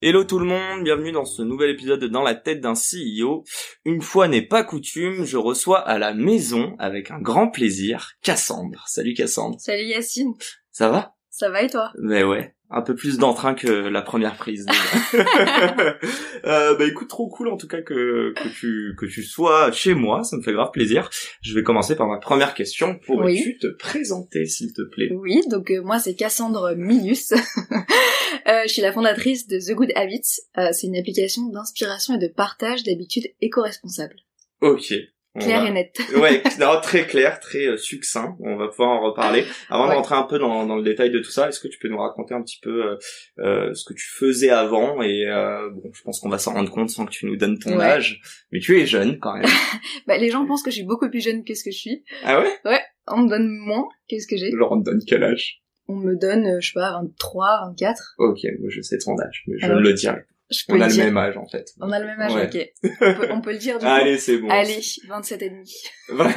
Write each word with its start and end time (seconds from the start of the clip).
Hello 0.00 0.22
tout 0.22 0.38
le 0.38 0.44
monde, 0.44 0.84
bienvenue 0.84 1.10
dans 1.10 1.24
ce 1.24 1.42
nouvel 1.42 1.70
épisode 1.70 1.98
de 1.98 2.06
Dans 2.06 2.22
la 2.22 2.36
tête 2.36 2.60
d'un 2.60 2.74
CEO. 2.74 3.42
Une 3.84 4.00
fois 4.00 4.28
n'est 4.28 4.46
pas 4.46 4.62
coutume, 4.62 5.24
je 5.24 5.36
reçois 5.36 5.80
à 5.80 5.98
la 5.98 6.14
maison, 6.14 6.76
avec 6.78 7.10
un 7.10 7.18
grand 7.18 7.50
plaisir, 7.50 8.12
Cassandre. 8.22 8.84
Salut 8.86 9.14
Cassandre. 9.14 9.58
Salut 9.58 9.86
Yacine. 9.86 10.34
Ça 10.70 10.88
va? 10.88 11.16
Ça 11.30 11.50
va 11.50 11.62
et 11.62 11.68
toi? 11.68 11.90
Mais 12.00 12.22
ouais, 12.22 12.54
un 12.70 12.82
peu 12.82 12.94
plus 12.94 13.18
d'entrain 13.18 13.54
que 13.54 13.66
la 13.66 14.02
première 14.02 14.36
prise. 14.36 14.66
euh, 15.14 16.76
bah 16.76 16.84
écoute, 16.86 17.08
trop 17.08 17.28
cool 17.28 17.48
en 17.48 17.56
tout 17.56 17.66
cas 17.66 17.80
que, 17.80 18.34
que 18.34 18.48
tu 18.48 18.94
que 18.98 19.06
tu 19.06 19.22
sois 19.22 19.72
chez 19.72 19.94
moi, 19.94 20.22
ça 20.22 20.36
me 20.36 20.42
fait 20.42 20.52
grave 20.52 20.70
plaisir. 20.70 21.08
Je 21.40 21.54
vais 21.54 21.62
commencer 21.62 21.96
par 21.96 22.06
ma 22.06 22.18
première 22.18 22.54
question. 22.54 22.98
Pourrais-tu 23.06 23.58
te 23.58 23.68
présenter 23.68 24.44
s'il 24.44 24.72
te 24.72 24.82
plaît 24.82 25.08
Oui, 25.12 25.40
donc 25.50 25.70
euh, 25.70 25.82
moi 25.82 25.98
c'est 25.98 26.14
Cassandre 26.14 26.74
Milius. 26.76 27.32
euh, 27.32 28.62
je 28.64 28.68
suis 28.68 28.82
la 28.82 28.92
fondatrice 28.92 29.46
de 29.46 29.58
The 29.58 29.74
Good 29.74 29.92
Habits. 29.94 30.40
Euh, 30.58 30.68
c'est 30.72 30.88
une 30.88 30.96
application 30.96 31.48
d'inspiration 31.48 32.14
et 32.14 32.18
de 32.18 32.28
partage 32.28 32.82
d'habitudes 32.84 33.28
éco-responsables. 33.40 34.16
Ok, 34.60 34.92
Claire 35.38 35.64
et 35.66 35.70
nette. 35.70 35.96
ouais, 36.16 36.42
non, 36.58 36.80
très 36.82 37.06
clair, 37.06 37.38
très 37.38 37.66
euh, 37.66 37.76
succinct. 37.76 38.36
On 38.40 38.56
va 38.56 38.68
pouvoir 38.68 38.88
en 38.90 39.00
reparler. 39.02 39.44
Avant 39.68 39.84
de 39.84 39.90
Ouais. 39.90 39.96
rentrer 39.96 40.14
un 40.16 40.22
peu 40.24 40.38
dans, 40.38 40.66
dans 40.66 40.76
le 40.76 40.82
détail 40.82 41.10
de 41.10 41.18
tout 41.20 41.30
ça, 41.30 41.48
est-ce 41.48 41.60
que 41.60 41.68
tu 41.68 41.78
peux 41.78 41.88
nous 41.88 41.98
raconter 41.98 42.34
un 42.34 42.42
petit 42.42 42.58
peu 42.60 42.84
euh, 42.84 42.96
euh, 43.38 43.74
ce 43.74 43.84
que 43.84 43.94
tu 43.94 44.06
faisais 44.08 44.50
avant 44.50 45.00
Et 45.02 45.26
euh, 45.28 45.70
bon, 45.70 45.90
je 45.92 46.02
pense 46.02 46.18
qu'on 46.20 46.28
va 46.28 46.38
s'en 46.38 46.54
rendre 46.54 46.70
compte 46.72 46.90
sans 46.90 47.04
que 47.06 47.10
tu 47.12 47.26
nous 47.26 47.36
donnes 47.36 47.58
ton 47.58 47.76
Ouais. 47.78 47.84
âge, 47.84 48.20
mais 48.52 48.58
tu 48.60 48.80
es 48.80 48.86
jeune 48.86 49.18
quand 49.20 49.34
même. 49.34 49.44
Bah, 50.06 50.16
les 50.16 50.30
gens 50.30 50.44
pensent 50.46 50.62
que 50.62 50.70
je 50.70 50.76
suis 50.76 50.84
beaucoup 50.86 51.08
plus 51.10 51.22
jeune 51.22 51.44
que 51.44 51.54
ce 51.54 51.62
que 51.62 51.70
je 51.70 51.78
suis. 51.78 52.04
ah 52.24 52.40
ouais? 52.40 52.80
On 53.06 53.18
me 53.18 53.28
donne 53.28 53.48
moins 53.48 53.86
que 54.10 54.18
ce 54.18 54.26
que 54.26 54.36
j'ai. 54.36 54.50
Laurent 54.50 54.80
te 54.80 54.84
donne 54.90 55.00
quel 55.06 55.22
âge? 55.24 55.60
On 55.86 55.96
me 55.96 56.16
donne, 56.16 56.60
je 56.60 56.66
sais 56.68 56.74
pas, 56.74 56.92
23, 57.00 57.60
24. 57.68 58.14
Ok, 58.18 58.38
moi 58.60 58.68
je 58.70 58.80
sais 58.82 58.98
ton 58.98 59.18
âge, 59.20 59.44
mais 59.46 59.56
je 59.58 59.64
Alors, 59.66 59.78
ne 59.78 59.82
le 59.82 59.92
dirai. 59.94 60.24
Je 60.50 60.64
peux 60.66 60.74
On 60.76 60.80
a 60.80 60.86
le 60.86 60.92
dire. 60.92 61.04
même 61.04 61.16
âge 61.18 61.36
en 61.36 61.46
fait. 61.46 61.66
On 61.80 61.90
a 61.92 61.98
le 62.00 62.06
même 62.06 62.20
âge, 62.20 62.34
Ouais. 62.34 62.46
ok. 62.46 62.68
On 63.00 63.14
peut, 63.14 63.28
on 63.32 63.40
peut 63.42 63.52
le 63.52 63.58
dire 63.58 63.78
du 63.78 63.84
coup. 63.84 63.90
Allez, 63.90 64.18
c'est 64.18 64.38
bon. 64.38 64.48
Allez, 64.48 64.80
27 65.08 65.42
et 65.42 65.50
demi. 65.50 65.74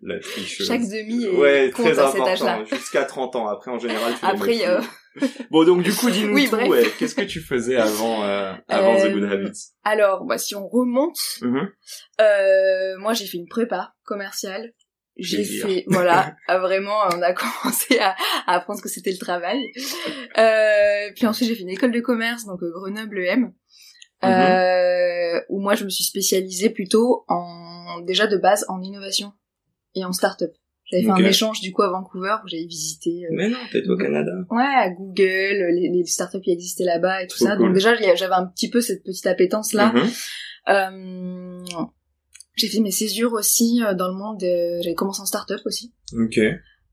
La 0.00 0.18
tricheuse. 0.18 0.66
Chaque 0.66 0.80
demi 0.80 1.24
est 1.24 1.28
Ouais, 1.28 1.70
compte 1.74 1.84
très 1.92 1.98
à 1.98 2.10
cet 2.10 2.22
âge-là. 2.22 2.54
important. 2.54 2.76
Jusqu'à 2.76 3.04
30 3.04 3.36
ans. 3.36 3.48
Après, 3.48 3.70
en 3.70 3.78
général, 3.78 4.14
tu 4.18 4.24
Après, 4.24 4.66
euh, 4.66 4.80
plus. 5.14 5.28
Bon, 5.50 5.64
donc 5.64 5.82
du 5.82 5.92
coup, 5.92 6.10
dis-nous 6.10 6.32
Oui, 6.34 6.48
tout. 6.48 6.56
ouais. 6.56 6.84
Qu'est-ce 6.98 7.14
que 7.14 7.20
tu 7.22 7.40
faisais 7.40 7.76
avant, 7.76 8.22
euh, 8.24 8.54
avant 8.68 8.96
The 8.96 9.10
Good 9.12 9.24
Euh, 9.24 9.30
Habits? 9.32 9.66
Alors, 9.84 10.24
bah, 10.24 10.38
si 10.38 10.54
on 10.54 10.66
remonte, 10.68 11.18
Mhm. 11.42 11.68
Euh, 12.20 12.96
moi, 12.98 13.12
j'ai 13.12 13.26
fait 13.26 13.36
une 13.36 13.48
prépa 13.48 13.92
commerciale. 14.04 14.72
J'ai 15.18 15.44
fait, 15.44 15.84
voilà, 15.88 16.36
à 16.46 16.58
vraiment, 16.60 16.96
on 17.12 17.20
a 17.22 17.32
commencé 17.34 17.98
à, 17.98 18.14
à 18.46 18.54
apprendre 18.56 18.78
ce 18.78 18.82
que 18.84 18.88
c'était 18.88 19.10
le 19.10 19.18
travail. 19.18 19.58
Euh, 20.38 21.10
puis 21.16 21.26
ensuite, 21.26 21.48
j'ai 21.48 21.54
fait 21.56 21.62
une 21.62 21.68
école 21.70 21.90
de 21.92 22.00
commerce, 22.00 22.44
donc 22.46 22.62
euh, 22.62 22.70
Grenoble 22.72 23.18
EM, 23.18 23.52
euh, 24.24 25.40
où 25.48 25.60
moi, 25.60 25.74
je 25.74 25.84
me 25.84 25.90
suis 25.90 26.04
spécialisée 26.04 26.70
plutôt 26.70 27.24
en, 27.28 28.00
déjà 28.06 28.26
de 28.26 28.36
base, 28.36 28.64
en 28.68 28.82
innovation 28.82 29.32
et 29.94 30.04
en 30.04 30.12
start-up. 30.12 30.52
J'avais 30.90 31.02
fait 31.02 31.10
un 31.10 31.16
échange, 31.16 31.60
du 31.60 31.70
coup, 31.72 31.82
à 31.82 31.90
Vancouver, 31.90 32.36
où 32.42 32.48
j'avais 32.48 32.64
visité, 32.64 33.24
euh, 33.26 33.28
Mais 33.32 33.48
non, 33.50 33.58
t'es 33.70 33.86
au 33.86 33.96
Canada. 33.98 34.32
ouais, 34.50 34.62
à 34.64 34.88
Google, 34.88 35.66
les, 35.74 35.90
les 35.92 36.04
startups 36.06 36.40
qui 36.40 36.50
existaient 36.50 36.84
là-bas 36.84 37.22
et 37.22 37.26
tout 37.26 37.36
Trop 37.36 37.44
ça. 37.46 37.56
cool. 37.56 37.66
Donc 37.66 37.74
déjà, 37.74 37.94
j'avais 38.14 38.32
un 38.34 38.46
petit 38.46 38.70
peu 38.70 38.80
cette 38.80 39.02
petite 39.04 39.26
appétence-là. 39.26 39.92
Mhm. 39.92 40.08
Euh, 40.70 41.64
j'ai 42.58 42.68
fait 42.68 42.80
mes 42.80 42.90
césures 42.90 43.32
aussi 43.32 43.82
euh, 43.84 43.94
dans 43.94 44.08
le 44.08 44.14
monde. 44.14 44.38
de- 44.40 44.82
J'avais 44.82 44.94
commencé 44.94 45.20
en 45.22 45.26
start-up 45.26 45.60
aussi. 45.64 45.92
Ok. 46.12 46.38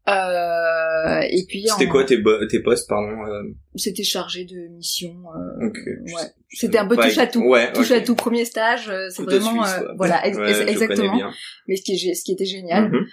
Euh, 0.07 1.19
et 1.29 1.45
puis 1.47 1.65
C'était 1.67 1.87
en- 1.87 1.91
quoi 1.91 2.03
tes, 2.05 2.21
tes 2.49 2.59
postes, 2.61 2.87
pardon 2.87 3.25
euh, 3.25 3.41
C'était 3.75 4.03
chargé 4.03 4.45
de 4.45 4.67
mission. 4.67 5.15
euh, 5.35 5.67
Ok. 5.67 5.77
Je 6.05 6.13
ouais. 6.13 6.21
C'était 6.49 6.77
un 6.77 6.85
peu 6.87 6.95
touche 6.95 7.17
à 7.17 7.27
tout. 7.27 7.41
Ouais, 7.43 7.71
touche 7.73 7.91
ok. 7.91 7.97
à 7.97 8.01
tout. 8.01 8.15
Premier 8.15 8.45
stage, 8.45 8.89
euh, 8.89 9.07
c'est 9.09 9.23
vraiment 9.23 9.63
suisse, 9.65 9.75
euh, 9.81 9.93
voilà 9.97 10.25
ex- 10.27 10.37
Ouais, 10.37 10.69
exactement. 10.69 11.31
Mais 11.67 11.75
ce 11.75 11.81
qui 11.81 11.93
est 11.93 12.13
ce 12.13 12.23
qui 12.23 12.31
était 12.33 12.45
génial. 12.45 12.89
Mhm. 12.91 13.05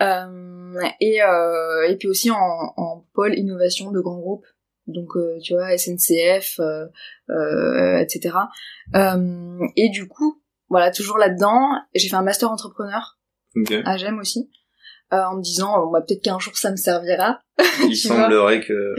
Euh, 0.00 0.80
et 1.00 1.20
euh, 1.22 1.88
et 1.88 1.96
puis 1.96 2.08
aussi 2.08 2.30
en, 2.30 2.36
en 2.76 3.04
pôle 3.14 3.36
innovation 3.36 3.90
de 3.90 4.00
grands 4.00 4.18
groupes. 4.20 4.46
Donc 4.86 5.08
euh, 5.16 5.38
tu 5.42 5.52
vois 5.52 5.76
SNCF, 5.76 6.60
euh, 6.60 6.86
euh, 7.30 7.98
etc. 7.98 8.34
Euh, 8.94 9.58
et 9.76 9.90
du 9.90 10.08
coup, 10.08 10.40
voilà 10.68 10.90
toujours 10.90 11.18
là-dedans. 11.18 11.60
J'ai 11.94 12.08
fait 12.08 12.16
un 12.16 12.22
master 12.22 12.50
entrepreneur. 12.50 13.18
Ok. 13.56 13.72
à 13.84 13.96
Gem 13.96 14.18
aussi, 14.18 14.50
euh, 15.12 15.16
en 15.30 15.36
me 15.38 15.42
disant 15.42 15.78
bon, 15.84 15.90
bah, 15.90 16.02
peut-être 16.06 16.22
qu'un 16.22 16.38
jour 16.38 16.56
ça 16.56 16.70
me 16.70 16.76
servira. 16.76 17.40
Il 17.88 17.96
semblerait 17.96 18.60
que. 18.60 18.94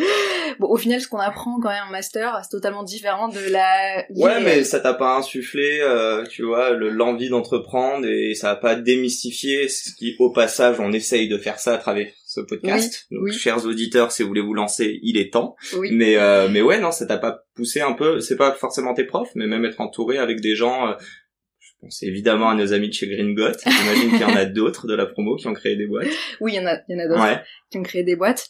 Bon, 0.60 0.68
au 0.68 0.76
final, 0.76 1.00
ce 1.00 1.08
qu'on 1.08 1.20
apprend 1.20 1.60
quand 1.62 1.70
même 1.70 1.84
en 1.88 1.92
master, 1.92 2.38
c'est 2.44 2.50
totalement 2.50 2.84
différent 2.84 3.30
de 3.30 3.40
la 3.52 4.04
Ouais, 4.10 4.42
mais 4.44 4.64
ça 4.66 4.82
t'a 4.82 4.94
pas 4.94 5.16
insufflé, 5.16 5.80
euh, 5.82 6.26
tu 6.26 6.44
vois, 6.44 6.72
le- 6.72 6.90
l'envie 6.90 7.30
d'entreprendre 7.30 8.06
et 8.06 8.34
ça 8.34 8.50
a 8.50 8.56
pas 8.58 8.76
démystifié 8.76 9.70
ce 9.70 9.94
qui, 9.96 10.16
au 10.20 10.32
passage, 10.32 10.80
on 10.82 10.92
essaye 10.92 11.30
de 11.30 11.38
faire 11.38 11.60
ça 11.60 11.76
à 11.76 11.78
travers 11.78 12.12
ce 12.26 12.42
podcast. 12.42 13.06
Oui, 13.12 13.18
Donc, 13.18 13.26
oui. 13.28 13.34
chers 13.34 13.66
auditeurs, 13.66 14.12
si 14.12 14.24
vous 14.24 14.28
voulez 14.28 14.42
vous 14.42 14.54
lancer, 14.56 15.00
il 15.04 15.18
est 15.18 15.32
temps. 15.32 15.56
Oui. 15.78 15.92
Mais 15.94 16.18
euh, 16.18 16.50
mais 16.52 16.62
ouais, 16.62 16.80
non, 16.80 16.92
ça 16.92 17.06
t'a 17.06 17.18
pas 17.18 17.44
poussé 17.56 17.80
un 17.80 17.94
peu. 17.94 18.20
C'est 18.20 18.36
pas 18.38 18.52
forcément 18.52 18.94
tes 18.94 19.06
profs, 19.06 19.32
mais 19.36 19.48
même 19.48 19.64
être 19.64 19.80
entouré 19.80 20.18
avec 20.18 20.42
des 20.42 20.56
gens. 20.56 20.94
Je 21.82 21.86
pense 21.86 22.04
évidemment 22.04 22.50
à 22.50 22.56
nos 22.56 22.74
amis 22.74 22.90
de 22.90 22.94
chez 22.94 23.08
Green 23.08 23.34
Got. 23.36 23.54
J'imagine 23.66 24.10
qu'il 24.12 24.20
y 24.20 24.24
en 24.26 24.36
a 24.36 24.44
d'autres 24.46 24.86
de 24.86 24.96
la 24.96 25.06
promo 25.06 25.38
qui 25.38 25.48
ont 25.48 25.54
créé 25.54 25.76
des 25.78 25.88
boîtes. 25.88 26.08
Oui, 26.42 26.52
il 26.54 26.56
y 26.56 26.60
en 26.60 26.66
a, 26.66 26.78
il 26.90 26.96
y 26.98 27.02
en 27.02 27.06
a 27.06 27.08
d'autres 27.08 27.22
Ouais. 27.24 27.42
qui 27.72 27.78
ont 27.78 27.84
créé 27.84 28.04
des 28.04 28.16
boîtes. 28.18 28.48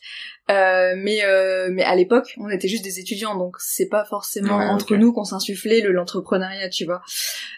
Euh, 0.49 0.95
mais 0.97 1.23
euh, 1.23 1.69
mais 1.71 1.83
à 1.83 1.95
l'époque, 1.95 2.33
on 2.39 2.49
était 2.49 2.67
juste 2.67 2.83
des 2.83 2.99
étudiants, 2.99 3.37
donc 3.37 3.55
c'est 3.59 3.87
pas 3.87 4.03
forcément 4.03 4.57
Ouais, 4.57 4.65
entre 4.65 4.95
nous 4.95 5.13
qu'on 5.13 5.23
s'insufflait 5.25 5.81
le 5.81 5.91
l'entrepreneuriat, 5.91 6.69
tu 6.69 6.85
vois. 6.85 7.01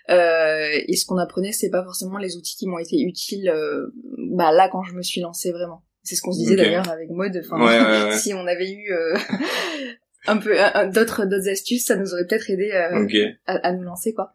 Euh, 0.09 0.67
et 0.87 0.95
ce 0.97 1.05
qu'on 1.05 1.17
apprenait, 1.17 1.53
c'est 1.53 1.69
pas 1.69 1.83
forcément 1.83 2.17
les 2.17 2.35
outils 2.35 2.57
qui 2.57 2.67
m'ont 2.67 2.79
été 2.79 2.99
utiles. 3.01 3.49
euh, 3.49 3.87
bah 4.17 4.51
là, 4.51 4.67
quand 4.69 4.83
je 4.83 4.93
me 4.93 5.01
suis 5.01 5.21
lancée 5.21 5.51
vraiment. 5.51 5.83
C'est 6.03 6.15
ce 6.15 6.21
qu'on 6.21 6.33
se 6.33 6.39
disait 6.39 6.55
d'ailleurs 6.57 6.89
avec 6.89 7.09
Maud. 7.11 7.31
Enfin, 7.45 7.63
Ouais, 7.65 8.11
si 8.17 8.33
on 8.33 8.45
avait 8.45 8.71
eu 8.71 8.91
euh, 8.91 9.15
un 10.27 10.35
peu 10.37 10.53
d'autres 10.93 11.25
d'autres 11.25 11.47
astuces, 11.49 11.85
ça 11.85 11.95
nous 11.95 12.13
aurait 12.13 12.25
peut-être 12.27 12.49
aidé 12.49 12.71
euh, 12.73 13.05
à, 13.45 13.67
à 13.67 13.71
nous 13.71 13.83
lancer 13.83 14.13
quoi. 14.13 14.33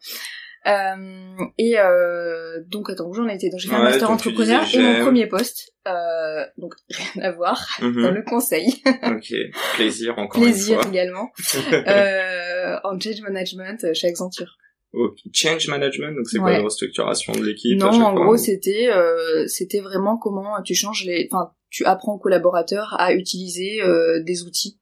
Euh, 0.66 1.44
et 1.59 1.78
euh, 1.78 2.60
donc 2.66 2.91
attends 2.91 3.06
où 3.09 3.15
j'en 3.15 3.28
étais? 3.28 3.50
Donc 3.50 3.60
j'ai 3.60 3.69
fait 3.69 3.77
un 3.77 3.82
master 3.84 4.10
entrepreneur 4.10 4.65
disais 4.65 4.81
et 4.81 4.82
mon 4.99 5.04
premier 5.04 5.27
poste 5.28 5.72
euh, 5.87 6.44
donc 6.59 6.75
rien 7.15 7.22
à 7.22 7.32
voir 7.32 7.65
Mhm. 7.81 8.03
dans 8.03 8.10
le 8.10 8.22
conseil 8.22 8.82
Ok. 9.05 9.32
Plaisir 9.76 10.19
encore 10.19 10.43
plaisir 10.43 10.76
une 10.78 10.82
fois. 10.82 10.91
également 10.93 11.31
euh, 11.72 12.76
en 12.84 12.99
change 12.99 13.21
management 13.22 13.94
chez 13.94 14.09
Accenture 14.09 14.56
Ok. 14.93 15.19
Change 15.32 15.69
management, 15.69 16.15
donc 16.16 16.26
c'est 16.26 16.38
quoi 16.38 16.49
Ouais. 16.49 16.56
la 16.59 16.65
restructuration 16.65 17.32
de 17.34 17.44
l'équipe 17.44 17.78
non 17.78 17.91
en 18.03 18.15
gros 18.15 18.37
c'était 18.37 18.88
euh, 18.91 19.47
c'était 19.47 19.81
vraiment 19.81 20.16
comment 20.16 20.60
tu 20.65 20.75
changes 20.75 21.05
les 21.05 21.28
enfin 21.31 21.53
tu 21.71 21.84
apprends 21.84 22.15
aux 22.15 22.19
collaborateurs 22.19 22.94
à 22.99 23.12
utiliser 23.12 23.82
euh, 23.82 24.23
des 24.25 24.43
outils 24.44 24.81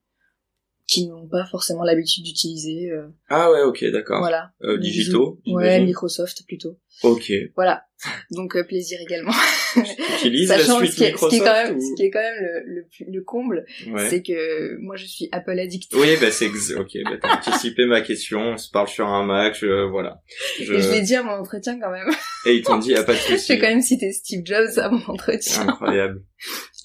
qu'ils 0.86 1.08
n'ont 1.08 1.26
pas 1.28 1.46
forcément 1.46 1.82
l'habitude 1.82 2.24
d'utiliser 2.24 2.90
euh, 2.90 3.06
Ah 3.28 3.50
ouais, 3.50 3.62
ok, 3.62 3.84
d'accord. 3.92 4.18
voilà 4.20 4.52
Euh, 4.62 4.76
digitaux, 4.78 5.40
ouais. 5.46 5.80
Microsoft 5.80 6.44
plutôt 6.46 6.78
Ok. 7.02 7.32
voilà 7.56 7.84
donc 8.30 8.54
euh, 8.54 8.64
plaisir 8.64 8.98
également 9.00 9.32
Tu 9.74 9.80
utilises 10.18 10.50
la 10.50 10.58
suite 10.58 10.90
ce 10.92 10.96
qui, 10.96 11.04
est, 11.04 11.16
ce 11.16 11.28
qui 11.28 11.36
est 11.36 11.40
Microsoft 11.40 11.44
quand 11.44 11.52
même, 11.64 11.76
ou... 11.76 11.80
ce 11.80 11.94
qui 11.96 12.02
est 12.02 12.10
quand 12.10 12.20
même 12.20 12.34
le, 12.38 12.62
le, 12.66 12.86
le 13.12 13.22
comble, 13.22 13.64
Ouais. 13.88 14.08
c'est 14.10 14.22
que 14.22 14.76
moi 14.80 14.94
je 14.96 15.06
suis 15.06 15.28
Apple 15.32 15.58
addict. 15.58 15.92
Oui, 15.94 16.08
bah 16.20 16.30
c'est 16.30 16.46
ex... 16.46 16.72
ok. 16.76 16.90
Bah 17.04 17.16
t'as 17.20 17.36
anticipé 17.38 17.86
ma 17.86 18.00
question. 18.02 18.40
On 18.40 18.56
se 18.58 18.70
parle 18.70 18.88
sur 18.88 19.06
un 19.08 19.24
Mac, 19.24 19.56
je... 19.58 19.88
voilà. 19.88 20.20
Je... 20.60 20.74
Et 20.74 20.80
je 20.82 20.90
l'ai 20.92 21.00
dit 21.00 21.14
à 21.16 21.22
mon 21.22 21.32
entretien 21.32 21.80
quand 21.80 21.90
même. 21.90 22.08
Et 22.46 22.56
ils 22.56 22.62
t'ont 22.62 22.78
dit, 22.78 22.94
ah 22.94 23.02
pas 23.04 23.14
de 23.14 23.18
souci. 23.18 23.46
J'ai 23.54 23.58
quand 23.58 23.68
même 23.68 23.80
cité 23.82 24.12
Steve 24.12 24.42
Jobs 24.44 24.78
à 24.78 24.90
mon 24.90 25.02
entretien. 25.06 25.66
Incroyable. 25.66 26.22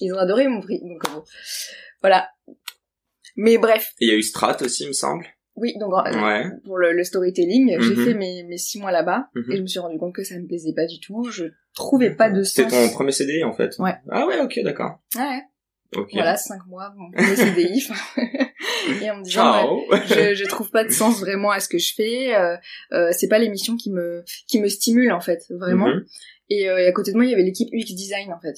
Ils 0.00 0.12
ont 0.14 0.18
adoré 0.18 0.48
mon 0.48 0.60
prix. 0.62 0.80
Donc 0.80 1.02
bon. 1.12 1.22
voilà. 2.00 2.28
Mais 3.36 3.58
bref, 3.58 3.92
Et 4.00 4.06
il 4.06 4.08
y 4.08 4.12
a 4.12 4.16
eu 4.16 4.22
Strat 4.22 4.56
aussi, 4.62 4.84
il 4.84 4.88
me 4.88 4.92
semble. 4.92 5.26
oui. 5.56 5.74
Donc 5.78 5.92
euh, 6.06 6.44
pour 6.64 6.78
le, 6.78 6.92
le 6.92 7.04
storytelling, 7.04 7.76
j'ai 7.80 7.94
Mhm. 7.96 8.04
fait 8.04 8.14
mes, 8.14 8.44
mes 8.44 8.56
six 8.58 8.78
mois 8.80 8.92
là-bas 8.92 9.28
Mhm. 9.34 9.52
et 9.52 9.56
je 9.56 9.62
me 9.62 9.66
suis 9.66 9.78
rendu 9.80 9.98
compte 9.98 10.14
que 10.14 10.24
ça 10.24 10.36
me 10.38 10.46
plaisait 10.46 10.72
pas 10.74 10.86
du 10.86 11.00
tout. 11.00 11.28
Je 11.30 11.44
trouvais 11.74 12.10
pas 12.14 12.30
de 12.30 12.42
C'était 12.42 12.70
sens. 12.70 12.88
ton 12.90 12.94
premier 12.94 13.12
CDI 13.12 13.44
en 13.44 13.52
fait. 13.52 13.76
Ouais. 13.78 13.94
Ah 14.10 14.26
ouais, 14.26 14.40
ok, 14.40 14.60
d'accord. 14.64 14.98
Ouais. 15.16 15.42
Voilà, 16.12 16.36
cinq 16.36 16.64
mois, 16.68 16.94
mon 16.96 17.10
premier 17.10 17.34
CDI. 17.36 17.88
et 19.02 19.10
en 19.10 19.16
me 19.18 19.24
disant, 19.24 19.52
Ciao. 19.52 19.80
ouais, 19.90 20.00
je, 20.06 20.34
je 20.34 20.44
trouve 20.46 20.70
pas 20.70 20.84
de 20.84 20.90
sens 20.90 21.18
vraiment 21.20 21.50
à 21.50 21.58
ce 21.60 21.68
que 21.68 21.78
je 21.78 21.94
fais. 21.94 22.34
Euh, 22.36 22.56
euh, 22.92 23.08
c'est 23.12 23.26
pas 23.28 23.38
l'émission 23.38 23.76
qui 23.76 23.90
me 23.90 24.22
qui 24.46 24.60
me 24.60 24.68
stimule 24.68 25.10
en 25.12 25.20
fait, 25.20 25.42
vraiment. 25.50 25.88
Mhm. 25.88 26.04
Et, 26.48 26.68
euh, 26.68 26.78
et 26.78 26.86
à 26.86 26.92
côté 26.92 27.10
de 27.12 27.16
moi, 27.16 27.24
il 27.24 27.30
y 27.30 27.34
avait 27.34 27.42
l'équipe 27.42 27.68
UX 27.72 27.92
design 27.94 28.32
en 28.32 28.40
fait. 28.40 28.54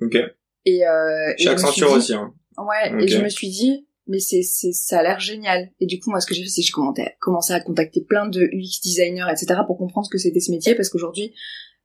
Ok. 0.00 0.16
Et, 0.64 0.86
euh, 0.86 1.32
et 1.36 1.40
suis 1.40 1.48
Accenture 1.48 1.88
dit- 1.88 1.94
aussi, 1.96 2.14
hein. 2.14 2.32
Ouais, 2.58 3.02
et 3.04 3.08
je 3.08 3.20
me 3.20 3.28
suis 3.28 3.48
dit, 3.48 3.85
mais 4.06 4.18
c'est, 4.20 4.42
c'est, 4.42 4.72
ça 4.72 5.00
a 5.00 5.02
l'air 5.02 5.20
génial. 5.20 5.70
Et 5.80 5.86
du 5.86 5.98
coup, 5.98 6.10
moi, 6.10 6.20
ce 6.20 6.26
que 6.26 6.34
j'ai 6.34 6.42
fait, 6.42 6.48
c'est 6.48 6.60
que 6.62 6.66
j'ai 6.66 7.04
commencé 7.20 7.52
à, 7.52 7.60
contacter 7.60 8.00
plein 8.02 8.28
de 8.28 8.42
UX 8.52 8.80
designers, 8.82 9.26
etc., 9.30 9.60
pour 9.66 9.78
comprendre 9.78 10.06
ce 10.06 10.10
que 10.10 10.18
c'était 10.18 10.40
ce 10.40 10.50
métier, 10.50 10.74
parce 10.74 10.88
qu'aujourd'hui, 10.88 11.34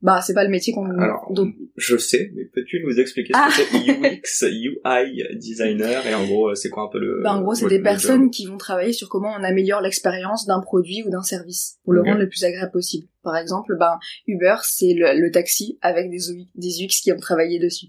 bah, 0.01 0.19
c'est 0.25 0.33
pas 0.33 0.43
le 0.43 0.49
métier 0.49 0.73
qu'on, 0.73 0.85
Alors, 0.99 1.31
dont- 1.31 1.53
je 1.77 1.95
sais, 1.95 2.31
mais 2.35 2.45
peux-tu 2.45 2.81
nous 2.83 2.99
expliquer 2.99 3.33
ce 3.33 3.39
Ah. 3.39 3.49
que 3.49 4.27
c'est 4.27 4.49
UX, 4.51 4.65
UI 4.83 5.37
designer, 5.37 6.05
et 6.07 6.15
en 6.15 6.25
gros, 6.25 6.49
euh, 6.49 6.55
c'est 6.55 6.69
quoi 6.69 6.83
un 6.83 6.89
peu 6.91 6.97
le... 6.99 7.21
bah, 7.23 7.33
en 7.33 7.41
gros, 7.41 7.53
c'est 7.53 7.67
des 7.67 7.81
personnes 7.81 8.31
qui 8.31 8.47
vont 8.47 8.57
travailler 8.57 8.93
sur 8.93 9.09
comment 9.09 9.31
on 9.37 9.43
améliore 9.43 9.81
l'expérience 9.81 10.47
d'un 10.47 10.59
produit 10.59 11.03
ou 11.05 11.11
d'un 11.11 11.21
service, 11.21 11.77
pour 11.83 11.93
le 11.93 12.01
rendre 12.01 12.17
le 12.19 12.27
plus 12.29 12.43
agréable 12.43 12.71
possible. 12.71 13.07
Par 13.21 13.37
exemple, 13.37 13.75
ben, 13.79 13.99
Uber, 14.27 14.55
c'est 14.63 14.93
le, 14.95 15.19
le 15.19 15.31
taxi 15.31 15.77
avec 15.81 16.09
des 16.09 16.83
UX 16.83 17.01
qui 17.01 17.11
ont 17.11 17.19
travaillé 17.19 17.59
dessus. 17.59 17.87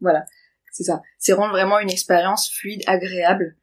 Voilà. 0.00 0.24
C'est 0.72 0.84
ça. 0.84 1.02
C'est 1.18 1.32
rendre 1.32 1.52
vraiment 1.52 1.78
une 1.80 1.90
expérience 1.90 2.50
fluide, 2.52 2.82
agréable, 2.86 3.56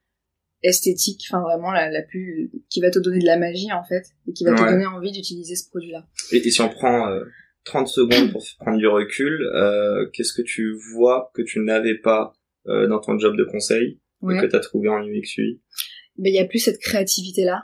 esthétique, 0.64 1.26
enfin 1.30 1.42
vraiment 1.42 1.72
la, 1.72 1.90
la 1.90 2.02
plus 2.02 2.52
qui 2.70 2.82
va 2.82 2.90
te 2.90 3.00
donner 3.00 3.20
de 3.20 3.26
la 3.26 3.38
magie 3.38 3.72
en 3.72 3.84
fait 3.84 4.06
et 4.28 4.34
qui 4.34 4.44
va 4.46 4.54
te 4.56 4.62
donner 4.62 4.86
envie 4.86 5.12
d'utiliser 5.12 5.56
ce 5.56 5.70
produit-là. 5.70 6.06
Et, 6.32 6.38
et 6.38 6.52
si 6.52 6.62
on 6.62 6.70
prend 6.70 7.08
euh, 7.10 7.24
30 7.66 7.88
secondes 7.88 8.32
pour 8.32 8.44
prendre 8.60 8.78
du 8.78 8.88
recul, 8.88 9.42
euh, 9.54 10.10
qu'est-ce 10.14 10.34
que 10.34 10.42
tu 10.42 10.74
vois 10.94 11.32
que 11.36 11.42
tu 11.42 11.60
n'avais 11.60 11.96
pas 11.98 12.34
euh, 12.68 12.88
dans 12.88 13.00
ton 13.00 13.18
job 13.20 13.36
de 13.38 13.44
conseil 13.44 14.00
Ouais. 14.22 14.38
et 14.38 14.42
que 14.42 14.46
tu 14.48 14.56
as 14.56 14.60
trouvé 14.62 14.90
en 14.90 15.04
UX 15.06 15.38
UI 15.38 15.62
Mais 16.18 16.30
il 16.32 16.34
y 16.36 16.40
a 16.40 16.46
plus 16.46 16.58
cette 16.60 16.80
créativité 16.80 17.44
là 17.44 17.64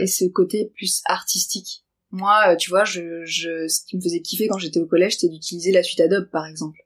et 0.00 0.06
ce 0.08 0.24
côté 0.24 0.72
plus 0.74 1.02
artistique. 1.04 1.84
Moi, 2.10 2.36
euh, 2.48 2.56
tu 2.56 2.70
vois, 2.70 2.82
je, 2.84 3.22
je 3.24 3.68
ce 3.68 3.84
qui 3.86 3.96
me 3.96 4.02
faisait 4.02 4.20
kiffer 4.20 4.48
quand 4.48 4.58
j'étais 4.58 4.80
au 4.80 4.86
collège, 4.86 5.16
c'était 5.18 5.32
d'utiliser 5.32 5.70
la 5.70 5.84
suite 5.84 6.00
Adobe 6.00 6.28
par 6.32 6.46
exemple. 6.46 6.80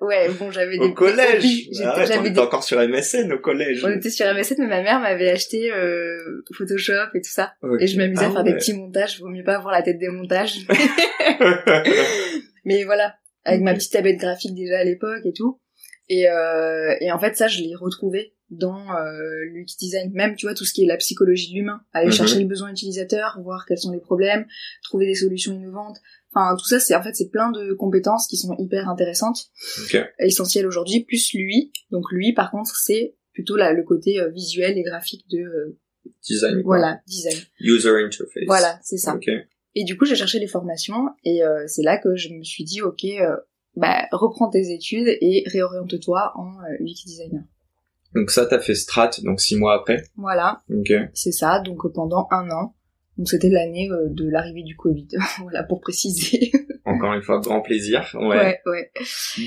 Ouais, 0.00 0.28
bon, 0.38 0.50
j'avais 0.50 0.78
des 0.78 0.84
Au 0.84 0.92
collège. 0.92 1.42
J'étais- 1.42 1.84
Arrête, 1.84 2.04
on 2.04 2.12
j'avais 2.14 2.20
était 2.28 2.30
des 2.36 2.40
encore 2.40 2.64
sur 2.64 2.78
MSN 2.80 3.32
au 3.32 3.38
collège. 3.38 3.84
On 3.84 3.90
était 3.90 4.10
sur 4.10 4.26
MSN, 4.26 4.56
mais 4.58 4.66
ma 4.68 4.82
mère 4.82 5.00
m'avait 5.00 5.30
acheté 5.30 5.70
euh, 5.72 6.42
Photoshop 6.56 7.10
et 7.14 7.20
tout 7.20 7.30
ça. 7.30 7.52
Et 7.78 7.86
je 7.86 7.96
m'amusais 7.98 8.24
à 8.24 8.28
Ah 8.28 8.32
faire 8.32 8.44
des 8.44 8.54
petits 8.54 8.72
montages. 8.74 9.20
Vaut 9.20 9.28
mieux 9.28 9.44
pas 9.44 9.56
avoir 9.56 9.72
la 9.72 9.82
tête 9.82 9.98
des 9.98 10.08
montages. 10.08 10.54
mais 12.64 12.84
voilà, 12.84 13.14
avec 13.44 13.60
ma 13.60 13.74
petite 13.74 13.92
tablette 13.92 14.18
graphique 14.18 14.54
déjà 14.54 14.78
à 14.78 14.84
l'époque 14.84 15.24
et 15.24 15.32
tout. 15.32 15.59
Et, 16.10 16.28
euh, 16.28 16.94
et 17.00 17.10
en 17.12 17.18
fait, 17.18 17.36
ça, 17.36 17.46
je 17.48 17.62
l'ai 17.62 17.74
retrouvé 17.74 18.34
dans 18.50 18.92
euh, 18.96 19.44
l'UX 19.52 19.76
design. 19.78 20.10
Même, 20.12 20.34
tu 20.34 20.44
vois, 20.46 20.54
tout 20.54 20.64
ce 20.64 20.72
qui 20.74 20.82
est 20.82 20.86
la 20.86 20.96
psychologie 20.96 21.50
de 21.52 21.54
l'humain. 21.58 21.80
Aller 21.92 22.08
Mhm. 22.08 22.12
chercher 22.12 22.40
le 22.40 22.46
besoin 22.46 22.68
utilisateur, 22.70 23.38
voir 23.42 23.64
quels 23.64 23.78
sont 23.78 23.92
les 23.92 24.00
problèmes, 24.00 24.44
trouver 24.82 25.06
des 25.06 25.14
solutions 25.14 25.52
innovantes. 25.54 25.98
Enfin, 26.34 26.56
tout 26.58 26.66
ça, 26.66 26.80
c'est 26.80 26.94
en 26.96 27.02
fait, 27.02 27.14
c'est 27.14 27.30
plein 27.30 27.50
de 27.52 27.72
compétences 27.74 28.26
qui 28.26 28.36
sont 28.36 28.54
hyper 28.58 28.88
intéressantes 28.88 29.46
ok. 29.84 30.04
essentiel 30.18 30.66
aujourd'hui, 30.66 31.04
plus 31.04 31.32
lui. 31.32 31.72
Donc 31.92 32.10
lui, 32.10 32.32
par 32.34 32.50
contre, 32.50 32.74
c'est 32.76 33.14
plutôt 33.32 33.54
là, 33.56 33.72
le 33.72 33.84
côté 33.84 34.20
euh, 34.20 34.28
visuel 34.30 34.76
et 34.78 34.82
graphique 34.82 35.24
de 35.30 35.38
euh, 35.38 35.78
Design. 36.28 36.54
quoi. 36.62 36.76
voilà 36.78 37.00
design. 37.06 37.38
User 37.60 37.90
interface. 38.04 38.42
Voilà, 38.46 38.80
c'est 38.82 38.96
ça. 38.96 39.14
Ok. 39.14 39.28
Et 39.76 39.84
du 39.84 39.96
coup, 39.96 40.04
j'ai 40.06 40.16
cherché 40.16 40.40
les 40.40 40.48
formations 40.48 41.06
et 41.24 41.44
euh, 41.44 41.64
c'est 41.68 41.82
là 41.82 41.98
que 41.98 42.16
je 42.16 42.30
me 42.30 42.42
suis 42.42 42.64
dit, 42.64 42.82
ok, 42.82 43.04
euh, 43.04 43.36
bah 43.80 44.06
reprends 44.12 44.48
tes 44.50 44.72
études 44.72 45.08
et 45.20 45.44
réoriente-toi 45.46 46.32
en 46.36 46.52
euh, 46.60 46.76
UX 46.84 47.04
designer. 47.06 47.42
Donc 48.14 48.30
ça, 48.30 48.46
t'as 48.46 48.58
fait 48.60 48.74
Strat, 48.74 49.10
donc 49.22 49.40
six 49.40 49.56
mois 49.56 49.74
après. 49.74 50.02
Voilà, 50.16 50.60
Ok. 50.68 50.92
c'est 51.14 51.32
ça. 51.32 51.60
Donc 51.60 51.84
euh, 51.84 51.88
pendant 51.92 52.26
un 52.30 52.50
an. 52.50 52.74
Donc 53.16 53.28
c'était 53.28 53.50
l'année 53.50 53.88
euh, 53.90 54.08
de 54.10 54.28
l'arrivée 54.28 54.62
du 54.62 54.76
Covid. 54.76 55.08
voilà 55.42 55.62
pour 55.64 55.80
préciser. 55.80 56.50
Encore 56.84 57.12
une 57.12 57.22
fois, 57.22 57.38
grand 57.40 57.60
plaisir. 57.60 58.10
Ouais. 58.14 58.26
ouais. 58.28 58.58
ouais. 58.66 58.90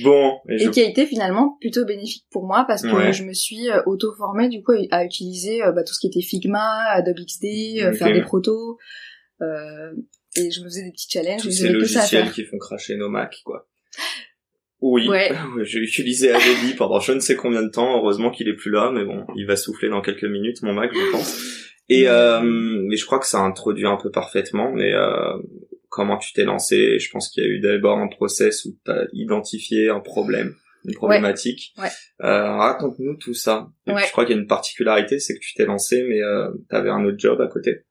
Bon. 0.03 0.39
Et 0.49 0.59
je... 0.59 0.67
et 0.67 0.71
qui 0.71 0.81
a 0.81 0.87
été 0.87 1.05
finalement 1.05 1.57
plutôt 1.59 1.83
bénéfique 1.85 2.25
pour 2.31 2.45
moi 2.45 2.63
parce 2.67 2.83
que 2.83 2.95
Ouais. 2.95 3.11
je 3.13 3.23
me 3.23 3.33
suis 3.33 3.67
auto-formée 3.85 4.47
du 4.49 4.63
coup 4.63 4.73
à 4.91 5.03
utiliser 5.03 5.59
bah, 5.75 5.83
tout 5.83 5.93
ce 5.93 5.99
qui 5.99 6.07
était 6.07 6.21
Figma, 6.21 6.85
Adobe 6.91 7.17
XD, 7.25 7.93
faire 7.95 8.13
des 8.13 8.21
protos 8.21 8.77
euh, 9.41 9.91
et 10.35 10.51
je 10.51 10.61
me 10.61 10.65
faisais 10.65 10.83
des 10.83 10.91
petits 10.91 11.09
challenges 11.09 11.41
tous 11.41 11.51
ces 11.51 11.69
logiciels 11.69 12.31
qui 12.31 12.43
font 12.45 12.57
cracher 12.57 12.95
nos 12.95 13.09
Macs, 13.09 13.41
quoi. 13.43 13.67
Oui, 14.81 15.07
Ouais. 15.07 15.31
j'ai 15.63 15.79
utilisé 15.79 16.31
Adobe 16.31 16.75
pendant 16.77 16.99
je 16.99 17.13
ne 17.13 17.19
sais 17.21 17.35
combien 17.35 17.63
de 17.63 17.69
temps. 17.69 17.97
Heureusement 17.97 18.31
qu'il 18.31 18.49
est 18.49 18.55
plus 18.55 18.69
là, 18.71 18.91
mais 18.93 19.05
bon, 19.05 19.25
il 19.35 19.45
va 19.47 19.55
souffler 19.55 19.87
dans 19.89 20.01
quelques 20.01 20.25
minutes, 20.25 20.61
mon 20.61 20.73
Mac, 20.73 20.91
je 20.93 21.11
pense. 21.11 21.69
Et 21.89 22.07
euh, 22.09 22.41
mais 22.41 22.97
je 22.97 23.05
crois 23.05 23.19
que 23.19 23.25
ça 23.27 23.39
introduit 23.39 23.85
un 23.85 23.95
peu 23.95 24.11
parfaitement. 24.11 24.73
Mais 24.73 24.91
euh, 24.93 25.37
comment 25.89 26.17
tu 26.17 26.33
t'es 26.33 26.43
lancé? 26.43 26.99
Je 26.99 27.09
pense 27.11 27.29
qu'il 27.29 27.43
y 27.43 27.45
a 27.45 27.49
eu 27.49 27.59
d'abord 27.59 27.97
un 27.97 28.09
process 28.09 28.65
où 28.65 28.77
tu 28.85 28.91
as 28.91 29.05
identifié 29.13 29.89
un 29.89 30.01
problème, 30.01 30.53
une 30.85 30.93
problématique. 30.95 31.73
Ouais. 31.77 31.87
Euh, 32.23 32.57
Raconte-nous 32.57 33.15
tout 33.17 33.33
ça. 33.33 33.69
Je 33.87 34.11
crois 34.11 34.25
qu'il 34.25 34.35
y 34.35 34.37
a 34.37 34.41
une 34.41 34.47
particularité, 34.47 35.19
c'est 35.19 35.33
que 35.35 35.39
tu 35.39 35.53
t'es 35.53 35.65
lancé, 35.65 36.03
mais 36.09 36.21
euh, 36.21 36.49
tu 36.69 36.75
avais 36.75 36.89
un 36.89 37.05
autre 37.05 37.19
job 37.19 37.39
à 37.39 37.47
côté. 37.47 37.83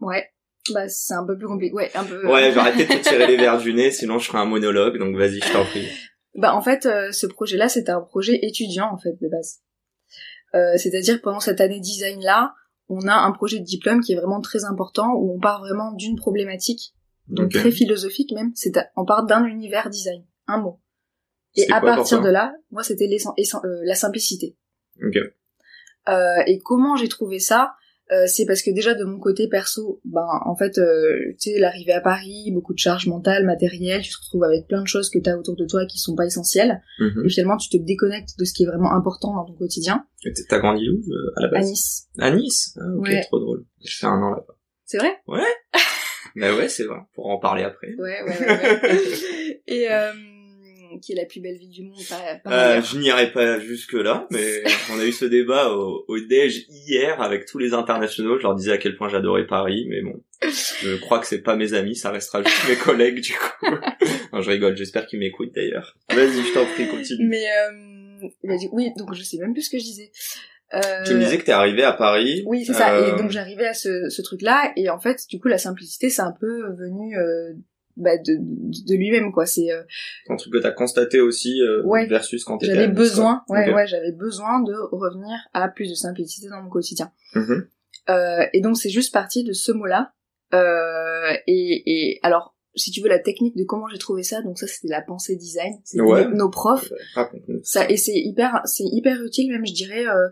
Ouais. 0.00 0.24
Bah 0.70 0.88
c'est 0.88 1.14
un 1.14 1.26
peu 1.26 1.36
plus 1.36 1.46
compliqué. 1.46 1.74
Ouais, 1.74 1.90
un 1.94 2.04
peu. 2.04 2.26
Ouais, 2.26 2.50
je 2.50 2.54
vais 2.54 2.60
arrêter 2.60 2.84
de 2.84 3.00
te 3.00 3.02
tirer 3.08 3.26
les 3.26 3.36
verres 3.36 3.58
du 3.58 3.74
nez, 3.74 3.90
sinon 3.90 4.18
je 4.18 4.28
ferai 4.28 4.38
un 4.38 4.44
monologue. 4.44 4.98
Donc 4.98 5.16
vas-y, 5.16 5.40
je 5.40 5.52
t'en 5.52 5.64
prie. 5.64 5.88
Bah 6.34 6.54
en 6.54 6.62
fait, 6.62 6.86
euh, 6.86 7.10
ce 7.12 7.26
projet-là, 7.26 7.68
c'était 7.68 7.92
un 7.92 8.00
projet 8.00 8.38
étudiant 8.42 8.90
en 8.92 8.98
fait 8.98 9.14
de 9.20 9.28
base. 9.28 9.60
Euh, 10.54 10.76
C'est-à-dire 10.76 11.20
pendant 11.20 11.40
cette 11.40 11.60
année 11.60 11.80
design 11.80 12.22
là, 12.22 12.54
on 12.88 13.06
a 13.08 13.14
un 13.14 13.32
projet 13.32 13.58
de 13.58 13.64
diplôme 13.64 14.00
qui 14.00 14.12
est 14.12 14.16
vraiment 14.16 14.40
très 14.40 14.64
important 14.64 15.12
où 15.14 15.34
on 15.34 15.40
part 15.40 15.60
vraiment 15.60 15.92
d'une 15.92 16.16
problématique, 16.16 16.94
donc 17.28 17.52
très 17.52 17.70
philosophique 17.70 18.32
même. 18.32 18.52
C'est 18.54 18.72
on 18.96 19.04
part 19.04 19.24
d'un 19.26 19.44
univers 19.44 19.90
design, 19.90 20.24
un 20.46 20.58
mot. 20.58 20.80
Et 21.54 21.70
à 21.70 21.80
quoi 21.80 21.96
partir 21.96 22.20
de 22.20 22.28
là, 22.28 22.54
moi 22.70 22.82
c'était 22.82 23.08
euh, 23.08 23.80
la 23.84 23.94
simplicité. 23.94 24.56
Ok. 25.04 25.16
Euh, 26.08 26.42
et 26.46 26.58
comment 26.58 26.96
j'ai 26.96 27.08
trouvé 27.08 27.38
ça? 27.38 27.74
Euh, 28.12 28.26
C'est 28.26 28.44
parce 28.46 28.62
que 28.62 28.70
déjà 28.70 28.94
de 28.94 29.04
mon 29.04 29.18
côté 29.18 29.48
perso, 29.48 30.00
ben 30.04 30.26
en 30.44 30.54
fait, 30.54 30.76
euh, 30.78 31.32
tu 31.40 31.50
sais, 31.52 31.58
l'arrivée 31.58 31.92
à 31.92 32.00
Paris, 32.00 32.50
beaucoup 32.52 32.74
de 32.74 32.78
charges 32.78 33.06
mentales, 33.06 33.44
matérielles, 33.46 34.02
tu 34.02 34.10
te 34.10 34.16
retrouves 34.22 34.44
avec 34.44 34.66
plein 34.68 34.82
de 34.82 34.86
choses 34.86 35.08
que 35.10 35.18
tu 35.18 35.30
as 35.30 35.38
autour 35.38 35.56
de 35.56 35.64
toi 35.66 35.86
qui 35.86 35.98
sont 35.98 36.14
pas 36.14 36.26
essentielles. 36.26 36.82
Mhm. 36.98 37.24
Et 37.24 37.28
finalement, 37.30 37.56
tu 37.56 37.68
te 37.70 37.76
déconnectes 37.82 38.38
de 38.38 38.44
ce 38.44 38.52
qui 38.52 38.64
est 38.64 38.66
vraiment 38.66 38.92
important 38.92 39.34
dans 39.34 39.44
ton 39.46 39.54
quotidien. 39.54 40.04
Et 40.24 40.32
T'as 40.48 40.58
grandi 40.58 40.88
où 40.90 40.94
euh, 41.12 41.32
à 41.36 41.40
la 41.42 41.48
À 41.48 41.50
base 41.52 41.70
Nice. 41.70 42.08
À 42.18 42.30
Nice? 42.30 42.78
Ah, 42.78 42.84
Ok, 42.98 43.08
Ouais. 43.08 43.22
trop 43.22 43.40
drôle. 43.40 43.64
J'ai 43.80 43.90
fait 44.00 44.06
un 44.06 44.20
an 44.22 44.30
là-bas. 44.30 44.54
C'est 44.84 44.98
vrai? 44.98 45.16
Bah 46.34 46.54
ouais, 46.56 46.68
c'est 46.70 46.84
vrai. 46.84 46.96
Pour 47.14 47.26
en 47.28 47.38
parler 47.38 47.62
après. 47.62 47.88
Ouais, 47.98 48.22
ouais, 48.22 48.38
ouais. 48.40 48.46
ouais. 48.48 49.62
Et 49.66 49.86
qui 51.00 51.12
est 51.12 51.16
la 51.16 51.24
plus 51.26 51.40
belle 51.40 51.56
ville 51.58 51.68
du 51.70 51.82
monde 51.84 52.00
par, 52.08 52.20
par 52.42 52.52
Euh, 52.52 52.70
ailleurs. 52.72 52.84
je 52.84 52.98
n'irai 52.98 53.32
pas 53.32 53.58
jusque 53.60 53.92
là, 53.94 54.26
mais 54.30 54.62
on 54.92 54.98
a 54.98 55.04
eu 55.04 55.12
ce 55.12 55.24
débat 55.24 55.70
au, 55.72 56.04
au 56.08 56.18
déj 56.20 56.66
hier 56.68 57.20
avec 57.20 57.46
tous 57.46 57.58
les 57.58 57.72
internationaux. 57.74 58.38
Je 58.38 58.42
leur 58.42 58.54
disais 58.54 58.72
à 58.72 58.78
quel 58.78 58.96
point 58.96 59.08
j'adorais 59.08 59.46
Paris, 59.46 59.86
mais 59.88 60.02
bon, 60.02 60.22
je 60.42 60.96
crois 60.96 61.18
que 61.20 61.26
c'est 61.26 61.42
pas 61.42 61.56
mes 61.56 61.74
amis, 61.74 61.96
ça 61.96 62.10
restera 62.10 62.42
juste 62.42 62.68
mes 62.68 62.76
collègues 62.76 63.20
du 63.20 63.32
coup. 63.32 63.66
non, 64.32 64.40
je 64.42 64.50
rigole. 64.50 64.76
J'espère 64.76 65.06
qu'ils 65.06 65.18
m'écoutent 65.20 65.52
d'ailleurs. 65.54 65.96
Vas-y, 66.10 66.42
je 66.42 66.54
t'en 66.54 66.64
prie, 66.66 66.88
continue. 66.88 67.28
Mais 67.28 67.44
euh, 67.46 68.56
dit 68.56 68.68
oui, 68.72 68.90
donc 68.96 69.14
je 69.14 69.22
sais 69.22 69.38
même 69.38 69.52
plus 69.52 69.62
ce 69.62 69.70
que 69.70 69.78
je 69.78 69.84
disais. 69.84 70.10
Euh, 70.74 71.04
Tu 71.04 71.12
me 71.12 71.18
disais 71.22 71.36
que 71.36 71.44
t'es 71.44 71.52
arrivé 71.52 71.82
à 71.82 71.92
Paris. 71.92 72.44
Oui, 72.46 72.64
c'est 72.64 72.72
ça. 72.72 72.94
euh, 72.96 73.14
Et 73.14 73.18
donc 73.20 73.30
j'arrivais 73.30 73.66
à 73.66 73.74
ce, 73.74 74.08
ce 74.08 74.22
truc-là, 74.22 74.72
et 74.76 74.88
en 74.88 74.98
fait, 74.98 75.18
du 75.28 75.38
coup, 75.38 75.48
la 75.48 75.58
simplicité, 75.58 76.08
c'est 76.08 76.22
un 76.22 76.32
peu 76.40 76.62
venu 76.78 77.14
euh, 77.18 77.52
bah, 77.96 78.16
de, 78.18 78.36
de, 78.38 78.94
lui-même, 78.94 79.32
quoi. 79.32 79.46
C'est 79.46 79.70
euh, 79.70 79.82
un 80.28 80.36
truc 80.36 80.52
que 80.52 80.58
t'as 80.58 80.70
constaté 80.72 81.20
aussi 81.20 81.60
euh, 81.60 81.82
Ouais. 81.84 82.06
versus 82.06 82.44
quand 82.44 82.58
j'avais 82.62 82.88
besoin, 82.88 83.42
ouais, 83.48 83.72
ouais, 83.72 83.86
j'avais 83.86 84.12
besoin 84.12 84.60
de 84.62 84.74
revenir 84.92 85.36
à 85.52 85.68
plus 85.68 85.88
de 85.90 85.94
simplicité 85.94 86.48
dans 86.48 86.62
mon 86.62 86.70
quotidien. 86.70 87.12
Mhm. 87.34 87.66
Euh, 88.10 88.44
et 88.52 88.60
donc 88.60 88.76
c'est 88.76 88.90
juste 88.90 89.12
parti 89.12 89.44
de 89.44 89.52
ce 89.52 89.72
mot-là. 89.72 90.12
Euh, 90.54 91.32
et, 91.46 91.82
et 91.86 92.20
alors, 92.22 92.54
si 92.74 92.90
tu 92.90 93.00
veux 93.02 93.08
la 93.08 93.18
technique 93.18 93.56
de 93.56 93.64
comment 93.64 93.86
j'ai 93.88 93.98
trouvé 93.98 94.22
ça, 94.22 94.40
donc 94.42 94.58
ça 94.58 94.66
c'était 94.66 94.88
la 94.88 95.02
pensée 95.02 95.36
design, 95.36 95.74
c'est 95.84 96.00
Ouais. 96.00 96.24
nos, 96.26 96.34
nos 96.36 96.50
profs. 96.50 96.92
Ça 97.62 97.88
et 97.90 97.96
c'est 97.96 98.16
hyper, 98.18 98.60
c'est 98.64 98.84
hyper 98.84 99.22
utile 99.22 99.50
même, 99.52 99.66
je 99.66 99.74
dirais, 99.74 100.06
euh, 100.06 100.28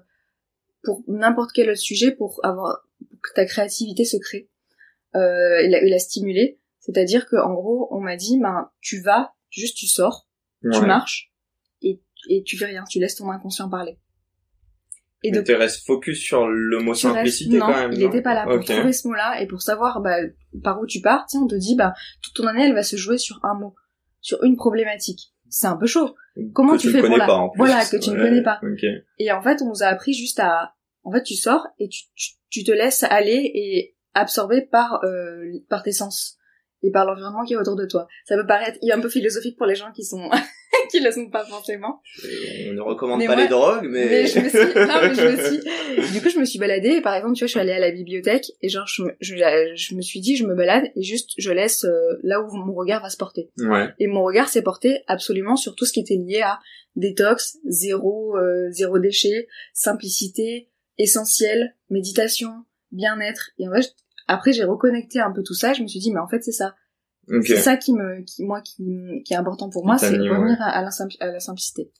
pour 0.83 1.03
n'importe 1.09 1.51
quel 1.55 1.69
autre 1.71 1.79
sujet, 1.79 2.11
pour 2.11 2.41
avoir 2.43 2.87
pour 2.99 3.21
que 3.23 3.35
ta 3.35 3.45
créativité 3.45 4.05
se 4.05 4.17
crée 4.17 4.49
euh, 5.15 5.59
et, 5.59 5.69
la, 5.69 5.83
et 5.83 5.89
la 5.91 5.99
stimuler. 5.99 6.59
C'est-à-dire 6.81 7.27
que 7.29 7.37
en 7.37 7.53
gros, 7.55 7.89
on 7.91 8.01
m'a 8.01 8.17
dit, 8.17 8.39
ben 8.41 8.71
tu 8.81 9.01
vas, 9.03 9.33
juste 9.51 9.77
tu 9.77 9.87
sors, 9.87 10.27
tu 10.63 10.81
marches 10.87 11.33
et, 11.83 12.01
et 12.29 12.43
tu 12.43 12.57
fais 12.59 12.67
rien, 12.67 12.85
tu 12.89 12.99
laisses 12.99 13.17
ton 13.17 13.31
inconscient 13.31 13.69
parler. 13.69 13.99
Et 15.23 15.33
donc 15.33 15.45
tu 15.45 15.55
restes 15.55 15.85
focus 15.87 16.19
sur 16.19 16.47
le 16.49 16.79
mot 16.79 16.93
restes- 16.93 17.03
simplicité 17.03 17.59
non, 17.59 17.67
quand 17.67 17.75
même. 17.79 17.93
il 17.93 18.03
était 18.03 18.23
pas 18.23 18.33
là 18.35 18.45
pour 18.45 18.55
Ok. 18.55 18.65
trouver 18.65 18.93
ce 18.95 19.07
mot-là 19.07 19.41
et 19.43 19.47
pour 19.47 19.61
savoir 19.61 20.01
bah, 20.01 20.17
par 20.65 20.81
où 20.81 20.87
tu 20.87 21.03
pars. 21.03 21.27
Tiens, 21.29 21.41
on 21.43 21.47
te 21.47 21.55
dit 21.57 21.75
bah 21.77 21.93
toute 22.23 22.35
ton 22.35 22.47
année 22.47 22.65
elle 22.65 22.75
va 22.75 22.83
se 22.83 22.97
jouer 22.97 23.19
sur 23.19 23.39
un 23.45 23.53
mot, 23.55 23.75
sur 24.23 24.43
une 24.43 24.57
problématique. 24.57 25.21
c'est 25.51 25.67
un 25.67 25.77
peu 25.77 25.87
chaud. 25.87 26.15
Comment 26.55 26.73
Que 26.77 26.81
tu, 26.81 26.87
tu 26.87 26.93
fais 26.95 27.01
pour 27.07 27.19
pas, 27.19 27.27
plus. 27.27 27.59
Voilà, 27.59 27.85
que 27.85 27.99
tu 27.99 28.11
ne 28.11 28.17
connais 28.17 28.43
pas. 28.43 28.61
Et 29.19 29.31
en 29.31 29.43
fait, 29.43 29.61
on 29.61 29.69
nous 29.69 29.83
a 29.83 29.87
appris 29.89 30.15
juste 30.15 30.41
à, 30.41 30.73
en 31.03 31.13
fait, 31.13 31.23
tu 31.23 31.35
sors 31.35 31.67
et 31.79 31.89
tu, 31.89 32.05
tu, 32.15 32.31
tu 32.49 32.65
te 32.65 32.71
laisses 32.71 33.03
aller 33.03 33.51
et 33.55 33.97
absorber 34.15 34.63
par, 34.63 35.05
euh, 35.05 35.45
par 35.69 35.83
tes 35.83 35.93
sens 35.93 36.39
et 36.83 36.91
par 36.91 37.05
l'environnement 37.05 37.45
qui 37.45 37.55
est 37.55 37.57
autour 37.57 37.77
de 37.77 37.87
toi. 37.87 38.09
Ça 38.27 38.37
peut 38.37 38.47
paraître 38.47 38.79
un 38.91 39.01
peu 39.01 39.09
philosophique 39.09 39.57
pour 39.57 39.67
les 39.67 39.75
gens 39.75 39.93
qui 39.93 40.05
sont, 40.05 40.31
qui 40.91 41.01
le 41.01 41.11
sont 41.11 41.29
pas 41.31 41.45
forcément. 41.45 42.01
Et 42.25 42.71
On 42.71 42.75
ne 42.75 42.81
recommande 42.81 43.19
Mais 43.19 43.27
pas 43.27 43.35
moi- 43.35 43.43
les 43.43 43.49
drogues, 43.49 43.87
mais... 43.89 44.07
Mais 44.07 44.27
je 44.27 44.41
me 44.41 44.49
suis, 44.49 44.59
non, 44.75 45.01
mais 45.03 45.15
je 45.15 45.29
me 45.29 45.45
suis, 45.45 46.13
du 46.13 46.23
coup, 46.23 46.29
je 46.31 46.39
me 46.39 46.45
suis 46.45 46.59
baladée 46.59 46.91
et 46.97 47.01
par 47.01 47.15
exemple, 47.15 47.35
tu 47.35 47.41
vois, 47.41 47.47
je 47.47 47.53
suis 47.53 47.61
allée 47.61 47.73
à 47.73 47.79
la 47.79 47.91
bibliothèque 47.91 48.47
et 48.63 48.69
genre, 48.69 48.87
je 48.87 49.03
me, 49.03 49.17
je, 49.21 49.35
je 49.75 49.95
me 49.95 50.01
suis 50.03 50.21
dit, 50.21 50.37
je 50.37 50.45
me 50.47 50.55
balade 50.55 50.85
et 50.97 51.03
juste, 51.03 51.31
je 51.39 51.51
laisse 51.51 51.85
euh, 51.85 52.19
là 52.23 52.41
où 52.41 52.51
mon 52.57 52.73
regard 52.75 53.03
va 53.03 53.11
se 53.11 53.17
porter. 53.17 53.51
Ouais. 53.59 53.89
Et 53.99 54.07
mon 54.07 54.25
regard 54.25 54.49
s'est 54.49 54.63
porté 54.63 55.03
absolument 55.07 55.57
sur 55.57 55.75
tout 55.75 55.85
ce 55.85 55.93
qui 55.93 56.01
était 56.01 56.17
lié 56.17 56.41
à 56.43 56.59
détox, 56.97 57.59
zéro, 57.69 58.37
euh, 58.37 58.69
zéro 58.71 58.99
déchet, 58.99 59.47
simplicité, 59.75 60.69
essentiel, 60.99 61.75
méditation, 61.89 62.51
bien-être. 62.93 63.51
Et 63.59 63.69
en 63.69 63.73
fait, 63.73 63.95
après 64.31 64.53
j'ai 64.53 64.65
reconnecté 64.65 65.21
un 65.21 65.31
peu 65.33 65.43
tout 65.43 65.55
ça. 65.55 65.73
Je 65.73 65.83
me 65.83 65.87
suis 65.89 66.01
dit, 66.01 66.13
mais 66.13 66.21
en 66.21 66.29
fait 66.29 66.43
c'est 66.43 66.53
ça. 66.53 66.75
C'est 67.45 67.57
ça 67.59 67.77
qui 67.77 67.93
me, 67.95 68.23
qui 68.25 68.45
moi, 68.45 68.61
qui, 68.61 69.23
est 69.31 69.35
important 69.37 69.71
pour 69.71 69.87
moi, 69.87 69.99
c'est 69.99 70.17
revenir 70.19 70.61
à, 70.61 70.71
à 70.71 70.83
la 70.83 70.91
simpi- 70.91 71.17
à 71.21 71.27
la 71.27 71.39
simplicité. 71.39 71.93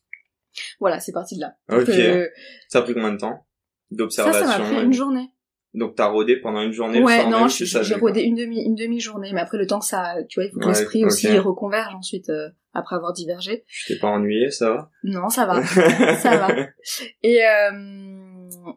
Voilà, 0.81 0.99
c'est 0.99 1.13
parti 1.13 1.37
de 1.37 1.43
là. 1.43 1.55
Ok. 1.71 1.89
Euh, 1.89 2.27
Ça 2.69 2.81
a 2.81 2.83
pris 2.83 2.95
combien 2.95 3.13
de 3.13 3.19
temps 3.19 3.47
ça, 3.91 3.97
D'observation 3.97 4.47
ça 4.47 4.59
m'a 4.59 4.65
pris 4.65 4.77
et- 4.77 4.83
une 4.85 4.93
journée. 4.93 5.29
Donc 5.73 5.95
t'as 5.95 6.07
rodé 6.07 6.37
pendant 6.41 6.63
une 6.63 6.73
journée 6.73 7.01
Ouais, 7.01 7.25
non, 7.29 7.49
ça, 7.49 7.83
j'ai 7.85 7.95
rodé 7.95 8.23
une 8.23 8.35
demi, 8.35 8.61
une 8.65 8.75
demi-journée, 8.75 9.31
mais 9.33 9.41
après 9.41 9.57
le 9.57 9.69
temps 9.69 9.79
que 9.79 9.87
ça, 9.87 10.17
tu 10.29 10.41
vois, 10.41 10.47
il 10.47 10.51
faut 10.53 10.59
que 10.59 10.65
Ouais, 10.65 10.73
l'esprit 10.73 11.05
aussi 11.05 11.39
reconverge 11.39 11.95
ensuite 11.95 12.29
euh, 12.29 12.49
après 12.73 12.97
avoir 12.97 13.13
divergé. 13.13 13.65
Tu 13.69 13.85
t'es 13.95 14.01
pas 14.01 14.09
ennuyé, 14.09 14.51
ça 14.51 14.71
va? 14.71 14.91
Non, 15.05 15.29
ça 15.29 15.47
va. 15.47 15.63
ça 16.17 16.37
va. 16.39 16.49
Et 17.23 17.45
euh, 17.47 18.10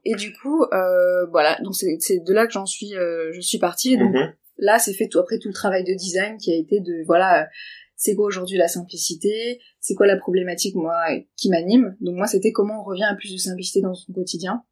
et 0.06 0.16
du 0.16 0.34
coup, 0.34 0.64
euh, 0.64 1.26
voilà, 1.28 1.58
donc 1.64 1.76
c'est 1.76 1.98
c'est 2.00 2.20
de 2.20 2.34
là 2.34 2.46
que 2.48 2.54
j'en 2.54 2.66
suis, 2.66 2.96
euh, 2.96 3.32
je 3.34 3.42
suis 3.42 3.58
partie. 3.60 3.94
Et 3.94 3.98
donc 3.98 4.14
Mhm. 4.14 4.34
là, 4.58 4.80
c'est 4.80 4.94
fait 4.94 5.08
tout 5.08 5.20
après 5.20 5.40
tout 5.40 5.48
le 5.50 5.54
travail 5.54 5.84
de 5.84 5.94
design 5.94 6.38
qui 6.38 6.52
a 6.52 6.56
été 6.56 6.80
de 6.80 7.04
voilà, 7.06 7.48
c'est 7.96 8.16
quoi 8.16 8.26
aujourd'hui 8.26 8.58
la 8.58 8.68
simplicité, 8.68 9.60
c'est 9.80 9.96
quoi 9.96 10.08
la 10.08 10.18
problématique 10.18 10.76
moi 10.76 10.96
qui 11.38 11.50
m'anime? 11.50 11.96
Donc 12.02 12.16
moi, 12.16 12.28
c'était 12.28 12.52
comment 12.52 12.82
on 12.82 12.84
revient 12.84 13.04
à 13.10 13.16
plus 13.16 13.32
de 13.32 13.38
simplicité 13.38 13.82
dans 13.82 13.94
son 13.94 14.12
quotidien, 14.14 14.64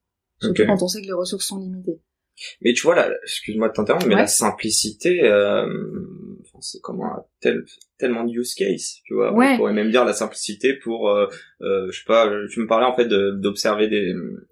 surtout 0.42 0.66
quand 0.68 0.82
on 0.84 0.88
sait 0.88 1.02
que 1.02 1.08
les 1.08 1.14
ressources 1.14 1.46
sont 1.48 1.60
limitées. 1.60 2.02
Mais 2.62 2.74
tu 2.74 2.84
vois 2.84 2.96
là, 2.96 3.10
excuse-moi 3.24 3.70
de 3.70 3.74
t'interrompre, 3.74 4.08
mais 4.08 4.16
Ouais. 4.16 4.22
la 4.22 4.28
simplicité, 4.28 5.24
euh, 5.24 5.66
enfin, 6.42 6.60
c'est 6.62 6.80
comment 6.82 7.06
un 7.06 7.24
tel, 7.42 7.64
tellement 7.98 8.24
de 8.24 8.32
use 8.34 8.54
case, 8.56 8.98
tu 9.06 9.14
vois. 9.14 9.34
Ouais. 9.34 9.52
On 9.54 9.58
pourrait 9.58 9.74
même 9.74 9.92
dire 9.92 10.06
la 10.06 10.14
simplicité 10.14 10.74
pour, 10.74 11.10
euh, 11.10 11.28
euh, 11.62 11.88
je 11.92 12.00
sais 12.00 12.06
pas, 12.06 12.30
tu 12.52 12.60
me 12.60 12.68
parlais 12.68 12.86
en 12.86 12.96
fait 12.96 13.06
de- 13.06 13.32
d'observer 13.40 13.88
des 13.88 14.14
euh, 14.14 14.48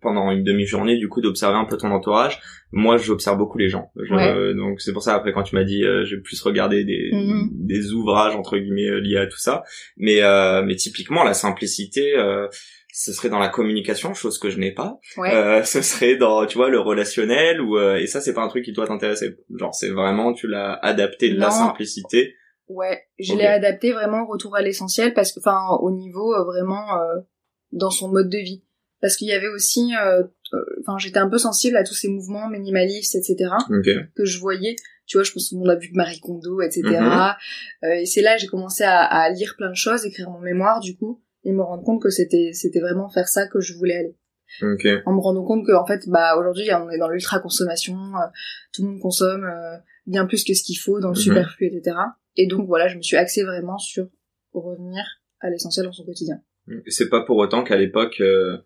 pendant 0.00 0.30
une 0.32 0.42
demi-journée, 0.42 0.96
du 0.98 1.08
coup 1.08 1.20
d'observer 1.20 1.56
un 1.56 1.64
peu 1.64 1.76
ton 1.76 1.90
entourage. 1.92 2.40
Moi, 2.72 2.96
j'observe 2.96 3.36
beaucoup 3.38 3.58
les 3.58 3.68
gens. 3.68 3.92
Je- 3.96 4.14
Ouais. 4.14 4.54
donc 4.54 4.80
c'est 4.80 4.92
pour 4.92 5.02
ça 5.02 5.14
après 5.14 5.32
quand 5.32 5.42
tu 5.44 5.54
m'as 5.54 5.62
dit, 5.64 5.84
euh, 5.84 6.04
j'ai 6.04 6.16
plus 6.16 6.40
regardé 6.42 6.84
des 6.84 7.10
Mhm. 7.12 7.50
des 7.52 7.92
ouvrages 7.92 8.34
entre 8.34 8.56
guillemets 8.58 8.88
euh, 8.88 9.00
liés 9.00 9.18
à 9.18 9.26
tout 9.26 9.38
ça. 9.38 9.62
Mais 9.96 10.22
euh, 10.22 10.62
mais 10.64 10.74
typiquement 10.76 11.22
la 11.22 11.34
simplicité. 11.34 12.16
Euh, 12.16 12.48
ce 12.92 13.12
serait 13.12 13.30
dans 13.30 13.38
la 13.38 13.48
communication, 13.48 14.14
chose 14.14 14.38
que 14.38 14.50
je 14.50 14.58
n'ai 14.58 14.72
pas. 14.72 15.00
Ouais. 15.16 15.34
Euh, 15.34 15.64
ce 15.64 15.82
serait 15.82 16.16
dans, 16.16 16.46
tu 16.46 16.58
vois, 16.58 16.68
le 16.68 16.78
relationnel 16.78 17.60
ou 17.60 17.78
euh, 17.78 17.96
et 17.96 18.06
ça 18.06 18.20
c'est 18.20 18.34
pas 18.34 18.42
un 18.42 18.48
truc 18.48 18.64
qui 18.64 18.72
doit 18.72 18.86
t'intéresser. 18.86 19.36
Genre 19.56 19.74
c'est 19.74 19.90
vraiment 19.90 20.32
tu 20.32 20.46
l'as 20.46 20.74
adapté 20.74 21.30
de 21.30 21.38
la 21.38 21.50
simplicité. 21.50 22.34
Ouais, 22.68 23.02
je 23.18 23.34
l'ai 23.34 23.46
adapté 23.46 23.92
vraiment 23.92 24.26
retour 24.26 24.56
à 24.56 24.62
l'essentiel 24.62 25.12
parce 25.14 25.32
que, 25.32 25.40
enfin, 25.40 25.58
au 25.80 25.90
niveau 25.90 26.34
euh, 26.34 26.44
vraiment 26.44 26.96
euh, 26.96 27.20
dans 27.72 27.90
son 27.90 28.08
mode 28.08 28.28
de 28.28 28.38
vie. 28.38 28.62
Parce 29.00 29.16
qu'il 29.16 29.26
y 29.26 29.32
avait 29.32 29.48
aussi, 29.48 29.92
euh, 30.00 30.22
euh, 30.54 30.58
enfin, 30.80 30.96
j'étais 30.96 31.18
un 31.18 31.28
peu 31.28 31.38
sensible 31.38 31.76
à 31.76 31.82
tous 31.82 31.94
ces 31.94 32.08
mouvements 32.08 32.48
minimalistes, 32.48 33.16
etc. 33.16 33.50
Ok. 33.68 33.88
que 34.14 34.24
je 34.24 34.38
voyais. 34.38 34.76
Tu 35.06 35.16
vois, 35.16 35.24
je 35.24 35.32
pense 35.32 35.50
qu'on 35.50 35.68
a 35.68 35.74
vu 35.74 35.90
Marie 35.92 36.20
Kondo, 36.20 36.60
etc. 36.60 36.82
Mhm. 36.84 37.34
Euh, 37.82 37.94
et 37.94 38.06
c'est 38.06 38.22
là 38.22 38.36
que 38.36 38.42
j'ai 38.42 38.46
commencé 38.46 38.84
à, 38.84 39.00
à 39.00 39.28
lire 39.30 39.56
plein 39.58 39.70
de 39.70 39.76
choses, 39.76 40.06
écrire 40.06 40.30
mon 40.30 40.38
mémoire, 40.38 40.78
du 40.78 40.96
coup, 40.96 41.20
et 41.44 41.52
me 41.52 41.62
rendre 41.62 41.82
compte 41.84 42.02
que 42.02 42.10
c'était 42.10 42.50
c'était 42.52 42.80
vraiment 42.80 43.08
faire 43.08 43.28
ça 43.28 43.46
que 43.46 43.60
je 43.60 43.74
voulais 43.74 43.96
aller. 43.96 44.16
Ok. 44.62 44.86
En 45.06 45.14
me 45.14 45.20
rendant 45.20 45.44
compte 45.44 45.66
que 45.66 45.72
en 45.72 45.86
fait, 45.86 46.08
bah 46.08 46.36
aujourd'hui, 46.38 46.68
on 46.74 46.90
est 46.90 46.98
dans 46.98 47.08
l'ultra 47.08 47.40
consommation, 47.40 47.94
euh, 47.94 48.26
tout 48.72 48.82
le 48.82 48.88
monde 48.88 49.00
consomme 49.00 49.44
euh, 49.44 49.76
bien 50.06 50.26
plus 50.26 50.44
que 50.44 50.52
ce 50.54 50.62
qu'il 50.62 50.76
faut, 50.78 51.00
dans 51.00 51.08
le 51.08 51.14
Mhm. 51.14 51.20
superflu, 51.22 51.66
etc. 51.68 51.96
Et 52.36 52.46
donc 52.46 52.66
voilà, 52.66 52.86
je 52.88 52.96
me 52.96 53.02
suis 53.02 53.16
axée 53.16 53.44
vraiment 53.44 53.78
sur 53.78 54.08
revenir 54.52 55.02
à 55.40 55.48
l'essentiel 55.48 55.86
dans 55.86 55.92
son 55.92 56.04
quotidien. 56.04 56.36
C'est 56.86 57.08
pas 57.08 57.24
pour 57.24 57.36
autant 57.38 57.64
qu'à 57.64 57.76
l'époque, 57.76 58.20
euh, 58.20 58.58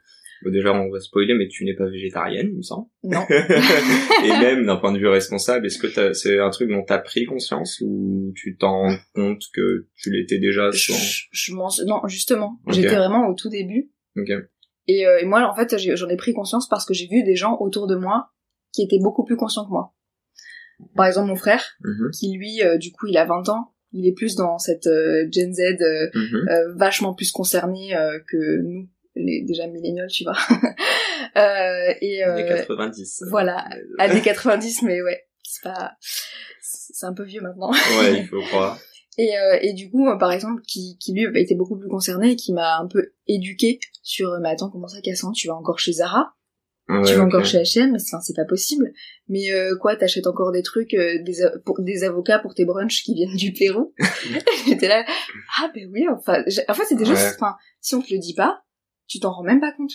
bon, 0.43 0.50
déjà 0.50 0.73
on 0.73 0.90
va 0.90 1.00
spoiler, 1.00 1.35
mais 1.35 1.49
tu 1.49 1.64
n'es 1.64 1.75
pas 1.75 1.87
végétarienne, 1.88 2.49
il 2.50 2.57
me 2.57 2.62
semble. 2.62 2.87
Non. 3.05 3.25
et 3.31 4.28
même 4.28 4.66
d'un 4.66 4.76
point 4.76 4.93
de 4.93 4.99
vue 4.99 5.09
responsable, 5.09 5.66
est-ce 5.66 5.78
que 5.78 6.12
c'est 6.14 6.38
un 6.38 6.50
truc 6.50 6.71
dont 6.71 6.83
t'as 6.85 6.99
pris 6.99 7.25
conscience 7.26 7.81
ou 7.85 8.33
tu 8.37 8.57
t'en 8.57 8.83
rends 8.83 8.97
compte 9.14 9.43
que 9.52 9.87
tu 9.97 10.11
l'étais 10.11 10.38
déjà 10.38 10.71
sans... 10.73 10.95
je 11.31 11.52
m'en 11.55 11.69
non 11.87 12.07
justement 12.09 12.61
j'étais 12.69 12.95
vraiment 12.95 13.28
au 13.28 13.35
tout 13.35 13.49
début 13.49 13.90
Ok. 14.16 14.31
et, 14.88 15.07
euh, 15.07 15.19
et 15.21 15.25
moi 15.25 15.43
en 15.50 15.55
fait 15.55 15.76
j'en 15.97 16.09
ai 16.09 16.16
pris 16.16 16.33
conscience 16.33 16.69
parce 16.69 16.85
que 16.87 16.95
j'ai 16.95 17.07
vu 17.07 17.23
des 17.23 17.37
gens 17.37 17.57
autour 17.61 17.87
de 17.87 17.97
moi 17.97 18.31
qui 18.73 18.83
étaient 18.83 18.99
beaucoup 19.00 19.25
plus 19.25 19.37
conscients 19.37 19.64
que 19.64 19.71
moi 19.71 19.95
par 20.95 21.07
exemple 21.07 21.28
mon 21.28 21.37
frère 21.37 21.64
Mhm. 21.83 22.11
qui 22.12 22.33
lui 22.37 22.62
euh, 22.62 22.76
du 22.78 22.93
coup 22.93 23.07
il 23.07 23.16
a 23.16 23.25
20 23.25 23.49
ans 23.49 23.73
il 23.93 24.07
est 24.07 24.12
plus 24.12 24.35
dans 24.35 24.59
cette 24.59 24.87
euh, 24.87 25.26
Gen 25.33 25.52
Z 25.55 25.61
euh, 25.81 26.75
vachement 26.75 27.14
plus 27.14 27.31
concerné 27.31 27.97
euh, 27.97 28.19
que 28.28 28.62
nous 28.62 28.88
les 29.16 29.42
déjà 29.42 29.66
millénials 29.66 30.11
tu 30.11 30.25
vois. 30.25 30.37
Euh, 31.37 31.92
et 32.00 32.25
euh, 32.25 32.32
Années 32.32 32.46
90. 32.46 33.25
voilà. 33.30 33.68
années 33.99 34.23
90 34.23 34.82
mais 34.85 35.02
ouais 35.02 35.26
c'est 35.42 35.62
pas 35.62 35.92
c'est 36.61 37.06
un 37.06 37.12
peu 37.12 37.25
vieux 37.25 37.40
maintenant. 37.42 37.70
Ouais, 37.70 38.20
il 38.20 38.26
faut 38.30 38.40
croire. 38.40 38.78
Et, 39.18 39.37
euh, 39.38 39.58
et 39.62 39.73
du 39.73 39.90
coup, 39.90 40.08
euh, 40.08 40.16
par 40.16 40.32
exemple, 40.32 40.62
qui, 40.66 40.99
qui 40.99 41.12
lui 41.12 41.26
a 41.26 41.38
été 41.38 41.54
beaucoup 41.54 41.78
plus 41.78 41.88
concerné 41.88 42.32
et 42.32 42.37
qui 42.37 42.52
m'a 42.52 42.78
un 42.78 42.87
peu 42.87 43.12
éduqué 43.26 43.80
sur 44.02 44.30
euh, 44.30 44.38
mais 44.42 44.50
attends 44.50 44.70
comment 44.70 44.88
ça 44.88 45.00
Cassandre 45.00 45.35
tu 45.35 45.49
vas 45.49 45.54
encore 45.54 45.78
chez 45.78 45.92
Zara? 45.92 46.35
Ouais, 46.88 47.02
tu 47.04 47.14
vas 47.14 47.25
encore 47.25 47.44
chez 47.44 47.58
H&M? 47.58 47.92
Mais 47.92 47.99
c'est 47.99 48.35
pas 48.37 48.44
possible. 48.44 48.92
Mais 49.28 49.50
euh, 49.52 49.76
quoi 49.76 49.96
t'achètes 49.96 50.26
encore 50.26 50.52
des 50.52 50.62
trucs 50.62 50.94
euh, 50.94 51.23
des 51.23 51.38
pour, 51.64 51.80
des 51.80 52.04
avocats 52.04 52.38
pour 52.38 52.54
tes 52.54 52.64
brunchs 52.64 53.02
qui 53.02 53.14
viennent 53.14 53.37
du 53.37 53.52
Pérou? 53.52 53.92
J'étais 54.66 54.88
là 54.88 55.04
ah 55.61 55.70
ben 55.75 55.88
oui 55.92 56.06
enfin 56.08 56.44
en 56.68 56.75
fait 56.75 56.85
c'était 56.85 57.04
juste 57.04 57.20
Ouais. 57.23 57.32
enfin 57.40 57.56
si 57.80 57.94
on 57.94 58.02
te 58.02 58.12
le 58.12 58.18
dit 58.20 58.35
pas 58.35 58.62
tu 59.08 59.20
t'en 59.20 59.32
rends 59.32 59.42
même 59.44 59.60
pas 59.60 59.72
compte 59.72 59.92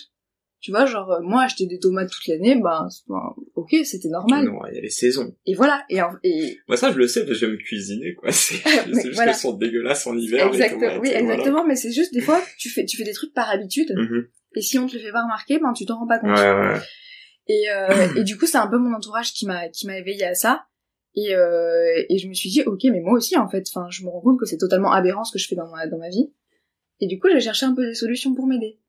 tu 0.60 0.70
vois 0.72 0.86
genre 0.86 1.12
euh, 1.12 1.22
moi 1.22 1.41
acheter 1.41 1.65
des 1.65 1.80
tomates 1.80 2.12
toute 2.12 2.27
l'année 2.27 2.56
ben 2.56 2.88
ben, 3.08 3.34
ok 3.56 3.75
c'était 3.84 4.10
normal 4.10 4.46
Non, 4.46 4.60
il 4.70 4.75
y 4.75 4.77
a 4.77 4.82
les 4.82 4.89
saisons. 4.91 5.36
et 5.48 5.56
voilà 5.56 5.84
et, 5.89 6.01
en- 6.01 6.13
et 6.24 6.60
Moi, 6.68 6.77
ça, 6.77 6.91
je 6.91 6.98
le 6.98 7.08
sais 7.08 7.22
parce 7.25 7.39
que 7.39 7.48
j'aime 7.48 7.58
cuisiner, 7.58 8.13
quoi. 8.13 8.32
C'est 8.32 8.56
juste 8.88 9.13
voilà. 9.15 9.32
qu'elles 9.32 9.39
sont 9.39 9.53
dégueulasses 9.53 10.06
en 10.06 10.15
hiver. 10.18 10.46
les 10.51 10.56
exactement 10.58 10.82
tomates, 10.82 11.01
oui 11.01 11.10
voilà. 11.10 11.22
exactement 11.34 11.65
mais 11.65 11.75
c'est 11.75 11.91
juste 11.91 12.13
des 12.13 12.22
fois 12.22 12.41
tu 12.60 12.70
fais 12.70 12.86
tu 12.86 12.96
fais 12.98 13.03
des 13.03 13.13
trucs 13.13 13.34
par 13.34 13.50
habitude 13.50 13.91
Mhm. 13.98 14.27
et 14.56 14.62
si 14.62 14.77
on 14.77 14.86
te 14.88 14.94
le 14.96 15.00
fait 15.00 15.12
pas 15.12 15.24
remarquer 15.24 15.58
ben 15.60 15.74
tu 15.74 15.86
t'en 15.86 15.98
rends 15.98 16.08
pas 16.08 16.20
compte 16.20 16.30
Ouais, 16.38 16.51
ouais. 16.53 16.80
Et, 17.48 17.70
euh, 17.72 18.08
et 18.18 18.24
du 18.24 18.38
coup, 18.38 18.46
c'est 18.46 18.60
un 18.60 18.68
peu 18.68 18.77
mon 18.77 18.94
entourage 18.96 19.34
qui 19.34 19.46
m'a 19.48 19.68
qui 19.68 19.88
m'a 19.88 19.98
éveillé 19.98 20.24
à 20.25 20.36
ça. 20.36 20.68
Et, 21.15 21.36
euh, 21.36 22.03
et 22.08 22.18
je 22.20 22.30
me 22.30 22.34
suis 22.34 22.50
dit, 22.50 22.62
ok, 22.62 22.80
mais 22.86 23.01
moi 23.01 23.13
aussi, 23.13 23.36
en 23.36 23.50
fait, 23.50 23.65
enfin, 23.68 23.88
je 23.89 24.03
me 24.03 24.10
rends 24.10 24.22
compte 24.22 24.39
que 24.39 24.46
c'est 24.46 24.58
totalement 24.60 24.91
aberrant 24.94 25.24
ce 25.25 25.34
que 25.34 25.39
je 25.39 25.48
fais 25.48 25.56
dans 25.56 25.68
ma, 25.68 25.88
dans 25.88 25.98
ma 25.98 26.08
vie. 26.10 26.32
Et 27.01 27.08
du 27.08 27.20
coup, 27.20 27.27
j'ai 27.34 27.41
cherché 27.41 27.65
un 27.65 27.74
peu 27.74 27.86
des 27.86 27.96
solutions 27.96 28.36
pour 28.36 28.46
m'aider. 28.48 28.80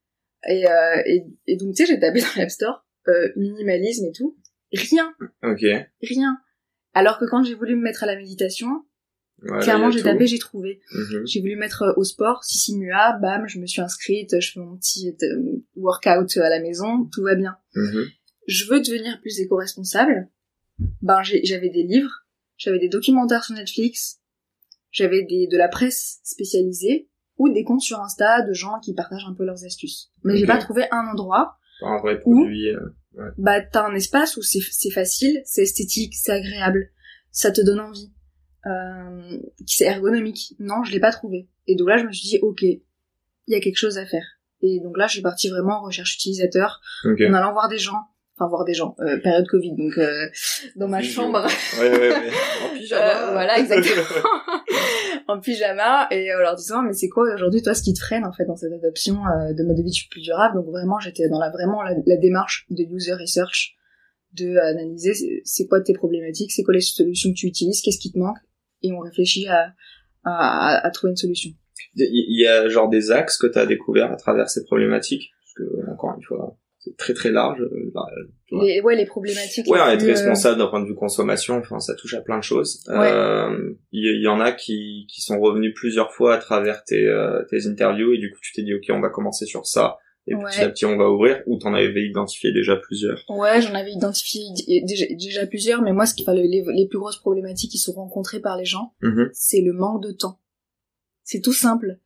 Et, 0.48 0.66
euh, 0.68 1.02
et, 1.06 1.24
et 1.46 1.56
donc, 1.56 1.74
tu 1.74 1.84
sais, 1.84 1.86
j'ai 1.92 2.00
tapé 2.00 2.20
dans 2.20 2.26
l'App 2.36 2.50
Store, 2.50 2.84
euh, 3.08 3.28
minimalisme 3.36 4.06
et 4.06 4.12
tout. 4.12 4.36
Rien, 4.72 5.12
Ok. 5.42 5.64
rien. 6.02 6.38
Alors 6.94 7.18
que 7.18 7.24
quand 7.26 7.42
j'ai 7.44 7.54
voulu 7.54 7.76
me 7.76 7.82
mettre 7.82 8.02
à 8.04 8.06
la 8.06 8.16
méditation, 8.16 8.84
Voilà, 9.38 9.62
clairement, 9.62 9.90
j'ai 9.90 10.02
tapé, 10.02 10.26
j'ai 10.26 10.38
trouvé. 10.38 10.80
Mhm. 10.92 11.26
J'ai 11.26 11.40
voulu 11.40 11.56
mettre 11.56 11.82
euh, 11.82 11.92
au 11.96 12.04
sport, 12.04 12.42
Sissi 12.44 12.76
Mua, 12.78 13.18
bam, 13.20 13.46
je 13.48 13.58
me 13.58 13.66
suis 13.66 13.80
inscrite, 13.80 14.40
je 14.40 14.52
fais 14.52 14.60
mon 14.60 14.76
petit 14.76 15.14
euh, 15.22 15.62
workout 15.76 16.36
à 16.38 16.48
la 16.48 16.60
maison, 16.60 17.08
tout 17.12 17.22
va 17.22 17.34
bien 17.34 17.56
Mhm. 17.74 18.04
je 18.46 18.64
veux 18.66 18.80
devenir 18.80 19.20
plus 19.20 19.38
éco-responsable, 19.40 20.28
ben 21.00 21.22
j'avais 21.22 21.70
des 21.70 21.82
livres, 21.84 22.24
j'avais 22.56 22.78
des 22.78 22.88
documentaires 22.88 23.44
sur 23.44 23.54
Netflix, 23.54 24.20
j'avais 24.90 25.22
des 25.22 25.46
de 25.46 25.56
la 25.56 25.68
presse 25.68 26.20
spécialisée 26.24 27.08
ou 27.42 27.52
des 27.52 27.64
comptes 27.64 27.80
sur 27.80 28.00
Insta 28.00 28.42
de 28.42 28.52
gens 28.52 28.78
qui 28.80 28.94
partagent 28.94 29.26
un 29.28 29.34
peu 29.34 29.44
leurs 29.44 29.64
astuces. 29.64 30.10
Mais 30.24 30.36
j'ai 30.36 30.44
Ok. 30.44 30.48
pas 30.50 30.58
trouvé 30.58 30.84
un 30.90 31.06
endroit 31.10 31.56
un 31.84 31.98
vrai 31.98 32.20
produit. 32.20 32.68
euh, 32.68 32.78
bah 33.38 33.60
t'as 33.60 33.84
un 33.86 33.94
espace 33.94 34.36
où 34.36 34.42
c'est 34.42 34.60
c'est 34.70 34.90
facile, 34.90 35.42
c'est 35.44 35.62
esthétique, 35.62 36.14
c'est 36.14 36.32
agréable, 36.32 36.90
ça 37.32 37.50
te 37.50 37.60
donne 37.60 37.80
envie, 37.80 38.12
euh, 38.66 39.38
c'est 39.66 39.84
ergonomique. 39.86 40.54
Non, 40.60 40.84
je 40.84 40.92
l'ai 40.92 41.00
pas 41.00 41.10
trouvé. 41.12 41.48
Et 41.66 41.74
donc 41.76 41.88
là, 41.88 41.96
je 41.98 42.04
me 42.04 42.12
suis 42.12 42.28
dit, 42.28 42.38
ok, 42.40 42.62
il 42.62 42.80
y 43.48 43.54
a 43.54 43.60
quelque 43.60 43.78
chose 43.78 43.98
à 43.98 44.06
faire. 44.06 44.24
Et 44.60 44.78
donc 44.80 44.96
là, 44.96 45.08
je 45.08 45.14
suis 45.14 45.22
partie 45.22 45.48
vraiment 45.48 45.80
en 45.80 45.82
recherche 45.82 46.14
utilisateur, 46.14 46.80
en 47.04 47.34
allant 47.34 47.52
voir 47.52 47.68
des 47.68 47.78
gens, 47.78 47.98
enfin 48.38 48.48
voir 48.48 48.64
des 48.64 48.74
gens, 48.74 48.94
euh, 49.00 49.18
période 49.18 49.46
Covid, 49.48 49.74
donc 49.76 49.98
euh, 49.98 50.28
dans 50.76 50.86
ma 50.88 51.02
chambre, 51.02 51.44
Ouais, 51.80 51.90
ouais, 51.90 51.98
ouais. 52.10 52.30
En 52.64 52.76
pyjama. 52.78 53.02
Euh, 53.28 53.32
voilà, 53.32 53.58
exactement. 53.58 54.04
en 55.28 55.40
pyjama 55.40 56.08
et 56.10 56.34
en 56.34 56.38
leur 56.38 56.56
disant 56.56 56.82
mais 56.82 56.92
c'est 56.92 57.08
quoi 57.08 57.32
aujourd'hui 57.34 57.62
toi 57.62 57.74
ce 57.74 57.82
qui 57.82 57.92
te 57.94 58.00
freine 58.00 58.24
en 58.24 58.32
fait 58.32 58.44
dans 58.44 58.56
cette 58.56 58.72
adoption 58.72 59.16
euh, 59.26 59.52
de 59.52 59.64
mode 59.64 59.76
de 59.76 59.82
vie 59.82 60.06
plus 60.10 60.22
durable? 60.22 60.56
Donc 60.56 60.66
vraiment 60.66 60.98
j'étais 60.98 61.28
dans 61.28 61.38
la 61.38 61.50
vraiment 61.50 61.82
la, 61.82 62.16
démarche 62.16 62.66
de 62.70 62.82
user 62.84 63.14
research 63.14 63.76
de 64.32 64.56
analyser 64.58 65.42
c'est 65.44 65.66
quoi 65.66 65.80
tes 65.80 65.92
problématiques 65.92 66.52
c'est 66.52 66.62
quoi 66.62 66.74
les 66.74 66.80
solutions 66.80 67.30
que 67.30 67.36
tu 67.36 67.46
utilises 67.46 67.80
qu'est-ce 67.82 67.98
qui 67.98 68.12
te 68.12 68.18
manque? 68.18 68.38
Et 68.82 68.92
on 68.92 68.98
réfléchit 68.98 69.46
à, 69.48 69.74
à, 70.24 70.84
à 70.84 70.90
trouver 70.90 71.12
une 71.12 71.16
solution. 71.16 71.50
Il 71.94 72.40
y 72.40 72.46
a 72.46 72.68
genre 72.68 72.88
des 72.88 73.12
axes 73.12 73.38
que 73.38 73.46
tu 73.46 73.58
as 73.58 73.66
découvert 73.66 74.10
à 74.10 74.16
travers 74.16 74.48
ces 74.48 74.64
problématiques? 74.64 75.30
Parce 75.40 75.54
que 75.54 75.90
encore 75.92 76.14
une 76.16 76.22
fois 76.22 76.56
c'est 76.82 76.96
très 76.96 77.14
très 77.14 77.30
large. 77.30 77.60
Euh, 77.60 77.92
les, 78.50 78.80
ouais, 78.80 78.96
les 78.96 79.06
problématiques. 79.06 79.68
Ouais, 79.68 79.78
être 79.94 80.02
euh, 80.02 80.06
responsable 80.06 80.58
d'un 80.58 80.66
point 80.66 80.80
de 80.80 80.86
vue 80.86 80.96
consommation, 80.96 81.58
enfin, 81.58 81.78
ça 81.78 81.94
touche 81.94 82.14
à 82.14 82.20
plein 82.20 82.38
de 82.38 82.42
choses. 82.42 82.82
Euh, 82.88 83.74
il 83.92 84.20
y, 84.20 84.26
en 84.26 84.40
a 84.40 84.52
qui, 84.52 85.06
qui 85.08 85.20
sont 85.20 85.40
revenus 85.40 85.72
plusieurs 85.74 86.12
fois 86.12 86.34
à 86.34 86.38
travers 86.38 86.82
tes, 86.82 87.06
euh, 87.06 87.44
tes 87.50 87.68
interviews 87.68 88.12
et 88.12 88.18
du 88.18 88.30
coup 88.30 88.38
tu 88.42 88.52
t'es 88.52 88.62
dit 88.62 88.74
ok, 88.74 88.84
on 88.90 89.00
va 89.00 89.10
commencer 89.10 89.46
sur 89.46 89.64
ça 89.64 89.98
et 90.26 90.34
petit 90.34 90.60
à 90.60 90.68
petit 90.68 90.84
on 90.84 90.96
va 90.96 91.08
ouvrir. 91.08 91.40
Ou 91.46 91.56
t'en 91.56 91.72
avais 91.72 92.04
identifié 92.04 92.52
déjà 92.52 92.74
plusieurs? 92.76 93.22
Ouais, 93.28 93.62
j'en 93.62 93.74
avais 93.74 93.92
identifié 93.92 94.42
déjà, 94.84 95.06
déjà, 95.10 95.46
plusieurs, 95.46 95.82
mais 95.82 95.92
moi 95.92 96.06
ce 96.06 96.14
qui 96.14 96.22
enfin, 96.22 96.34
les, 96.34 96.48
les 96.48 96.88
plus 96.88 96.98
grosses 96.98 97.18
problématiques 97.18 97.70
qui 97.70 97.78
sont 97.78 97.92
rencontrées 97.92 98.40
par 98.40 98.56
les 98.56 98.64
gens, 98.64 98.92
mm-hmm. 99.02 99.30
c'est 99.32 99.60
le 99.60 99.72
manque 99.72 100.02
de 100.02 100.10
temps. 100.10 100.40
C'est 101.22 101.40
tout 101.40 101.52
simple 101.52 101.98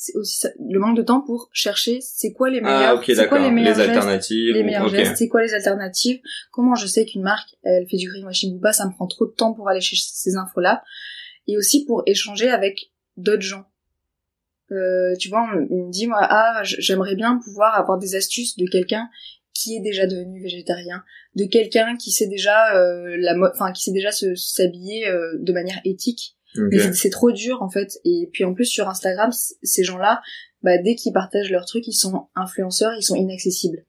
c'est 0.00 0.14
aussi 0.16 0.46
le 0.60 0.78
manque 0.78 0.96
de 0.96 1.02
temps 1.02 1.20
pour 1.20 1.50
chercher 1.52 1.98
c'est 2.00 2.32
quoi 2.32 2.50
les 2.50 2.60
meilleurs 2.60 3.00
ah, 3.00 3.02
c'est 3.04 3.28
quoi 3.28 3.40
les 3.40 3.50
meilleures 3.50 3.80
alternatives 3.80 4.54
les 4.54 4.62
meilleurs 4.62 4.88
gestes 4.88 5.16
c'est 5.16 5.26
quoi 5.26 5.42
les 5.42 5.54
alternatives 5.54 6.20
comment 6.52 6.76
je 6.76 6.86
sais 6.86 7.04
qu'une 7.04 7.22
marque 7.22 7.56
elle 7.64 7.84
fait 7.88 7.96
du 7.96 8.08
greenwashing 8.08 8.56
ou 8.56 8.60
pas 8.60 8.72
ça 8.72 8.86
me 8.86 8.92
prend 8.92 9.08
trop 9.08 9.26
de 9.26 9.32
temps 9.32 9.54
pour 9.54 9.68
aller 9.68 9.80
chercher 9.80 10.04
ces 10.14 10.36
infos 10.36 10.60
là 10.60 10.84
et 11.48 11.56
aussi 11.56 11.84
pour 11.84 12.04
échanger 12.06 12.50
avec 12.50 12.92
d'autres 13.16 13.42
gens. 13.42 13.64
Euh, 14.70 15.16
tu 15.18 15.30
vois 15.30 15.48
on, 15.50 15.86
me 15.86 15.90
dit 15.90 16.06
moi 16.06 16.18
ah 16.20 16.60
j'aimerais 16.62 17.14
bien 17.14 17.40
pouvoir 17.42 17.74
avoir 17.74 17.98
des 17.98 18.14
astuces 18.14 18.56
de 18.58 18.66
quelqu'un 18.66 19.08
qui 19.54 19.74
est 19.74 19.80
déjà 19.80 20.06
devenu 20.06 20.42
végétarien, 20.42 21.02
de 21.34 21.46
quelqu'un 21.46 21.96
qui 21.96 22.12
sait 22.12 22.28
déjà 22.28 22.76
euh, 22.76 23.16
la 23.18 23.34
enfin 23.50 23.72
qui 23.72 23.82
sait 23.82 23.92
déjà 23.92 24.10
s'habiller 24.12 25.08
euh, 25.08 25.38
de 25.38 25.52
manière 25.54 25.80
éthique 25.86 26.37
mais 26.70 26.92
c'est 26.92 27.10
trop 27.10 27.32
dur 27.32 27.62
en 27.62 27.68
fait. 27.68 27.98
Et 28.04 28.28
puis 28.32 28.44
en 28.44 28.54
plus 28.54 28.66
sur 28.66 28.88
Instagram, 28.88 29.30
ces 29.62 29.84
gens-là, 29.84 30.20
bah, 30.62 30.78
dès 30.78 30.94
qu'ils 30.94 31.12
partagent 31.12 31.50
leurs 31.50 31.66
trucs, 31.66 31.86
ils 31.86 31.92
sont 31.92 32.28
influenceurs, 32.34 32.92
ils 32.96 33.02
sont 33.02 33.14
inaccessibles. 33.14 33.84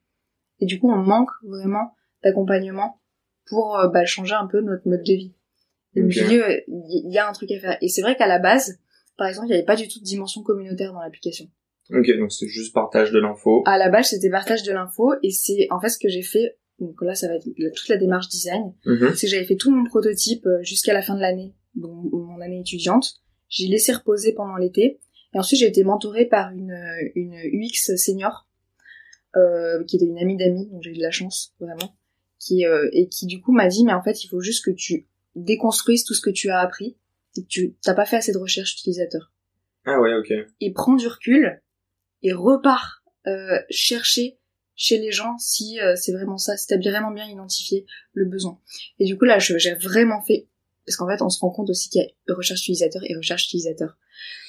Et 0.60 0.66
du 0.66 0.80
coup, 0.80 0.92
on 0.92 0.98
manque 0.98 1.32
vraiment 1.44 1.94
d'accompagnement 2.24 3.02
pour 3.48 3.78
euh, 3.78 3.88
bah, 3.88 4.06
changer 4.06 4.36
un 4.36 4.48
peu 4.48 4.62
notre 4.62 4.88
mode 4.88 5.04
de 5.04 5.14
vie. 5.14 5.34
Et 5.96 6.02
il 6.02 7.12
y 7.12 7.18
a 7.18 7.28
un 7.28 7.32
truc 7.34 7.52
à 7.52 7.60
faire. 7.60 7.78
Et 7.82 7.88
c'est 7.88 8.02
vrai 8.02 8.16
qu'à 8.16 8.28
la 8.28 8.40
base, 8.40 8.80
par 9.18 9.28
exemple, 9.28 9.48
il 9.48 9.52
n'y 9.52 9.56
avait 9.56 9.66
pas 9.66 9.76
du 9.76 9.88
tout 9.88 10.00
de 10.00 10.06
dimension 10.06 10.44
communautaire 10.44 10.94
dans 10.94 11.02
l'application. 11.02 11.50
Ok, 11.92 12.06
donc 12.20 12.32
c'est 12.32 12.48
juste 12.48 12.74
partage 12.74 13.12
de 13.12 13.20
l'info. 13.20 13.64
À 13.66 13.80
la 13.80 13.90
base, 13.90 14.10
c'était 14.10 14.30
partage 14.30 14.62
de 14.62 14.72
l'info, 14.72 15.14
et 15.24 15.32
c'est 15.32 15.68
en 15.72 15.80
fait 15.80 15.90
ce 15.90 15.98
que 15.98 16.08
j'ai 16.08 16.22
fait. 16.22 16.58
Donc 16.78 17.02
là, 17.02 17.16
ça 17.16 17.28
va 17.28 17.36
être 17.36 17.46
toute 17.76 17.90
la 17.90 17.98
démarche 17.98 18.30
design. 18.30 18.74
Mhm. 18.86 19.16
C'est 19.16 19.26
que 19.26 19.32
j'avais 19.32 19.46
fait 19.46 19.56
tout 19.56 19.72
mon 19.72 19.84
prototype 19.84 20.46
euh, 20.46 20.62
jusqu'à 20.62 20.94
la 20.94 21.02
fin 21.02 21.16
de 21.16 21.22
l'année 21.22 21.54
mon 21.76 22.40
année 22.42 22.60
étudiante. 22.60 23.22
J'ai 23.50 23.68
laissé 23.68 23.92
reposer 23.92 24.34
pendant 24.34 24.58
l'été. 24.58 25.00
Et 25.34 25.40
ensuite, 25.40 25.60
j'ai 25.60 25.68
été 25.68 25.84
mentorée 25.84 26.26
par 26.26 26.52
une, 26.52 26.76
une 27.16 27.36
UX 27.36 27.96
senior, 27.98 28.48
euh, 29.36 29.84
qui 29.84 29.98
était 29.98 30.06
une 30.06 30.18
amie 30.18 30.38
d'amis, 30.38 30.68
donc 30.72 30.82
j'ai 30.82 30.92
eu 30.92 30.98
de 30.98 31.04
la 31.04 31.12
chance, 31.12 31.54
vraiment, 31.60 31.96
qui, 32.40 32.66
euh, 32.66 32.90
et 32.94 33.08
qui 33.10 33.28
du 33.28 33.42
coup 33.42 33.52
m'a 33.52 33.68
dit, 33.68 33.86
mais 33.86 33.94
en 33.94 34.02
fait, 34.02 34.24
il 34.24 34.28
faut 34.28 34.42
juste 34.42 34.66
que 34.66 34.72
tu 34.72 35.08
déconstruises 35.36 36.04
tout 36.04 36.16
ce 36.16 36.22
que 36.22 36.32
tu 36.32 36.50
as 36.50 36.60
appris, 36.60 36.98
et 37.38 37.44
que 37.44 37.48
tu 37.48 37.76
t'as 37.84 37.94
pas 37.94 38.08
fait 38.08 38.18
assez 38.18 38.32
de 38.32 38.40
recherche 38.40 38.74
utilisateur. 38.74 39.32
Ah 39.86 40.00
ouais, 40.02 40.16
ok. 40.16 40.34
Et 40.62 40.74
prends 40.74 40.96
du 40.96 41.08
recul, 41.08 41.62
et 42.24 42.34
repars 42.34 43.04
euh, 43.28 43.60
chercher 43.70 44.40
chez 44.76 44.98
les 44.98 45.12
gens 45.12 45.38
si 45.38 45.80
euh, 45.80 45.96
c'est 45.96 46.14
vraiment 46.14 46.38
ça, 46.38 46.58
si 46.58 46.66
t'as 46.66 46.78
vraiment 46.78 47.12
bien 47.12 47.28
identifié 47.28 47.86
le 48.14 48.26
besoin. 48.26 48.60
Et 48.98 49.06
du 49.06 49.18
coup 49.18 49.26
là, 49.26 49.38
j'ai 49.38 49.76
vraiment 49.76 50.22
fait 50.22 50.48
parce 50.90 50.98
qu'en 50.98 51.08
fait, 51.08 51.22
on 51.22 51.30
se 51.30 51.40
rend 51.40 51.52
compte 51.52 51.70
aussi 51.70 51.88
qu'il 51.88 52.02
y 52.02 52.32
a 52.32 52.34
recherche 52.34 52.62
utilisateur 52.62 53.04
et 53.08 53.16
recherche 53.16 53.46
utilisateur. 53.46 53.96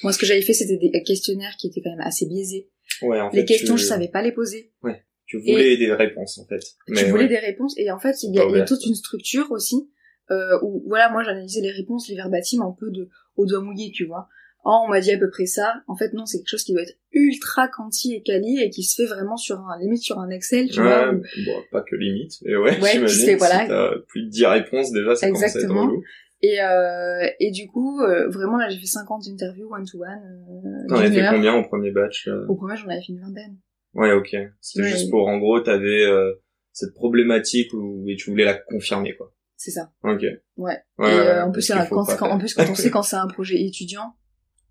Moi, 0.01 0.11
ce 0.11 0.17
que 0.17 0.25
j'avais 0.25 0.41
fait, 0.41 0.53
c'était 0.53 0.77
des 0.77 1.03
questionnaires 1.03 1.55
qui 1.55 1.67
étaient 1.67 1.81
quand 1.81 1.91
même 1.91 2.01
assez 2.01 2.25
biaisés. 2.25 2.67
Ouais, 3.03 3.21
en 3.21 3.29
fait, 3.29 3.37
les 3.37 3.45
questions, 3.45 3.77
je 3.77 3.85
savais 3.85 4.07
pas 4.07 4.23
les 4.23 4.31
poser. 4.31 4.71
Ouais. 4.81 5.05
Tu 5.27 5.37
voulais 5.37 5.77
des 5.77 5.93
réponses, 5.93 6.39
en 6.39 6.47
fait. 6.47 6.63
Mais 6.87 7.03
tu 7.03 7.11
voulais 7.11 7.27
des 7.27 7.37
réponses, 7.37 7.75
et 7.77 7.91
en 7.91 7.99
fait, 7.99 8.23
il 8.23 8.33
y 8.33 8.39
a, 8.39 8.63
toute 8.63 8.83
une 8.87 8.95
structure 8.95 9.51
aussi, 9.51 9.87
euh, 10.31 10.57
où, 10.63 10.83
voilà, 10.87 11.11
moi, 11.11 11.21
j'analysais 11.21 11.61
les 11.61 11.71
réponses, 11.71 12.09
les 12.09 12.15
verbatims, 12.15 12.63
un 12.63 12.75
peu 12.77 12.89
de, 12.89 13.07
au 13.35 13.45
doigt 13.45 13.61
mouillé, 13.61 13.91
tu 13.91 14.05
vois. 14.05 14.27
Oh, 14.65 14.83
on 14.85 14.89
m'a 14.89 14.99
dit 14.99 15.11
à 15.11 15.17
peu 15.17 15.29
près 15.29 15.45
ça. 15.45 15.75
En 15.87 15.95
fait, 15.95 16.13
non, 16.13 16.25
c'est 16.25 16.39
quelque 16.39 16.49
chose 16.49 16.63
qui 16.63 16.73
doit 16.73 16.81
être 16.81 16.97
ultra 17.11 17.67
quanti 17.67 18.15
et 18.15 18.23
quali 18.23 18.61
et 18.61 18.69
qui 18.69 18.83
se 18.83 19.01
fait 19.01 19.07
vraiment 19.07 19.37
sur 19.37 19.59
un, 19.59 19.79
limite 19.79 20.01
sur 20.01 20.19
un 20.19 20.29
Excel, 20.29 20.69
tu 20.69 20.81
vois. 20.81 21.11
Bon, 21.13 21.63
pas 21.71 21.81
que 21.81 21.95
limite, 21.95 22.33
mais 22.43 22.55
ouais, 22.55 22.79
ouais 22.79 22.91
j'imagine. 22.93 23.37
voilà. 23.37 23.65
Si 23.65 24.05
plus 24.07 24.23
de 24.23 24.29
10 24.29 24.45
réponses, 24.45 24.91
déjà, 24.91 25.15
ça 25.15 25.27
commence 25.27 25.43
à 25.43 25.59
être 25.59 25.67
relou. 25.67 26.03
Et, 26.43 26.59
euh, 26.61 27.27
et 27.39 27.51
du 27.51 27.67
coup, 27.67 28.01
euh, 28.01 28.27
vraiment, 28.29 28.57
là, 28.57 28.69
j'ai 28.69 28.79
fait 28.79 28.87
50 28.87 29.27
interviews 29.27 29.71
one-to-one. 29.71 30.09
Euh, 30.09 30.87
T'en 30.89 30.95
avais 30.95 31.11
fait 31.11 31.27
combien 31.29 31.55
au 31.55 31.63
premier 31.63 31.91
batch 31.91 32.27
euh 32.27 32.45
Au 32.47 32.55
premier, 32.55 32.75
j'en 32.77 32.87
avais 32.87 33.01
fait 33.01 33.13
une 33.13 33.21
vingtaine. 33.21 33.57
Ouais, 33.93 34.11
ok. 34.11 34.35
C'était 34.59 34.87
juste 34.87 35.11
pour, 35.11 35.27
en 35.27 35.37
gros, 35.37 35.59
t'avais 35.59 36.03
euh, 36.03 36.33
cette 36.71 36.93
problématique 36.93 37.71
où 37.73 38.05
et 38.07 38.15
tu 38.15 38.31
voulais 38.31 38.45
la 38.45 38.55
confirmer, 38.55 39.15
quoi. 39.15 39.31
C'est 39.55 39.71
ça. 39.71 39.91
Ok. 40.03 40.23
Ouais. 40.57 40.79
et 40.99 41.03
euh, 41.03 41.45
en, 41.45 41.51
plus, 41.51 41.71
quand, 41.89 42.05
quand, 42.05 42.29
en 42.29 42.39
plus, 42.39 42.55
quand 42.55 42.67
on 42.67 42.73
sait 42.73 42.89
quand 42.91 43.03
c'est 43.03 43.17
un 43.17 43.27
projet 43.27 43.61
étudiant, 43.61 44.15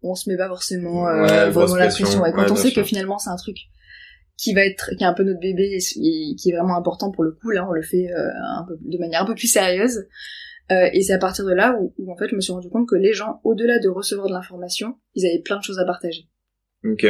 on 0.02 0.16
se 0.16 0.28
met 0.28 0.37
pas 0.37 0.48
forcément 0.48 1.04
vraiment 1.04 1.76
la 1.76 1.87
pression. 1.87 2.22
Ouais. 2.22 2.33
Quand 2.33 2.50
on 2.50 2.56
sait 2.56 2.72
que 2.72 2.83
finalement, 2.83 3.18
c'est 3.18 3.30
un 3.30 3.37
truc 3.37 3.56
qui 4.37 4.54
va 4.54 4.64
être 4.64 4.90
qui 4.96 5.04
est 5.04 5.06
un 5.06 5.12
peu 5.12 5.22
notre 5.22 5.38
bébé 5.38 5.76
et 5.76 6.35
qui 6.35 6.50
est 6.50 6.56
vraiment 6.56 6.76
important 6.76 7.11
pour 7.11 7.24
le 7.24 7.33
coup 7.33 7.50
là 7.50 7.68
on 7.68 7.72
le 7.72 7.83
fait 7.83 8.09
un 8.11 8.64
peu 8.66 8.78
de 8.80 8.96
manière 8.96 9.20
un 9.20 9.26
peu 9.26 9.35
plus 9.35 9.48
sérieuse 9.48 10.06
euh, 10.70 10.88
et 10.92 11.02
c'est 11.02 11.12
à 11.12 11.18
partir 11.18 11.44
de 11.44 11.52
là 11.52 11.76
où, 11.78 12.11
en 12.11 12.16
fait 12.16 12.28
je 12.28 12.37
me 12.37 12.40
suis 12.40 12.52
rendu 12.52 12.68
compte 12.68 12.88
que 12.88 12.96
les 12.96 13.12
gens, 13.12 13.40
au-delà 13.44 13.78
de 13.78 13.88
recevoir 13.88 14.28
de 14.28 14.33
l'information, 14.33 14.98
ils 15.14 15.26
avaient 15.26 15.42
plein 15.42 15.59
de 15.59 15.62
choses 15.62 15.78
à 15.78 15.85
partager. 15.85 16.28
Ok. 16.85 17.06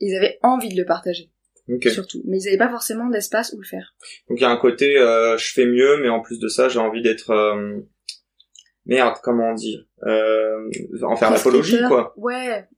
Ils 0.00 0.16
avaient 0.16 0.38
envie 0.42 0.68
de 0.68 0.76
le 0.76 0.84
partager. 0.84 1.30
Okay. 1.68 1.90
Surtout. 1.90 2.22
Mais 2.26 2.38
ils 2.38 2.44
n'avaient 2.44 2.58
pas 2.58 2.68
forcément 2.68 3.08
d'espace 3.08 3.52
où 3.52 3.60
le 3.60 3.66
faire. 3.66 3.94
Donc 4.28 4.38
il 4.38 4.42
y 4.42 4.44
a 4.44 4.50
un 4.50 4.56
côté, 4.56 4.98
euh, 4.98 5.36
je 5.36 5.52
fais 5.52 5.66
mieux, 5.66 6.00
mais 6.00 6.08
en 6.08 6.20
plus 6.20 6.38
de 6.38 6.48
ça, 6.48 6.68
j'ai 6.68 6.78
envie 6.78 7.02
d'être... 7.02 7.30
Euh... 7.30 7.80
Merde, 8.84 9.16
comment 9.20 9.52
dire 9.52 9.80
euh, 10.04 10.70
En 11.02 11.16
faire 11.16 11.32
l'apologie, 11.32 11.78
quoi. 11.88 12.14
Ouais, 12.16 12.68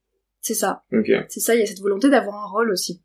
c'est 0.41 0.55
ça. 0.55 0.85
Ok. 0.91 1.11
C'est 1.29 1.41
ça, 1.41 1.55
il 1.55 1.61
y 1.61 1.63
a 1.63 1.67
cette 1.67 1.81
volonté 1.81 2.09
d'avoir 2.09 2.37
un 2.37 2.47
rôle 2.47 2.71
aussi. 2.71 3.03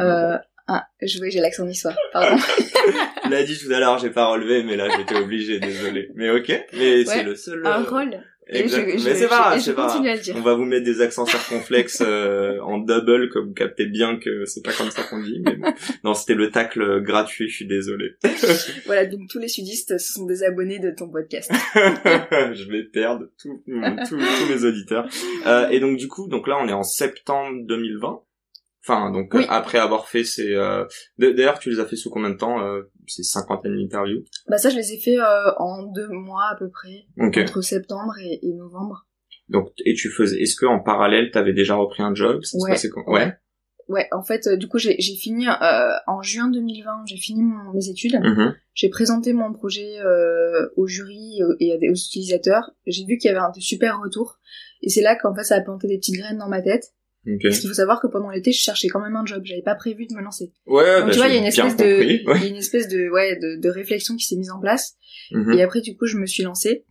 Euh, 0.00 0.36
ah, 0.66 0.86
je 1.00 1.18
vois, 1.18 1.28
j'ai 1.28 1.40
l'accent 1.40 1.64
d'histoire, 1.64 1.96
pardon. 2.12 2.36
tu 3.28 3.34
l'as 3.34 3.44
dit 3.44 3.58
tout 3.58 3.72
à 3.72 3.78
l'heure, 3.78 3.98
j'ai 3.98 4.10
pas 4.10 4.26
relevé, 4.26 4.62
mais 4.62 4.76
là 4.76 4.88
j'étais 4.96 5.16
obligé, 5.16 5.60
désolé. 5.60 6.10
Mais 6.14 6.30
ok, 6.30 6.66
mais 6.74 7.04
c'est 7.04 7.22
le 7.22 7.34
seul. 7.34 7.66
Un 7.66 7.82
euh, 7.82 7.88
rôle. 7.88 8.20
Exact. 8.50 8.86
mais 8.86 9.14
c'est 9.14 9.28
pas 9.28 9.58
c'est 9.60 9.74
pas 9.74 10.00
On 10.34 10.40
va 10.40 10.54
vous 10.54 10.64
mettre 10.64 10.84
des 10.84 11.02
accents 11.02 11.26
circonflexes 11.26 12.02
euh, 12.06 12.58
en 12.60 12.78
double, 12.78 13.28
que 13.28 13.38
vous 13.38 13.52
captez 13.52 13.86
bien 13.86 14.18
que 14.18 14.46
c'est 14.46 14.64
pas 14.64 14.72
comme 14.72 14.90
ça 14.90 15.02
qu'on 15.02 15.20
dit. 15.20 15.42
Mais 15.44 15.58
Non, 16.04 16.14
c'était 16.14 16.34
le 16.34 16.50
tacle 16.50 17.02
gratuit, 17.02 17.48
je 17.48 17.56
suis 17.56 17.66
désolé. 17.66 18.12
voilà, 18.86 19.04
donc 19.06 19.28
tous 19.28 19.38
les 19.38 19.48
sudistes, 19.48 19.98
ce 19.98 20.12
sont 20.14 20.26
des 20.26 20.44
abonnés 20.44 20.78
de 20.78 20.90
ton 20.90 21.10
podcast. 21.10 21.52
je 21.74 22.70
vais 22.70 22.84
perdre 22.84 23.26
tous 23.38 23.62
mes 23.66 24.64
auditeurs. 24.64 25.06
Euh, 25.46 25.68
et 25.68 25.80
donc 25.80 25.98
du 25.98 26.08
coup, 26.08 26.26
donc 26.28 26.48
là 26.48 26.56
on 26.60 26.68
est 26.68 26.72
en 26.72 26.84
septembre 26.84 27.66
2020. 27.66 28.22
Enfin, 28.82 29.10
donc 29.10 29.34
euh, 29.34 29.44
après 29.50 29.78
avoir 29.78 30.08
fait 30.08 30.24
ces... 30.24 30.54
Euh... 30.54 30.84
D'ailleurs, 31.18 31.58
tu 31.58 31.68
les 31.68 31.80
as 31.80 31.84
fait 31.84 31.96
sous 31.96 32.08
combien 32.08 32.30
de 32.30 32.38
temps 32.38 32.58
ces 33.10 33.22
cinquantaines 33.22 33.76
d'interviews 33.76 34.24
Bah 34.48 34.58
ça, 34.58 34.70
je 34.70 34.76
les 34.76 34.92
ai 34.92 34.98
fait 34.98 35.18
euh, 35.18 35.52
en 35.58 35.84
deux 35.84 36.08
mois 36.08 36.48
à 36.52 36.56
peu 36.56 36.70
près, 36.70 37.06
entre 37.18 37.60
septembre 37.60 38.14
et, 38.20 38.52
novembre. 38.54 39.06
Donc, 39.48 39.70
et 39.84 39.94
tu 39.94 40.10
faisais... 40.10 40.40
Est-ce 40.40 40.56
que 40.56 40.66
en 40.66 40.80
parallèle, 40.80 41.30
t'avais 41.30 41.52
déjà 41.54 41.74
repris 41.74 42.02
un 42.02 42.14
job? 42.14 42.40
Ouais. 42.54 42.76
ouais. 43.06 43.32
Ouais, 43.88 44.06
en 44.12 44.22
fait, 44.22 44.46
du 44.50 44.68
coup, 44.68 44.76
j'ai 44.76 45.00
fini 45.00 45.46
en 46.06 46.20
juin 46.20 46.50
2020, 46.50 47.04
j'ai 47.06 47.16
fini 47.16 47.42
mes 47.74 47.88
études. 47.88 48.16
Mm-hmm. 48.16 48.54
J'ai 48.74 48.90
présenté 48.90 49.32
mon 49.32 49.52
projet 49.54 49.96
au 50.76 50.86
jury 50.86 51.40
et 51.60 51.88
aux 51.88 51.94
utilisateurs. 51.94 52.70
J'ai 52.86 53.06
vu 53.06 53.16
qu'il 53.16 53.30
y 53.30 53.34
avait 53.34 53.40
un 53.40 53.52
super 53.58 53.98
retour. 54.00 54.38
Et 54.82 54.90
c'est 54.90 55.00
là 55.00 55.16
qu'en 55.16 55.34
fait, 55.34 55.44
ça 55.44 55.56
a 55.56 55.60
planté 55.60 55.88
des 55.88 55.98
petites 55.98 56.16
graines 56.16 56.38
dans 56.38 56.48
ma 56.48 56.62
tête. 56.62 56.92
Parce 57.42 57.58
qu'il 57.60 57.68
faut 57.68 57.74
savoir 57.74 58.00
que 58.00 58.06
pendant 58.06 58.30
l'été, 58.30 58.52
je 58.52 58.60
cherchais 58.60 58.88
quand 58.88 59.00
même 59.00 59.16
un 59.16 59.24
job. 59.26 59.42
J'avais 59.44 59.62
pas 59.62 59.74
prévu 59.74 60.06
de 60.06 60.14
me 60.14 60.22
lancer. 60.22 60.52
Ouais, 60.66 61.00
Donc, 61.00 61.10
tu 61.10 61.18
vois, 61.18 61.28
il 61.28 61.34
y 61.34 61.36
a 61.36 61.40
une 61.40 61.46
espèce 61.46 61.76
de, 61.76 62.02
il 62.02 62.22
y 62.24 62.44
a 62.44 62.46
une 62.46 62.56
espèce 62.56 62.88
de, 62.88 63.08
ouais, 63.10 63.36
de, 63.36 63.60
de 63.60 63.68
réflexion 63.68 64.16
qui 64.16 64.24
s'est 64.24 64.36
mise 64.36 64.50
en 64.50 64.60
place. 64.60 64.94
Mhm. 65.32 65.52
Et 65.52 65.62
après, 65.62 65.80
du 65.80 65.96
coup, 65.96 66.06
je 66.06 66.16
me 66.16 66.26
suis 66.26 66.42
lancée 66.42 66.86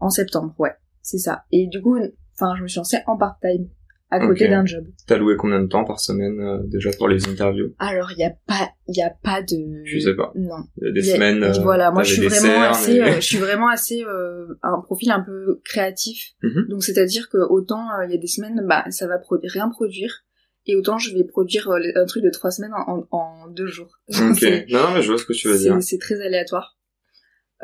en 0.00 0.10
septembre. 0.10 0.54
Ouais, 0.58 0.72
c'est 1.02 1.18
ça. 1.18 1.44
Et 1.52 1.66
du 1.68 1.80
coup, 1.80 1.96
enfin, 2.34 2.54
je 2.56 2.62
me 2.62 2.68
suis 2.68 2.78
lancée 2.78 2.98
en 3.06 3.16
part-time. 3.16 3.68
À 4.10 4.20
côté 4.26 4.48
d'un 4.48 4.64
job. 4.64 4.84
T'as 5.06 5.16
loué 5.18 5.36
combien 5.36 5.60
de 5.60 5.66
temps 5.66 5.84
par 5.84 6.00
semaine 6.00 6.40
euh, 6.40 6.58
déjà 6.64 6.90
pour 6.96 7.08
les 7.08 7.28
interviews? 7.28 7.74
Alors 7.78 8.10
il 8.12 8.18
y 8.18 8.24
a 8.24 8.30
pas 8.46 8.70
il 8.86 8.96
y 8.96 9.02
a 9.02 9.10
pas 9.22 9.42
de 9.42 9.82
Je 9.84 9.98
sais 9.98 10.14
pas. 10.14 10.32
Non. 10.34 10.64
Il 10.80 10.86
y 10.86 10.90
a 10.90 10.92
des 10.92 11.00
Il 11.00 11.06
y 11.06 11.10
a- 11.10 11.14
semaines. 11.14 11.42
euh, 11.44 11.52
voilà, 11.62 11.90
moi 11.90 12.02
je 12.02 12.16
t'avais 12.16 12.30
suis 12.30 12.38
vraiment 12.48 12.62
assez 12.62 13.00
euh, 13.00 13.14
je 13.16 13.20
suis 13.20 13.36
vraiment 13.38 13.68
assez 13.68 14.02
euh, 14.04 14.46
un 14.62 14.80
profil 14.80 15.10
un 15.10 15.20
peu 15.20 15.60
créatif. 15.64 16.30
Mhm. 16.42 16.68
Donc 16.68 16.84
c'est-à-dire 16.84 17.28
que 17.28 17.38
autant 17.50 17.86
euh, 17.98 18.06
il 18.06 18.12
y 18.12 18.14
a 18.14 18.18
des 18.18 18.26
semaines 18.26 18.64
bah 18.66 18.84
ça 18.90 19.06
va 19.06 19.18
pro- 19.18 19.38
rien 19.42 19.68
produire 19.68 20.22
et 20.66 20.74
autant 20.76 20.96
je 20.98 21.14
vais 21.14 21.24
produire 21.24 21.68
euh, 21.70 21.78
un 21.96 22.04
truc 22.06 22.22
de 22.24 22.30
trois 22.30 22.50
semaines 22.50 22.72
en, 22.74 23.06
en, 23.10 23.16
en 23.16 23.48
deux 23.48 23.66
jours. 23.66 23.98
Ok. 24.08 24.42
Non, 24.70 24.84
non, 24.84 24.94
mais 24.94 25.02
je 25.02 25.08
vois 25.08 25.18
ce 25.18 25.24
que 25.26 25.32
tu 25.34 25.48
veux 25.48 25.58
dire. 25.58 25.76
C'est 25.82 25.98
très 25.98 26.20
aléatoire. 26.22 26.77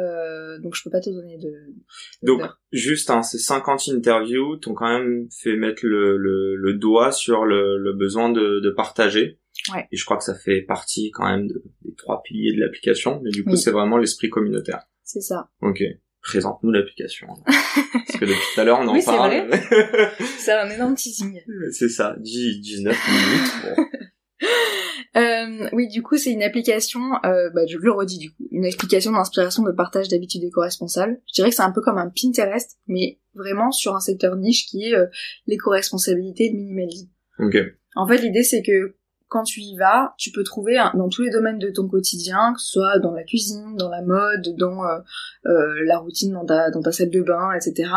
Euh, 0.01 0.59
donc 0.59 0.75
je 0.75 0.83
peux 0.83 0.91
pas 0.91 1.01
te 1.01 1.11
donner 1.11 1.39
de. 1.39 1.53
Donc, 2.23 2.43
juste, 2.73 3.11
hein, 3.11 3.23
ces 3.23 3.39
50 3.39 3.89
interviews 3.91 4.57
t'ont 4.57 4.75
quand 4.75 4.89
même 4.89 5.29
fait 5.31 5.57
mettre 5.57 5.85
le, 5.87 6.17
le, 6.17 6.57
le 6.57 6.75
doigt 6.75 7.13
sur 7.13 7.45
le, 7.45 7.79
le 7.79 7.93
besoin 7.93 8.31
de, 8.31 8.61
de 8.61 8.71
partager. 8.71 9.39
Ouais. 9.73 9.87
Et 9.93 9.97
je 9.97 10.05
crois 10.05 10.17
que 10.17 10.25
ça 10.25 10.35
fait 10.35 10.63
partie 10.63 11.11
quand 11.13 11.25
même 11.29 11.47
de- 11.47 11.63
des 11.85 11.95
trois 11.95 12.23
piliers 12.23 12.55
de 12.57 12.61
l'application. 12.61 13.21
Mais 13.23 13.31
du 13.31 13.45
coup, 13.45 13.51
Oui. 13.53 13.59
c'est 13.59 13.71
vraiment 13.71 13.97
l'esprit 13.99 14.29
communautaire. 14.31 14.81
c'est 15.05 15.21
ça. 15.21 15.49
Ok. 15.63 15.81
Présente-nous 16.23 16.71
l'application. 16.73 17.29
Parce 17.47 18.19
que 18.19 18.25
depuis 18.25 18.41
tout 18.55 18.61
à 18.61 18.65
l'heure, 18.65 18.81
on 18.81 18.89
en 18.89 18.95
Oui, 18.95 19.01
c'est 19.03 19.07
parle. 19.15 19.49
C'est 20.39 20.53
un 20.53 20.71
énorme 20.71 20.95
teasing. 20.95 21.41
c'est 21.71 21.89
ça. 21.91 22.17
10, 22.19 22.61
19 22.63 22.97
minutes. 23.09 23.77
Bon. 23.77 23.85
Euh, 25.17 25.69
oui, 25.73 25.89
du 25.89 26.03
coup, 26.03 26.17
c'est 26.17 26.33
une 26.33 26.43
application, 26.43 27.01
euh, 27.25 27.51
bah, 27.51 27.67
je 27.67 27.79
le 27.79 27.93
redis 27.93 28.19
du 28.19 28.31
coup, 28.33 28.49
une 28.51 28.67
application 28.67 29.13
d'inspiration 29.13 29.63
de 29.63 29.71
partage 29.71 30.09
d'habitudes 30.09 30.43
éco-responsables. 30.43 31.21
Je 31.29 31.35
dirais 31.35 31.51
que 31.51 31.57
c'est 31.57 31.63
un 31.63 31.71
peu 31.71 31.81
comme 31.81 31.99
un 31.99 32.11
Pinterest, 32.11 32.79
mais 32.89 33.21
vraiment 33.35 33.71
sur 33.71 33.95
un 33.95 34.01
secteur 34.01 34.37
niche 34.37 34.67
qui 34.67 34.85
est 34.87 34.95
euh, 34.95 35.07
l'éco-responsabilité 35.47 36.47
et 36.47 36.51
le 36.51 36.57
minimalisme. 36.57 37.09
Ok. 37.39 37.57
En 37.97 38.09
fait, 38.09 38.19
l'idée 38.19 38.43
c'est 38.43 38.63
que 38.63 38.97
quand 39.35 39.43
tu 39.43 39.61
y 39.61 39.77
vas, 39.77 40.15
tu 40.17 40.31
peux 40.31 40.45
trouver 40.45 40.79
hein, 40.79 40.93
dans 40.95 41.09
tous 41.09 41.23
les 41.23 41.31
domaines 41.31 41.59
de 41.59 41.69
ton 41.69 41.89
quotidien, 41.89 42.53
que 42.55 42.61
ce 42.61 42.71
soit 42.71 43.01
dans 43.01 43.13
la 43.13 43.25
cuisine, 43.25 43.75
dans 43.77 43.91
la 43.91 44.01
mode, 44.03 44.55
dans 44.57 44.85
euh, 44.85 45.01
euh, 45.47 45.85
la 45.87 45.99
routine 45.99 46.33
dans 46.33 46.45
ta, 46.45 46.71
dans 46.71 46.83
ta 46.83 46.93
salle 46.93 47.11
de 47.11 47.21
bain, 47.21 47.51
etc. 47.53 47.91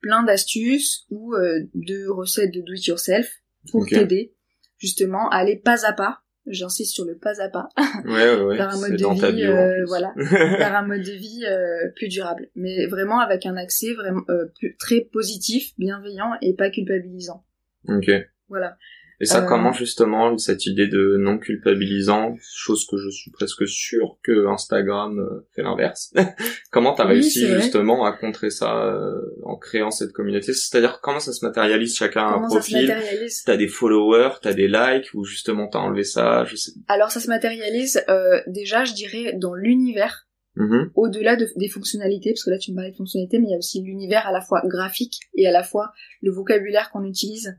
Plein 0.00 0.24
d'astuces 0.24 1.06
ou 1.08 1.34
euh, 1.34 1.60
de 1.72 2.06
recettes 2.08 2.52
de 2.52 2.60
do-it-yourself 2.60 3.30
pour 3.70 3.86
t'aider 3.86 4.34
justement 4.76 5.30
à 5.30 5.36
aller 5.36 5.56
pas 5.56 5.86
à 5.86 5.94
pas. 5.94 6.20
J'insiste 6.46 6.92
sur 6.92 7.04
le 7.04 7.16
pas 7.16 7.40
à 7.40 7.48
pas 7.48 7.68
Ouais, 8.04 8.12
ouais, 8.12 8.42
ouais. 8.42 8.56
vers 8.56 8.70
un 8.70 8.80
mode 8.80 8.96
de 8.96 9.14
vie, 9.14 9.32
bio, 9.32 9.50
euh, 9.50 9.84
voilà, 9.86 10.12
vers 10.16 10.76
un 10.76 10.86
mode 10.86 11.00
de 11.02 11.12
vie 11.12 11.44
euh, 11.46 11.88
plus 11.96 12.08
durable, 12.08 12.48
mais 12.54 12.86
vraiment 12.86 13.20
avec 13.20 13.46
un 13.46 13.56
accès 13.56 13.94
vraiment 13.94 14.22
euh, 14.28 14.46
plus, 14.58 14.76
très 14.76 15.00
positif, 15.00 15.72
bienveillant 15.78 16.32
et 16.42 16.54
pas 16.54 16.70
culpabilisant. 16.70 17.44
ok. 17.88 18.10
Voilà. 18.48 18.76
Et 19.20 19.26
ça, 19.26 19.44
Euh, 19.44 19.46
comment 19.46 19.72
justement 19.72 20.36
cette 20.38 20.66
idée 20.66 20.88
de 20.88 21.16
non 21.18 21.38
culpabilisant, 21.38 22.36
chose 22.42 22.86
que 22.86 22.96
je 22.96 23.08
suis 23.10 23.30
presque 23.30 23.66
sûr 23.68 24.18
que 24.22 24.46
Instagram 24.46 25.18
euh, 25.18 25.46
fait 25.54 25.62
l'inverse. 25.62 26.12
comment 26.70 26.94
t'as 26.94 27.04
Oui, 27.06 27.12
réussi 27.14 27.46
justement 27.46 28.04
à 28.04 28.12
contrer 28.12 28.50
ça 28.50 28.84
euh, 28.86 29.20
en 29.44 29.56
créant 29.56 29.90
cette 29.90 30.12
communauté? 30.12 30.52
C'est-à-dire 30.52 31.00
comment 31.02 31.20
ça 31.20 31.32
se 31.32 31.44
matérialise 31.44 31.96
Chacun 31.96 32.26
un 32.26 32.32
Comment 32.34 32.48
ça 32.50 32.60
se 32.62 32.70
profil? 32.70 32.88
matérialise? 32.88 33.42
T'as 33.44 33.56
des 33.56 33.68
followers, 33.68 34.30
t'as 34.42 34.52
des 34.54 34.68
likes 34.68 35.12
ou 35.14 35.24
justement 35.24 35.68
t'as 35.68 35.78
enlevé 35.78 36.04
ça. 36.04 36.44
Je 36.44 36.56
sais. 36.56 36.72
Alors 36.88 37.10
ça 37.10 37.20
se 37.20 37.28
matérialise 37.28 38.02
euh, 38.08 38.40
déjà, 38.46 38.84
je 38.84 38.94
dirais, 38.94 39.32
dans 39.36 39.54
l'univers, 39.54 40.26
Mhm. 40.56 40.90
au-delà 40.94 41.34
de- 41.34 41.48
des 41.56 41.68
fonctionnalités, 41.68 42.30
parce 42.30 42.44
que 42.44 42.50
là 42.50 42.58
tu 42.58 42.70
me 42.70 42.76
parlais 42.76 42.92
de 42.92 42.96
fonctionnalités, 42.96 43.38
mais 43.40 43.46
il 43.48 43.50
y 43.50 43.54
a 43.54 43.58
aussi 43.58 43.82
l'univers 43.82 44.24
à 44.26 44.30
la 44.32 44.40
fois 44.40 44.62
graphique 44.66 45.18
et 45.34 45.48
à 45.48 45.50
la 45.50 45.64
fois 45.64 45.90
le 46.22 46.30
vocabulaire 46.30 46.90
qu'on 46.92 47.02
utilise 47.04 47.56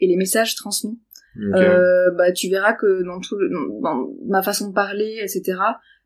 et 0.00 0.06
les 0.06 0.16
messages 0.16 0.54
transmis. 0.54 0.98
Euh, 1.54 2.10
bah 2.12 2.32
tu 2.32 2.48
verras 2.48 2.72
que 2.72 3.02
dans 3.04 3.20
tout 3.20 3.36
le, 3.36 3.50
dans, 3.82 4.08
ma 4.26 4.42
façon 4.42 4.68
de 4.68 4.74
parler, 4.74 5.18
etc. 5.22 5.58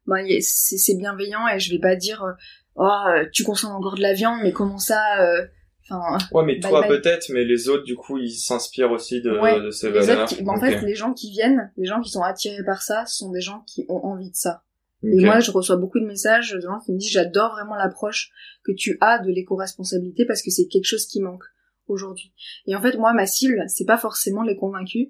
Bah 0.06 0.16
c'est 0.40 0.96
bienveillant 0.96 1.46
et 1.46 1.60
je 1.60 1.70
vais 1.70 1.78
pas 1.78 1.94
dire 1.94 2.24
euh, 2.24 2.32
oh 2.74 2.88
euh, 3.14 3.24
tu 3.32 3.44
consommes 3.44 3.72
encore 3.72 3.94
de 3.94 4.02
la 4.02 4.12
viande, 4.12 4.40
mais 4.42 4.52
comment 4.52 4.78
ça 4.78 5.00
euh, 5.20 5.46
Enfin, 5.88 6.18
Ouais, 6.32 6.44
mais 6.44 6.58
bye 6.58 6.70
toi 6.70 6.84
peut-être, 6.86 7.30
mais 7.30 7.44
les 7.44 7.68
autres 7.68 7.84
du 7.84 7.96
coup 7.96 8.18
ils 8.18 8.30
s'inspirent 8.30 8.92
aussi 8.92 9.22
de, 9.22 9.38
Ouais, 9.38 9.60
de 9.60 9.70
ces 9.70 9.90
les 9.90 10.00
valeurs. 10.00 10.28
qui- 10.28 10.42
bah, 10.42 10.52
en 10.52 10.60
fait, 10.60 10.80
les 10.82 10.94
gens 10.94 11.12
qui 11.12 11.30
viennent, 11.30 11.72
les 11.76 11.86
gens 11.86 12.00
qui 12.00 12.10
sont 12.10 12.22
attirés 12.22 12.64
par 12.64 12.82
ça, 12.82 13.06
ce 13.06 13.18
sont 13.18 13.30
des 13.30 13.40
gens 13.40 13.64
qui 13.66 13.86
ont 13.88 14.04
envie 14.04 14.30
de 14.30 14.36
ça. 14.36 14.62
Et 15.02 15.24
moi, 15.24 15.40
je 15.40 15.50
reçois 15.50 15.76
beaucoup 15.76 15.98
de 15.98 16.04
messages 16.06 16.52
de 16.52 16.60
gens 16.60 16.78
qui 16.84 16.92
me 16.92 16.98
disent 16.98 17.10
j'adore 17.10 17.52
vraiment 17.52 17.74
l'approche 17.74 18.30
que 18.64 18.72
tu 18.72 18.98
as 19.00 19.18
de 19.18 19.30
l'éco-responsabilité 19.30 20.26
parce 20.26 20.42
que 20.42 20.50
c'est 20.50 20.66
quelque 20.66 20.84
chose 20.84 21.06
qui 21.06 21.20
manque 21.20 21.44
aujourd'hui. 21.92 22.32
Et 22.66 22.74
en 22.74 22.80
fait, 22.82 22.96
moi, 22.96 23.12
ma 23.12 23.26
cible, 23.26 23.64
c'est 23.68 23.84
pas 23.84 23.98
forcément 23.98 24.42
les 24.42 24.56
convaincus, 24.56 25.08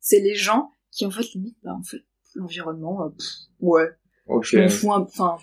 c'est 0.00 0.20
les 0.20 0.34
gens 0.34 0.72
qui 0.90 1.06
en 1.06 1.10
fait 1.10 1.24
limite, 1.34 1.56
bah, 1.62 1.72
en 1.78 1.82
fait, 1.82 2.02
l'environnement, 2.34 3.04
euh, 3.06 3.08
ouais, 3.60 3.88
Ok. 4.26 4.44
je 4.46 4.58
m'en 4.58 4.68
fous, 4.68 4.92
un- 4.92 5.00
enfin, 5.02 5.36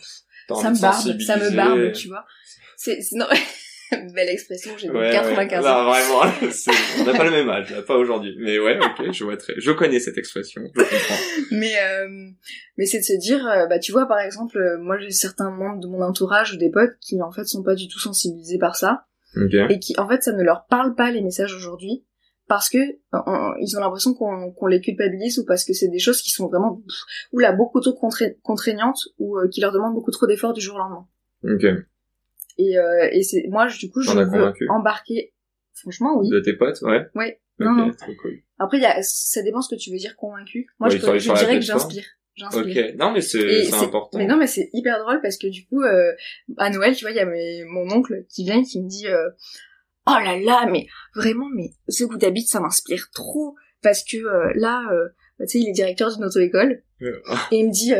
T'as 0.47 0.55
ça 0.55 0.71
me 0.71 0.79
barbe, 0.79 1.01
ça 1.03 1.13
me 1.13 1.19
sensibiliser. 1.19 1.55
barbe, 1.55 1.91
tu 1.93 2.07
vois. 2.09 2.25
C'est, 2.77 2.99
non, 3.13 3.25
belle 4.13 4.29
expression, 4.29 4.71
j'ai 4.77 4.89
Ouais, 4.89 5.11
95 5.11 5.63
ouais. 5.63 5.69
ans. 5.69 5.83
Non, 5.83 5.89
vraiment, 5.89 6.21
on 6.99 7.03
n'a 7.05 7.13
pas 7.17 7.23
le 7.23 7.31
même 7.31 7.49
âge, 7.49 7.69
là, 7.71 7.81
pas 7.83 7.95
aujourd'hui. 7.97 8.35
Mais 8.39 8.59
ouais, 8.59 8.77
ok, 8.79 9.11
je 9.11 9.23
vois 9.23 9.37
très, 9.37 9.53
je 9.57 9.71
connais 9.71 9.99
cette 9.99 10.17
expression, 10.17 10.61
je 10.75 10.81
comprends. 10.81 11.23
mais 11.51 11.73
euh, 11.79 12.29
mais 12.77 12.85
c'est 12.85 12.99
de 12.99 13.03
se 13.03 13.13
dire 13.17 13.45
euh, 13.47 13.67
bah 13.67 13.77
tu 13.79 13.91
vois 13.91 14.07
par 14.07 14.19
exemple 14.19 14.57
euh, 14.57 14.77
moi 14.79 14.97
j'ai 14.97 15.11
certains 15.11 15.51
membres 15.51 15.79
de 15.79 15.87
mon 15.87 16.01
entourage 16.01 16.53
ou 16.53 16.57
des 16.57 16.71
potes 16.71 16.97
qui 17.01 17.21
en 17.21 17.31
fait 17.31 17.45
sont 17.45 17.61
pas 17.63 17.75
du 17.75 17.87
tout 17.87 17.99
sensibilisés 17.99 18.57
par 18.57 18.75
ça 18.75 19.05
Ok. 19.35 19.53
et 19.69 19.79
qui 19.79 19.93
en 19.99 20.07
fait 20.07 20.21
ça 20.23 20.31
ne 20.33 20.43
leur 20.43 20.65
parle 20.67 20.95
pas 20.95 21.11
les 21.11 21.21
messages 21.21 21.53
aujourd'hui 21.55 22.05
parce 22.47 22.69
que 22.69 22.77
on- 23.13 23.53
ils 23.59 23.75
ont 23.77 23.79
l'impression 23.79 24.13
qu'on 24.13 24.51
qu'on 24.51 24.67
les 24.67 24.81
culpabilise 24.81 25.39
ou 25.39 25.45
parce 25.45 25.63
que 25.65 25.73
c'est 25.73 25.87
des 25.87 25.99
choses 25.99 26.21
qui 26.21 26.29
sont 26.31 26.47
vraiment 26.47 26.75
pff, 26.75 26.97
oula 27.31 27.51
beaucoup 27.53 27.79
trop 27.79 27.93
contra- 27.93 28.29
contraignantes 28.43 28.99
ou 29.17 29.37
euh, 29.39 29.47
qui 29.47 29.61
leur 29.61 29.71
demandent 29.71 29.93
beaucoup 29.95 30.11
trop 30.11 30.27
d'efforts 30.27 30.53
du 30.53 30.61
jour 30.61 30.75
au 30.75 30.79
lendemain 30.79 31.07
Ok. 31.43 31.65
et 32.57 32.77
euh, 32.77 33.09
et 33.11 33.23
c'est 33.23 33.45
moi 33.49 33.67
je- 33.67 33.79
du 33.79 33.89
coup 33.89 34.01
je 34.01 34.11
veux 34.11 34.25
convaincu 34.25 34.67
embarquer 34.69 35.33
franchement 35.73 36.17
oui 36.19 36.29
De 36.29 36.39
tes 36.39 36.53
potes, 36.53 36.81
ouais. 36.81 37.07
ouais 37.15 37.39
non 37.59 37.71
non 37.71 37.91
cool. 38.21 38.39
après 38.59 38.77
il 38.77 38.83
y 38.83 38.85
a 38.85 39.01
ça 39.01 39.41
dépend 39.41 39.61
ce 39.61 39.73
que 39.73 39.79
tu 39.79 39.91
veux 39.91 39.97
dire 39.97 40.15
convaincu 40.15 40.67
moi 40.79 40.89
Ouais, 40.89 40.97
je, 40.97 41.01
peux- 41.05 41.17
dirais 41.17 41.55
que 41.55 41.61
j'inspire 41.65 42.05
j'inspire 42.35 42.89
Ok. 42.89 42.95
Non, 42.97 43.11
mais 43.11 43.21
c'est, 43.21 43.73
important. 43.73 44.17
Mais 44.17 44.25
non, 44.25 44.37
mais 44.37 44.47
c'est 44.47 44.69
hyper 44.73 44.99
drôle 44.99 45.21
parce 45.21 45.37
que 45.37 45.47
du 45.47 45.65
coup, 45.65 45.81
euh, 45.81 46.11
à 46.57 46.69
Noël, 46.69 46.95
tu 46.95 47.03
vois, 47.05 47.11
il 47.11 47.17
y 47.17 47.19
a 47.19 47.25
mes- 47.25 47.63
mon 47.65 47.89
oncle 47.91 48.25
qui 48.29 48.43
vient 48.43 48.59
et 48.59 48.63
qui 48.63 48.81
me 48.81 48.87
dit 48.89 49.07
euh, 49.07 49.29
Oh 50.07 50.17
là 50.23 50.37
là, 50.39 50.67
mais 50.69 50.87
vraiment, 51.15 51.47
mais 51.53 51.69
ce 51.87 52.03
goût 52.03 52.17
d'habit, 52.17 52.41
ça 52.43 52.59
m'inspire 52.59 53.09
trop. 53.13 53.55
Parce 53.81 54.03
que 54.03 54.17
euh, 54.17 54.51
là, 54.55 54.81
tu 55.39 55.47
sais, 55.47 55.59
il 55.59 55.69
est 55.69 55.73
directeur 55.73 56.13
d'une 56.13 56.25
auto-école. 56.25 56.83
Et 57.51 57.57
il 57.57 57.67
me 57.67 57.71
dit... 57.71 57.93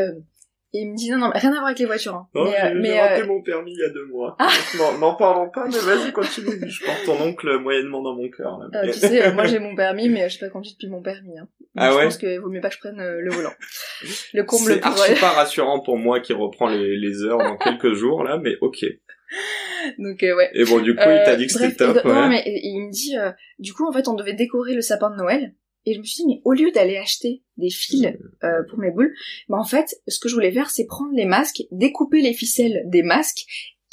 euh, 0.74 0.78
et 0.78 0.82
il 0.82 0.90
me 0.92 0.96
dit 0.96 1.10
non, 1.10 1.18
non, 1.18 1.30
mais 1.32 1.38
rien 1.38 1.50
à 1.50 1.54
voir 1.54 1.66
avec 1.66 1.78
les 1.78 1.84
voitures. 1.86 2.14
Hein. 2.14 2.26
Oh, 2.34 2.44
mais 2.44 2.50
euh, 2.60 2.68
j'ai 2.68 2.74
mais 2.74 2.88
j'ai 2.90 3.00
raté 3.00 3.22
euh, 3.22 3.26
mon 3.26 3.42
permis 3.42 3.72
il 3.72 3.78
y 3.80 3.84
a 3.84 3.90
deux 3.90 4.06
mois. 4.06 4.36
Ah. 4.40 4.48
Non, 4.78 4.98
n'en 4.98 5.14
parlons 5.14 5.48
pas, 5.50 5.66
mais 5.66 5.78
vas-y, 5.78 6.12
continue. 6.12 6.68
Je 6.68 6.84
porte 6.84 7.04
ton 7.06 7.20
oncle 7.22 7.58
moyennement 7.58 8.02
dans 8.02 8.14
mon 8.14 8.28
cœur. 8.28 8.58
là. 8.58 8.80
euh, 8.82 8.86
tu 8.86 8.98
sais, 8.98 9.26
euh, 9.26 9.32
moi 9.32 9.44
j'ai 9.46 9.58
mon 9.60 9.74
permis, 9.76 10.08
mais 10.08 10.24
euh, 10.24 10.28
je 10.28 10.34
sais 10.38 10.44
pas 10.46 10.50
conduire 10.50 10.74
depuis 10.74 10.88
mon 10.90 11.02
permis. 11.02 11.38
Hein. 11.38 11.48
Donc, 11.60 11.68
Ah 11.76 11.90
je 11.90 11.96
ouais 11.96 12.04
pense 12.04 12.18
qu'il 12.18 12.38
vaut 12.40 12.50
mieux 12.50 12.60
pas 12.60 12.68
que 12.68 12.74
je 12.74 12.80
prenne 12.80 13.00
euh, 13.00 13.20
le 13.20 13.30
volant. 13.30 13.52
Le 14.34 14.42
comble 14.42 14.64
C'est 14.72 14.80
pour... 14.80 14.90
archi 14.92 15.14
pas 15.20 15.30
rassurant 15.36 15.80
pour 15.80 15.96
moi 15.96 16.20
qui 16.20 16.32
reprend 16.32 16.68
les, 16.68 16.96
les 16.96 17.22
heures 17.24 17.38
dans 17.38 17.56
quelques 17.56 17.94
jours, 17.94 18.22
là, 18.24 18.38
mais 18.42 18.56
ok. 18.60 18.84
Donc 19.98 20.22
euh, 20.22 20.36
ouais. 20.36 20.50
Et 20.54 20.64
bon, 20.64 20.78
du 20.80 20.94
coup, 20.94 21.02
il 21.02 21.22
t'a 21.24 21.32
Euh, 21.32 21.36
dit 21.36 21.46
que 21.46 21.52
bref, 21.54 21.70
c'était 21.72 21.84
top, 21.92 22.04
et- 22.04 22.08
Non, 22.08 22.14
ouais. 22.22 22.28
mais 22.28 22.42
il 22.46 22.86
me 22.86 22.90
dit, 22.92 23.16
euh, 23.18 23.30
du 23.58 23.72
coup, 23.72 23.86
en 23.88 23.92
fait, 23.92 24.06
on 24.08 24.14
devait 24.14 24.32
décorer 24.34 24.74
le 24.74 24.80
sapin 24.80 25.10
de 25.10 25.16
Noël. 25.16 25.54
Et 25.86 25.94
je 25.94 25.98
me 25.98 26.04
suis 26.04 26.24
dit, 26.24 26.28
mais 26.28 26.40
au 26.44 26.52
lieu 26.52 26.70
d'aller 26.72 26.96
acheter 26.96 27.42
des 27.56 27.70
fils 27.70 28.06
euh, 28.42 28.62
pour 28.70 28.78
mes 28.78 28.90
boules, 28.90 29.12
bah 29.48 29.56
en 29.58 29.64
fait, 29.64 29.86
ce 30.08 30.18
que 30.18 30.28
je 30.28 30.34
voulais 30.34 30.52
faire, 30.52 30.70
c'est 30.70 30.86
prendre 30.86 31.12
les 31.14 31.26
masques, 31.26 31.62
découper 31.70 32.20
les 32.22 32.32
ficelles 32.32 32.82
des 32.86 33.02
masques 33.02 33.44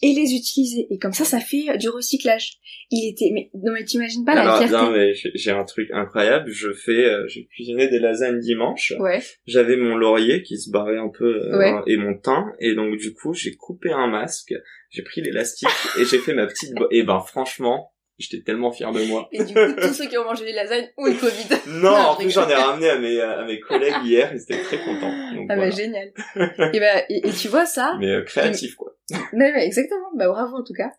et 0.04 0.14
les 0.14 0.34
utiliser. 0.34 0.88
Et 0.90 0.98
comme 0.98 1.14
ça, 1.14 1.26
ça 1.26 1.40
fait 1.40 1.70
euh, 1.70 1.78
du 1.78 1.90
recyclage. 1.90 2.54
Il 2.90 3.08
était, 3.10 3.30
mais 3.34 3.50
non 3.54 3.72
mais 3.74 3.86
t'imagines 3.86 4.26
pas 4.26 4.36
la 4.36 4.42
Alors, 4.42 4.58
fierté. 4.58 4.76
non, 4.76 4.92
mais 4.92 5.14
j'ai 5.14 5.52
un 5.52 5.64
truc 5.64 5.90
incroyable. 5.94 6.50
Je 6.52 6.74
fais, 6.74 7.06
euh, 7.06 7.26
j'ai 7.28 7.46
cuisiné 7.46 7.88
des 7.88 8.00
lasagnes 8.00 8.40
dimanche. 8.40 8.94
Ouais. 9.00 9.22
J'avais 9.46 9.78
mon 9.78 9.96
laurier 9.96 10.44
qui 10.44 10.58
se 10.58 10.72
barrait 10.72 10.98
un 10.98 11.10
peu 11.10 11.42
euh, 11.54 11.58
Ouais. 11.58 11.74
et 11.88 11.98
mon 11.98 12.18
teint 12.18 12.48
et 12.60 12.74
donc 12.76 12.98
du 12.98 13.14
coup 13.14 13.34
j'ai 13.34 13.54
coupé 13.56 13.92
un 13.92 14.08
masque, 14.08 14.54
j'ai 14.90 15.04
pris 15.04 15.22
l'élastique 15.22 15.70
et 16.00 16.04
j'ai 16.04 16.18
fait 16.18 16.34
ma 16.34 16.48
petite. 16.48 16.74
Et 16.90 17.04
ben 17.04 17.20
franchement, 17.22 17.94
j'étais 18.22 18.44
tellement 18.44 18.72
fier 18.72 18.92
de 18.92 19.04
moi. 19.06 19.28
Et 19.32 19.44
du 19.44 19.54
coup, 19.54 19.60
tous 19.82 19.94
ceux 19.94 20.08
qui 20.08 20.18
ont 20.18 20.24
mangé 20.24 20.46
les 20.46 20.54
lasagnes 20.54 20.88
ont 20.98 21.06
le 21.06 21.14
Covid. 21.14 21.48
Non, 21.82 21.90
en 21.90 22.14
je 22.16 22.20
plus 22.24 22.30
j'en 22.32 22.48
ai 22.50 22.54
ramené 22.54 22.90
à 22.90 22.98
mes 23.00 23.20
à 23.22 23.44
mes 23.46 23.60
collègues 23.60 23.96
hier, 24.04 24.32
ils 24.34 24.42
étaient 24.42 24.62
très 24.64 24.78
contents. 24.80 25.12
Donc, 25.34 25.46
Ah 25.50 25.56
bah 25.56 25.56
voilà. 25.56 25.72
génial. 25.72 26.12
et 26.74 26.80
bah 26.80 27.04
et, 27.10 27.28
et 27.28 27.32
tu 27.32 27.48
vois 27.48 27.66
ça 27.66 27.96
Mais 28.00 28.10
euh, 28.10 28.22
créatif 28.24 28.76
quoi. 28.76 28.96
Mais, 29.34 29.52
mais 29.54 29.66
exactement, 29.66 30.10
bah 30.16 30.28
bravo 30.30 30.58
en 30.58 30.64
tout 30.64 30.74
cas. 30.74 30.92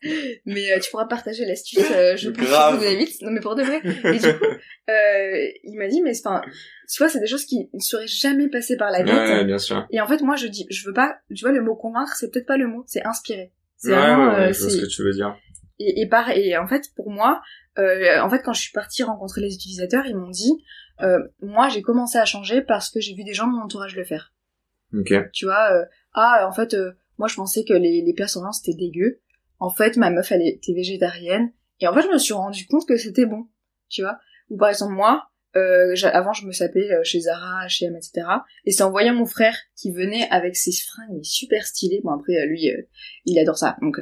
Mais 0.44 0.70
euh, 0.72 0.78
tu 0.80 0.90
pourras 0.90 1.06
partager 1.06 1.44
l'astuce, 1.46 1.78
euh, 1.94 2.14
je 2.16 2.28
pense 2.30 2.46
que 2.46 2.74
vous 2.92 2.98
vite. 2.98 3.22
Non 3.22 3.30
mais 3.30 3.40
pour 3.40 3.54
de 3.54 3.62
vrai. 3.62 3.80
Et 3.84 4.18
du 4.18 4.38
coup, 4.38 4.44
euh, 4.90 5.46
il 5.64 5.76
m'a 5.78 5.88
dit, 5.88 6.02
mais 6.02 6.12
enfin, 6.22 6.42
tu 6.92 7.02
vois, 7.02 7.08
c'est 7.08 7.20
des 7.20 7.26
choses 7.26 7.46
qui 7.46 7.70
ne 7.72 7.80
seraient 7.80 8.06
jamais 8.06 8.48
passées 8.48 8.76
par 8.76 8.90
la 8.90 8.98
tête. 9.02 9.08
ouais, 9.14 9.44
bien 9.44 9.58
sûr. 9.58 9.86
Et 9.90 10.00
en 10.00 10.06
fait, 10.06 10.20
moi, 10.20 10.36
je 10.36 10.46
dis, 10.46 10.66
je 10.70 10.86
veux 10.86 10.92
pas, 10.92 11.16
tu 11.34 11.42
vois, 11.44 11.52
le 11.52 11.62
mot 11.62 11.74
convaincre, 11.74 12.14
c'est 12.16 12.30
peut-être 12.30 12.46
pas 12.46 12.58
le 12.58 12.66
mot, 12.66 12.84
c'est 12.86 13.02
inspirer. 13.06 13.52
C'est 13.78 13.92
Ouais, 13.92 13.96
vraiment, 13.96 14.26
ouais, 14.32 14.36
ouais, 14.36 14.48
euh, 14.48 14.52
je 14.52 14.60
vois 14.60 14.70
ce 14.70 14.80
que 14.82 14.86
tu 14.86 15.02
veux 15.02 15.12
dire. 15.12 15.34
Et, 15.82 16.02
et 16.02 16.06
pareil, 16.06 16.50
et 16.50 16.56
en 16.56 16.66
fait, 16.66 16.92
pour 16.94 17.10
moi, 17.10 17.42
euh, 17.78 18.20
en 18.20 18.30
fait, 18.30 18.42
quand 18.42 18.52
je 18.52 18.60
suis 18.60 18.72
partie 18.72 19.02
rencontrer 19.02 19.40
les 19.40 19.54
utilisateurs, 19.54 20.06
ils 20.06 20.16
m'ont 20.16 20.30
dit, 20.30 20.64
euh, 21.00 21.18
moi, 21.40 21.68
j'ai 21.68 21.82
commencé 21.82 22.18
à 22.18 22.24
changer 22.24 22.62
parce 22.62 22.90
que 22.90 23.00
j'ai 23.00 23.14
vu 23.14 23.24
des 23.24 23.34
gens 23.34 23.46
de 23.46 23.52
mon 23.52 23.62
entourage 23.62 23.96
le 23.96 24.04
faire. 24.04 24.32
Tu 25.32 25.46
vois, 25.46 25.72
euh, 25.72 25.84
ah, 26.12 26.46
en 26.48 26.52
fait, 26.52 26.76
moi, 27.18 27.28
je 27.28 27.34
pensais 27.34 27.64
que 27.64 27.72
les, 27.72 28.02
les 28.02 28.14
plats 28.14 28.28
sans 28.28 28.40
viande, 28.40 28.54
c'était 28.54 28.76
dégueu. 28.76 29.20
En 29.58 29.70
fait, 29.70 29.96
ma 29.96 30.10
meuf, 30.10 30.30
elle 30.32 30.42
était 30.46 30.74
végétarienne. 30.74 31.52
Et 31.80 31.88
en 31.88 31.94
fait, 31.94 32.02
je 32.02 32.08
me 32.08 32.18
suis 32.18 32.34
rendu 32.34 32.66
compte 32.66 32.86
que 32.86 32.96
c'était 32.96 33.26
bon. 33.26 33.48
Tu 33.88 34.02
vois? 34.02 34.18
Ou 34.50 34.56
par 34.56 34.68
exemple, 34.68 34.92
moi, 34.92 35.30
euh, 35.56 35.94
avant, 36.12 36.32
je 36.32 36.46
me 36.46 36.52
sapais 36.52 36.90
euh, 36.92 37.00
chez 37.04 37.20
Zara, 37.20 37.66
H&M, 37.66 37.94
etc. 37.96 38.26
Et 38.64 38.70
c'est 38.70 38.82
en 38.82 38.90
voyant 38.90 39.14
mon 39.14 39.26
frère 39.26 39.56
qui 39.76 39.92
venait 39.92 40.28
avec 40.30 40.56
ses 40.56 40.72
fringues 40.72 41.16
mais 41.16 41.24
super 41.24 41.64
stylées. 41.66 42.00
Bon, 42.04 42.12
après, 42.12 42.36
euh, 42.36 42.46
lui, 42.46 42.70
euh, 42.70 42.82
il 43.26 43.38
adore 43.38 43.56
ça. 43.56 43.76
Donc, 43.82 43.98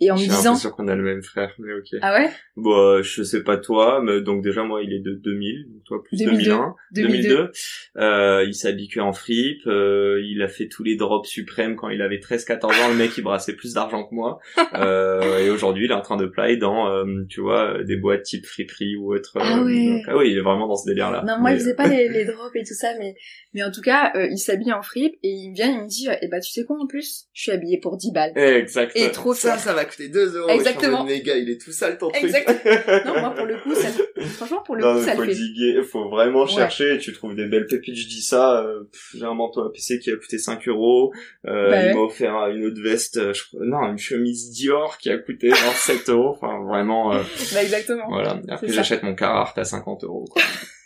et 0.00 0.10
en 0.10 0.14
me 0.14 0.20
J'ai 0.20 0.26
disant, 0.26 0.50
l'impression 0.50 0.70
qu'on 0.70 0.88
a 0.88 0.94
le 0.94 1.02
même 1.02 1.22
frère, 1.22 1.52
mais 1.58 1.72
ok. 1.72 1.98
ah 2.02 2.14
ouais, 2.14 2.30
Bon, 2.56 2.74
euh, 2.74 3.02
je 3.02 3.22
sais 3.22 3.42
pas 3.42 3.58
toi, 3.58 4.00
mais 4.02 4.22
donc 4.22 4.42
déjà 4.42 4.62
moi 4.62 4.82
il 4.82 4.92
est 4.92 5.00
de 5.00 5.12
2000, 5.14 5.66
donc 5.72 5.84
toi 5.84 6.02
plus 6.02 6.16
2002. 6.18 6.44
2001, 6.44 6.74
2002. 6.92 7.28
2002. 7.28 7.50
Euh, 7.98 8.44
il 8.46 8.54
s'habille 8.54 8.88
que 8.88 9.00
en 9.00 9.12
fripe, 9.12 9.66
euh, 9.66 10.22
il 10.24 10.40
a 10.42 10.48
fait 10.48 10.68
tous 10.68 10.82
les 10.82 10.96
drops 10.96 11.28
suprêmes 11.28 11.76
quand 11.76 11.90
il 11.90 12.00
avait 12.00 12.18
13-14 12.18 12.64
ans, 12.64 12.88
le 12.88 12.96
mec 12.96 13.10
il 13.18 13.22
brassait 13.22 13.54
plus 13.54 13.74
d'argent 13.74 14.04
que 14.06 14.14
moi. 14.14 14.38
Euh, 14.74 15.38
et 15.38 15.48
aujourd'hui 15.48 15.86
il 15.86 15.90
est 15.90 15.94
en 15.94 16.02
train 16.02 16.16
de 16.16 16.26
play 16.26 16.56
dans, 16.56 16.90
euh, 16.90 17.24
tu 17.30 17.40
vois, 17.40 17.82
des 17.82 17.96
boîtes 17.96 18.24
type 18.24 18.44
friperie 18.44 18.96
ou 18.96 19.14
autre. 19.14 19.32
Ah 19.40 19.62
ouais. 19.62 19.86
donc, 19.86 20.02
ah 20.08 20.16
oui, 20.16 20.32
il 20.32 20.36
est 20.36 20.42
vraiment 20.42 20.66
dans 20.66 20.76
ce 20.86 20.90
délire 20.90 21.10
là. 21.10 21.22
Non, 21.26 21.38
moi, 21.38 21.52
il 21.52 21.58
faisait 21.58 21.74
pas 21.74 21.86
les, 21.88 22.08
les 22.08 22.24
drops 22.24 22.54
et 22.54 22.62
tout 22.64 22.74
ça, 22.74 22.88
mais, 22.98 23.14
mais 23.54 23.62
en 23.62 23.70
tout 23.70 23.80
cas, 23.82 24.12
euh, 24.16 24.26
il 24.30 24.38
s'habille 24.38 24.72
en 24.72 24.82
fripe 24.82 25.14
et 25.22 25.28
il 25.28 25.52
vient, 25.52 25.70
il 25.70 25.82
me 25.82 25.86
dit, 25.88 26.08
eh 26.22 26.28
bah, 26.28 26.40
tu 26.40 26.50
sais 26.50 26.64
quoi, 26.64 26.76
en 26.80 26.86
plus, 26.86 27.26
je 27.32 27.42
suis 27.42 27.52
habillée 27.52 27.78
pour 27.80 27.96
10 27.96 28.12
balles. 28.12 28.32
Exact. 28.36 28.92
Et 28.94 29.10
trop 29.10 29.34
ça, 29.34 29.58
ça 29.58 29.72
va 29.74 29.84
coûter 29.84 30.08
2 30.08 30.36
euros. 30.36 30.48
Exactement. 30.50 31.04
Mais 31.04 31.20
gars, 31.20 31.36
il 31.36 31.50
est 31.50 31.60
tout 31.60 31.72
sale 31.72 31.98
ton 31.98 32.08
truc. 32.10 32.24
Exact. 32.24 32.50
Non, 33.06 33.20
moi, 33.20 33.30
pour 33.34 33.46
le 33.46 33.56
coup, 33.58 33.74
ça, 33.74 33.88
franchement, 34.36 34.62
pour 34.64 34.76
le 34.76 34.82
Non, 34.82 34.92
coup, 34.94 34.98
mais 35.00 35.04
ça 35.04 35.14
faut 35.14 35.22
le 35.22 35.28
fait. 35.28 35.34
diguer, 35.34 35.82
faut 35.82 36.08
vraiment 36.08 36.44
Ouais. 36.44 36.50
chercher, 36.50 36.94
et 36.94 36.98
tu 36.98 37.12
trouves 37.12 37.34
des 37.34 37.46
belles 37.46 37.66
pépites, 37.66 37.96
je 37.96 38.06
dis 38.06 38.20
ça, 38.22 38.62
euh, 38.62 38.84
pff, 38.90 39.16
j'ai 39.18 39.24
un 39.24 39.34
manteau 39.34 39.62
à 39.62 39.72
PC 39.72 39.98
qui 39.98 40.10
a 40.10 40.16
coûté 40.16 40.38
5 40.38 40.66
euros, 40.68 41.12
euh, 41.46 41.70
Bah 41.70 41.82
il 41.82 41.86
ouais. 41.88 41.94
m'a 41.94 42.00
offert 42.00 42.34
une 42.48 42.64
autre 42.66 42.80
veste, 42.82 43.16
euh, 43.16 43.32
je 43.32 43.42
crois- 43.44 43.60
non, 43.64 43.82
une 43.90 43.98
chemise 43.98 44.50
Dior 44.50 44.98
qui 44.98 45.10
a 45.10 45.18
coûté 45.18 45.48
genre 45.50 45.72
7 45.74 46.08
euros, 46.10 46.28
enfin 46.30 46.62
vraiment, 46.68 47.14
euh, 47.14 47.22
Bah, 47.54 47.62
exactement. 47.62 48.08
voilà, 48.08 48.40
après 48.48 48.68
j'achète 48.68 49.02
mon 49.02 49.14
Carhartt 49.14 49.56
à 49.58 49.64
50 49.64 50.04
euros, 50.04 50.24
quoi. 50.30 50.42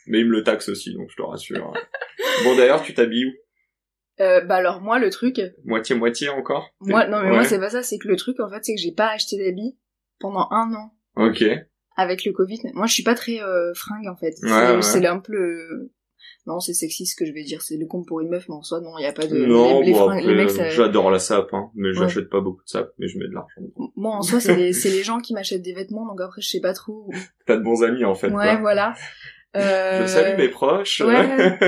Mais 0.06 0.20
il 0.20 0.26
me 0.26 0.32
le 0.32 0.42
taxe 0.42 0.68
aussi, 0.68 0.94
donc 0.94 1.08
je 1.10 1.16
te 1.16 1.22
rassure. 1.22 1.72
bon 2.44 2.56
d'ailleurs, 2.56 2.82
tu 2.82 2.94
t'habilles 2.94 3.26
où? 3.26 3.32
Euh, 4.22 4.42
bah, 4.42 4.56
alors, 4.56 4.80
moi, 4.82 4.98
le 4.98 5.08
truc, 5.08 5.40
Moitié-moitié 5.64 6.28
encore? 6.28 6.74
Moi, 6.80 7.06
non, 7.06 7.20
mais 7.22 7.28
Ouais. 7.30 7.34
moi, 7.36 7.44
c'est 7.44 7.58
pas 7.58 7.70
ça, 7.70 7.82
c'est 7.82 7.98
que 7.98 8.08
le 8.08 8.16
truc, 8.16 8.38
en 8.40 8.50
fait, 8.50 8.62
c'est 8.62 8.74
que 8.74 8.80
j'ai 8.80 8.92
pas 8.92 9.08
acheté 9.10 9.38
d'habits 9.42 9.78
pendant 10.18 10.46
un 10.50 10.72
an 10.74 10.92
Ok, 11.16 11.42
avec 11.96 12.24
le 12.24 12.32
Covid. 12.32 12.60
Moi, 12.74 12.86
je 12.86 12.92
suis 12.92 13.02
pas 13.02 13.14
très 13.14 13.40
euh, 13.42 13.72
fringue, 13.74 14.06
en 14.08 14.16
fait. 14.16 14.34
Ouais, 14.42 14.82
c'est 14.82 14.98
ouais. 15.00 15.06
un 15.06 15.18
peu 15.20 15.32
le... 15.32 15.90
Non, 16.46 16.60
c'est 16.60 16.74
sexy 16.74 17.06
ce 17.06 17.16
que 17.16 17.24
je 17.26 17.32
vais 17.32 17.44
dire, 17.44 17.62
c'est 17.62 17.76
le 17.78 17.86
compte 17.86 18.06
pour 18.06 18.20
une 18.20 18.28
meuf, 18.28 18.46
mais 18.48 18.54
en 18.54 18.62
soi, 18.62 18.80
non, 18.80 18.96
il 18.98 19.02
y 19.02 19.06
a 19.06 19.12
pas 19.12 19.26
de... 19.26 19.36
non, 19.46 19.80
les, 19.80 19.86
les 19.86 19.92
bon 19.92 19.98
fringues, 20.06 20.18
après, 20.18 20.34
les 20.34 20.34
mecs, 20.34 20.50
ça... 20.50 20.68
j'adore 20.70 21.10
la 21.10 21.18
sape, 21.18 21.52
hein, 21.52 21.70
mais 21.74 21.92
j'achète 21.94 22.28
pas 22.30 22.40
beaucoup 22.40 22.62
de 22.62 22.68
sape, 22.68 22.92
mais 22.98 23.08
je 23.08 23.18
mets 23.18 23.28
de 23.28 23.32
l'argent. 23.34 23.60
Moi, 23.96 24.16
en 24.16 24.22
soi, 24.22 24.40
c'est 24.40 24.56
les, 24.56 24.72
les 24.84 25.02
gens 25.02 25.18
qui 25.20 25.32
m'achètent 25.34 25.62
des 25.62 25.72
vêtements, 25.74 26.06
donc 26.06 26.20
après, 26.20 26.40
je 26.42 26.48
sais 26.48 26.60
pas 26.60 26.72
trop. 26.74 27.10
T'as 27.46 27.56
de 27.56 27.62
bons 27.62 27.82
amis 27.82 28.04
en 28.04 28.14
fait, 28.14 28.28
Ouais, 28.28 28.32
quoi. 28.52 28.56
voilà. 28.56 28.94
Euh... 29.56 30.02
Je 30.02 30.06
salue 30.06 30.36
mes 30.38 30.48
proches. 30.48 31.00
ouais. 31.00 31.58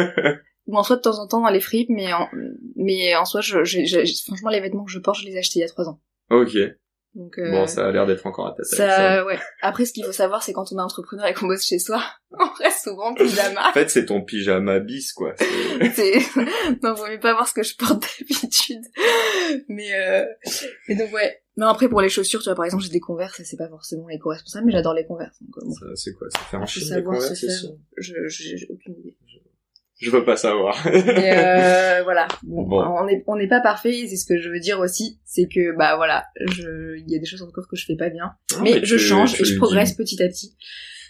Ou 0.68 0.76
en 0.76 0.84
soi, 0.84 0.94
de 0.96 1.00
temps 1.00 1.18
en 1.18 1.26
temps, 1.26 1.40
dans 1.40 1.50
les 1.50 1.60
fripes, 1.60 1.90
mais 1.90 2.12
en, 2.12 2.28
mais 2.76 3.16
en 3.16 3.24
soi, 3.24 3.40
je, 3.40 3.64
je, 3.64 3.84
je- 3.84 4.22
franchement, 4.24 4.48
les 4.50 4.60
vêtements 4.60 4.84
que 4.84 4.92
je 4.92 5.00
porte, 5.00 5.18
je 5.20 5.26
les 5.26 5.34
ai 5.34 5.38
achetés 5.40 5.58
il 5.58 5.62
y 5.62 5.64
a 5.64 5.68
trois 5.68 5.88
ans. 5.88 6.00
ok. 6.30 6.56
Donc, 7.14 7.38
euh, 7.38 7.50
Bon, 7.50 7.66
ça 7.66 7.86
a 7.86 7.90
l'air 7.90 8.06
d'être 8.06 8.24
encore 8.26 8.46
à 8.46 8.50
ta 8.52 8.62
taille. 8.62 8.88
ça, 8.88 9.24
ouais. 9.26 9.38
Après, 9.60 9.84
ce 9.84 9.92
qu'il 9.92 10.02
faut 10.02 10.12
savoir, 10.12 10.42
c'est 10.42 10.54
quand 10.54 10.72
on 10.72 10.78
est 10.78 10.80
entrepreneur 10.82 11.26
et 11.26 11.34
qu'on 11.34 11.46
bosse 11.46 11.66
chez 11.66 11.78
soi, 11.78 12.02
on 12.30 12.46
reste 12.62 12.84
souvent 12.84 13.10
en 13.10 13.14
pyjama. 13.14 13.68
En 13.68 13.72
fait, 13.74 13.90
c'est 13.90 14.06
ton 14.06 14.22
pyjama 14.22 14.78
bis, 14.78 15.12
quoi. 15.12 15.34
C'est, 15.94 16.14
non, 16.82 16.94
vaut 16.94 17.06
mieux 17.08 17.20
pas 17.20 17.34
voir 17.34 17.46
ce 17.46 17.52
que 17.52 17.62
je 17.62 17.76
porte 17.76 18.02
d'habitude. 18.02 18.80
Mais, 19.68 19.92
euh, 19.94 20.24
mais 20.88 20.94
donc, 20.94 21.12
ouais. 21.12 21.41
Non, 21.56 21.66
après, 21.66 21.88
pour 21.88 22.00
les 22.00 22.08
chaussures, 22.08 22.40
tu 22.40 22.46
vois, 22.48 22.54
par 22.54 22.64
exemple, 22.64 22.82
j'ai 22.84 22.90
des 22.90 23.00
converses, 23.00 23.38
et 23.40 23.44
c'est 23.44 23.58
pas 23.58 23.68
forcément 23.68 24.08
éco-responsable, 24.08 24.66
mais 24.66 24.72
j'adore 24.72 24.94
les 24.94 25.04
converses. 25.04 25.36
Donc, 25.42 25.56
euh, 25.58 25.66
bon, 25.66 25.72
Ça, 25.74 25.86
C'est 25.96 26.12
quoi 26.14 26.28
Ça 26.30 26.38
fait 26.40 26.56
un 26.56 26.64
chien, 26.66 26.82
se 26.96 27.00
converses, 27.00 27.34
c'est 27.34 27.46
faire. 27.46 27.56
ça 27.56 27.68
Je, 27.98 28.14
j'ai 28.28 28.66
aucune 28.70 28.94
idée. 28.98 29.16
Je 30.00 30.10
veux 30.10 30.24
pas 30.24 30.36
savoir. 30.36 30.76
Mais 30.86 31.32
euh, 31.36 32.02
voilà. 32.02 32.26
Bon, 32.42 32.62
Bon. 32.62 32.82
on 32.82 33.04
n'est 33.06 33.22
on 33.28 33.36
n'est 33.36 33.46
pas 33.48 33.60
parfait. 33.60 33.96
et 34.00 34.08
C'est 34.08 34.16
ce 34.16 34.24
que 34.26 34.36
je 34.36 34.48
veux 34.48 34.58
dire 34.58 34.80
aussi, 34.80 35.20
c'est 35.24 35.46
que 35.46 35.76
bah 35.76 35.94
voilà, 35.94 36.24
je 36.50 36.96
il 36.98 37.08
y 37.08 37.14
a 37.14 37.20
des 37.20 37.24
choses 37.26 37.42
encore 37.42 37.68
que 37.68 37.76
je 37.76 37.84
fais 37.86 37.94
pas 37.94 38.08
bien, 38.10 38.32
Ah, 38.56 38.60
mais, 38.64 38.84
je 38.84 38.96
tu- 38.96 38.98
change 39.00 39.34
tu 39.34 39.42
et 39.42 39.44
je 39.44 39.56
progresse 39.58 39.90
dis. 39.90 39.96
petit 39.96 40.20
à 40.20 40.26
petit. 40.28 40.56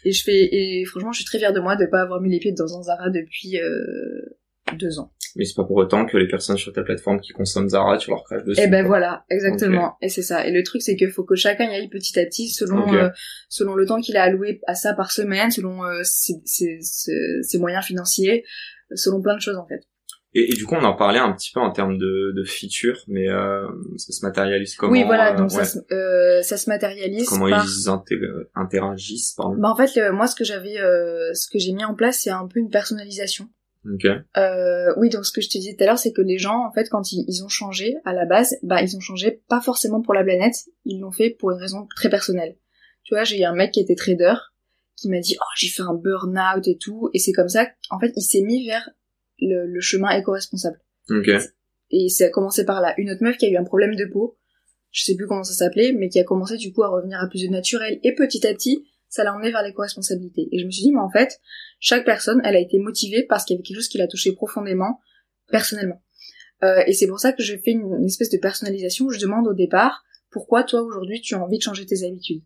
Et 0.04 0.12
je 0.12 0.22
fais 0.22 0.46
et 0.52 0.84
franchement, 0.84 1.12
je 1.12 1.20
suis 1.20 1.24
très 1.24 1.38
fière 1.38 1.54
de 1.54 1.60
moi 1.60 1.74
de 1.76 1.86
pas 1.86 2.02
avoir 2.02 2.20
mis 2.20 2.30
les 2.30 2.38
pieds 2.38 2.52
dans 2.52 2.76
un 2.76 2.82
Zara 2.82 3.08
depuis 3.08 3.58
euh, 3.58 4.36
deux 4.76 4.98
ans. 4.98 5.10
Mais 5.36 5.44
c'est 5.44 5.54
pas 5.54 5.64
pour 5.64 5.76
autant 5.76 6.04
que 6.06 6.16
les 6.16 6.28
personnes 6.28 6.56
sur 6.58 6.72
ta 6.72 6.82
plateforme 6.82 7.20
qui 7.20 7.32
consomment 7.32 7.68
Zara, 7.68 7.96
tu 7.98 8.10
leur 8.10 8.22
craches 8.24 8.44
dessus. 8.44 8.60
Et 8.60 8.66
ben 8.68 8.82
quoi. 8.82 8.88
voilà, 8.88 9.24
exactement. 9.30 9.96
Et 10.02 10.08
c'est 10.08 10.22
ça. 10.22 10.46
Et 10.46 10.50
le 10.52 10.62
truc, 10.62 10.82
c'est 10.82 10.94
qu'il 10.96 11.10
faut 11.10 11.24
que 11.24 11.34
chacun 11.36 11.64
y 11.70 11.74
aille 11.74 11.88
petit 11.88 12.18
à 12.18 12.24
petit 12.26 12.48
selon 12.48 12.82
Ok. 12.86 12.94
euh, 12.94 13.10
selon 13.48 13.74
le 13.74 13.86
temps 13.86 14.00
qu'il 14.00 14.16
a 14.16 14.22
alloué 14.24 14.60
à 14.66 14.74
ça 14.74 14.92
par 14.94 15.10
semaine, 15.12 15.50
selon 15.50 15.84
euh, 15.84 16.00
ses, 16.02 16.34
ses, 16.44 16.78
ses- 16.82 17.42
ses 17.42 17.58
moyens 17.58 17.84
financiers, 17.84 18.44
selon 18.94 19.22
plein 19.22 19.34
de 19.36 19.40
choses 19.40 19.56
en 19.56 19.66
fait. 19.66 19.80
Et, 20.34 20.50
et 20.50 20.54
du 20.54 20.64
coup, 20.64 20.74
on 20.76 20.84
en 20.84 20.94
parlait 20.94 21.18
un 21.18 21.30
petit 21.34 21.50
peu 21.52 21.60
en 21.60 21.70
termes 21.72 21.98
de, 21.98 22.32
de 22.34 22.44
features, 22.44 23.02
mais 23.06 23.28
euh, 23.28 23.66
ça 23.98 24.12
se 24.14 24.24
matérialise 24.24 24.74
comment 24.76 24.92
oui, 24.92 25.04
voilà. 25.04 25.34
euh, 25.34 25.36
Donc 25.36 25.50
ouais. 25.50 25.62
ça, 25.62 25.64
se, 25.66 25.78
euh, 25.94 26.40
ça 26.40 26.56
se 26.56 26.70
matérialise 26.70 27.28
Comment 27.28 27.50
par 27.50 27.66
ils 27.66 27.88
interagissent, 28.54 29.34
pardon. 29.36 29.56
Bah 29.60 29.68
en 29.70 29.76
fait, 29.76 29.94
le- 29.96 30.12
moi 30.12 30.26
ce 30.26 30.34
que 30.34 30.44
j'avais, 30.44 30.78
euh, 30.80 31.32
ce 31.34 31.48
que 31.50 31.58
j'ai 31.58 31.72
mis 31.72 31.84
en 31.84 31.94
place, 31.94 32.20
c'est 32.22 32.30
un 32.30 32.46
peu 32.46 32.60
une 32.60 32.70
personnalisation. 32.70 33.46
Ok. 33.84 34.06
Euh, 34.36 34.94
oui, 34.96 35.08
donc 35.08 35.26
ce 35.26 35.32
que 35.32 35.40
je 35.40 35.48
te 35.48 35.58
disais 35.58 35.74
tout 35.74 35.82
à 35.82 35.86
l'heure, 35.86 35.98
c'est 35.98 36.12
que 36.12 36.22
les 36.22 36.38
gens, 36.38 36.66
en 36.66 36.72
fait, 36.72 36.88
quand 36.88 37.12
ils, 37.12 37.24
ils 37.26 37.42
ont 37.42 37.48
changé 37.48 37.96
à 38.04 38.12
la 38.12 38.26
base, 38.26 38.56
bah 38.62 38.80
ils 38.82 38.96
ont 38.96 39.00
changé 39.00 39.42
pas 39.48 39.60
forcément 39.60 40.00
pour 40.00 40.14
la 40.14 40.22
planète, 40.22 40.54
ils 40.84 41.00
l'ont 41.00 41.10
fait 41.10 41.30
pour 41.30 41.50
une 41.50 41.58
raison 41.58 41.86
très 41.96 42.08
personnelle. 42.08 42.56
Tu 43.02 43.14
vois, 43.14 43.24
j'ai 43.24 43.40
eu 43.40 43.44
un 43.44 43.54
mec 43.54 43.72
qui 43.72 43.80
était 43.80 43.96
trader, 43.96 44.34
qui 44.96 45.08
m'a 45.08 45.18
dit, 45.18 45.36
oh 45.40 45.50
j'ai 45.56 45.68
fait 45.68 45.82
un 45.82 45.94
burn-out 45.94 46.66
et 46.68 46.78
tout, 46.78 47.10
et 47.12 47.18
c'est 47.18 47.32
comme 47.32 47.48
ça 47.48 47.66
qu'en 47.90 47.98
fait 47.98 48.12
il 48.14 48.22
s'est 48.22 48.42
mis 48.42 48.66
vers 48.66 48.88
le, 49.40 49.66
le 49.66 49.80
chemin 49.80 50.10
éco-responsable. 50.10 50.80
Ok. 51.10 51.30
Et 51.90 52.08
ça 52.08 52.26
a 52.26 52.28
commencé 52.30 52.64
par 52.64 52.80
là. 52.80 52.94
Une 52.98 53.10
autre 53.10 53.22
meuf 53.22 53.36
qui 53.36 53.46
a 53.46 53.50
eu 53.50 53.56
un 53.56 53.64
problème 53.64 53.96
de 53.96 54.04
peau, 54.04 54.38
je 54.92 55.02
sais 55.02 55.16
plus 55.16 55.26
comment 55.26 55.42
ça 55.42 55.54
s'appelait, 55.54 55.92
mais 55.92 56.08
qui 56.08 56.20
a 56.20 56.24
commencé 56.24 56.56
du 56.56 56.72
coup 56.72 56.82
à 56.84 56.88
revenir 56.88 57.18
à 57.18 57.26
plus 57.26 57.42
de 57.42 57.48
naturel. 57.50 57.98
Et 58.02 58.14
petit 58.14 58.46
à 58.46 58.54
petit, 58.54 58.86
ça 59.12 59.24
l'a 59.24 59.34
emmené 59.34 59.50
vers 59.50 59.62
l'éco-responsabilité. 59.62 60.48
Et 60.52 60.58
je 60.58 60.64
me 60.64 60.70
suis 60.70 60.84
dit, 60.84 60.92
mais 60.92 61.00
en 61.00 61.10
fait, 61.10 61.38
chaque 61.80 62.04
personne, 62.06 62.40
elle 62.44 62.56
a 62.56 62.60
été 62.60 62.78
motivée 62.78 63.24
parce 63.28 63.44
qu'il 63.44 63.54
y 63.54 63.56
avait 63.58 63.62
quelque 63.62 63.76
chose 63.76 63.88
qui 63.88 63.98
l'a 63.98 64.06
touchée 64.08 64.32
profondément, 64.32 65.00
personnellement. 65.50 66.02
Euh, 66.64 66.82
et 66.86 66.94
c'est 66.94 67.06
pour 67.06 67.20
ça 67.20 67.32
que 67.32 67.42
je 67.42 67.54
fais 67.56 67.72
une, 67.72 67.94
une 67.98 68.06
espèce 68.06 68.30
de 68.30 68.38
personnalisation 68.38 69.04
où 69.04 69.10
je 69.10 69.20
demande 69.20 69.46
au 69.46 69.52
départ, 69.52 70.02
pourquoi 70.30 70.62
toi 70.64 70.80
aujourd'hui 70.80 71.20
tu 71.20 71.34
as 71.34 71.42
envie 71.42 71.58
de 71.58 71.62
changer 71.62 71.84
tes 71.84 72.06
habitudes? 72.06 72.42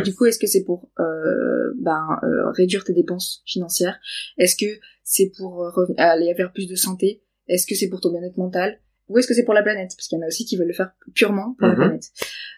du 0.02 0.14
coup, 0.16 0.26
est-ce 0.26 0.40
que 0.40 0.48
c'est 0.48 0.64
pour 0.64 0.90
euh, 0.98 1.72
ben, 1.78 2.18
euh, 2.24 2.50
réduire 2.50 2.82
tes 2.82 2.92
dépenses 2.92 3.42
financières? 3.46 4.00
Est-ce 4.36 4.56
que 4.56 4.80
c'est 5.04 5.30
pour 5.36 5.62
euh, 5.62 5.86
aller 5.96 6.34
vers 6.34 6.52
plus 6.52 6.66
de 6.66 6.74
santé? 6.74 7.22
Est-ce 7.46 7.68
que 7.68 7.76
c'est 7.76 7.88
pour 7.88 8.00
ton 8.00 8.10
bien-être 8.10 8.36
mental? 8.36 8.80
Ou 9.08 9.18
est-ce 9.18 9.28
que 9.28 9.34
c'est 9.34 9.44
pour 9.44 9.54
la 9.54 9.62
planète? 9.62 9.92
Parce 9.96 10.08
qu'il 10.08 10.18
y 10.18 10.20
en 10.20 10.24
a 10.24 10.26
aussi 10.26 10.44
qui 10.44 10.56
veulent 10.56 10.66
le 10.66 10.74
faire 10.74 10.90
purement 11.14 11.54
pour 11.56 11.68
Mhm. 11.68 11.74
la 11.74 11.84
planète. 11.84 12.04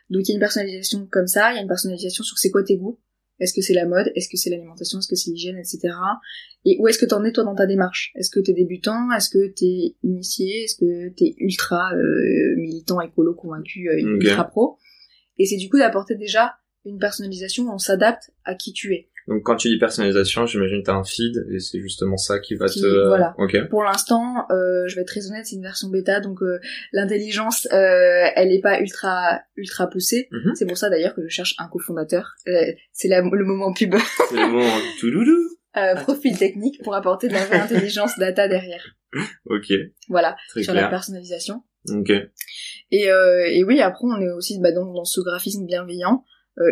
Donc 0.09 0.23
il 0.27 0.31
y 0.31 0.33
a 0.33 0.37
une 0.37 0.41
personnalisation 0.41 1.07
comme 1.11 1.27
ça, 1.27 1.53
il 1.53 1.57
y 1.57 1.59
a 1.59 1.63
une 1.63 1.69
personnalisation 1.69 2.25
sur 2.25 2.39
c'est 2.39 2.51
quoi 2.51 2.63
tes 2.63 2.77
goûts 2.77 2.99
Est-ce 3.41 3.55
que 3.55 3.61
c'est 3.61 3.75
la 3.75 3.87
mode? 3.87 4.13
Est-ce 4.15 4.29
que 4.29 4.37
c'est 4.37 4.51
l'alimentation? 4.51 4.99
Est-ce 4.99 5.09
que 5.09 5.17
c'est 5.17 5.31
l'hygiène, 5.31 5.59
etc. 5.59 5.95
Et 6.65 6.77
où 6.79 6.87
est-ce 6.87 6.99
que 6.99 7.07
t'en 7.07 7.25
es 7.25 7.33
toi 7.33 7.45
dans 7.45 7.55
ta 7.55 7.67
démarche? 7.67 8.13
Est-ce 8.15 8.31
que 8.31 8.41
t'es 8.41 8.53
débutant? 8.53 9.11
Est-ce 9.11 9.31
que 9.31 9.53
t'es 9.53 9.97
initié? 10.03 10.65
Est-ce 10.65 10.77
que 10.77 11.09
t'es 11.15 11.35
ultra 11.39 11.93
euh, 11.95 12.55
militant, 12.57 13.01
écolo, 13.01 13.35
convaincu, 13.35 13.89
euh, 13.89 13.99
ultra 13.99 14.45
pro? 14.45 14.79
Et 15.39 15.47
c'est 15.47 15.57
du 15.57 15.69
coup 15.69 15.79
d'apporter 15.79 16.15
déjà 16.15 16.55
une 16.85 16.99
personnalisation 16.99 17.65
où 17.65 17.73
on 17.73 17.79
s'adapte 17.79 18.31
à 18.45 18.55
qui 18.55 18.73
tu 18.73 18.95
es. 18.95 19.09
Donc 19.33 19.43
quand 19.45 19.57
tu 19.57 19.69
dis 19.69 19.79
personnalisation, 19.79 20.45
j'imagine 20.47 20.81
que 20.83 20.87
t'as 20.87 20.95
un 20.95 21.05
feed 21.05 21.47
et 21.51 21.59
c'est 21.59 21.81
justement 21.81 22.17
ça 22.19 22.39
qui 22.39 22.55
va 22.55 22.67
Qui- 22.67 22.83
te. 22.83 23.07
voilà. 23.07 23.35
Ok. 23.39 23.57
Pour 23.71 23.83
l'instant, 23.83 24.47
euh, 24.51 24.87
je 24.89 24.95
vais 24.97 25.03
être 25.03 25.09
très 25.09 25.27
honnête, 25.29 25.47
c'est 25.47 25.57
une 25.57 25.63
version 25.63 25.89
bêta, 25.89 26.21
donc 26.21 26.43
euh, 26.43 26.59
l'intelligence, 26.93 27.67
euh, 27.73 28.27
elle 28.37 28.53
est 28.53 28.61
pas 28.61 28.81
ultra 28.81 29.41
ultra 29.57 29.89
poussée. 29.89 30.29
Mhm. 30.31 30.55
C'est 30.55 30.67
pour 30.67 30.77
ça 30.77 30.91
d'ailleurs 30.91 31.15
que 31.15 31.23
je 31.23 31.29
cherche 31.29 31.55
un 31.59 31.69
cofondateur. 31.69 32.35
C'est 32.93 33.09
le 33.09 33.45
moment 33.45 33.73
pub. 33.73 33.95
C'est 34.29 34.37
le 34.37 34.49
moment 34.49 34.79
touloulou. 35.01 35.39
euh, 35.79 35.95
profil 35.95 36.37
technique 36.37 36.83
pour 36.83 36.95
apporter 36.95 37.29
de 37.29 37.33
la 37.33 37.47
vraie 37.47 37.61
intelligence 37.61 38.19
data 38.19 38.49
derrière. 38.49 38.85
Ok. 39.47 39.73
Voilà, 40.09 40.37
Très 40.51 40.63
sur 40.63 40.75
la 40.75 40.89
personnalisation. 40.89 41.63
Ok. 41.91 42.11
Et, 42.91 43.05
et 43.07 43.65
oui, 43.65 43.81
après 43.81 44.05
on 44.05 44.21
est 44.21 44.31
aussi 44.31 44.59
bah, 44.61 44.73
dans 44.73 45.05
ce 45.05 45.21
graphisme 45.21 45.67
bienveillant, 45.67 46.25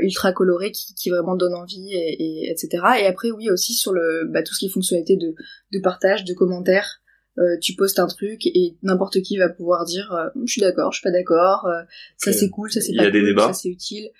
ultra 0.03 0.33
coloré 0.33 0.73
qui, 0.73 0.95
qui 0.95 1.11
vraiment 1.11 1.37
donne 1.37 1.55
envie, 1.55 1.90
et, 1.93 2.23
et- 2.23 2.51
etc. 2.51 2.69
Et 3.01 3.07
après 3.07 3.31
oui 3.31 3.51
aussi 3.51 3.73
sur 3.75 3.93
le 3.93 4.27
bah, 4.29 4.43
tout 4.43 4.53
ce 4.55 4.59
qui 4.61 4.66
est 4.66 4.71
fonctionnalité 4.73 5.16
de, 5.16 5.35
de 5.73 5.81
partage, 5.81 6.25
de 6.25 6.35
commentaires. 6.35 7.01
Euh, 7.38 7.57
tu 7.62 7.75
postes 7.75 7.99
un 8.01 8.09
truc 8.09 8.45
et 8.47 8.77
n'importe 8.83 9.23
qui 9.23 9.38
va 9.38 9.49
pouvoir 9.49 9.85
dire 9.85 10.12
euh, 10.12 10.29
je 10.45 10.53
suis 10.53 10.61
d'accord, 10.61 10.93
je 10.93 10.99
suis 10.99 11.05
pas 11.05 11.12
d'accord, 11.12 11.64
euh, 11.66 11.83
ça 12.19 12.33
c'est 12.33 12.51
cool, 12.51 12.71
ça 12.71 12.81
c'est 12.81 12.90
Il 12.93 12.97
pas 12.99 13.11
cool, 13.11 13.40
ça 13.40 13.53
c'est 13.55 13.69
utile. 13.69 14.11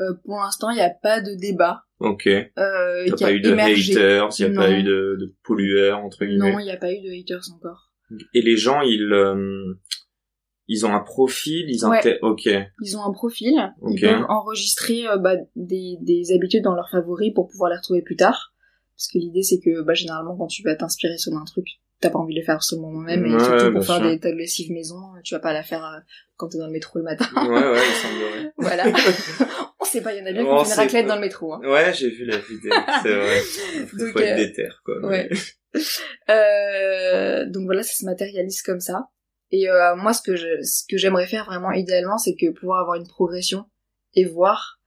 Euh, 0.00 0.14
pour 0.24 0.36
l'instant, 0.38 0.70
il 0.70 0.76
n'y 0.76 0.80
a 0.80 0.88
pas 0.88 1.20
de 1.20 1.34
débat. 1.34 1.82
Ok. 1.98 2.26
Euh, 2.26 2.48
T'as 2.56 3.14
qui 3.16 3.24
a 3.24 3.26
pas 3.26 3.32
eu 3.34 3.40
de 3.40 3.50
haters, 3.52 4.28
il 4.38 4.46
n'y 4.50 4.56
a 4.56 4.60
pas 4.60 4.70
eu 4.70 4.82
de, 4.82 5.18
de 5.20 5.34
pollueurs, 5.44 5.98
entre 5.98 6.24
guillemets. 6.24 6.52
Non, 6.52 6.58
il 6.58 6.64
n'y 6.64 6.70
a 6.70 6.78
pas 6.78 6.90
eu 6.90 7.00
de 7.02 7.10
haters 7.20 7.42
encore. 7.54 7.90
Et 8.32 8.40
les 8.40 8.56
gens, 8.56 8.80
ils, 8.80 9.12
euh, 9.12 9.74
ils 10.72 10.86
ont 10.86 10.94
un 10.94 11.00
profil, 11.00 11.66
ils 11.68 11.84
Ouais. 11.84 11.98
inté- 11.98 12.18
Ok. 12.22 12.48
Ils 12.80 12.96
ont 12.96 13.02
un 13.04 13.12
profil, 13.12 13.54
Ok. 13.82 13.90
ils 13.96 14.00
peuvent 14.00 14.24
enregistrer 14.28 15.06
euh, 15.08 15.18
bah, 15.18 15.34
des, 15.56 15.96
des 16.00 16.32
habitudes 16.32 16.62
dans 16.64 16.74
leurs 16.74 16.88
favoris 16.90 17.32
pour 17.34 17.48
pouvoir 17.48 17.70
les 17.70 17.76
retrouver 17.76 18.02
plus 18.02 18.16
tard. 18.16 18.54
Parce 18.96 19.08
que 19.08 19.18
l'idée 19.18 19.42
c'est 19.42 19.58
que 19.60 19.82
bah, 19.82 19.94
généralement 19.94 20.36
quand 20.36 20.46
tu 20.46 20.62
vas 20.62 20.76
t'inspirer 20.76 21.18
sur 21.18 21.32
un 21.36 21.44
truc, 21.44 21.66
t'as 22.00 22.10
pas 22.10 22.18
envie 22.18 22.34
de 22.34 22.40
le 22.40 22.44
faire 22.46 22.62
sur 22.62 22.76
le 22.76 22.82
moment 22.82 23.00
même, 23.00 23.24
et 23.26 23.32
Ouais, 23.34 23.38
surtout 23.44 23.72
pour 23.74 23.84
faire 23.84 23.96
sûr. 23.96 24.04
des 24.10 24.20
tas 24.20 24.30
de 24.30 24.36
lessive 24.36 24.70
maison, 24.72 24.96
tu 25.24 25.34
vas 25.34 25.40
pas 25.40 25.52
la 25.52 25.62
faire 25.62 25.84
euh, 25.84 25.98
quand 26.36 26.48
t'es 26.48 26.58
dans 26.58 26.66
le 26.66 26.72
métro 26.72 26.98
le 26.98 27.04
matin. 27.04 27.26
Ouais, 27.34 27.48
ouais, 27.70 27.78
il 27.78 27.94
semblerait. 27.96 28.52
voilà. 28.58 28.84
On 29.80 29.84
sait 29.84 30.02
pas, 30.02 30.14
il 30.14 30.18
y 30.20 30.22
en 30.22 30.26
a 30.26 30.32
bien 30.32 30.42
qui 30.44 30.48
On 30.48 30.64
font 30.64 30.74
raclettes 30.76 31.06
pas. 31.06 31.08
dans 31.08 31.14
le 31.16 31.20
métro. 31.22 31.52
Hein. 31.54 31.60
Ouais, 31.64 31.92
j'ai 31.94 32.10
vu 32.10 32.24
la 32.26 32.36
vidéo, 32.38 32.72
c'est 33.02 33.16
vrai. 33.16 33.40
Faut, 33.86 33.96
Donc, 33.96 34.08
faut 34.12 34.18
être 34.20 34.32
euh, 34.34 34.36
déter, 34.36 34.68
quoi. 34.84 34.98
ouais. 35.08 35.28
Euh, 36.28 37.46
donc 37.48 37.64
voilà, 37.64 37.82
ça 37.82 37.92
se 37.94 38.04
matérialise 38.04 38.62
comme 38.62 38.80
ça. 38.80 39.08
Et 39.52 39.68
euh, 39.68 39.96
moi, 39.96 40.12
ce 40.12 40.22
que 40.22 40.36
je, 40.36 40.62
ce 40.62 40.84
que 40.88 40.96
j'aimerais 40.96 41.26
faire 41.26 41.44
vraiment 41.44 41.72
idéalement, 41.72 42.18
c'est 42.18 42.34
que 42.36 42.50
pouvoir 42.50 42.80
avoir 42.80 42.96
une 42.96 43.06
progression 43.08 43.64
et 44.14 44.24
voir, 44.24 44.78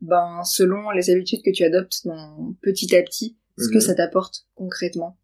ben, 0.00 0.42
selon 0.44 0.90
les 0.90 1.10
habitudes 1.10 1.42
que 1.44 1.50
tu 1.50 1.64
adoptes 1.64 2.06
dans, 2.06 2.54
petit 2.62 2.94
à 2.96 3.02
petit, 3.02 3.36
ce 3.58 3.68
que 3.68 3.74
Mhm. 3.76 3.80
ça 3.80 3.94
t'apporte 3.94 4.46
concrètement. 4.54 5.18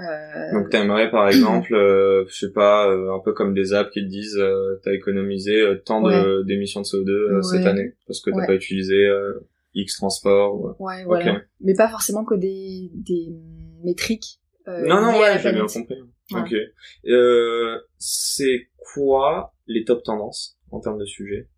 Euh, 0.00 0.52
Donc 0.52 0.70
t'aimerais 0.70 1.10
par 1.10 1.28
exemple, 1.28 1.74
euh, 1.74 2.24
je 2.28 2.34
sais 2.46 2.52
pas, 2.52 2.88
euh, 2.88 3.12
un 3.14 3.20
peu 3.20 3.32
comme 3.32 3.54
des 3.54 3.72
apps 3.74 3.90
qui 3.92 4.00
te 4.04 4.08
disent 4.08 4.36
euh, 4.38 4.80
t'as 4.82 4.92
économisé 4.92 5.60
euh, 5.60 5.76
tant 5.84 6.00
de 6.02 6.42
d'émissions 6.42 6.80
de 6.80 6.86
CO2 6.86 7.08
euh, 7.10 7.42
cette 7.42 7.66
année 7.66 7.94
parce 8.06 8.20
que 8.20 8.30
t'as 8.30 8.38
Ouais. 8.38 8.46
pas 8.46 8.54
utilisé 8.54 9.06
euh, 9.06 9.46
X 9.74 9.96
transport. 9.96 10.54
Ou... 10.56 10.74
ouais, 10.84 11.04
voilà. 11.04 11.42
Mais 11.60 11.74
pas 11.74 11.88
forcément 11.88 12.24
que 12.24 12.34
des, 12.34 12.90
des 12.94 13.28
métriques. 13.84 14.40
euh, 14.66 14.84
non 14.86 15.00
non 15.00 15.18
ouais 15.20 15.38
j'ai 15.40 15.52
bien 15.52 15.66
compris. 15.66 15.96
Ouais. 16.30 16.40
Ok. 16.40 16.54
Euh, 17.06 17.78
c'est 17.98 18.68
quoi 18.78 19.54
les 19.66 19.84
top 19.84 20.02
tendances 20.02 20.58
en 20.70 20.80
termes 20.80 20.98
de 20.98 21.04
sujets 21.04 21.48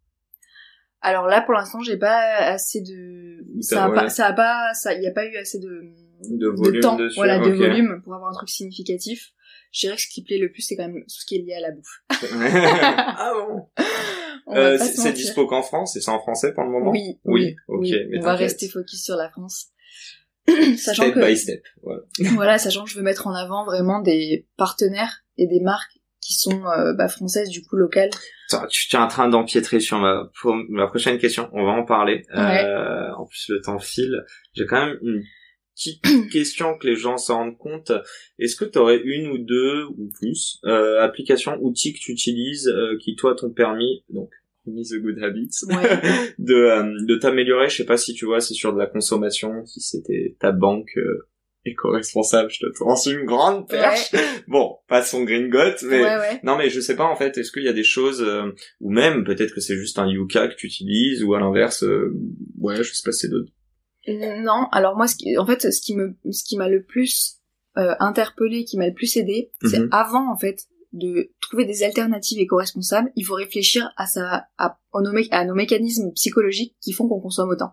Alors 1.00 1.26
là, 1.26 1.40
pour 1.42 1.54
l'instant, 1.54 1.80
j'ai 1.80 1.96
pas 1.96 2.18
assez 2.36 2.80
de, 2.80 3.44
ça 3.60 3.84
a 3.84 3.88
Ouais. 3.88 3.94
pas, 3.94 4.08
ça 4.08 4.26
a 4.26 4.32
pas, 4.32 4.74
ça, 4.74 4.94
il 4.94 5.02
y 5.02 5.06
a 5.06 5.12
pas 5.12 5.24
eu 5.26 5.36
assez 5.36 5.58
de, 5.60 5.82
De 6.30 6.48
volume 6.48 6.80
temps, 6.82 6.96
dessus, 6.96 7.16
voilà, 7.16 7.38
de 7.38 7.50
volume 7.50 8.00
pour 8.02 8.14
avoir 8.14 8.30
un 8.30 8.34
truc 8.34 8.48
significatif. 8.48 9.30
Je 9.72 9.80
dirais 9.80 9.96
que 9.96 10.02
ce 10.02 10.08
qui 10.08 10.22
plaît 10.24 10.38
le 10.38 10.50
plus, 10.50 10.62
c'est 10.62 10.74
quand 10.76 10.88
même 10.88 11.02
tout 11.02 11.20
ce 11.20 11.26
qui 11.26 11.36
est 11.36 11.42
lié 11.42 11.54
à 11.54 11.60
la 11.60 11.70
bouffe. 11.70 12.02
ah 12.10 13.32
bon? 13.34 13.68
Euh, 14.48 14.78
C'est 14.78 15.12
dispo 15.12 15.46
qu'en 15.46 15.62
France 15.62 15.96
et 15.96 16.00
c'est 16.00 16.10
en 16.10 16.20
français 16.20 16.52
pour 16.54 16.62
le 16.64 16.70
moment? 16.70 16.90
Oui, 16.90 17.18
Oui, 17.24 17.42
oui, 17.44 17.56
ok, 17.68 17.80
oui. 17.82 18.06
mais 18.10 18.18
On 18.18 18.22
va 18.22 18.34
rester 18.34 18.68
focus 18.68 19.04
sur 19.04 19.16
la 19.16 19.28
France. 19.28 19.66
sachant 20.76 21.04
Step 21.04 21.14
que, 21.14 21.26
by 21.26 21.36
step. 21.36 21.62
Voilà. 21.82 22.02
voilà, 22.34 22.58
sachant 22.58 22.84
que 22.84 22.90
je 22.90 22.96
veux 22.96 23.02
mettre 23.02 23.26
en 23.26 23.34
avant 23.34 23.64
vraiment 23.64 24.00
des 24.00 24.46
partenaires 24.56 25.24
et 25.38 25.46
des 25.46 25.60
marques 25.60 25.98
qui 26.20 26.34
sont 26.34 26.66
euh, 26.66 26.92
bah, 26.94 27.08
françaises, 27.08 27.48
du 27.48 27.62
coup 27.62 27.76
locales. 27.76 28.10
Attends, 28.50 28.66
tu 28.66 28.88
tu 28.88 28.96
es 28.96 28.98
en 28.98 29.08
train 29.08 29.28
d'empiétrer 29.28 29.80
sur 29.80 29.98
ma, 29.98 30.30
pour 30.40 30.54
ma 30.68 30.86
prochaine 30.88 31.18
question. 31.18 31.48
On 31.52 31.64
va 31.64 31.72
en 31.72 31.84
parler. 31.84 32.24
Ouais. 32.34 32.64
Euh, 32.64 33.12
en 33.14 33.26
plus, 33.26 33.46
le 33.48 33.60
temps 33.60 33.78
file. 33.78 34.24
J'ai 34.54 34.66
quand 34.66 34.86
même 34.86 34.98
une 35.02 35.22
petite 35.74 36.02
question 36.32 36.76
que 36.78 36.86
les 36.86 36.96
gens 36.96 37.16
s'en 37.16 37.36
rendent 37.36 37.58
compte. 37.58 37.92
Est-ce 38.38 38.56
que 38.56 38.64
tu 38.64 38.78
aurais 38.78 39.00
une 39.04 39.28
ou 39.28 39.38
deux 39.38 39.84
ou 39.84 40.10
plus 40.18 40.58
euh, 40.64 41.00
applications, 41.02 41.56
outils 41.60 41.92
que 41.92 41.98
tu 41.98 42.12
utilises 42.12 42.72
qui 43.00 43.14
toi 43.14 43.34
t'ont 43.36 43.50
permis 43.50 44.04
donc 44.08 44.30
Miss 44.66 44.90
the 44.90 45.00
Good 45.00 45.22
Habits 45.22 45.64
Ouais. 45.68 46.00
de 46.38 46.54
euh, 46.54 46.92
de 47.06 47.16
t'améliorer. 47.16 47.68
Je 47.68 47.76
sais 47.76 47.84
pas 47.86 47.96
si 47.96 48.14
tu 48.14 48.24
vois, 48.26 48.40
c'est 48.40 48.54
sur 48.54 48.72
de 48.72 48.78
la 48.78 48.86
consommation, 48.86 49.64
si 49.66 49.80
c'était 49.80 50.36
ta 50.40 50.52
banque 50.52 50.90
euh, 50.96 51.28
éco-responsable. 51.64 52.50
Je 52.50 52.60
te 52.60 52.84
lance 52.84 53.06
une 53.06 53.24
grande 53.24 53.68
perche. 53.68 54.12
Bon, 54.48 54.76
pas 54.88 55.02
son 55.02 55.24
gringotte, 55.24 55.82
mais 55.82 56.00
Ouais, 56.02 56.16
ouais. 56.16 56.40
non, 56.44 56.56
mais 56.56 56.70
je 56.70 56.80
sais 56.80 56.96
pas 56.96 57.04
en 57.04 57.16
fait. 57.16 57.36
Est-ce 57.38 57.50
qu'il 57.52 57.64
y 57.64 57.68
a 57.68 57.72
des 57.72 57.84
choses 57.84 58.22
euh, 58.22 58.52
ou 58.80 58.90
même 58.90 59.24
peut-être 59.24 59.52
que 59.54 59.60
c'est 59.60 59.76
juste 59.76 59.98
un 59.98 60.06
Yuka 60.08 60.48
que 60.48 60.54
tu 60.54 60.66
utilises 60.66 61.22
ou 61.24 61.34
à 61.34 61.40
l'inverse, 61.40 61.82
euh, 61.82 62.14
ouais, 62.58 62.76
je 62.76 62.92
sais 62.92 63.02
pas, 63.04 63.12
c'est 63.12 63.28
d'autres. 63.28 63.52
Non, 64.08 64.68
alors 64.70 64.96
moi, 64.96 65.08
ce 65.08 65.16
qui, 65.16 65.36
en 65.36 65.44
fait, 65.46 65.72
ce 65.72 65.80
qui 65.80 65.96
me, 65.96 66.14
ce 66.30 66.44
qui 66.44 66.56
m'a 66.56 66.68
le 66.68 66.84
plus 66.84 67.38
euh, 67.76 67.94
interpellé, 67.98 68.64
qui 68.64 68.76
m'a 68.78 68.86
le 68.86 68.94
plus 68.94 69.16
aidé, 69.16 69.50
c'est 69.64 69.80
Mhm. 69.80 69.88
avant 69.90 70.32
en 70.32 70.36
fait 70.38 70.60
de 70.96 71.30
trouver 71.40 71.64
des 71.64 71.82
alternatives 71.82 72.38
éco-responsables, 72.40 73.10
il 73.16 73.24
faut 73.24 73.34
réfléchir 73.34 73.92
à 73.96 74.06
sa, 74.06 74.46
à, 74.58 74.78
à 74.92 75.00
nos, 75.00 75.12
mé- 75.12 75.28
à 75.30 75.44
nos 75.44 75.54
mécanismes 75.54 76.12
psychologiques 76.12 76.76
qui 76.80 76.92
font 76.92 77.08
qu'on 77.08 77.20
consomme 77.20 77.50
autant. 77.50 77.72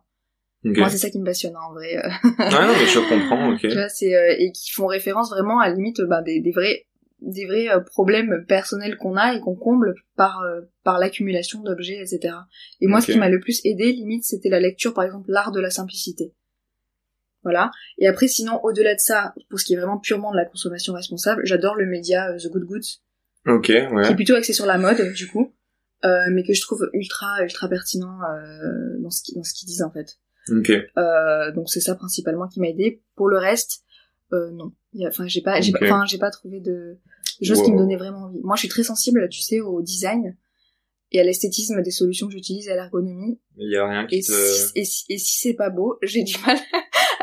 Moi, 0.66 0.90
c'est 0.90 0.98
ça 0.98 1.10
qui 1.10 1.20
me 1.20 1.26
passionne 1.26 1.56
hein, 1.58 1.66
en 1.70 1.74
vrai. 1.74 1.98
euh, 1.98 2.08
Ouais, 2.40 2.50
non, 2.68 2.74
mais 2.74 2.86
je 2.86 3.00
comprends. 3.10 3.50
Ok. 3.54 3.60
tu 3.60 3.68
vois, 3.74 3.90
c'est 3.90 4.16
euh, 4.16 4.36
et 4.40 4.52
qui 4.54 4.72
font 4.72 4.86
référence 4.88 5.30
vraiment 5.30 5.60
à 5.60 5.68
la 5.70 5.76
limite 5.76 6.00
bah, 6.02 6.22
des, 6.22 6.40
des 6.40 6.52
vrais, 6.52 6.86
des 7.20 7.46
vrais 7.46 7.68
euh, 7.70 7.82
problèmes 7.82 8.46
personnels 8.48 8.96
qu'on 8.98 9.18
a 9.18 9.34
et 9.34 9.42
qu'on 9.42 9.56
comble 9.56 9.94
par 10.16 10.40
euh, 10.42 10.62
par 10.86 11.00
l'accumulation 11.00 11.62
d'objets, 11.64 12.00
etc. 12.02 12.36
Et 12.80 12.88
moi, 12.88 13.02
ce 13.02 13.08
qui 13.12 13.18
m'a 13.18 13.28
le 13.30 13.42
plus 13.42 13.60
aidé, 13.66 13.92
limite, 13.92 14.24
c'était 14.24 14.48
la 14.50 14.62
lecture, 14.62 14.94
par 14.94 15.04
exemple, 15.04 15.30
l'art 15.30 15.52
de 15.52 15.60
la 15.60 15.70
simplicité. 15.70 16.34
Voilà. 17.44 17.72
Et 17.98 18.08
après, 18.08 18.30
sinon, 18.30 18.60
au-delà 18.64 18.96
de 18.96 19.00
ça, 19.02 19.34
pour 19.50 19.60
ce 19.60 19.66
qui 19.66 19.74
est 19.74 19.78
vraiment 19.78 19.98
purement 19.98 20.32
de 20.32 20.38
la 20.38 20.46
consommation 20.46 20.94
responsable, 20.94 21.42
j'adore 21.46 21.76
le 21.76 21.86
média 21.86 22.32
The 22.38 22.48
Good 22.50 22.64
Goods, 22.64 23.02
Ok, 23.48 23.66
qui 23.66 23.74
ouais. 23.74 24.12
est 24.12 24.16
plutôt 24.16 24.36
axé 24.36 24.54
sur 24.54 24.66
la 24.66 24.78
mode, 24.78 25.14
du 25.14 25.28
coup, 25.28 25.54
euh, 26.06 26.10
mais 26.32 26.44
que 26.44 26.54
je 26.54 26.62
trouve 26.62 26.90
ultra, 26.94 27.42
ultra 27.44 27.68
pertinent 27.68 28.20
euh, 28.24 28.98
dans 29.02 29.10
ce 29.10 29.22
qui- 29.24 29.34
dans 29.36 29.44
ce 29.44 29.54
qu'ils 29.54 29.68
disent 29.68 29.84
en 29.84 29.92
fait. 29.92 30.18
Ok. 30.50 30.72
Euh, 30.98 31.52
donc 31.54 31.70
c'est 31.70 31.80
ça 31.82 31.96
principalement 31.96 32.48
qui 32.48 32.60
m'a 32.60 32.68
aidé. 32.68 33.02
Pour 33.16 33.28
le 33.30 33.38
reste, 33.38 33.82
euh, 34.34 34.50
non. 34.52 34.72
Enfin, 35.08 35.28
j'ai 35.28 35.42
pas, 35.42 35.60
j'ai 35.62 35.72
Ok. 35.74 35.80
pas- 35.80 35.86
enfin, 35.86 36.06
j'ai 36.06 36.18
pas 36.18 36.32
trouvé 36.32 36.60
de 36.60 36.98
choses 37.42 37.62
qui 37.64 37.72
me 37.72 37.78
donnaient 37.78 37.98
vraiment 37.98 38.26
envie. 38.26 38.40
Moi, 38.44 38.56
je 38.56 38.62
suis 38.62 38.70
très 38.70 38.84
sensible, 38.84 39.28
tu 39.30 39.42
sais, 39.42 39.60
au 39.60 39.82
design 39.82 40.36
et 41.12 41.20
à 41.20 41.24
l'esthétisme 41.24 41.82
des 41.82 41.92
solutions 41.92 42.28
que 42.28 42.34
j'utilise, 42.34 42.70
à 42.70 42.76
l'ergonomie. 42.76 43.40
Il 43.58 43.72
y 43.72 43.76
a 43.78 43.88
rien 43.88 44.08
qui 44.08 44.16
Et 44.18 44.22
te. 44.22 44.32
si, 44.32 44.72
et 44.76 44.84
si, 44.86 45.06
et 45.10 45.18
si 45.18 45.40
c'est 45.40 45.54
pas 45.54 45.70
beau, 45.70 45.98
j'ai 46.02 46.24
du 46.24 46.36
mal 46.46 46.58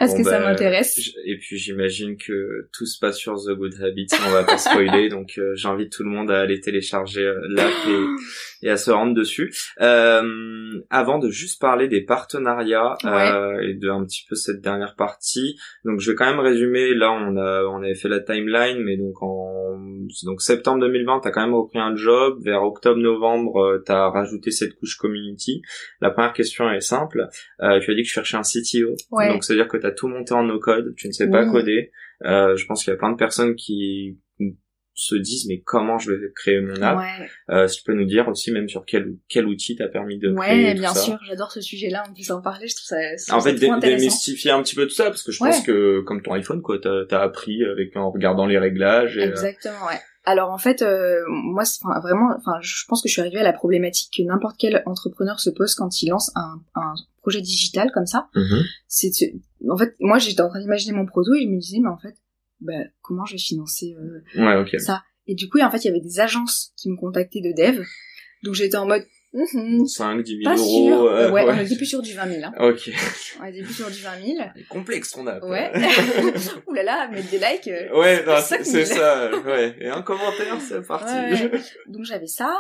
à 0.00 0.08
ce 0.08 0.12
Bon, 0.12 0.22
que 0.22 0.24
ça 0.24 0.40
bah, 0.40 0.46
m'intéresse? 0.46 0.98
Et 1.26 1.36
puis 1.36 1.58
j'imagine 1.58 2.16
que 2.16 2.68
tout 2.72 2.86
se 2.86 2.98
passe 2.98 3.18
sur 3.18 3.36
The 3.36 3.50
Good 3.50 3.82
Habits, 3.82 4.08
on 4.26 4.30
va 4.30 4.44
pas 4.44 4.56
spoiler, 4.58 5.10
donc 5.10 5.34
euh, 5.36 5.54
j'invite 5.54 5.92
tout 5.92 6.02
le 6.04 6.08
monde 6.08 6.30
à 6.30 6.40
aller 6.40 6.58
télécharger 6.58 7.22
euh, 7.22 7.38
l'app 7.50 7.70
et, 7.86 8.66
et 8.66 8.70
à 8.70 8.78
se 8.78 8.90
rendre 8.90 9.12
dessus. 9.12 9.54
Euh, 9.82 10.80
avant 10.88 11.18
de 11.18 11.28
juste 11.28 11.60
parler 11.60 11.86
des 11.86 12.00
partenariats 12.00 12.96
euh, 13.04 13.60
et 13.60 13.74
de 13.74 13.90
un 13.90 14.02
petit 14.06 14.24
peu 14.26 14.36
cette 14.36 14.62
dernière 14.62 14.96
partie, 14.96 15.58
donc 15.84 16.00
je 16.00 16.10
vais 16.10 16.16
quand 16.16 16.26
même 16.26 16.40
résumer. 16.40 16.94
Là, 16.94 17.12
on 17.12 17.36
a 17.36 17.64
on 17.64 17.82
avait 17.82 17.94
fait 17.94 18.08
la 18.08 18.20
timeline, 18.20 18.78
mais 18.82 18.96
donc 18.96 19.22
en 19.22 19.69
donc 20.24 20.42
septembre 20.42 20.80
2020, 20.80 21.20
t'as 21.20 21.30
quand 21.30 21.42
même 21.42 21.54
repris 21.54 21.78
un 21.78 21.94
job. 21.96 22.38
Vers 22.42 22.62
octobre-novembre, 22.62 23.58
euh, 23.58 23.82
t'as 23.84 24.08
rajouté 24.10 24.50
cette 24.50 24.74
couche 24.78 24.96
community. 24.96 25.62
La 26.00 26.10
première 26.10 26.32
question 26.32 26.70
est 26.70 26.80
simple. 26.80 27.28
Euh, 27.62 27.80
tu 27.80 27.90
as 27.90 27.94
dit 27.94 28.02
que 28.02 28.06
tu 28.06 28.12
cherchais 28.14 28.36
un 28.36 28.42
CTO. 28.42 28.94
Ouais. 29.10 29.28
Donc 29.28 29.44
c'est-à-dire 29.44 29.68
que 29.68 29.76
tu 29.76 29.86
as 29.86 29.92
tout 29.92 30.08
monté 30.08 30.34
en 30.34 30.44
no-code, 30.44 30.94
tu 30.96 31.06
ne 31.08 31.12
sais 31.12 31.28
pas 31.28 31.44
Oui. 31.44 31.50
coder. 31.52 31.90
Euh, 32.24 32.54
je 32.56 32.66
pense 32.66 32.84
qu'il 32.84 32.92
y 32.92 32.94
a 32.94 32.98
plein 32.98 33.12
de 33.12 33.16
personnes 33.16 33.54
qui 33.54 34.18
se 35.02 35.14
disent 35.16 35.46
mais 35.48 35.60
comment 35.60 35.98
je 35.98 36.12
vais 36.12 36.18
créer 36.34 36.60
mon 36.60 36.80
app 36.82 36.98
Ouais, 36.98 37.28
euh, 37.54 37.66
Si 37.66 37.78
tu 37.78 37.84
peux 37.84 37.94
nous 37.94 38.04
dire 38.04 38.28
aussi 38.28 38.52
même 38.52 38.68
sur 38.68 38.84
quel 38.84 39.14
quel 39.28 39.46
outil 39.46 39.74
t'as 39.76 39.88
permis 39.88 40.18
de 40.18 40.34
créer 40.34 40.64
ouais, 40.66 40.74
tout 40.74 40.80
bien 40.80 40.92
ça. 40.94 41.00
sûr, 41.00 41.18
j'adore 41.26 41.50
ce 41.52 41.60
sujet-là, 41.62 42.02
on 42.08 42.12
puisse 42.12 42.30
en 42.30 42.42
parler, 42.42 42.68
je 42.68 42.74
trouve 42.76 42.86
ça, 42.86 42.96
je 43.16 43.26
trouve 43.26 43.38
En 43.38 43.40
fait, 43.42 43.54
démystifier 43.80 44.50
un 44.50 44.62
petit 44.62 44.74
peu 44.74 44.86
tout 44.86 44.94
ça 44.94 45.04
parce 45.04 45.22
que 45.22 45.32
je 45.32 45.42
Ouais. 45.42 45.50
pense 45.50 45.62
que 45.62 46.00
comme 46.02 46.20
ton 46.22 46.32
iPhone 46.34 46.60
quoi, 46.60 46.78
t'as 46.78 47.04
as 47.10 47.22
appris 47.22 47.64
avec 47.64 47.96
en 47.96 48.10
regardant 48.10 48.44
les 48.46 48.58
réglages. 48.58 49.16
Et, 49.16 49.22
euh, 49.22 49.30
Exactement, 49.30 49.86
ouais. 49.86 49.98
Alors 50.26 50.50
en 50.50 50.58
fait, 50.58 50.82
euh, 50.82 51.20
moi, 51.28 51.62
enfin, 51.82 51.98
vraiment, 52.00 52.28
enfin, 52.36 52.58
je 52.60 52.84
pense 52.86 53.02
que 53.02 53.08
je 53.08 53.12
suis 53.14 53.22
arrivée 53.22 53.38
à 53.40 53.42
la 53.42 53.54
problématique 53.54 54.12
que 54.14 54.22
n'importe 54.22 54.56
quel 54.58 54.82
entrepreneur 54.84 55.40
se 55.40 55.48
pose 55.48 55.74
quand 55.74 56.02
il 56.02 56.10
lance 56.10 56.30
un, 56.36 56.60
un 56.74 56.92
projet 57.22 57.40
digital 57.40 57.90
comme 57.94 58.04
ça. 58.04 58.28
mhm. 58.34 58.62
C'est, 58.86 59.10
en 59.68 59.78
fait, 59.78 59.94
moi, 59.98 60.18
j'étais 60.18 60.42
en 60.42 60.50
train 60.50 60.60
d'imaginer 60.60 60.92
mon 60.94 61.06
proto 61.06 61.32
et 61.34 61.44
je 61.44 61.48
me 61.48 61.58
disais, 61.58 61.78
mais 61.80 61.88
en 61.88 61.96
fait, 61.96 62.14
bah, 62.60 62.72
comment 63.02 63.24
je 63.24 63.32
vais 63.34 63.38
financer 63.38 63.94
euh, 63.98 64.42
Ouais, 64.44 64.56
ok. 64.60 64.78
ça 64.80 65.02
Et 65.26 65.34
du 65.34 65.48
coup, 65.48 65.60
en 65.60 65.70
fait, 65.70 65.78
il 65.84 65.86
y 65.86 65.90
avait 65.90 66.00
des 66.00 66.20
agences 66.20 66.72
qui 66.76 66.90
me 66.90 66.96
contactaient 66.96 67.40
de 67.40 67.52
dev, 67.56 67.84
donc 68.42 68.54
j'étais 68.54 68.76
en 68.76 68.86
mode, 68.86 69.04
Mhm, 69.32 69.86
5, 69.86 70.22
10 70.24 70.38
000 70.38 70.42
pas 70.42 70.56
euros. 70.60 70.88
sûr. 70.88 71.02
euh, 71.04 71.30
ouais, 71.30 71.44
ouais. 71.44 71.52
on 71.56 71.60
était 71.64 71.76
plus 71.76 71.86
sur 71.86 72.02
du 72.02 72.14
20 72.14 72.26
000. 72.40 72.40
Hein. 72.46 72.52
Ok. 72.58 72.90
On 73.40 73.44
était 73.44 73.62
plus 73.62 73.74
sur 73.74 73.88
du 73.88 74.00
20 74.00 74.10
000. 74.26 74.38
Complexe 74.68 75.12
ton 75.12 75.24
app. 75.28 75.40
Ouais. 75.44 75.70
Ouh 76.66 76.72
là 76.72 76.82
là, 76.82 77.08
mettre 77.12 77.30
des 77.30 77.38
likes. 77.38 77.68
euh, 77.68 77.96
Ouais, 77.96 78.24
c'est 78.42 78.64
c'est 78.64 78.64
5 78.64 78.64
000. 78.64 78.84
c'est 78.86 78.94
ça. 78.96 79.30
Ouais. 79.46 79.76
Et 79.80 79.86
un 79.88 80.02
commentaire, 80.02 80.60
c'est 80.60 80.84
parti. 80.84 81.12
Ouais. 81.14 81.48
Donc 81.86 82.04
j'avais 82.06 82.26
ça, 82.26 82.52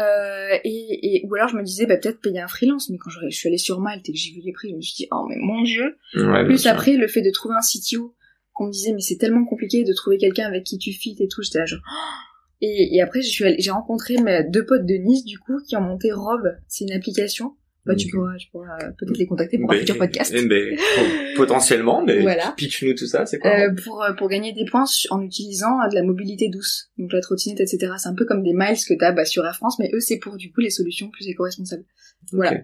euh, 0.00 0.58
et, 0.64 1.18
et 1.18 1.22
ou 1.24 1.34
alors 1.36 1.48
je 1.50 1.56
me 1.56 1.62
disais 1.62 1.86
bah 1.86 1.96
peut-être 1.96 2.20
payer 2.20 2.40
un 2.40 2.48
freelance, 2.48 2.90
mais 2.90 2.98
quand 2.98 3.10
je, 3.10 3.20
je 3.30 3.36
suis 3.36 3.46
allée 3.48 3.56
sur 3.58 3.78
Malte 3.78 4.08
et 4.08 4.12
que 4.12 4.18
j'ai 4.18 4.32
vu 4.32 4.40
les 4.44 4.52
prix, 4.52 4.70
je 4.70 4.74
me 4.74 4.80
suis 4.80 4.96
dit 4.96 5.08
oh 5.12 5.24
mais 5.28 5.36
mon 5.38 5.62
dieu. 5.62 5.98
Ouais, 6.16 6.44
Plus 6.44 6.66
après 6.66 6.96
le 6.96 7.06
fait 7.06 7.22
de 7.22 7.30
trouver 7.30 7.54
un 7.54 7.60
CTO, 7.60 8.16
qu'on 8.58 8.66
me 8.66 8.72
disait 8.72 8.92
mais 8.92 9.00
c'est 9.00 9.16
tellement 9.16 9.44
compliqué 9.46 9.84
de 9.84 9.92
trouver 9.94 10.18
quelqu'un 10.18 10.46
avec 10.46 10.64
qui 10.64 10.76
tu 10.78 10.92
fit 10.92 11.16
et 11.20 11.28
tout, 11.28 11.42
j'étais 11.42 11.58
là 11.60 11.64
genre. 11.66 11.80
Et, 12.60 12.96
et 12.96 13.00
après 13.02 13.20
j'ai 13.22 13.70
rencontré 13.70 14.16
mes 14.20 14.42
deux 14.50 14.64
potes 14.66 14.84
de 14.84 14.94
Nice 14.94 15.24
du 15.24 15.38
coup 15.38 15.60
qui 15.68 15.76
ont 15.76 15.80
monté 15.80 16.10
Rob, 16.10 16.42
c'est 16.66 16.84
une 16.84 16.92
application 16.92 17.54
bah, 17.86 17.94
tu 17.94 18.06
Ok. 18.06 18.10
pourras, 18.14 18.36
tu 18.36 18.50
pourras 18.50 18.76
euh, 18.82 18.90
peut-être 18.98 19.16
les 19.16 19.26
contacter 19.26 19.58
pour 19.58 19.70
un 19.72 19.76
futur 19.78 19.96
podcast. 19.96 20.34
eh 20.36 20.46
po- 20.96 21.36
potentiellement, 21.36 22.02
mais 22.04 22.20
Voilà. 22.20 22.52
pitch-nous 22.56 22.94
tout 22.94 23.06
ça, 23.06 23.24
c'est 23.26 23.38
quoi 23.38 23.50
Euh, 23.50 23.72
pour, 23.84 24.02
euh, 24.02 24.12
pour 24.12 24.28
gagner 24.28 24.52
des 24.52 24.64
points 24.66 24.84
en 25.10 25.22
utilisant 25.22 25.70
de 25.88 25.94
la 25.94 26.02
mobilité 26.02 26.48
douce, 26.50 26.90
donc 26.98 27.12
la 27.14 27.20
trottinette, 27.22 27.60
etc. 27.60 27.92
C'est 27.96 28.08
un 28.08 28.14
peu 28.14 28.26
comme 28.26 28.42
des 28.42 28.52
miles 28.52 28.76
que 28.86 28.92
t'as 28.98 29.12
bah, 29.12 29.24
sur 29.24 29.46
Air 29.46 29.54
France, 29.54 29.78
mais 29.78 29.88
eux 29.94 30.00
c'est 30.00 30.18
pour 30.18 30.36
du 30.36 30.50
coup 30.52 30.60
les 30.60 30.68
solutions 30.70 31.08
plus 31.10 31.28
éco-responsables. 31.28 31.84
Voilà. 32.32 32.58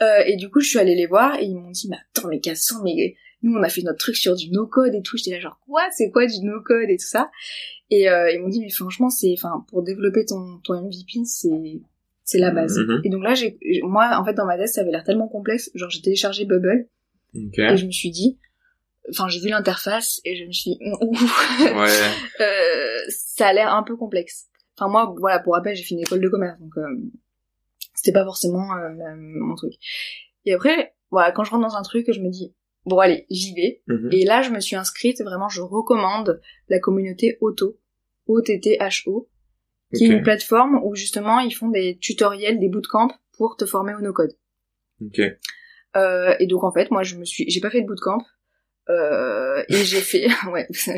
Euh, 0.00 0.22
et 0.26 0.36
du 0.36 0.48
coup 0.50 0.58
je 0.60 0.68
suis 0.70 0.78
allée 0.78 0.96
les 0.96 1.06
voir 1.06 1.38
et 1.38 1.44
ils 1.44 1.54
m'ont 1.54 1.70
dit 1.70 1.88
mais 1.90 1.98
attends 2.16 2.28
mais 2.28 2.40
Casson, 2.40 2.76
mais 2.82 3.14
nous 3.42 3.54
on 3.54 3.62
a 3.62 3.68
fait 3.68 3.82
notre 3.82 3.98
truc 3.98 4.16
sur 4.16 4.34
du 4.36 4.50
no-code 4.50 4.94
et 4.94 5.02
tout. 5.02 5.16
J'étais 5.16 5.32
là 5.32 5.40
genre 5.40 5.58
quoi? 5.66 5.82
C'est 5.96 6.10
quoi 6.10 6.26
du 6.26 6.40
no-code 6.42 6.88
et 6.88 6.96
tout 6.96 7.06
ça? 7.06 7.30
Et 7.90 8.08
euh, 8.08 8.30
ils 8.30 8.40
m'ont 8.40 8.48
dit 8.48 8.60
mais 8.60 8.70
franchement 8.70 9.10
c'est 9.10 9.34
enfin 9.36 9.64
pour 9.68 9.82
développer 9.82 10.24
ton 10.24 10.58
ton 10.64 10.74
MVP 10.82 11.24
c'est 11.24 11.80
c'est 12.24 12.38
la 12.38 12.50
base. 12.50 12.78
Mhm. 12.78 13.00
Et 13.04 13.08
donc 13.10 13.22
là 13.22 13.34
j'ai 13.34 13.58
moi 13.82 14.10
en 14.18 14.24
fait 14.24 14.34
dans 14.34 14.46
ma 14.46 14.56
tête 14.56 14.68
ça 14.68 14.80
avait 14.82 14.90
l'air 14.90 15.04
tellement 15.04 15.28
complexe 15.28 15.70
genre 15.74 15.90
j'ai 15.90 16.00
téléchargé 16.00 16.44
Bubble 16.44 16.88
Ok. 17.34 17.58
et 17.58 17.76
je 17.76 17.86
me 17.86 17.90
suis 17.90 18.10
dit 18.10 18.38
enfin 19.10 19.28
j'ai 19.28 19.40
vu 19.40 19.48
l'interface 19.48 20.20
et 20.24 20.36
je 20.36 20.44
me 20.46 20.52
suis 20.52 20.70
dit, 20.72 20.78
ouh, 21.00 21.12
Ouais. 21.80 21.88
euh, 22.40 22.98
ça 23.08 23.48
a 23.48 23.52
l'air 23.52 23.74
un 23.74 23.82
peu 23.82 23.96
complexe. 23.96 24.46
Enfin 24.78 24.88
moi, 24.90 25.14
voilà, 25.18 25.38
pour 25.40 25.54
rappel, 25.54 25.74
j'ai 25.76 25.82
fait 25.82 25.94
une 25.94 26.00
école 26.00 26.20
de 26.20 26.28
commerce, 26.28 26.58
donc 26.60 26.72
euh, 26.78 26.86
c'était 27.94 28.12
pas 28.12 28.24
forcément 28.24 28.72
euh, 28.74 29.14
mon 29.16 29.54
truc. 29.54 29.72
Et 30.46 30.54
après, 30.54 30.94
voilà, 31.10 31.30
quand 31.32 31.44
je 31.44 31.50
rentre 31.50 31.68
dans 31.68 31.76
un 31.76 31.82
truc, 31.82 32.10
je 32.10 32.20
me 32.20 32.30
dis 32.30 32.54
bon 32.86 32.98
allez, 32.98 33.26
j'y 33.30 33.54
vais. 33.54 33.82
Mhm. 33.86 34.08
Et 34.12 34.24
là, 34.24 34.42
je 34.42 34.50
me 34.50 34.60
suis 34.60 34.76
inscrite, 34.76 35.22
vraiment, 35.22 35.48
je 35.48 35.60
recommande 35.60 36.40
la 36.68 36.78
communauté 36.78 37.38
Auto, 37.40 37.78
O-T-T-H-O, 38.26 39.28
qui 39.94 40.04
est 40.04 40.08
une 40.08 40.22
plateforme 40.22 40.80
où 40.82 40.94
justement 40.94 41.38
ils 41.40 41.54
font 41.54 41.68
des 41.68 41.98
tutoriels, 41.98 42.58
des 42.58 42.68
bootcamps 42.68 43.12
pour 43.36 43.56
te 43.56 43.66
former 43.66 43.94
au 43.94 44.00
no-code. 44.00 44.32
Ok. 45.00 45.20
Euh, 45.96 46.34
et 46.38 46.46
donc 46.46 46.64
en 46.64 46.72
fait, 46.72 46.90
moi, 46.90 47.02
je 47.02 47.16
me 47.16 47.24
suis, 47.24 47.48
j'ai 47.50 47.60
pas 47.60 47.70
fait 47.70 47.82
de 47.82 47.86
bootcamp. 47.86 48.18
Euh, 48.90 49.62
et 49.68 49.84
j'ai 49.84 50.00
fait, 50.00 50.26
ouais, 50.52 50.66
Je 50.70 50.90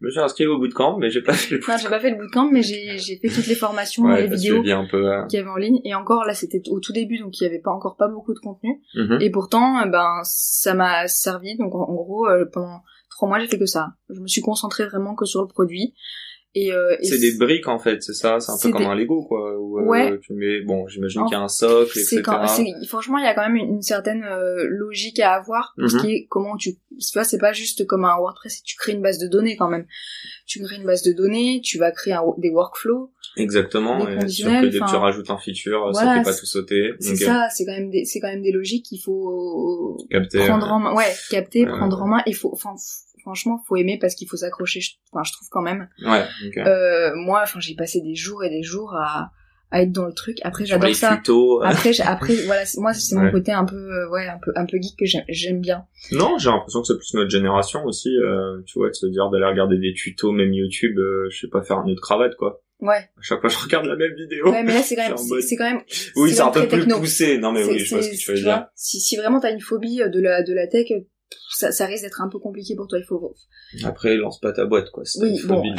me 0.00 0.10
suis 0.10 0.20
inscrit 0.20 0.46
au 0.46 0.58
bootcamp, 0.58 0.98
mais 0.98 1.10
j'ai 1.10 1.20
pas 1.22 1.32
fait 1.32 1.56
le 1.56 1.60
Non, 1.68 1.76
j'ai 1.76 1.88
pas 1.88 1.98
fait 2.00 2.10
le 2.10 2.16
bootcamp, 2.16 2.48
mais 2.52 2.62
j'ai 2.62 2.96
j'ai 2.98 3.18
fait 3.18 3.28
toutes 3.28 3.46
les 3.48 3.54
formations, 3.56 4.04
Ouais, 4.04 4.22
les 4.22 4.28
vidéos 4.28 4.54
suivi 4.54 4.72
un 4.72 4.86
peu. 4.88 5.04
euh, 5.12 5.26
qu'il 5.26 5.38
y 5.38 5.42
avait 5.42 5.50
en 5.50 5.56
ligne. 5.56 5.80
Et 5.84 5.94
encore, 5.94 6.24
là, 6.24 6.34
c'était 6.34 6.62
au 6.70 6.78
tout 6.80 6.92
début, 6.92 7.18
donc 7.18 7.38
il 7.40 7.44
y 7.44 7.46
avait 7.46 7.58
pas 7.58 7.72
encore 7.72 7.96
pas 7.96 8.08
beaucoup 8.08 8.34
de 8.34 8.38
contenu. 8.38 8.80
mhm. 8.94 9.18
Et 9.20 9.30
pourtant, 9.30 9.80
euh, 9.80 9.86
ben, 9.86 10.20
ça 10.22 10.74
m'a 10.74 11.08
servi. 11.08 11.56
Donc 11.56 11.74
en, 11.74 11.80
en 11.88 11.94
gros, 11.94 12.26
euh, 12.28 12.44
pendant 12.52 12.82
trois 13.10 13.28
mois, 13.28 13.40
j'ai 13.40 13.48
fait 13.48 13.58
que 13.58 13.66
ça. 13.66 13.88
Je 14.10 14.20
me 14.20 14.28
suis 14.28 14.40
concentrée 14.40 14.86
vraiment 14.86 15.14
que 15.16 15.24
sur 15.24 15.40
le 15.42 15.48
produit. 15.48 15.94
Et, 16.60 16.72
euh, 16.72 16.96
et 17.00 17.04
C'est 17.06 17.18
des 17.18 17.36
briques 17.36 17.68
en 17.68 17.78
fait, 17.78 18.02
c'est 18.02 18.14
ça, 18.14 18.40
c'est 18.40 18.50
un 18.52 18.56
peu 18.60 18.70
comme 18.72 18.82
des- 18.82 18.86
un 18.88 18.94
Lego 18.94 19.22
quoi. 19.24 19.56
Où, 19.58 19.78
euh, 19.78 19.82
Ouais. 19.84 20.18
Tu 20.22 20.32
mets, 20.32 20.60
bon, 20.62 20.88
j'imagine 20.88 21.22
qu'il 21.24 21.32
y 21.32 21.40
a 21.40 21.42
un 21.42 21.48
socle, 21.48 21.98
etc. 21.98 22.22
quand, 22.24 22.46
franchement, 22.88 23.18
il 23.18 23.24
y 23.24 23.28
a 23.28 23.34
quand 23.34 23.46
même 23.46 23.56
une, 23.56 23.74
une 23.76 23.82
certaine 23.82 24.24
euh, 24.24 24.64
logique 24.68 25.20
à 25.20 25.34
avoir 25.34 25.74
pour 25.78 25.88
ce 25.90 25.96
Mhm. 25.96 26.02
qui 26.02 26.12
est 26.14 26.26
comment 26.28 26.56
tu, 26.56 26.74
tu 26.74 26.78
vois, 27.14 27.24
c'est 27.24 27.38
pas 27.38 27.52
juste 27.52 27.86
comme 27.86 28.04
un 28.04 28.16
WordPress, 28.18 28.62
tu 28.64 28.76
crées 28.76 28.92
une 28.92 29.02
base 29.02 29.18
de 29.18 29.28
données 29.28 29.56
quand 29.56 29.68
même. 29.68 29.86
Tu 30.46 30.60
crées 30.62 30.76
une 30.76 30.86
base 30.86 31.02
de 31.02 31.12
données, 31.12 31.60
tu 31.62 31.78
vas 31.78 31.90
créer 31.92 32.14
un- 32.14 32.22
des 32.38 32.50
workflows, 32.50 33.12
Exactement. 33.36 34.04
Des 34.04 34.24
Et 34.24 34.28
surtout 34.28 34.60
dès 34.70 34.78
que 34.80 34.88
tu 34.90 34.96
rajoutes 34.96 35.30
un 35.30 35.38
feature, 35.38 35.90
ça 35.94 36.02
voilà, 36.04 36.18
fait 36.24 36.30
pas 36.30 36.34
tout 36.36 36.46
sauter. 36.46 36.90
c'est 36.98 37.12
euh, 37.22 37.26
ça, 37.26 37.48
c'est 37.54 37.64
quand 37.66 37.72
même 37.72 37.90
des, 37.90 38.04
c'est 38.04 38.18
quand 38.20 38.28
même 38.28 38.42
des 38.42 38.50
logiques 38.50 38.86
qu'il 38.86 39.00
faut 39.00 39.96
Capter. 40.10 40.38
prendre 40.46 40.66
euh, 40.66 40.70
en 40.70 40.78
main, 40.80 40.94
ouais, 40.94 41.12
capter, 41.30 41.64
prendre 41.66 42.00
en 42.02 42.08
main. 42.08 42.22
Il 42.26 42.34
faut, 42.34 42.50
enfin, 42.52 42.74
franchement, 43.28 43.62
faut 43.68 43.76
aimer 43.76 43.98
parce 44.00 44.14
qu'il 44.14 44.26
faut 44.28 44.36
s'accrocher. 44.38 44.80
je- 44.80 44.92
Enfin, 45.12 45.22
je 45.24 45.32
trouve 45.32 45.48
quand 45.50 45.60
même. 45.62 45.88
Ouais. 46.04 46.24
ok. 46.46 46.56
Euh, 46.66 47.10
moi, 47.14 47.40
enfin, 47.42 47.60
j'ai 47.60 47.74
passé 47.74 48.00
des 48.00 48.14
jours 48.14 48.42
et 48.42 48.48
des 48.48 48.62
jours 48.62 48.94
à, 48.94 49.30
à 49.70 49.82
être 49.82 49.92
dans 49.92 50.06
le 50.06 50.14
truc. 50.14 50.38
Après, 50.44 50.64
j'adore 50.64 50.94
ça. 50.94 51.16
tutos. 51.16 51.62
euh, 51.62 51.66
Après, 51.66 51.92
après, 52.00 52.34
voilà, 52.46 52.62
moi, 52.78 52.94
c'est 52.94 53.14
Ouais. 53.16 53.24
mon 53.24 53.30
côté 53.30 53.52
un 53.52 53.66
peu, 53.66 53.76
euh, 53.76 54.08
ouais, 54.10 54.26
un 54.26 54.38
peu, 54.42 54.50
un 54.56 54.64
peu 54.64 54.78
geek 54.80 54.98
que 54.98 55.04
j'aime- 55.28 55.60
bien. 55.60 55.84
Non, 56.12 56.38
j'ai 56.38 56.48
l'impression 56.48 56.80
que 56.80 56.86
c'est 56.86 56.96
plus 56.96 57.14
notre 57.14 57.30
génération 57.30 57.84
aussi, 57.84 58.08
euh, 58.16 58.62
tu 58.66 58.78
vois, 58.78 58.88
de 58.88 58.94
se 58.94 59.06
dire 59.06 59.28
d'aller 59.30 59.44
regarder 59.46 59.76
des 59.78 59.92
tutos, 59.92 60.32
même 60.32 60.52
YouTube, 60.54 60.98
euh, 60.98 61.28
je 61.30 61.38
sais 61.40 61.48
pas 61.48 61.62
faire 61.62 61.76
un 61.78 61.84
nœud 61.86 61.94
de 61.94 62.00
cravate, 62.00 62.34
quoi. 62.36 62.62
Ouais. 62.80 62.94
À 63.18 63.22
chaque 63.22 63.40
fois, 63.40 63.50
je 63.50 63.58
regarde 63.58 63.86
la 63.86 63.96
même 63.96 64.14
vidéo. 64.14 64.50
Ouais, 64.52 64.62
mais 64.62 64.72
là, 64.72 64.82
c'est 64.82 64.94
quand 64.96 65.08
même, 65.08 65.16
C'est 65.42 65.56
quand 65.56 65.64
même. 65.70 65.82
oui, 66.16 66.32
c'est 66.32 66.40
un 66.42 66.50
peu 66.50 66.60
plus 66.68 66.78
techno. 66.80 67.00
poussé. 67.00 67.36
Non, 67.38 67.50
mais 67.52 67.64
oui, 67.64 67.78
je 67.80 67.92
vois 67.94 68.02
ce 68.02 68.10
que 68.10 68.16
tu 68.16 68.30
veux 68.32 68.38
dire. 68.38 68.66
si, 68.76 69.00
si 69.00 69.16
vraiment 69.16 69.40
t'as 69.40 69.50
une 69.52 69.60
phobie 69.60 69.96
de 69.98 70.20
la, 70.20 70.42
de 70.42 70.54
la 70.54 70.66
tech, 70.68 70.86
ça, 71.50 71.72
ça 71.72 71.86
risque 71.86 72.04
d'être 72.04 72.20
un 72.20 72.28
peu 72.28 72.38
compliqué 72.38 72.74
pour 72.76 72.88
toi. 72.88 72.98
Il 72.98 73.04
faut, 73.04 73.34
Après, 73.84 74.16
lance 74.16 74.40
pas 74.40 74.52
ta 74.52 74.64
boîte, 74.64 74.90
quoi. 74.90 75.04
C'est 75.04 75.22
Oui, 75.22 75.40
bon. 75.44 75.62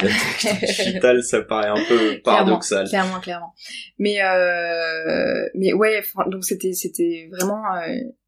digitale, 0.78 1.22
ça 1.22 1.42
paraît 1.42 1.68
un 1.68 1.84
peu 1.88 2.20
paradoxal. 2.22 2.88
Clairement, 2.88 3.20
clairement. 3.20 3.54
Mais 3.98 4.22
euh, 4.22 5.48
mais 5.54 5.72
ouais, 5.72 6.02
donc 6.26 6.44
c'était 6.44 6.72
c'était 6.72 7.28
vraiment. 7.32 7.62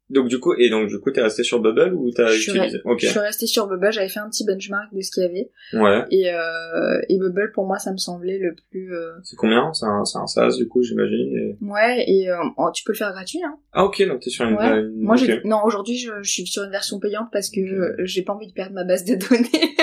Donc 0.09 0.27
du 0.27 0.39
coup, 0.39 0.53
et 0.55 0.69
donc 0.69 0.89
du 0.89 0.99
coup, 0.99 1.11
t'es 1.11 1.21
resté 1.21 1.43
sur 1.43 1.59
Bubble 1.61 1.93
ou 1.95 2.11
t'as 2.11 2.35
utilisé 2.35 2.77
re- 2.77 2.81
Ok. 2.91 2.99
je 3.01 3.07
suis 3.07 3.19
restée 3.19 3.47
sur 3.47 3.67
Bubble, 3.67 3.91
j'avais 3.91 4.09
fait 4.09 4.19
un 4.19 4.29
petit 4.29 4.45
benchmark 4.45 4.93
de 4.93 5.01
ce 5.01 5.09
qu'il 5.11 5.23
y 5.23 5.25
avait 5.25 5.49
Ouais. 5.73 6.05
et 6.11 6.29
euh, 6.31 6.99
et 7.09 7.17
Bubble 7.17 7.51
pour 7.53 7.65
moi 7.65 7.79
ça 7.79 7.91
me 7.91 7.97
semblait 7.97 8.37
le 8.37 8.53
plus. 8.69 8.93
euh, 8.93 9.13
C'est 9.23 9.37
combien? 9.37 9.73
C'est 9.73 9.85
un, 9.85 10.03
c'est 10.05 10.17
un 10.19 10.27
SaaS 10.27 10.57
du 10.57 10.67
coup, 10.67 10.83
j'imagine. 10.83 11.35
Et... 11.37 11.57
Ouais 11.61 12.03
et 12.07 12.29
euh, 12.29 12.35
oh, 12.57 12.69
tu 12.73 12.83
peux 12.83 12.91
le 12.91 12.97
faire 12.97 13.11
gratuit 13.13 13.39
hein. 13.43 13.55
Ah 13.71 13.85
ok, 13.85 14.05
donc 14.07 14.19
t'es 14.19 14.29
sur 14.29 14.45
une. 14.45 14.55
Ouais. 14.55 14.81
une- 14.81 15.01
Moi 15.01 15.15
ok. 15.15 15.23
j'ai 15.25 15.41
non 15.45 15.61
aujourd'hui 15.63 15.97
je, 15.97 16.11
je 16.21 16.29
suis 16.29 16.45
sur 16.45 16.63
une 16.63 16.71
version 16.71 16.99
payante 16.99 17.29
parce 17.31 17.49
que 17.49 17.95
j'ai 18.03 18.23
pas 18.23 18.33
envie 18.33 18.47
de 18.47 18.53
perdre 18.53 18.73
ma 18.75 18.83
base 18.83 19.05
de 19.05 19.15
données. 19.15 19.75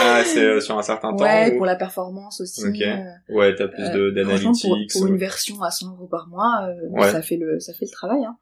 Ah, 0.00 0.22
c'est 0.24 0.44
euh, 0.44 0.60
sur 0.60 0.76
un 0.76 0.82
certain 0.82 1.14
temps. 1.14 1.22
ouais 1.24 1.52
ou- 1.52 1.56
pour 1.56 1.66
la 1.66 1.76
performance 1.76 2.40
aussi. 2.40 2.66
Ok. 2.66 2.80
euh, 2.82 3.34
Ouais, 3.34 3.54
t'as 3.54 3.68
plus 3.68 3.90
de 3.92 3.98
euh, 4.00 4.12
pour, 4.24 4.24
d'analytics. 4.24 4.90
pour 4.92 5.06
une 5.06 5.16
version 5.16 5.62
à 5.62 5.70
100 5.70 5.92
euros 5.94 6.06
par 6.08 6.28
mois, 6.28 6.68
euh, 6.68 6.88
Ouais. 6.90 7.10
ça 7.10 7.22
fait 7.22 7.36
le 7.36 7.58
ça 7.60 7.72
fait 7.72 7.84
le 7.86 7.90
travail 7.92 8.24
hein. 8.24 8.36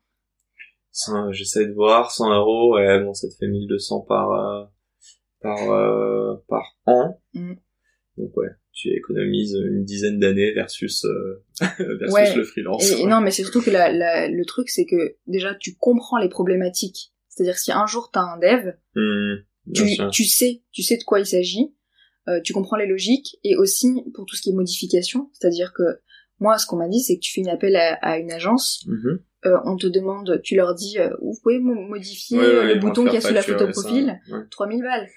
J'essaie 1.30 1.66
de 1.66 1.72
voir 1.72 2.10
100 2.10 2.32
euros. 2.34 2.74
Ouais, 2.76 3.00
bon, 3.02 3.12
ça 3.14 3.28
te 3.28 3.34
fait 3.34 3.48
1200 3.48 4.00
par 4.02 4.32
euh, 4.32 4.64
par 5.40 5.70
euh, 5.70 6.34
par 6.48 6.62
an. 6.86 7.20
Mm. 7.34 7.54
Donc 8.18 8.36
ouais, 8.36 8.48
tu 8.72 8.88
économises 8.96 9.52
une 9.54 9.84
dizaine 9.84 10.18
d'années 10.18 10.52
versus 10.54 11.04
euh, 11.04 11.44
versus 11.78 12.12
Ouais. 12.14 12.34
le 12.34 12.44
freelance. 12.44 12.90
Et, 12.92 13.02
et 13.02 13.06
non, 13.06 13.20
mais 13.20 13.30
c'est 13.30 13.42
surtout 13.42 13.60
que 13.62 13.70
la, 13.70 13.92
la- 13.92 14.28
le 14.28 14.44
truc, 14.46 14.70
c'est 14.70 14.86
que 14.86 15.16
déjà, 15.26 15.54
tu 15.54 15.76
comprends 15.76 16.18
les 16.18 16.28
problématiques. 16.30 17.12
C'est-à-dire, 17.28 17.58
si 17.58 17.70
un 17.72 17.86
jour 17.86 18.10
t'as 18.10 18.22
un 18.22 18.38
dev, 18.38 18.72
Hmm, 18.94 19.42
tu, 19.74 19.84
tu 20.10 20.24
sais, 20.24 20.62
tu 20.72 20.82
sais 20.82 20.96
de 20.96 21.02
quoi 21.04 21.20
il 21.20 21.26
s'agit, 21.26 21.74
tu 22.44 22.52
comprends 22.54 22.76
les 22.76 22.86
logiques, 22.86 23.36
et 23.44 23.54
aussi 23.56 23.88
pour 24.14 24.24
tout 24.26 24.34
ce 24.36 24.40
qui 24.42 24.50
est 24.50 24.54
modification. 24.54 25.28
C'est-à-dire 25.34 25.72
que 25.74 25.82
moi, 26.40 26.56
ce 26.58 26.66
qu'on 26.66 26.76
m'a 26.76 26.88
dit, 26.88 27.00
c'est 27.00 27.16
que 27.16 27.20
tu 27.20 27.32
fais 27.34 27.40
une 27.42 27.48
appel 27.50 27.76
à, 27.76 27.94
à 27.96 28.16
une 28.18 28.32
agence, 28.32 28.84
Mhm. 28.88 29.20
Euh, 29.46 29.58
on 29.64 29.76
te 29.76 29.86
demande, 29.86 30.40
tu 30.42 30.56
leur 30.56 30.74
dis, 30.74 30.98
euh, 30.98 31.10
vous 31.22 31.38
pouvez 31.42 31.58
mo- 31.58 31.74
modifier 31.74 32.38
Ouais, 32.38 32.46
ouais, 32.46 32.74
le 32.74 32.80
bouton 32.80 33.04
qu'il 33.04 33.14
y 33.14 33.16
a 33.16 33.20
sous 33.20 33.32
la 33.34 33.42
photo 33.42 33.68
profil, 33.68 34.20
Ouais. 34.30 34.38
3000 34.50 34.82
balles. 34.82 35.08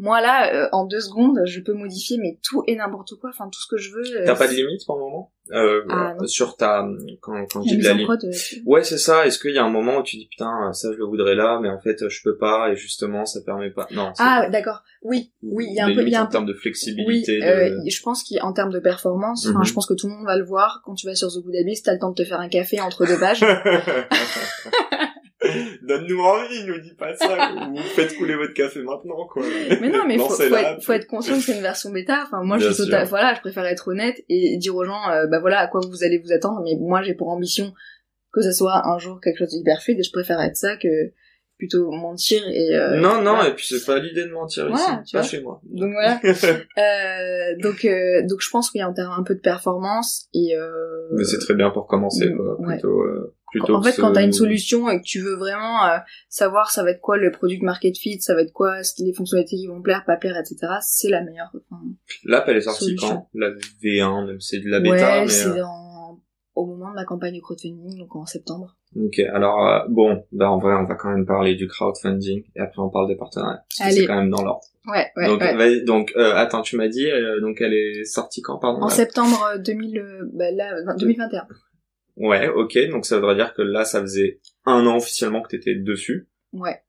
Moi 0.00 0.20
là, 0.20 0.54
euh, 0.54 0.68
en 0.72 0.84
deux 0.86 1.00
secondes, 1.00 1.40
je 1.44 1.60
peux 1.60 1.72
modifier 1.72 2.18
mais 2.18 2.38
tout 2.42 2.62
et 2.68 2.76
n'importe 2.76 3.14
quoi, 3.20 3.30
enfin 3.30 3.48
tout 3.50 3.60
ce 3.60 3.66
que 3.68 3.76
je 3.76 3.90
veux. 3.92 4.20
euh, 4.20 4.24
T'as 4.26 4.36
pas 4.36 4.46
de 4.46 4.52
limite 4.54 4.86
pour 4.86 4.96
le 4.96 5.02
moment? 5.02 5.32
Euh, 5.50 5.82
Ah, 5.90 6.14
sur 6.26 6.56
ta 6.56 6.86
quand 7.22 7.32
quand 7.50 7.62
tu 7.62 7.76
dis 7.76 7.82
la 7.82 7.94
limite. 7.94 8.22
euh, 8.24 8.30
Ouais, 8.66 8.84
c'est 8.84 8.98
ça. 8.98 9.26
Est-ce 9.26 9.38
qu'il 9.38 9.52
y 9.54 9.58
a 9.58 9.64
un 9.64 9.70
moment 9.70 9.96
où 9.98 10.02
tu 10.02 10.16
dis 10.18 10.26
putain 10.30 10.72
ça 10.74 10.92
je 10.92 10.98
le 10.98 11.04
voudrais 11.06 11.34
là, 11.34 11.58
mais 11.60 11.68
en 11.70 11.80
fait 11.80 12.06
je 12.08 12.22
peux 12.22 12.36
pas 12.36 12.70
et 12.70 12.76
justement 12.76 13.24
ça 13.24 13.40
permet 13.40 13.70
pas. 13.70 13.88
Non. 13.90 14.12
Ah, 14.18 14.48
d'accord. 14.50 14.82
Oui, 15.02 15.32
oui, 15.42 15.66
il 15.70 15.74
y 15.74 15.80
a 15.80 15.86
un 15.86 15.94
peu, 15.94 16.02
il 16.02 16.08
y 16.10 16.14
a 16.14 16.20
un 16.20 16.24
en 16.24 16.26
termes 16.28 16.44
de 16.46 16.52
Oui, 16.52 16.58
flexibilité. 16.60 17.42
euh, 17.42 17.70
de... 17.70 17.88
je 17.90 18.02
pense 18.02 18.22
qu'en 18.24 18.52
termes 18.52 18.72
de 18.72 18.78
performance, 18.80 19.46
Mhm. 19.46 19.64
je 19.64 19.72
pense 19.72 19.86
que 19.86 19.94
tout 19.94 20.06
le 20.08 20.12
monde 20.14 20.26
va 20.26 20.36
le 20.36 20.44
voir 20.44 20.82
quand 20.84 20.94
tu 20.94 21.06
vas 21.06 21.14
sur 21.14 21.28
The 21.28 21.38
Good 21.42 21.56
Habits, 21.56 21.82
t'as 21.82 21.94
le 21.94 21.98
temps 21.98 22.10
de 22.10 22.14
te 22.22 22.24
faire 22.24 22.40
un 22.40 22.48
café 22.48 22.80
entre 22.80 23.06
deux 23.06 23.18
pages. 23.18 23.40
Donne-nous 25.82 26.20
envie, 26.20 26.64
nous 26.64 26.78
dis 26.80 26.94
pas 26.94 27.14
ça. 27.14 27.52
Vous 27.70 27.76
faites 27.94 28.16
couler 28.16 28.36
votre 28.36 28.54
café 28.54 28.80
maintenant, 28.82 29.26
quoi. 29.26 29.42
mais 29.80 29.88
non, 29.90 30.04
mais 30.06 30.18
faut, 30.18 30.28
faut, 30.28 30.42
être, 30.42 30.82
faut 30.82 30.92
être 30.92 31.06
conscient 31.06 31.36
que 31.36 31.42
c'est 31.42 31.54
une 31.56 31.62
version 31.62 31.90
bêta. 31.90 32.22
Enfin, 32.26 32.42
moi, 32.42 32.58
Bien 32.58 32.68
je 32.68 32.72
suis 32.74 32.84
total, 32.84 33.06
voilà, 33.08 33.34
je 33.34 33.40
préfère 33.40 33.64
être 33.66 33.88
honnête 33.88 34.16
et 34.28 34.56
dire 34.58 34.74
aux 34.76 34.84
gens, 34.84 35.08
euh, 35.10 35.26
bah 35.26 35.38
voilà, 35.40 35.58
à 35.60 35.66
quoi 35.66 35.80
vous 35.88 36.04
allez 36.04 36.18
vous 36.18 36.32
attendre. 36.32 36.60
Mais 36.64 36.76
moi, 36.80 37.02
j'ai 37.02 37.14
pour 37.14 37.28
ambition 37.28 37.72
que 38.32 38.42
ça 38.42 38.52
soit 38.52 38.86
un 38.86 38.98
jour 38.98 39.20
quelque 39.20 39.38
chose 39.38 39.48
d'hyper 39.50 39.82
fluide 39.82 39.98
et 40.00 40.02
je 40.02 40.12
préfère 40.12 40.40
être 40.40 40.56
ça 40.56 40.76
que 40.76 40.88
plutôt 41.56 41.90
mentir 41.90 42.40
et. 42.48 42.76
euh, 42.76 43.00
non, 43.00 43.20
non, 43.20 43.34
voilà. 43.34 43.48
et 43.48 43.54
puis 43.54 43.66
c'est 43.68 43.84
pas 43.84 43.98
l'idée 43.98 44.24
de 44.24 44.30
mentir 44.30 44.68
Voilà, 44.68 45.00
ici, 45.02 45.10
tu 45.10 45.16
pas 45.16 45.22
vois. 45.22 45.28
chez 45.28 45.40
moi. 45.40 45.60
Donc 45.64 45.92
voilà. 45.92 46.20
Euh, 46.78 47.56
donc, 47.60 47.84
euh, 47.84 48.22
donc 48.28 48.40
je 48.40 48.50
pense 48.50 48.70
qu'il 48.70 48.78
y 48.78 48.82
a 48.82 48.86
un 48.86 49.22
peu 49.24 49.34
de 49.34 49.40
performance 49.40 50.28
et. 50.34 50.54
Euh, 50.56 51.08
Mais 51.16 51.24
c'est 51.24 51.38
très 51.38 51.54
bien 51.54 51.70
pour 51.70 51.86
commencer, 51.88 52.30
quoi. 52.32 52.60
Ouais. 52.60 52.74
Plutôt, 52.74 53.00
euh, 53.00 53.34
plutôt 53.50 53.74
en 53.76 53.82
fait, 53.82 53.94
quand 54.00 54.12
t'as 54.12 54.24
une 54.24 54.32
solution 54.32 54.88
et 54.90 54.98
que 55.00 55.04
tu 55.04 55.20
veux 55.20 55.34
vraiment 55.36 55.84
euh, 55.86 55.98
savoir 56.28 56.70
ça 56.70 56.82
va 56.82 56.90
être 56.90 57.00
quoi 57.00 57.16
le 57.16 57.30
product 57.30 57.62
market 57.62 57.96
fit, 57.96 58.20
ça 58.20 58.34
va 58.34 58.42
être 58.42 58.52
quoi 58.52 58.76
les 58.98 59.12
fonctionnalités 59.12 59.56
qui 59.56 59.66
vont 59.66 59.80
plaire, 59.82 60.04
pas 60.06 60.16
plaire, 60.16 60.36
etc. 60.36 60.56
C'est 60.80 61.08
la 61.08 61.22
meilleure. 61.22 61.50
Enfin, 61.70 61.82
L'app, 62.24 62.48
elle 62.48 62.56
est 62.58 62.60
sortie 62.62 62.96
quand 62.96 63.28
La 63.34 63.50
V1, 63.82 64.26
même 64.26 64.40
c'est 64.40 64.58
de 64.60 64.68
la 64.68 64.80
bêta, 64.80 64.94
ouais, 64.96 65.20
mais... 65.22 65.28
c'est 65.28 65.48
euh, 65.48 65.64
en- 65.64 66.20
au 66.54 66.66
moment 66.66 66.90
de 66.90 66.94
ma 66.96 67.04
campagne 67.04 67.36
de 67.36 67.40
crowdfunding, 67.40 67.98
donc 67.98 68.16
en 68.16 68.26
septembre. 68.26 68.76
Ok, 68.96 69.20
alors, 69.20 69.64
euh, 69.64 69.78
bon, 69.88 70.24
bah 70.32 70.50
en 70.50 70.58
vrai, 70.58 70.74
on 70.74 70.84
va 70.84 70.96
quand 70.96 71.10
même 71.10 71.24
parler 71.24 71.54
du 71.54 71.68
crowdfunding, 71.68 72.42
et 72.56 72.60
après 72.60 72.82
on 72.82 72.88
parle 72.90 73.06
des 73.06 73.14
partenariats, 73.16 73.62
parce 73.78 73.90
que 73.90 73.94
c'est 74.00 74.06
quand 74.06 74.16
même 74.16 74.30
dans 74.30 74.42
l'ordre. 74.42 74.64
Ouais, 74.86 75.06
ouais, 75.16 75.26
donc, 75.26 75.40
ouais. 75.40 75.80
donc 75.84 76.12
euh, 76.16 76.34
attends, 76.34 76.62
tu 76.62 76.76
m'as 76.76 76.88
dit, 76.88 77.08
euh, 77.08 77.40
donc 77.40 77.60
elle 77.60 77.74
est 77.74 78.04
sortie 78.04 78.40
quand, 78.42 78.58
pardon? 78.58 78.82
En 78.82 78.88
septembre 78.88 79.52
2000, 79.58 79.98
euh, 79.98 80.30
bah 80.32 80.50
là, 80.50 80.72
2021. 80.98 81.46
Ouais, 82.18 82.48
ok. 82.48 82.78
Donc 82.90 83.06
ça 83.06 83.16
voudrait 83.18 83.34
dire 83.36 83.54
que 83.54 83.62
là, 83.62 83.84
ça 83.84 84.00
faisait 84.00 84.40
un 84.64 84.86
an 84.86 84.96
officiellement 84.96 85.40
que 85.42 85.48
t'étais 85.48 85.74
dessus. 85.74 86.28
Ouais. 86.52 86.80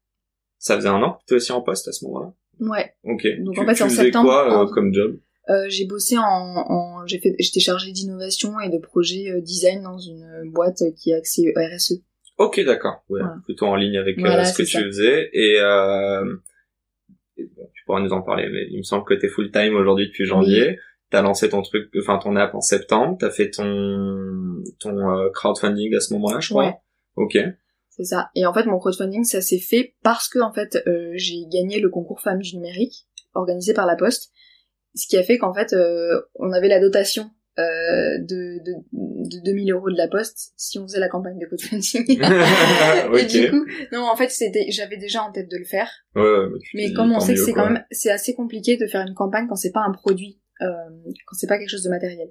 Ça 0.58 0.76
faisait 0.76 0.88
un 0.88 1.02
an 1.02 1.12
que 1.14 1.18
t'étais 1.20 1.34
aussi 1.36 1.52
en 1.52 1.62
poste 1.62 1.88
à 1.88 1.92
ce 1.92 2.04
moment-là? 2.04 2.32
Ouais. 2.60 2.92
Ok. 3.04 3.26
Donc, 3.40 3.54
tu, 3.54 3.60
en 3.60 3.66
fait, 3.66 3.74
tu 3.74 3.82
en 3.82 3.88
faisais 3.88 4.02
septembre, 4.04 4.28
quoi 4.28 4.52
euh, 4.52 4.64
en- 4.64 4.70
comme 4.70 4.92
job? 4.92 5.18
Euh, 5.48 5.64
j'ai 5.68 5.86
bossé 5.86 6.18
en, 6.18 6.22
en 6.22 7.06
j'ai 7.06 7.18
fait 7.18 7.34
j'étais 7.38 7.60
chargée 7.60 7.90
d'innovation 7.92 8.60
et 8.60 8.68
de 8.68 8.78
projet 8.78 9.30
euh, 9.30 9.40
design 9.40 9.82
dans 9.82 9.98
une 9.98 10.22
euh, 10.22 10.42
boîte 10.50 10.82
qui 10.96 11.10
est 11.10 11.14
axée 11.14 11.52
RSE. 11.56 12.02
Ok, 12.38 12.60
d'accord. 12.64 13.02
Ouais, 13.08 13.20
Voilà. 13.20 13.36
plutôt 13.44 13.66
en 13.66 13.74
ligne 13.76 13.96
avec 13.98 14.18
euh, 14.18 14.22
Voilà, 14.22 14.44
ce 14.44 14.56
que 14.56 14.62
tu 14.62 14.72
ça. 14.72 14.82
faisais. 14.82 15.30
Et, 15.32 15.56
euh, 15.60 16.36
et 17.36 17.44
bon, 17.56 17.68
tu 17.72 17.84
pourras 17.84 18.00
nous 18.00 18.12
en 18.12 18.22
parler, 18.22 18.48
mais 18.50 18.66
il 18.70 18.78
me 18.78 18.82
semble 18.82 19.04
que 19.04 19.14
t'es 19.14 19.28
full 19.28 19.50
time 19.50 19.74
aujourd'hui 19.74 20.06
depuis 20.08 20.24
janvier. 20.26 20.78
T'as 21.10 21.22
lancé 21.22 21.48
ton 21.48 21.62
truc, 21.62 21.90
enfin 21.98 22.18
ton 22.18 22.36
app 22.36 22.54
en 22.54 22.60
septembre. 22.60 23.16
T'as 23.18 23.30
fait 23.30 23.50
ton 23.50 24.62
ton 24.78 24.96
euh, 24.96 25.30
crowdfunding 25.34 25.94
à 25.94 26.00
ce 26.00 26.12
moment-là, 26.14 26.40
je 26.40 26.50
crois. 26.50 26.66
Ouais. 26.66 26.74
Ok. 27.16 27.38
C'est 27.90 28.04
ça. 28.04 28.30
Et 28.34 28.46
en 28.46 28.54
fait, 28.54 28.64
mon 28.64 28.78
crowdfunding, 28.78 29.24
ça 29.24 29.42
s'est 29.42 29.58
fait 29.58 29.94
parce 30.02 30.28
que 30.28 30.38
en 30.38 30.52
fait, 30.52 30.82
euh, 30.86 31.12
j'ai 31.14 31.46
gagné 31.52 31.80
le 31.80 31.90
concours 31.90 32.20
Femmes 32.20 32.38
du 32.38 32.56
numérique 32.56 33.06
organisé 33.34 33.74
par 33.74 33.86
la 33.86 33.96
Poste, 33.96 34.32
ce 34.94 35.06
qui 35.06 35.16
a 35.16 35.22
fait 35.22 35.38
qu'en 35.38 35.52
fait, 35.54 35.72
euh, 35.72 36.20
on 36.34 36.52
avait 36.52 36.68
la 36.68 36.80
dotation 36.80 37.30
euh, 37.58 38.18
de, 38.20 38.58
de, 38.64 38.72
de 38.92 39.44
2000 39.44 39.72
euros 39.72 39.90
de 39.90 39.96
la 39.96 40.08
Poste 40.08 40.52
si 40.56 40.78
on 40.78 40.84
faisait 40.84 41.00
la 41.00 41.08
campagne 41.08 41.38
de 41.38 41.46
crowdfunding. 41.46 42.20
Et 43.20 43.24
ok. 43.24 43.28
du 43.28 43.50
coup, 43.50 43.66
non, 43.92 44.08
en 44.10 44.16
fait, 44.16 44.30
c'était, 44.30 44.66
j'avais 44.70 44.96
déjà 44.96 45.22
en 45.22 45.32
tête 45.32 45.50
de 45.50 45.56
le 45.56 45.64
faire, 45.64 45.90
Ouais, 46.14 46.22
ouais, 46.22 46.46
mais, 46.74 46.86
mais 46.88 46.92
comme 46.92 47.12
on 47.12 47.20
sait 47.20 47.34
que 47.34 47.40
c'est 47.40 47.52
quand 47.52 47.68
même, 47.68 47.84
c'est 47.90 48.10
assez 48.10 48.34
compliqué 48.34 48.76
de 48.76 48.86
faire 48.86 49.02
une 49.06 49.14
campagne 49.14 49.46
quand 49.48 49.56
c'est 49.56 49.72
pas 49.72 49.84
un 49.86 49.92
produit, 49.92 50.39
euh, 50.62 50.74
quand 51.26 51.34
c'est 51.36 51.46
pas 51.46 51.58
quelque 51.58 51.70
chose 51.70 51.82
de 51.84 51.90
matériel. 51.90 52.28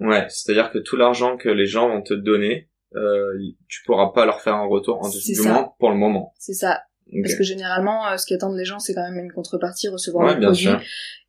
Ouais, 0.00 0.26
c'est-à-dire 0.28 0.70
que 0.72 0.78
tout 0.78 0.96
l'argent 0.96 1.36
que 1.36 1.48
les 1.48 1.66
gens 1.66 1.88
vont 1.88 2.02
te 2.02 2.14
donner, 2.14 2.68
euh, 2.96 3.32
tu 3.68 3.82
pourras 3.84 4.12
pas 4.12 4.26
leur 4.26 4.40
faire 4.40 4.54
un 4.54 4.66
retour, 4.66 4.98
en 4.98 5.04
C'est 5.04 5.32
du 5.32 5.40
moins 5.42 5.72
pour 5.78 5.90
le 5.90 5.96
moment. 5.96 6.32
C'est 6.38 6.54
ça. 6.54 6.82
Parce 7.22 7.34
que 7.34 7.44
généralement, 7.44 8.08
euh, 8.08 8.16
ce 8.16 8.26
qu'attendent 8.26 8.56
les 8.56 8.64
gens, 8.64 8.78
c'est 8.78 8.94
quand 8.94 9.02
même 9.08 9.22
une 9.22 9.30
contrepartie, 9.32 9.88
recevoir 9.88 10.24
Ouais, 10.26 10.34
le 10.34 10.40
bien 10.40 10.48
produit. 10.48 10.64
sûr. 10.64 10.80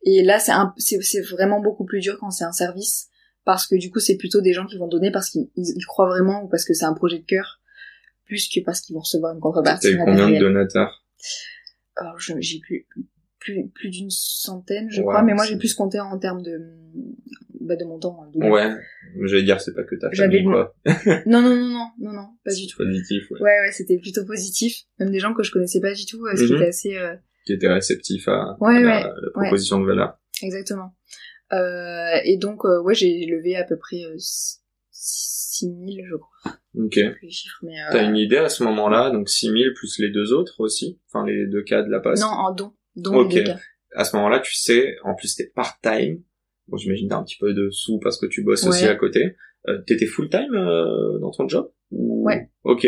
Et 0.04 0.22
là, 0.22 0.38
c'est 0.38 0.52
un, 0.52 0.72
c'est, 0.78 1.00
c'est 1.02 1.20
vraiment 1.20 1.60
beaucoup 1.60 1.84
plus 1.84 2.00
dur 2.00 2.16
quand 2.18 2.30
c'est 2.30 2.44
un 2.44 2.52
service, 2.52 3.08
parce 3.44 3.66
que 3.66 3.76
du 3.76 3.90
coup, 3.90 4.00
c'est 4.00 4.16
plutôt 4.16 4.40
des 4.40 4.52
gens 4.52 4.64
qui 4.66 4.78
vont 4.78 4.88
donner 4.88 5.10
parce 5.10 5.28
qu'ils 5.30 5.48
ils, 5.54 5.74
ils 5.76 5.84
croient 5.86 6.08
vraiment 6.08 6.42
ou 6.44 6.48
parce 6.48 6.64
que 6.64 6.72
c'est 6.74 6.86
un 6.86 6.94
projet 6.94 7.18
de 7.18 7.24
cœur, 7.26 7.60
plus 8.24 8.48
que 8.48 8.60
parce 8.64 8.80
qu'ils 8.80 8.94
vont 8.94 9.00
recevoir 9.02 9.32
une 9.34 9.38
T'as 9.38 9.42
contrepartie 9.42 9.88
eu 9.92 9.98
combien 9.98 10.30
de 10.30 10.38
donateurs? 10.38 11.04
Alors, 11.96 12.18
je- 12.18 12.32
j'ai 12.40 12.58
plus, 12.60 12.86
plus, 13.46 13.68
plus 13.74 13.90
d'une 13.90 14.10
centaine, 14.10 14.88
je 14.90 14.98
Ouais, 15.00 15.06
crois, 15.06 15.22
mais 15.22 15.34
moi, 15.34 15.44
j'ai 15.46 15.56
plus 15.56 15.74
compté 15.74 16.00
en 16.00 16.18
termes 16.18 16.42
de, 16.42 16.60
bah, 17.60 17.76
de 17.76 17.84
montant. 17.84 18.22
hein, 18.24 18.30
de- 18.34 18.44
Ouais, 18.44 18.74
j'allais 19.24 19.44
dire 19.44 19.60
c'est 19.60 19.74
pas 19.74 19.84
que 19.84 19.94
ta 19.94 20.10
famille 20.10 20.42
le- 20.42 20.50
quoi. 20.50 20.74
Non, 21.26 21.40
non, 21.42 21.54
non, 21.54 21.68
non, 21.68 21.88
non, 22.00 22.12
non, 22.12 22.28
pas 22.44 22.52
du 22.52 22.66
tout. 22.66 22.76
Positif, 22.76 23.30
ouais. 23.30 23.40
Ouais, 23.40 23.60
ouais, 23.62 23.72
c'était 23.72 23.98
plutôt 23.98 24.24
positif. 24.24 24.74
Même 24.98 25.10
des 25.10 25.20
gens 25.20 25.32
que 25.34 25.42
je 25.42 25.50
connaissais 25.52 25.80
pas 25.80 25.94
du 25.94 26.06
tout, 26.06 26.26
euh, 26.26 26.34
ce 26.36 26.44
qui 26.44 26.52
Mhm. 26.52 26.56
était 26.58 26.68
assez, 26.68 26.96
euh, 26.96 27.14
Qui 27.46 27.52
était 27.52 27.68
réceptif 27.72 28.26
à, 28.28 28.56
Ouais, 28.60 28.76
à 28.78 28.80
la, 28.82 29.00
la 29.04 29.30
proposition 29.32 29.80
de 29.80 29.86
valeur. 29.86 30.18
Exactement. 30.42 30.94
Euh, 31.52 32.16
et 32.24 32.36
donc, 32.38 32.64
euh, 32.64 32.82
ouais, 32.82 32.94
j'ai 32.94 33.24
levé 33.26 33.54
à 33.56 33.62
peu 33.64 33.76
près 33.78 34.02
euh, 34.04 34.16
6000, 34.90 36.04
je 36.08 36.16
crois. 36.16 36.56
Ok. 36.74 36.98
euh, 36.98 37.12
T'as 37.92 38.02
une 38.08 38.16
idée 38.16 38.36
à 38.38 38.48
ce 38.48 38.62
moment-là, 38.64 39.10
donc 39.10 39.28
6000 39.28 39.72
plus 39.74 39.98
les 39.98 40.10
deux 40.10 40.32
autres 40.32 40.56
aussi, 40.60 40.98
enfin 41.08 41.24
les 41.24 41.46
deux 41.46 41.62
cas 41.62 41.82
de 41.82 41.88
la 41.90 42.00
poste? 42.00 42.22
Non, 42.22 42.28
en 42.28 42.52
don. 42.52 42.72
Don 42.96 43.16
Ok. 43.20 43.32
les 43.34 43.42
deux 43.42 43.52
cas. 43.52 43.58
À 43.94 44.04
ce 44.04 44.16
moment-là, 44.16 44.40
tu 44.40 44.54
sais, 44.54 44.96
en 45.04 45.14
plus 45.14 45.34
t'es 45.36 45.50
part-time, 45.54 46.22
bon 46.68 46.76
j'imagine 46.76 47.08
t'as 47.08 47.16
un 47.18 47.24
petit 47.24 47.38
peu 47.38 47.54
de 47.54 47.70
sous 47.70 47.98
parce 48.00 48.18
que 48.18 48.26
tu 48.26 48.42
bosses 48.42 48.62
Ouais. 48.64 48.68
aussi 48.70 48.84
à 48.86 48.94
côté. 48.96 49.36
Euh, 49.68 49.78
t'étais 49.86 50.06
full-time 50.06 50.54
euh, 50.54 51.18
dans 51.18 51.30
ton 51.30 51.48
job 51.48 51.70
Ou- 51.90 52.24
Ouais. 52.26 52.50
Ok. 52.64 52.86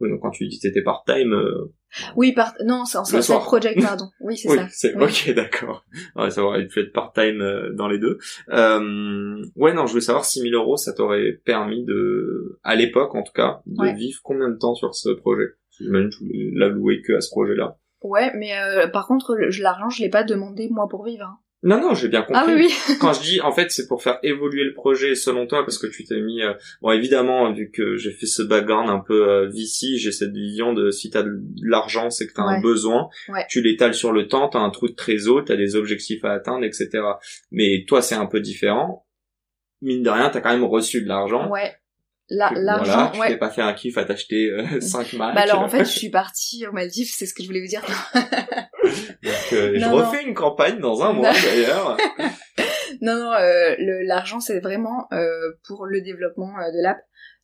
Oui, 0.00 0.10
donc 0.10 0.20
quand 0.20 0.30
tu 0.30 0.46
dis 0.46 0.60
t'étais 0.60 0.82
part-time, 0.82 1.32
euh, 1.32 1.72
Oui, 2.14 2.32
par... 2.32 2.54
non, 2.64 2.84
c'est 2.84 2.98
en 2.98 3.02
Le 3.02 3.38
project, 3.44 3.80
pardon. 3.82 4.04
Oui, 4.20 4.36
c'est 4.36 4.48
oui, 4.48 4.56
ça. 4.58 4.66
c'est 4.70 4.94
Oui. 4.96 5.04
ok, 5.04 5.34
d'accord. 5.34 5.84
Ouais, 6.14 6.30
ça 6.30 6.42
aurait 6.44 6.66
pu 6.68 6.80
être 6.80 6.92
part-time 6.92 7.40
euh, 7.40 7.72
dans 7.74 7.88
les 7.88 7.98
deux. 7.98 8.18
Euh, 8.50 9.42
ouais, 9.56 9.74
non, 9.74 9.86
je 9.86 9.92
voulais 9.92 10.04
savoir 10.04 10.24
6000 10.24 10.54
euros, 10.54 10.76
ça 10.76 10.92
t'aurait 10.92 11.32
permis 11.44 11.84
de, 11.84 12.60
à 12.62 12.76
l'époque 12.76 13.14
en 13.16 13.22
tout 13.24 13.32
cas, 13.32 13.60
de 13.66 13.80
Ouais. 13.82 13.94
vivre 13.94 14.20
combien 14.22 14.48
de 14.50 14.56
temps 14.56 14.74
sur 14.74 14.94
ce 14.94 15.08
projet? 15.10 15.46
J'imagine 15.80 16.10
que 16.10 16.16
tu 16.16 16.24
voulais 16.26 16.50
l'allouer 16.54 17.02
que 17.02 17.14
à 17.14 17.20
ce 17.20 17.30
projet-là. 17.30 17.76
Ouais, 18.02 18.32
mais 18.36 18.56
euh, 18.58 18.86
par 18.88 19.06
contre, 19.06 19.36
l'argent, 19.60 19.90
je 19.90 20.02
l'ai 20.02 20.08
pas 20.10 20.22
demandé, 20.24 20.68
moi, 20.70 20.86
pour 20.88 21.04
vivre. 21.04 21.24
hein. 21.24 21.38
Non, 21.64 21.80
non, 21.80 21.92
j'ai 21.92 22.06
bien 22.06 22.22
compris. 22.22 22.40
Ah 22.40 22.44
oui, 22.46 22.68
oui. 22.88 22.94
Quand 23.00 23.12
je 23.12 23.20
dis, 23.20 23.40
en 23.40 23.50
fait, 23.50 23.72
c'est 23.72 23.88
pour 23.88 24.00
faire 24.00 24.20
évoluer 24.22 24.62
le 24.62 24.74
projet 24.74 25.16
selon 25.16 25.48
toi, 25.48 25.64
parce 25.64 25.76
que 25.76 25.88
tu 25.88 26.04
t'es 26.04 26.20
mis, 26.20 26.40
euh, 26.40 26.52
bon, 26.82 26.92
évidemment, 26.92 27.52
vu 27.52 27.72
que 27.72 27.96
j'ai 27.96 28.12
fait 28.12 28.26
ce 28.26 28.42
background 28.42 28.88
un 28.88 29.00
peu 29.00 29.28
euh, 29.28 29.48
VC, 29.48 29.96
j'ai 29.96 30.12
cette 30.12 30.30
vision 30.32 30.72
de 30.72 30.92
si 30.92 31.10
t'as 31.10 31.24
de 31.24 31.40
l'argent, 31.64 32.10
c'est 32.10 32.28
que 32.28 32.32
t'as 32.32 32.44
un 32.44 32.60
besoin, 32.60 33.08
Ouais. 33.28 33.44
tu 33.50 33.60
l'étales 33.60 33.94
sur 33.94 34.12
le 34.12 34.28
temps, 34.28 34.48
t'as 34.48 34.60
un 34.60 34.70
trou 34.70 34.86
de 34.86 34.94
trésor, 34.94 35.42
t'as 35.44 35.56
des 35.56 35.74
objectifs 35.74 36.24
à 36.24 36.30
atteindre, 36.30 36.64
etc. 36.64 36.90
Mais 37.50 37.84
toi, 37.88 38.02
c'est 38.02 38.14
un 38.14 38.26
peu 38.26 38.38
différent. 38.38 39.04
Mine 39.82 40.04
de 40.04 40.10
rien, 40.10 40.30
t'as 40.30 40.40
quand 40.40 40.52
même 40.52 40.62
reçu 40.64 41.02
de 41.02 41.08
l'argent. 41.08 41.50
Ouais. 41.50 41.72
L'argent, 42.30 42.84
voilà, 42.84 43.10
tu 43.14 43.20
ouais. 43.20 43.28
t'es 43.28 43.36
pas 43.38 43.50
fait 43.50 43.62
un 43.62 43.72
kiff 43.72 43.96
à 43.96 44.04
t'acheter 44.04 44.50
euh, 44.50 44.80
5 44.80 45.14
Macs. 45.14 45.34
Bah 45.34 45.40
alors 45.42 45.60
en 45.60 45.68
fait, 45.68 45.78
je 45.84 45.90
suis 45.98 46.10
partie 46.10 46.66
aux 46.66 46.72
Maldives, 46.72 47.10
c'est 47.10 47.24
ce 47.26 47.32
que 47.34 47.42
je 47.42 47.48
voulais 47.48 47.60
vous 47.60 47.66
dire. 47.68 47.82
Donc, 49.22 49.52
euh, 49.52 49.72
je 49.74 49.80
Non, 49.80 49.92
refais 49.96 50.24
une 50.24 50.34
campagne 50.34 50.78
dans 50.80 51.02
un 51.02 51.12
mois 51.12 51.32
d'ailleurs. 51.32 51.96
non, 53.02 53.14
non, 53.16 53.32
euh, 53.32 53.74
l'argent, 54.04 54.40
c'est 54.40 54.60
vraiment 54.60 55.06
euh, 55.12 55.52
pour 55.66 55.86
le 55.86 56.00
développement 56.00 56.52
euh, 56.58 56.70
de 56.70 56.82
l'app, 56.82 56.98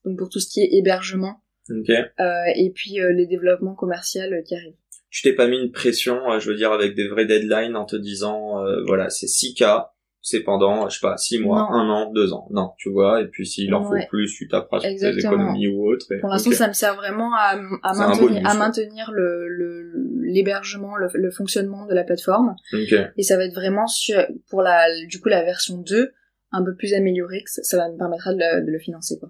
donc 0.05 0.19
pour 0.19 0.29
tout 0.29 0.41
ce 0.41 0.49
qui 0.49 0.61
est 0.61 0.69
hébergement, 0.79 1.43
ok. 1.71 1.91
euh, 1.91 2.25
et 2.57 2.71
puis 2.75 3.01
euh, 3.01 3.13
les 3.13 3.27
développements 3.27 3.75
commerciaux 3.75 4.23
qui 4.47 4.55
arrivent. 4.55 4.77
tu 5.11 5.23
t'es 5.23 5.33
pas 5.35 5.47
mis 5.47 5.59
une 5.59 5.73
pression, 5.73 6.19
je 6.39 6.51
veux 6.51 6.57
dire, 6.57 6.73
avec 6.73 6.95
des 6.95 7.09
vrais 7.09 7.27
deadlines 7.27 7.77
en 7.77 7.85
te 7.87 7.97
disant, 7.97 8.65
euh, 8.65 8.83
voilà, 8.87 9.11
c'est 9.11 9.27
6 9.29 9.55
cas, 9.55 9.93
c'est 10.27 10.41
pendant, 10.41 10.89
je 10.89 10.99
sais 10.99 11.07
pas, 11.07 11.19
6 11.19 11.39
mois, 11.39 11.59
Non. 11.71 11.77
un 11.77 11.91
an, 11.91 12.11
deux 12.11 12.33
ans. 12.33 12.49
Non, 12.51 12.73
tu 12.79 12.91
vois, 12.91 13.21
et 13.21 13.27
puis 13.27 13.47
s'il 13.47 13.75
en 13.75 13.87
Ouais. 13.91 14.01
faut 14.05 14.09
plus, 14.09 14.33
tu 14.35 14.49
taperas 14.49 14.81
sur 14.81 14.89
tes 14.89 15.19
économies 15.19 15.69
ou 15.69 15.87
autre. 15.87 16.07
et- 16.13 16.19
Pour 16.19 16.31
l'instant, 16.31 16.51
ça 16.53 16.67
me 16.67 16.73
sert 16.73 16.95
vraiment 16.97 17.31
à, 17.35 17.53
C'est 17.93 17.99
maintenir, 18.01 18.29
bonus, 18.29 18.43
à 18.47 18.55
maintenir 18.55 19.11
le 19.13 19.47
le- 19.49 19.93
l'hébergement, 20.23 20.97
le, 20.97 21.09
le 21.13 21.31
fonctionnement 21.31 21.85
de 21.87 21.93
la 21.95 22.03
plateforme. 22.05 22.57
Ok. 22.73 22.95
Et 23.19 23.23
ça 23.23 23.37
va 23.37 23.45
être 23.45 23.55
vraiment 23.55 23.87
sur, 23.87 24.17
pour 24.49 24.63
la, 24.63 24.87
du 25.07 25.21
coup, 25.21 25.29
la 25.29 25.43
version 25.45 25.77
2, 25.77 26.11
un 26.53 26.65
peu 26.65 26.75
plus 26.75 26.95
améliorée, 26.95 27.43
que 27.45 27.51
ça, 27.51 27.63
ça 27.63 27.77
va 27.77 27.91
me 27.91 27.99
permettra 27.99 28.33
de, 28.33 28.39
le- 28.39 28.65
de 28.67 28.71
le 28.73 28.79
financer, 28.79 29.19
quoi. 29.19 29.29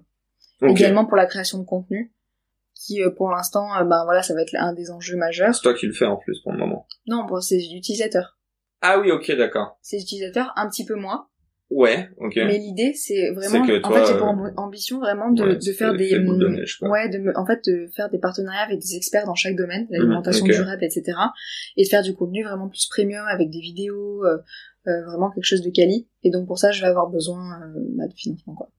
Ok. 0.61 0.71
Également 0.79 1.05
pour 1.05 1.17
la 1.17 1.25
création 1.25 1.59
de 1.59 1.65
contenu, 1.65 2.13
qui, 2.73 3.03
euh, 3.03 3.09
pour 3.09 3.29
l'instant, 3.29 3.67
euh, 3.77 3.83
ben 3.83 4.03
voilà, 4.05 4.23
ça 4.23 4.33
va 4.33 4.41
être 4.41 4.55
un 4.57 4.73
des 4.73 4.89
enjeux 4.91 5.17
majeurs. 5.17 5.53
C'est 5.53 5.61
toi 5.63 5.73
qui 5.73 5.87
le 5.87 5.93
fais 5.93 6.05
en 6.05 6.15
plus 6.15 6.39
pour 6.41 6.53
le 6.53 6.57
moment. 6.59 6.87
Non, 7.07 7.25
pour 7.27 7.43
ces 7.43 7.57
utilisateurs. 7.73 8.34
Ah 8.87 8.99
oui, 8.99 9.11
ok, 9.11 9.31
d'accord. 9.35 9.79
Ces 9.81 9.97
utilisateurs, 10.01 10.53
un 10.55 10.69
petit 10.69 10.85
peu 10.85 10.93
moins. 10.95 11.27
Ouais, 11.71 12.07
ok. 12.17 12.35
Mais 12.35 12.59
l'idée, 12.59 12.93
c'est 12.93 13.31
vraiment, 13.31 13.65
C'est 13.65 13.71
que 13.71 13.79
en 13.83 13.89
toi, 13.89 13.99
fait, 14.05 14.11
j'ai 14.13 14.17
pour 14.19 14.27
euh, 14.27 14.31
amb- 14.33 14.53
ambition 14.57 14.99
vraiment 14.99 15.31
de, 15.31 15.41
ouais, 15.43 15.55
de 15.55 15.59
c'est 15.61 15.73
faire 15.73 15.95
des, 15.95 16.11
de 16.11 16.47
neige, 16.47 16.77
ouais, 16.83 17.09
de 17.09 17.17
me- 17.17 17.35
en 17.35 17.45
fait, 17.47 17.65
de 17.67 17.87
faire 17.95 18.09
des 18.11 18.19
partenariats 18.19 18.61
avec 18.61 18.77
des 18.79 18.95
experts 18.95 19.25
dans 19.25 19.33
chaque 19.33 19.55
domaine, 19.55 19.87
l'alimentation 19.89 20.45
ok. 20.45 20.51
durable, 20.51 20.83
etc. 20.83 21.17
Et 21.77 21.83
de 21.83 21.89
faire 21.89 22.03
du 22.03 22.13
contenu 22.13 22.43
vraiment 22.43 22.69
plus 22.69 22.85
premium 22.85 23.25
avec 23.25 23.49
des 23.49 23.59
vidéos, 23.59 24.23
euh, 24.23 24.37
euh, 24.87 25.05
vraiment 25.07 25.31
quelque 25.31 25.45
chose 25.45 25.63
de 25.63 25.71
quali. 25.71 26.07
Et 26.21 26.29
donc, 26.29 26.45
pour 26.45 26.59
ça, 26.59 26.71
je 26.71 26.81
vais 26.81 26.87
avoir 26.87 27.09
besoin 27.09 27.59
euh, 27.63 27.73
bah, 27.97 28.05
de 28.07 28.13
financement, 28.13 28.53
quoi. 28.53 28.69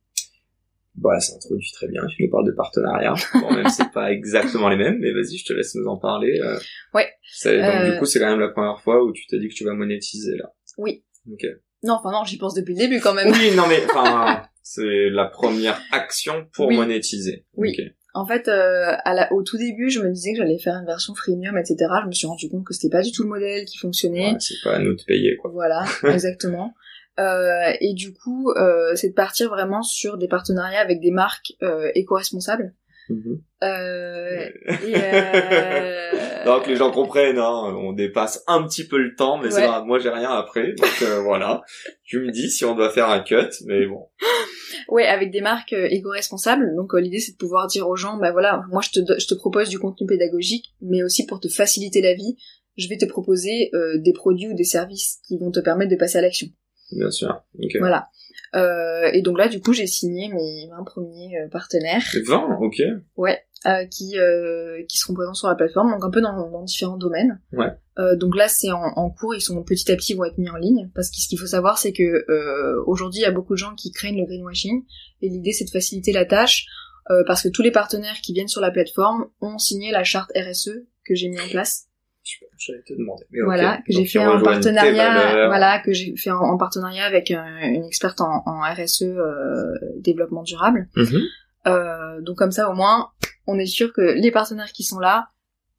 Bah, 0.99 1.20
ça 1.20 1.34
introduit 1.36 1.70
très 1.72 1.88
bien. 1.88 2.03
Tu 2.07 2.24
nous 2.24 2.30
parles 2.30 2.47
de 2.47 2.53
partenariat. 2.53 3.14
Bon, 3.34 3.53
même 3.53 3.68
c'est 3.68 3.90
pas 3.92 4.11
exactement 4.12 4.68
les 4.68 4.76
mêmes, 4.76 4.99
mais 4.99 5.12
vas-y, 5.12 5.36
je 5.36 5.44
te 5.44 5.53
laisse 5.53 5.74
nous 5.74 5.86
en 5.86 5.99
parler. 5.99 6.40
euh. 6.42 6.59
Ouais. 6.94 7.09
Donc, 7.44 7.53
Euh, 7.55 7.92
du 7.92 7.99
coup, 7.99 8.07
c'est 8.07 8.18
quand 8.18 8.30
même 8.30 8.40
la 8.40 8.49
première 8.49 8.80
fois 8.80 9.05
où 9.05 9.12
tu 9.12 9.26
t'es 9.26 9.38
dit 9.38 9.49
que 9.49 9.55
tu 9.55 9.64
vas 9.64 9.74
monétiser, 9.74 10.36
là. 10.36 10.51
Oui. 10.78 11.05
Ok. 11.30 11.44
Non, 11.82 11.94
enfin 11.94 12.11
non, 12.12 12.24
j'y 12.24 12.38
pense 12.38 12.55
depuis 12.55 12.72
le 12.72 12.78
début 12.80 13.01
quand 13.01 13.12
même. 13.14 13.30
Oui, 13.30 13.55
non, 13.55 13.64
mais, 13.68 13.80
enfin, 13.84 14.42
c'est 14.62 15.11
la 15.11 15.26
première 15.26 15.80
action 15.92 16.47
pour 16.55 16.68
Oui. 16.68 16.76
monétiser. 16.76 17.44
Oui. 17.55 17.76
En 18.14 18.24
fait, 18.26 18.49
euh, 18.49 18.94
à 19.05 19.12
la, 19.12 19.30
au 19.34 19.42
tout 19.42 19.59
début, 19.59 19.90
je 19.90 20.01
me 20.01 20.11
disais 20.11 20.32
que 20.32 20.38
j'allais 20.38 20.59
faire 20.59 20.76
une 20.76 20.86
version 20.86 21.14
freemium, 21.14 21.59
etc. 21.59 21.76
Je 22.03 22.07
me 22.07 22.12
suis 22.12 22.26
rendu 22.26 22.49
compte 22.49 22.64
que 22.64 22.72
c'était 22.72 22.88
pas 22.88 23.03
du 23.03 23.12
tout 23.12 23.22
le 23.24 23.28
modèle 23.28 23.66
qui 23.66 23.76
fonctionnait. 23.76 24.32
Ouais, 24.32 24.36
c'est 24.40 24.55
pas 24.64 24.76
à 24.76 24.78
nous 24.78 24.94
de 24.97 25.03
payer, 25.07 25.36
quoi. 25.36 25.51
Voilà, 25.53 25.84
exactement. 26.05 26.72
Euh, 27.19 27.73
et 27.81 27.95
du 27.95 28.12
coup, 28.12 28.51
euh, 28.51 28.95
c'est 28.95 29.09
de 29.11 29.14
partir 29.14 29.49
vraiment 29.49 29.83
sur 29.83 30.19
des 30.19 30.29
partenariats 30.29 30.81
avec 30.81 31.01
des 31.01 31.11
marques 31.11 31.53
euh, 31.62 31.91
éco-responsables. 31.95 32.75
Mhm. 33.09 33.41
Euh, 33.62 34.49
et, 34.67 34.95
euh, 34.97 36.11
Donc 36.45 36.64
que 36.64 36.71
les 36.71 36.77
gens 36.77 36.91
comprennent, 36.91 37.39
hein, 37.39 37.75
on 37.79 37.93
dépasse 37.93 38.43
un 38.47 38.62
petit 38.67 38.87
peu 38.87 38.99
le 38.99 39.14
temps, 39.14 39.39
mais 39.39 39.55
Ouais. 39.55 39.83
moi 39.85 39.99
j'ai 39.99 40.11
rien 40.11 40.31
après, 40.31 40.73
donc 40.73 41.03
euh, 41.03 41.21
voilà. 41.21 41.62
Tu 42.05 42.19
me 42.21 42.31
dis 42.31 42.51
si 42.51 42.64
on 42.64 42.75
doit 42.75 42.91
faire 42.91 43.09
un 43.09 43.21
cut, 43.21 43.51
mais 43.67 43.87
bon. 43.87 44.09
Ouais, 44.89 45.07
avec 45.07 45.31
des 45.33 45.41
marques 45.41 45.73
euh, 45.73 45.89
éco-responsables. 45.91 46.75
Donc 46.77 46.95
euh, 46.95 47.01
l'idée 47.01 47.19
c'est 47.19 47.33
de 47.33 47.37
pouvoir 47.37 47.67
dire 47.67 47.89
aux 47.89 47.97
gens, 47.97 48.19
bah 48.19 48.31
voilà, 48.31 48.62
moi 48.71 48.83
je 48.83 49.01
te, 49.01 49.19
je 49.19 49.27
te 49.27 49.35
propose 49.35 49.69
du 49.69 49.79
contenu 49.79 50.07
pédagogique, 50.07 50.75
mais 50.81 51.03
aussi 51.03 51.27
pour 51.27 51.41
te 51.41 51.49
faciliter 51.49 52.01
la 52.03 52.14
vie, 52.14 52.37
je 52.77 52.89
vais 52.89 52.97
te 52.97 53.07
proposer 53.07 53.71
euh, 53.75 53.99
des 53.99 54.12
produits 54.12 54.49
ou 54.49 54.55
des 54.55 54.64
services 54.64 55.19
qui 55.27 55.39
vont 55.39 55.51
te 55.51 55.61
permettre 55.61 55.91
de 55.91 55.97
passer 55.97 56.19
à 56.19 56.21
l'action. 56.23 56.49
Bien 56.93 57.11
sûr. 57.11 57.43
Ok. 57.59 57.76
Voilà. 57.78 58.09
Euh, 58.55 59.11
et 59.12 59.22
donc 59.22 59.39
là, 59.39 59.49
du 59.49 59.61
coup, 59.61 59.72
j'ai 59.72 59.87
signé 59.87 60.28
mes 60.28 60.68
20 60.70 60.84
premiers 60.84 61.39
euh, 61.39 61.49
partenaires. 61.49 62.05
20, 62.26 62.59
ok. 62.61 62.82
Ouais, 63.16 63.43
euh, 63.66 63.84
qui 63.87 64.18
euh, 64.18 64.82
qui 64.89 64.99
seront 64.99 65.14
présents 65.14 65.34
sur 65.34 65.49
la 65.49 65.55
plateforme, 65.55 65.91
donc 65.91 66.05
un 66.05 66.11
peu 66.11 66.20
dans, 66.20 66.51
dans 66.51 66.62
différents 66.62 66.97
domaines. 66.97 67.41
Ouais. 67.53 67.72
Euh, 67.99 68.16
donc 68.16 68.37
là, 68.37 68.49
c'est 68.49 68.70
en, 68.70 68.82
en 68.82 69.11
cours, 69.11 69.34
ils 69.34 69.41
sont 69.41 69.62
petit 69.62 69.91
à 69.91 69.97
petit 69.97 70.14
vont 70.14 70.24
être 70.24 70.39
mis 70.39 70.51
en 70.51 70.57
ligne, 70.57 70.91
parce 70.95 71.11
que 71.11 71.16
ce 71.16 71.28
qu'il 71.28 71.39
faut 71.39 71.47
savoir, 71.47 71.78
c'est 71.78 71.93
que 71.93 72.30
euh, 72.30 72.82
aujourd'hui, 72.87 73.20
il 73.20 73.22
y 73.22 73.26
a 73.26 73.30
beaucoup 73.30 73.55
de 73.55 73.59
gens 73.59 73.74
qui 73.74 73.91
craignent 73.91 74.18
le 74.18 74.26
greenwashing, 74.26 74.84
et 75.22 75.28
l'idée, 75.28 75.53
c'est 75.53 75.64
de 75.64 75.70
faciliter 75.70 76.12
la 76.12 76.24
tâche, 76.24 76.66
euh, 77.11 77.24
parce 77.26 77.43
que 77.43 77.49
tous 77.49 77.62
les 77.62 77.70
partenaires 77.70 78.20
qui 78.22 78.32
viennent 78.32 78.49
sur 78.49 78.61
la 78.61 78.70
plateforme 78.70 79.26
ont 79.41 79.59
signé 79.59 79.91
la 79.91 80.05
charte 80.05 80.30
RSE 80.37 80.70
que 81.05 81.14
j'ai 81.14 81.28
mis 81.28 81.41
en 81.41 81.49
place. 81.49 81.86
Super, 82.29 82.49
j'allais 82.59 82.83
te 82.83 82.93
demander. 82.93 83.24
Mais. 83.31 83.41
Voilà, 83.45 83.77
que 83.87 83.93
j'ai 83.93 84.05
fait 84.05 84.18
en 84.18 84.43
partenariat, 84.43 85.47
voilà, 85.47 85.79
que 85.79 85.93
j'ai 85.93 86.16
fait 86.16 86.33
en, 86.33 86.41
en 86.41 86.57
partenariat 86.59 87.05
avec 87.05 87.31
euh, 87.31 87.37
une 87.62 87.85
experte 87.85 88.20
en, 88.20 88.43
en 88.47 88.62
RSE 88.62 89.03
euh, 89.03 89.72
développement 90.01 90.43
durable. 90.43 90.89
Mhm. 90.97 91.22
Euh, 91.68 92.20
donc 92.22 92.37
comme 92.37 92.51
ça, 92.51 92.68
au 92.68 92.74
moins, 92.74 93.11
on 93.47 93.57
est 93.61 93.66
sûr 93.66 93.93
que 93.93 94.01
les 94.01 94.33
partenaires 94.33 94.72
qui 94.72 94.83
sont 94.83 94.99
là, 94.99 95.29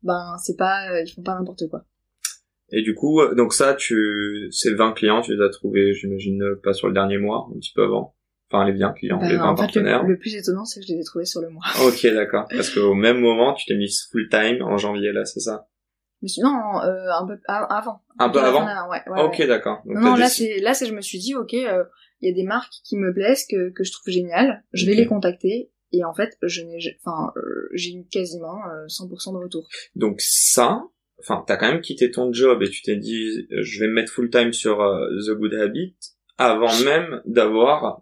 ben 0.04 0.38
c'est 0.41 0.56
pas, 0.56 0.89
euh, 0.89 1.02
ils 1.06 1.12
font 1.12 1.22
pas 1.22 1.36
n'importe 1.38 1.68
quoi. 1.70 1.84
Et 2.72 2.82
du 2.82 2.95
coup, 2.95 3.20
donc 3.36 3.54
ça, 3.54 3.74
tu, 3.74 4.48
ces 4.52 4.74
20 4.74 4.93
clients, 4.93 5.22
tu 5.22 5.36
les 5.36 5.43
as 5.43 5.50
trouvés, 5.50 5.93
j'imagine, 5.95 6.56
pas 6.64 6.72
sur 6.72 6.88
le 6.88 6.93
dernier 6.93 7.18
mois, 7.18 7.50
un 7.54 7.60
petit 7.60 7.74
peu 7.76 7.84
avant. 7.84 8.16
Enfin, 8.50 8.66
les 8.66 8.78
20 8.78 8.93
clients, 8.93 9.20
Ben, 9.20 9.30
les 9.30 9.36
20 9.38 9.43
en 9.43 9.56
fait, 9.58 9.64
partenaires. 9.64 10.04
le, 10.04 10.14
le 10.14 10.18
plus 10.18 10.34
étonnant, 10.36 10.64
c'est 10.64 10.80
que 10.80 10.86
je 10.88 10.93
les 10.93 11.00
ai 11.02 11.04
trouvés 11.04 11.26
sur 11.26 11.41
le 11.41 11.50
mois. 11.50 11.64
Ok, 11.86 12.06
d'accord. 12.14 12.45
Parce 12.50 12.70
qu'au 12.74 12.93
même 12.93 13.20
moment, 13.20 13.54
tu 13.54 13.66
t'es 13.66 13.76
mis 13.76 13.93
full 14.10 14.30
time 14.30 14.62
en 14.62 14.78
janvier, 14.78 15.12
là, 15.12 15.26
c'est 15.26 15.41
ça? 15.41 15.68
Sinon, 16.26 16.82
euh, 16.82 17.11
un 17.11 17.28
peu 17.28 17.39
avant. 17.47 18.01
Un 18.18 18.30
peu 18.30 18.39
avant? 18.39 18.65
ouais, 18.89 19.01
ouais, 19.07 19.24
ok, 19.24 19.36
ouais. 19.39 19.47
d'accord. 19.47 19.82
Non, 19.86 20.01
non, 20.01 20.15
là 20.15 20.28
c'est 20.30 20.59
là 20.59 20.74
c'est 20.74 20.88
je 20.88 20.93
me 20.93 21.01
suis 21.01 21.20
dit 21.20 21.36
ok, 21.36 21.53
euh, 21.53 21.84
il 22.22 22.30
y 22.30 22.32
a 22.32 22.36
des 22.36 22.43
marques 22.43 22.74
qui 22.84 22.97
me 22.97 23.13
plaisent 23.13 23.45
que 23.45 23.70
que 23.70 23.84
je 23.84 23.91
trouve 23.91 24.11
géniales, 24.11 24.63
je 24.74 24.86
vais 24.86 24.95
les 24.95 25.05
contacter 25.05 25.72
et 25.91 26.03
en 26.03 26.13
fait 26.13 26.38
je 26.41 26.61
n'ai 26.63 26.80
enfin 27.05 27.32
euh, 27.38 27.70
j'ai 27.74 27.93
eu 27.93 28.05
quasiment 28.07 28.59
euh, 28.68 28.88
100% 28.88 29.34
de 29.34 29.43
retour. 29.43 29.68
Donc 29.95 30.20
ça, 30.20 30.84
enfin, 31.20 31.43
t'as 31.45 31.55
quand 31.57 31.72
même 31.72 31.82
quitté 31.82 32.09
ton 32.09 32.34
job 32.34 32.63
et 32.63 32.70
tu 32.70 32.82
t'es 32.82 32.95
dit, 32.95 33.47
je 33.51 33.80
vais 33.80 33.88
me 33.88 33.93
mettre 33.93 34.11
full 34.11 34.32
time 34.32 34.53
sur 34.53 34.82
euh, 34.82 35.07
The 35.28 35.32
Good 35.32 35.53
Habit 35.53 35.95
avant 36.39 36.76
même 36.84 37.22
d'avoir 37.26 38.01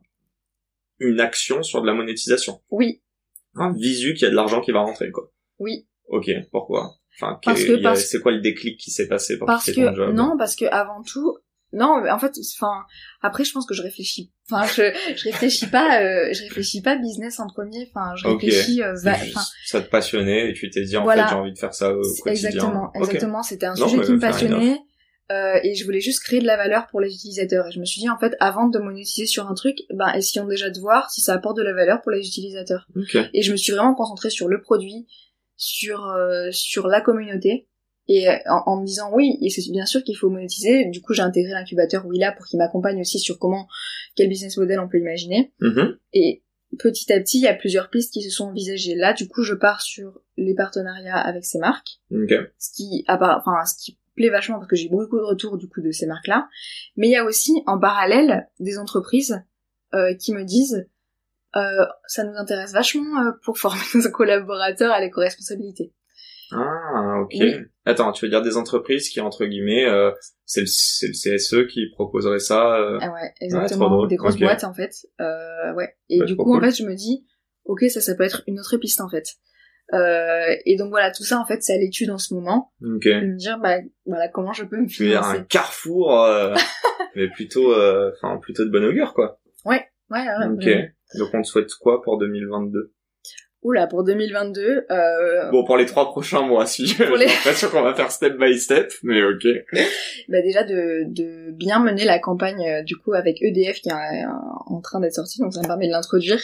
une 0.99 1.19
action 1.19 1.63
sur 1.63 1.81
de 1.81 1.87
la 1.87 1.93
monétisation. 1.93 2.61
Oui, 2.69 3.01
Hein, 3.57 3.73
visu 3.77 4.13
qu'il 4.13 4.23
y 4.23 4.27
a 4.27 4.31
de 4.31 4.35
l'argent 4.35 4.59
qui 4.59 4.71
va 4.71 4.81
rentrer, 4.81 5.11
quoi. 5.11 5.31
oui, 5.59 5.87
Ok, 6.07 6.29
pourquoi? 6.51 6.95
Enfin, 7.21 7.39
Parce 7.43 7.63
que- 7.63 7.81
parce- 7.81 8.05
c'est 8.05 8.19
quoi 8.19 8.31
le 8.31 8.41
déclic 8.41 8.79
qui 8.79 8.91
s'est 8.91 9.07
passé 9.07 9.37
pour 9.37 9.47
parce 9.47 9.65
ton 9.65 9.73
que 9.73 9.95
job 9.95 10.13
non 10.13 10.35
parce 10.37 10.55
que 10.55 10.65
avant 10.65 11.01
tout 11.03 11.37
non 11.73 12.03
en 12.09 12.19
fait 12.19 12.33
enfin 12.57 12.83
après 13.21 13.43
je 13.43 13.51
pense 13.51 13.65
que 13.65 13.73
je 13.73 13.81
réfléchis 13.81 14.31
enfin 14.49 14.65
je 14.65 14.83
je 15.15 15.23
réfléchis 15.25 15.67
pas 15.67 16.01
euh, 16.01 16.29
je 16.33 16.43
réfléchis 16.43 16.81
pas 16.81 16.95
business 16.97 17.39
en 17.39 17.47
premier 17.47 17.89
enfin 17.93 18.15
je 18.15 18.27
réfléchis 18.27 18.81
euh, 18.83 18.93
va- 19.03 19.17
ça 19.65 19.81
te 19.81 19.89
passionnait 19.89 20.49
et 20.49 20.53
tu 20.53 20.69
t'es 20.69 20.83
dit 20.83 20.97
en 20.97 21.03
Voilà. 21.03 21.23
fait 21.23 21.29
j'ai 21.29 21.35
envie 21.35 21.53
de 21.53 21.57
faire 21.57 21.73
ça 21.73 21.91
au 21.91 22.01
quotidien. 22.01 22.31
Exactement, 22.31 22.91
exactement. 22.95 23.43
C'était 23.43 23.65
un 23.65 23.75
Non, 23.75 23.87
sujet 23.89 24.03
qui 24.05 24.11
me 24.11 24.19
passionnait. 24.19 24.77
Euh, 25.31 25.57
et 25.63 25.73
je 25.73 25.83
voulais 25.85 26.01
juste 26.01 26.19
créer 26.23 26.39
de 26.39 26.45
la 26.45 26.55
valeur 26.55 26.85
pour 26.91 27.01
les 27.01 27.11
utilisateurs. 27.11 27.65
Et 27.67 27.71
je 27.71 27.79
me 27.79 27.85
suis 27.85 27.99
dit, 27.99 28.07
en 28.11 28.17
fait, 28.19 28.35
avant 28.39 28.67
de 28.67 28.77
monétiser 28.77 29.25
sur 29.25 29.47
un 29.49 29.55
truc, 29.55 29.75
ben, 29.91 30.13
essayons 30.13 30.45
déjà 30.45 30.69
de 30.69 30.79
voir 30.79 31.09
si 31.09 31.21
ça 31.21 31.33
apporte 31.33 31.57
de 31.57 31.63
la 31.63 31.73
valeur 31.73 32.03
pour 32.03 32.11
les 32.11 32.19
utilisateurs. 32.27 32.85
Ok. 32.95 33.17
Et 33.33 33.41
je 33.41 33.51
me 33.51 33.57
suis 33.57 33.73
vraiment 33.73 33.95
concentrée 33.95 34.29
sur 34.29 34.47
le 34.47 34.61
produit, 34.61 35.07
sur, 35.57 36.05
euh, 36.07 36.49
sur 36.51 36.87
la 36.87 37.01
communauté. 37.01 37.67
Et 38.07 38.29
euh, 38.29 38.35
en, 38.47 38.63
en 38.67 38.81
me 38.81 38.85
disant, 38.85 39.09
oui, 39.13 39.37
et 39.41 39.49
c'est 39.49 39.69
bien 39.71 39.85
sûr 39.85 40.03
qu'il 40.03 40.15
faut 40.15 40.29
monétiser. 40.29 40.85
Du 40.89 41.01
coup, 41.01 41.13
j'ai 41.13 41.23
intégré 41.23 41.51
l'incubateur 41.53 42.05
Willa 42.05 42.31
pour 42.31 42.45
qu'il 42.45 42.59
m'accompagne 42.59 43.01
aussi 43.01 43.19
sur 43.19 43.39
comment, 43.39 43.67
quel 44.15 44.29
business 44.29 44.57
model 44.57 44.79
on 44.79 44.87
peut 44.87 44.99
imaginer. 44.99 45.53
Mhm. 45.59 45.97
Et 46.13 46.43
petit 46.77 47.11
à 47.11 47.19
petit, 47.19 47.39
il 47.39 47.43
y 47.43 47.47
a 47.47 47.55
plusieurs 47.55 47.89
pistes 47.89 48.13
qui 48.13 48.21
se 48.21 48.29
sont 48.29 48.45
envisagées. 48.45 48.95
Là, 48.95 49.13
du 49.13 49.27
coup, 49.27 49.41
je 49.41 49.55
pars 49.55 49.81
sur 49.81 50.21
les 50.37 50.53
partenariats 50.53 51.17
avec 51.17 51.45
ces 51.45 51.59
marques 51.59 51.99
Ok. 52.11 52.33
ce 52.59 52.71
qui 52.73 53.05
enfin 53.07 53.65
ce 53.65 53.83
qui 53.83 53.97
plaît 54.15 54.29
vachement 54.29 54.57
parce 54.57 54.67
que 54.69 54.75
j'ai 54.75 54.89
beaucoup 54.89 55.17
de 55.17 55.23
retours 55.23 55.57
du 55.57 55.67
coup 55.69 55.81
de 55.81 55.91
ces 55.91 56.07
marques 56.07 56.27
là 56.27 56.49
mais 56.97 57.07
il 57.07 57.11
y 57.11 57.15
a 57.15 57.23
aussi 57.23 57.53
en 57.67 57.79
parallèle 57.79 58.49
des 58.59 58.77
entreprises 58.77 59.41
euh, 59.93 60.13
qui 60.15 60.33
me 60.33 60.43
disent 60.43 60.89
euh, 61.55 61.85
ça 62.07 62.23
nous 62.23 62.35
intéresse 62.37 62.73
vachement 62.73 63.19
euh, 63.21 63.31
pour 63.43 63.57
former 63.57 63.79
nos 63.95 64.11
collaborateurs 64.11 64.91
à 64.91 64.99
l'éco-responsabilité 64.99 65.93
Ah, 66.51 67.21
ok. 67.21 67.31
Oui. 67.39 67.55
Attends, 67.85 68.11
tu 68.11 68.25
veux 68.25 68.29
dire 68.29 68.41
des 68.41 68.57
entreprises 68.57 69.09
qui, 69.09 69.21
entre 69.21 69.45
guillemets, 69.45 69.85
euh, 69.85 70.11
c'est 70.45 70.61
le, 70.61 70.67
le 71.07 71.37
CSE 71.37 71.67
qui 71.67 71.89
proposerait 71.91 72.39
ça 72.39 72.75
euh, 72.77 72.97
ah 73.01 73.11
ouais 73.11 73.33
exactement. 73.41 74.05
des 74.07 74.15
grosses 74.15 74.37
boîtes 74.37 74.63
en 74.63 74.73
fait. 74.73 74.91
Euh, 75.21 75.73
ouais. 75.75 75.95
Et 76.09 76.23
du 76.23 76.35
coup 76.35 76.55
en 76.55 76.61
fait 76.61 76.71
je 76.75 76.83
me 76.83 76.93
dis 76.95 77.25
ok 77.65 77.83
ça 77.89 77.99
ça 78.01 78.15
peut 78.15 78.23
être 78.23 78.43
une 78.47 78.59
autre 78.59 78.77
piste 78.77 79.01
en 79.01 79.09
fait. 79.09 79.25
Euh, 79.93 80.55
et 80.65 80.77
donc 80.77 80.89
voilà 80.89 81.11
tout 81.11 81.23
ça 81.23 81.39
en 81.39 81.45
fait 81.45 81.61
c'est 81.61 81.73
à 81.73 81.77
l'étude 81.77 82.09
en 82.11 82.17
ce 82.17 82.33
moment. 82.33 82.71
Ok. 82.83 83.05
de 83.05 83.25
me 83.33 83.37
dire 83.37 83.59
bah 83.59 83.77
voilà 84.05 84.27
comment 84.29 84.51
je 84.53 84.63
peux 84.65 84.77
me 84.77 84.87
Tu 84.87 85.03
veux 85.03 85.09
dire 85.09 85.21
financer. 85.23 85.39
un 85.39 85.43
carrefour, 85.43 86.21
euh, 86.23 86.55
mais 87.15 87.27
plutôt, 87.29 87.71
euh, 87.73 88.11
enfin, 88.15 88.37
plutôt 88.37 88.65
de 88.65 88.69
bon 88.71 88.83
augure, 88.83 89.13
quoi. 89.13 89.39
Ouais 90.11 90.19
ouais, 90.19 90.47
Ok. 90.53 90.63
ouais. 90.65 90.93
Donc 91.19 91.29
on 91.33 91.41
te 91.41 91.47
souhaite 91.47 91.73
quoi 91.81 92.01
pour 92.01 92.17
2022 92.17 92.91
Oula, 93.61 93.87
pour 93.87 94.03
2022, 94.03 94.85
euh, 94.91 95.49
Bon, 95.49 95.63
pour 95.65 95.75
les 95.75 95.87
trois 95.87 96.05
prochains 96.11 96.43
mois, 96.43 96.67
si. 96.67 96.93
Pour 96.93 97.15
les- 97.17 97.27
J'ai 97.27 97.33
l'impression 97.33 97.69
qu'on 97.69 97.81
va 97.81 97.95
faire 97.95 98.11
step 98.11 98.37
by 98.37 98.59
step, 98.59 98.91
mais 99.01 99.23
ok. 99.23 99.43
bah 100.29 100.41
déjà 100.43 100.63
de, 100.63 101.05
de 101.07 101.51
bien 101.51 101.79
mener 101.83 102.05
la 102.05 102.19
campagne 102.19 102.63
euh, 102.63 102.83
du 102.83 102.95
coup 102.95 103.13
avec 103.13 103.41
EDF 103.41 103.81
qui 103.81 103.89
est 103.89 103.91
euh, 103.91 104.27
en 104.67 104.81
train 104.81 104.99
d'être 104.99 105.15
sortie, 105.15 105.39
donc 105.41 105.51
ça 105.51 105.61
me 105.61 105.65
permet 105.67 105.87
de 105.87 105.91
l'introduire. 105.93 106.39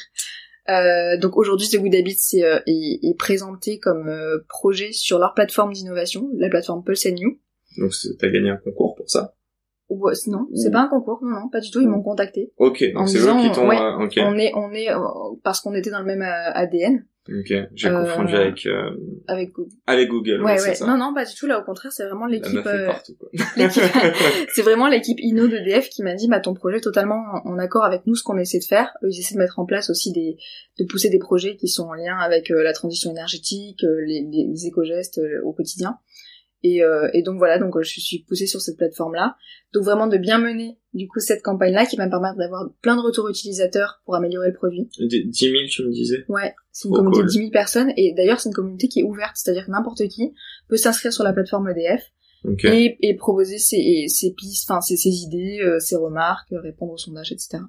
Euh, 0.69 1.15
donc 1.17 1.37
aujourd'hui, 1.37 1.67
The 1.69 1.77
Good 1.77 1.93
Habits 1.93 2.15
c'est, 2.17 2.43
euh, 2.43 2.59
est, 2.65 2.99
est 3.03 3.15
présenté 3.19 3.77
comme 3.77 4.07
euh, 4.09 4.39
projet 4.49 4.91
sur 4.91 5.19
leur 5.19 5.35
plateforme 5.35 5.73
d'innovation, 5.73 6.27
la 6.39 6.49
plateforme 6.49 6.83
Pulse 6.83 7.05
and 7.05 7.15
New. 7.19 7.39
Donc 7.77 7.91
t'as 8.19 8.29
gagné 8.29 8.49
un 8.49 8.57
concours 8.57 8.95
pour 8.95 9.07
ça 9.11 9.35
Ou, 9.91 10.07
euh, 10.07 10.13
non, 10.27 10.47
c'est 10.55 10.71
pas 10.71 10.81
un 10.83 10.87
concours, 10.87 11.19
non, 11.21 11.31
non, 11.41 11.49
pas 11.49 11.59
du 11.59 11.69
tout, 11.69 11.81
ils 11.81 11.87
m'ont 11.87 12.01
contacté. 12.01 12.51
Ok, 12.57 12.83
donc 12.93 13.09
c'est 13.09 13.19
eux 13.19 13.41
qui 13.41 13.51
t'ont... 13.51 13.67
ouais, 13.67 13.77
euh, 13.79 14.05
ok, 14.05 14.13
On 14.23 14.37
est, 14.37 14.51
on 14.55 14.71
est, 14.71 14.89
euh, 14.89 14.97
parce 15.43 15.59
qu'on 15.59 15.73
était 15.75 15.91
dans 15.91 15.99
le 15.99 16.05
même 16.05 16.21
euh, 16.21 16.51
ADN 16.53 17.05
ok. 17.29 17.53
J'ai 17.75 17.89
confondu 17.89 18.33
avec, 18.35 18.65
euh, 18.65 18.89
avec 19.27 19.51
Google. 19.51 19.69
avec 19.85 20.09
Google, 20.09 20.41
Ouais, 20.41 20.53
ouais, 20.53 20.57
c'est 20.57 20.69
ouais. 20.69 20.75
ça. 20.75 20.87
Non, 20.87 20.97
non, 20.97 21.13
pas 21.13 21.23
du 21.23 21.33
tout. 21.35 21.45
Là, 21.45 21.59
au 21.59 21.63
contraire, 21.63 21.91
c'est 21.91 22.05
vraiment 22.05 22.25
l'équipe. 22.25 22.65
euh, 22.65 22.91
c'est 24.53 24.61
vraiment 24.63 24.87
l'équipe 24.87 25.17
Inno 25.19 25.47
d'EDF 25.47 25.89
qui 25.89 26.03
m'a 26.03 26.15
dit 26.15 26.27
bah 26.27 26.39
ton 26.39 26.53
projet 26.53 26.77
est 26.77 26.81
totalement 26.81 27.21
en 27.45 27.51
en 27.51 27.59
accord 27.59 27.83
avec 27.83 28.05
nous 28.07 28.15
ce 28.15 28.23
qu'on 28.23 28.37
essaie 28.37 28.59
de 28.59 28.63
faire 28.63 28.91
ils 29.03 29.19
essaient 29.19 29.35
de 29.35 29.39
mettre 29.39 29.59
en 29.59 29.65
place 29.65 29.89
aussi 29.89 30.11
des 30.11 30.37
de 30.79 30.85
pousser 30.85 31.09
des 31.09 31.19
projets 31.19 31.55
qui 31.57 31.67
sont 31.67 31.83
en 31.83 31.93
lien 31.93 32.17
avec 32.17 32.49
la 32.49 32.73
transition 32.73 33.11
énergétique 33.11 33.81
les, 34.05 34.25
les, 34.31 34.47
les 34.49 34.65
éco-gestes 34.67 35.19
euh, 35.19 35.41
au 35.43 35.53
quotidien 35.53 35.97
et, 36.63 36.83
euh, 36.83 37.09
et 37.13 37.23
donc 37.23 37.37
voilà 37.37 37.57
donc 37.59 37.75
euh, 37.75 37.81
je 37.83 37.99
suis 37.99 38.19
poussée 38.27 38.45
sur 38.47 38.61
cette 38.61 38.77
plateforme 38.77 39.15
là 39.15 39.35
donc 39.73 39.83
vraiment 39.83 40.07
de 40.07 40.17
bien 40.17 40.37
mener 40.39 40.77
du 40.93 41.07
coup 41.07 41.19
cette 41.19 41.41
campagne 41.41 41.73
là 41.73 41.85
qui 41.85 41.95
va 41.95 42.05
me 42.05 42.11
permettre 42.11 42.37
d'avoir 42.37 42.69
plein 42.81 42.95
de 42.95 43.01
retours 43.01 43.27
utilisateurs 43.29 44.01
pour 44.05 44.15
améliorer 44.15 44.47
le 44.49 44.53
produit 44.53 44.89
D- 44.99 45.23
10 45.25 45.39
000, 45.39 45.53
tu 45.69 45.83
me 45.83 45.91
disais? 45.91 46.23
Ouais 46.27 46.53
c'est 46.71 46.87
une 46.87 46.93
communauté 46.95 47.19
cool. 47.21 47.25
de 47.27 47.31
10 47.31 47.37
000 47.37 47.49
personnes 47.51 47.91
et 47.97 48.13
d'ailleurs 48.15 48.39
c'est 48.39 48.49
une 48.49 48.55
communauté 48.55 48.87
qui 48.87 48.99
est 48.99 49.03
ouverte 49.03 49.35
c'est-à-dire 49.35 49.65
que 49.65 49.71
n'importe 49.71 50.07
qui 50.07 50.33
peut 50.67 50.77
s'inscrire 50.77 51.11
sur 51.13 51.23
la 51.23 51.33
plateforme 51.33 51.69
EDF 51.69 52.03
Ok. 52.43 52.65
et, 52.65 52.97
et 53.01 53.15
proposer 53.15 53.59
ses, 53.59 54.05
ses 54.07 54.33
pistes, 54.33 54.69
enfin 54.69 54.81
ses, 54.81 54.97
ses 54.97 55.09
idées, 55.09 55.59
euh, 55.63 55.77
ses 55.79 55.95
remarques, 55.95 56.51
euh, 56.53 56.59
répondre 56.59 56.93
aux 56.93 56.97
sondages, 56.97 57.31
etc. 57.31 57.59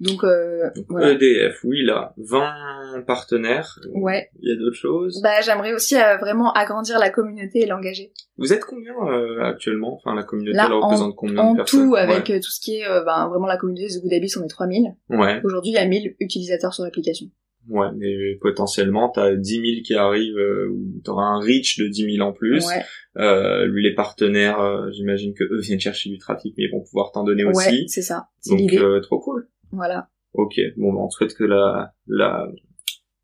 Donc 0.00 0.24
euh, 0.24 0.70
Donc, 0.74 0.86
voilà. 0.88 1.10
EDF, 1.12 1.60
oui, 1.64 1.84
là, 1.84 2.14
20 2.16 3.02
partenaires. 3.06 3.78
Ouais. 3.92 4.30
Il 4.40 4.48
y 4.48 4.52
a 4.52 4.56
d'autres 4.56 4.76
choses? 4.76 5.20
Bah 5.22 5.40
j'aimerais 5.44 5.74
aussi 5.74 5.94
euh, 5.96 6.16
vraiment 6.16 6.52
agrandir 6.52 6.98
la 6.98 7.10
communauté 7.10 7.60
et 7.60 7.66
l'engager. 7.66 8.12
Vous 8.38 8.52
êtes 8.52 8.64
combien 8.64 8.94
euh, 9.06 9.42
actuellement? 9.42 9.94
Enfin, 9.94 10.14
la 10.14 10.22
communauté, 10.22 10.56
Là, 10.56 10.64
elle 10.68 10.72
représente 10.72 11.14
combien 11.16 11.38
En 11.42 11.52
de 11.52 11.56
personnes? 11.58 11.88
tout, 11.88 11.96
avec 11.96 12.30
euh, 12.30 12.36
tout 12.40 12.50
ce 12.50 12.60
qui 12.60 12.76
est 12.78 12.86
euh, 12.86 13.04
ben, 13.04 13.28
vraiment 13.28 13.46
la 13.46 13.58
communauté 13.58 13.88
The 13.88 14.02
Good 14.02 14.12
Habits, 14.14 14.32
on 14.40 14.44
est 14.44 14.48
3000. 14.48 14.94
Ouais. 15.10 15.40
Aujourd'hui, 15.44 15.72
il 15.72 15.74
y 15.74 15.78
a 15.78 15.86
1000 15.86 16.16
utilisateurs 16.18 16.72
sur 16.72 16.84
l'application. 16.84 17.26
Ouais, 17.68 17.88
mais 17.94 18.36
potentiellement, 18.40 19.10
t'as 19.10 19.34
10 19.36 19.50
000 19.52 19.64
qui 19.84 19.94
arrivent, 19.94 20.38
euh, 20.38 20.70
ou 20.70 21.00
t'auras 21.04 21.24
un 21.26 21.40
reach 21.40 21.78
de 21.78 21.88
10 21.88 22.16
000 22.16 22.26
en 22.26 22.32
plus. 22.32 22.66
Ouais, 22.66 22.82
Euh, 23.18 23.68
les 23.74 23.94
partenaires, 23.94 24.60
euh, 24.60 24.90
j'imagine 24.92 25.34
que 25.34 25.44
eux 25.44 25.60
viennent 25.60 25.78
chercher 25.78 26.08
du 26.08 26.16
trafic, 26.16 26.54
mais 26.56 26.64
ils 26.64 26.70
vont 26.72 26.80
pouvoir 26.82 27.12
t'en 27.12 27.22
donner 27.22 27.44
ouais, 27.44 27.50
aussi. 27.50 27.86
c'est 27.88 28.00
ça. 28.02 28.28
Donc, 28.48 28.72
euh, 28.72 29.00
trop 29.00 29.20
cool. 29.20 29.46
Voilà. 29.72 30.08
Ok, 30.32 30.54
bon, 30.76 30.92
bah, 30.92 31.00
on 31.00 31.10
souhaite 31.10 31.34
que 31.34 31.44
la, 31.44 31.92
la, 32.06 32.46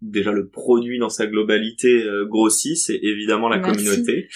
déjà 0.01 0.32
le 0.32 0.49
produit 0.49 0.99
dans 0.99 1.09
sa 1.09 1.26
globalité 1.26 2.05
euh, 2.05 2.26
grossisse, 2.26 2.90
et 2.90 2.99
évidemment 3.03 3.49
la 3.49 3.59
Merci. 3.59 3.84
communauté. 3.84 4.28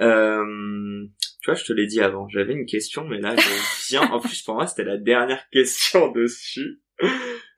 Euh, 0.00 1.06
tu 1.42 1.50
vois, 1.50 1.54
je 1.54 1.64
te 1.64 1.72
l'ai 1.72 1.86
dit 1.86 2.00
avant, 2.00 2.28
j'avais 2.28 2.52
une 2.52 2.66
question, 2.66 3.04
mais 3.04 3.20
là, 3.20 3.34
je 3.36 3.88
viens, 3.88 4.02
en 4.02 4.20
plus, 4.20 4.42
pour 4.42 4.54
moi, 4.54 4.66
c'était 4.66 4.84
la 4.84 4.98
dernière 4.98 5.48
question 5.50 6.12
dessus. 6.12 6.80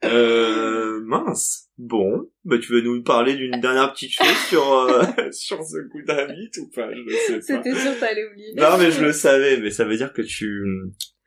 Euh, 0.03 1.01
mince. 1.05 1.69
Bon, 1.77 2.31
bah, 2.45 2.57
tu 2.57 2.71
veux 2.71 2.81
nous 2.81 3.03
parler 3.03 3.35
d'une 3.35 3.59
dernière 3.59 3.91
petite 3.93 4.13
chose 4.13 4.35
sur, 4.49 4.73
euh, 4.73 5.03
sur 5.31 5.61
ce 5.63 5.87
coup 5.89 6.01
d'habit 6.03 6.49
ou 6.59 6.69
pas? 6.73 6.89
Je 6.91 7.15
sais 7.15 7.33
pas. 7.35 7.41
C'était 7.41 7.75
sûr, 7.75 7.99
t'allais 7.99 8.25
oublier. 8.25 8.53
Non, 8.55 8.77
mais 8.79 8.91
je 8.91 9.03
le 9.03 9.11
savais, 9.11 9.57
mais 9.57 9.71
ça 9.71 9.83
veut 9.83 9.97
dire 9.97 10.13
que 10.13 10.21
tu, 10.21 10.63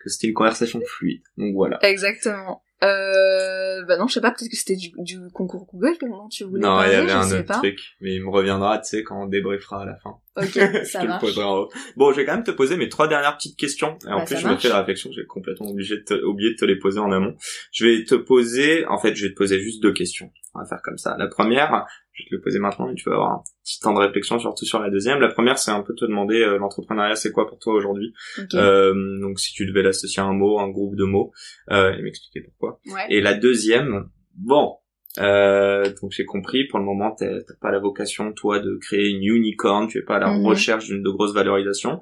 que 0.01 0.09
c'était 0.09 0.29
une 0.29 0.35
conversation 0.35 0.81
fluide. 0.85 1.23
Donc 1.37 1.55
voilà. 1.55 1.79
Exactement. 1.83 2.63
Euh, 2.85 3.85
bah 3.87 3.97
non, 3.97 4.07
je 4.07 4.15
sais 4.15 4.21
pas, 4.21 4.31
peut-être 4.31 4.51
que 4.51 4.57
c'était 4.57 4.77
du, 4.77 4.91
du 4.99 5.19
concours 5.33 5.67
Google 5.73 5.97
dont 6.01 6.29
tu 6.29 6.45
voulais 6.45 6.61
Non, 6.63 6.83
il 6.85 6.93
y 6.93 6.95
avait 6.95 7.11
un 7.11 7.27
autre 7.27 7.43
pas. 7.43 7.59
truc, 7.59 7.79
mais 8.01 8.15
il 8.15 8.23
me 8.23 8.31
reviendra, 8.31 8.79
tu 8.79 8.89
sais, 8.89 9.03
quand 9.03 9.23
on 9.23 9.27
débriefera 9.27 9.83
à 9.83 9.87
la 9.87 9.97
fin. 9.97 10.17
Ok, 10.37 10.47
je 10.55 10.85
ça 10.85 10.99
te 11.01 11.05
le 11.05 11.09
marche. 11.09 11.21
poserai 11.21 11.45
en 11.45 11.57
haut. 11.57 11.69
Bon, 11.97 12.13
je 12.13 12.17
vais 12.17 12.25
quand 12.25 12.35
même 12.35 12.45
te 12.45 12.51
poser 12.53 12.77
mes 12.77 12.89
trois 12.89 13.09
dernières 13.09 13.37
petites 13.37 13.59
questions. 13.59 13.99
Et 14.07 14.13
en 14.13 14.19
Bah, 14.19 14.25
plus, 14.25 14.37
je 14.37 14.47
me 14.47 14.57
fais 14.57 14.69
la 14.69 14.79
réflexion, 14.81 15.11
j'ai 15.13 15.27
complètement 15.27 15.67
obligé 15.69 15.97
de 15.97 16.03
te, 16.05 16.15
oublié 16.25 16.51
de 16.53 16.57
te 16.57 16.65
les 16.65 16.77
poser 16.79 17.01
en 17.01 17.11
amont. 17.11 17.35
Je 17.73 17.85
vais 17.87 18.05
te 18.05 18.15
poser, 18.15 18.87
en 18.87 18.99
fait, 19.01 19.15
je 19.17 19.27
vais 19.27 19.33
te 19.33 19.37
poser 19.37 19.59
juste 19.61 19.83
deux 19.83 19.93
questions. 19.93 20.31
On 20.55 20.61
va 20.61 20.65
faire 20.67 20.81
comme 20.83 20.99
ça. 20.99 21.17
La 21.19 21.27
première, 21.27 21.85
je 22.19 22.25
vais 22.25 22.29
te 22.31 22.35
le 22.35 22.41
poser 22.41 22.59
maintenant, 22.59 22.89
mais 22.89 22.95
tu 22.95 23.09
vas 23.09 23.15
avoir 23.15 23.31
un 23.33 23.43
petit 23.65 23.79
temps 23.81 23.95
de 23.95 24.01
réflexion, 24.01 24.39
surtout 24.39 24.65
sur 24.65 24.81
la 24.81 24.91
deuxième. 24.91 25.21
La 25.21 25.29
première, 25.29 25.59
c'est 25.59 25.71
un 25.71 25.83
peu 25.83 25.95
te 25.95 26.05
demander, 26.05 26.41
euh, 26.43 26.59
l'entrepreneuriat, 26.59 27.15
c'est 27.17 27.31
quoi 27.33 27.47
pour 27.47 27.59
toi 27.59 27.75
aujourd'hui. 27.75 28.13
Euh, 28.55 28.93
Donc, 29.21 29.39
si 29.39 29.53
tu 29.53 29.67
devais 29.67 29.83
l'associer 29.83 30.21
à 30.23 30.27
un 30.27 30.33
mot, 30.33 30.59
un 30.59 30.69
groupe 30.69 30.97
de 30.97 31.05
mots, 31.05 31.31
euh, 31.71 31.95
et 31.97 32.03
m'expliquer 32.03 32.41
pourquoi. 32.41 32.81
ouais. 32.93 33.07
Et 33.09 33.21
la 33.21 33.35
deuxième, 33.35 34.09
bon, 34.35 34.77
euh, 35.19 35.85
donc 36.03 36.11
j'ai 36.13 36.25
compris, 36.25 36.67
pour 36.67 36.79
le 36.81 36.85
moment, 36.85 37.13
t'as 37.19 37.41
t'as 37.43 37.55
pas 37.61 37.71
la 37.71 37.79
vocation, 37.79 38.33
toi, 38.33 38.59
de 38.59 38.77
créer 38.81 39.09
une 39.11 39.23
unicorn, 39.25 39.87
tu 39.89 39.99
es 39.99 40.03
pas 40.03 40.17
à 40.17 40.21
la 40.21 40.31
Mhm. 40.33 40.47
recherche 40.47 40.87
d'une 40.87 41.03
de 41.03 41.11
grosse 41.11 41.33
valorisation, 41.35 42.01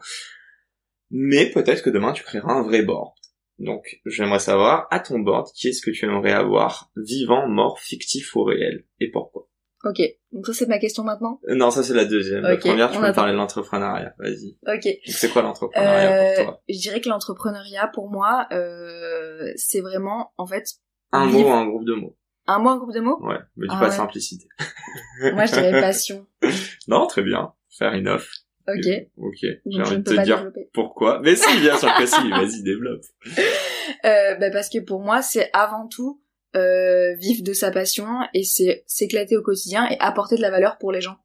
mais 1.10 1.50
peut-être 1.50 1.82
que 1.82 1.90
demain, 1.90 2.12
tu 2.12 2.24
créeras 2.24 2.52
un 2.52 2.62
vrai 2.62 2.82
board. 2.82 3.12
Donc, 3.58 4.00
j'aimerais 4.04 4.38
savoir, 4.38 4.86
à 4.90 5.00
ton 5.00 5.18
board, 5.20 5.46
qui 5.54 5.68
est-ce 5.68 5.80
que 5.80 5.90
tu 5.90 6.04
aimerais 6.04 6.32
avoir, 6.32 6.90
vivant, 6.96 7.48
mort, 7.48 7.78
fictif 7.80 8.34
ou 8.36 8.42
réel, 8.44 8.84
et 9.00 9.10
pourquoi? 9.10 9.48
Ok. 9.84 10.00
Donc 10.32 10.46
ça 10.46 10.52
c'est 10.52 10.66
ma 10.66 10.78
question 10.78 11.04
maintenant. 11.04 11.40
Euh, 11.48 11.54
Non, 11.54 11.70
ça 11.70 11.82
c'est 11.82 11.94
la 11.94 12.04
deuxième. 12.04 12.42
La 12.42 12.56
première, 12.56 12.90
tu 12.90 12.98
peux 12.98 13.06
me 13.06 13.12
parler 13.12 13.32
de 13.32 13.36
l'entrepreneuriat, 13.36 14.14
vas-y. 14.18 14.56
Ok. 14.66 14.88
C'est 15.06 15.30
quoi 15.30 15.42
l'entrepreneuriat 15.42 16.12
Euh, 16.12 16.34
pour 16.36 16.44
toi 16.44 16.62
je 16.68 16.78
dirais 16.78 17.00
que 17.00 17.08
l'entrepreneuriat 17.08 17.88
pour 17.94 18.10
moi, 18.10 18.46
euh, 18.52 19.52
c'est 19.56 19.80
vraiment 19.80 20.32
en 20.38 20.46
fait 20.46 20.64
Un 21.12 21.26
vivre- 21.26 21.48
mot, 21.48 21.52
un 21.54 21.66
groupe 21.66 21.84
de 21.84 21.94
mots. 21.94 22.16
un 22.46 22.58
mot, 22.58 22.70
un 22.70 22.78
groupe 22.78 22.92
de 22.94 23.00
mots. 23.00 23.18
Ouais, 23.22 23.38
me 23.56 23.66
dis 23.68 23.74
Ah 23.76 23.80
pas 23.80 23.88
ouais. 23.90 23.94
simplicité. 23.94 24.48
Moi 25.34 25.44
je 25.46 25.52
dirais 25.52 25.70
passion. 25.80 26.26
Non, 26.88 27.06
très 27.06 27.22
bien. 27.22 27.52
Faire 27.78 27.92
enough. 27.94 28.24
Ok. 28.68 28.86
Ok. 29.18 29.36
J'ai 29.42 29.80
envie 29.80 29.90
ne 29.92 29.96
de 29.98 30.02
peux 30.02 30.10
te 30.10 30.16
pas 30.16 30.22
dire 30.24 30.38
développer. 30.38 30.70
pourquoi. 30.72 31.20
Mais 31.22 31.36
si, 31.36 31.60
bien 31.60 31.76
sûr 31.76 31.92
que 31.94 32.04
si. 32.06 32.16
Vas-y, 32.30 32.62
développe. 32.64 33.02
Euh, 34.04 34.34
bah 34.36 34.50
parce 34.50 34.68
que 34.68 34.78
pour 34.78 35.00
moi 35.00 35.22
c'est 35.22 35.50
avant 35.52 35.86
tout 35.86 36.20
euh, 36.56 37.14
vivre 37.16 37.42
de 37.42 37.52
sa 37.52 37.70
passion 37.70 38.06
et 38.34 38.44
c'est 38.44 38.84
s'éclater 38.86 39.36
au 39.36 39.42
quotidien 39.42 39.86
et 39.90 39.96
apporter 40.00 40.36
de 40.36 40.42
la 40.42 40.50
valeur 40.50 40.78
pour 40.78 40.92
les 40.92 41.00
gens. 41.00 41.18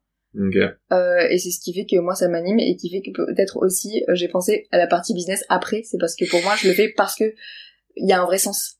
Euh, 0.92 1.26
et 1.28 1.38
c'est 1.38 1.50
ce 1.50 1.60
qui 1.60 1.74
fait 1.74 1.84
que 1.84 1.98
moi 2.00 2.14
ça 2.14 2.28
m'anime 2.28 2.58
et 2.58 2.76
qui 2.76 2.90
fait 2.90 3.02
que 3.02 3.10
peut-être 3.10 3.58
aussi 3.58 4.02
euh, 4.08 4.14
j'ai 4.14 4.28
pensé 4.28 4.66
à 4.70 4.78
la 4.78 4.86
partie 4.86 5.14
business 5.14 5.44
après. 5.48 5.82
C'est 5.84 5.98
parce 5.98 6.16
que 6.16 6.28
pour 6.28 6.42
moi 6.42 6.54
je 6.56 6.68
le 6.68 6.74
fais 6.74 6.88
parce 6.88 7.14
que 7.14 7.34
il 7.96 8.08
y 8.08 8.12
a 8.12 8.20
un 8.20 8.24
vrai 8.24 8.38
sens. 8.38 8.76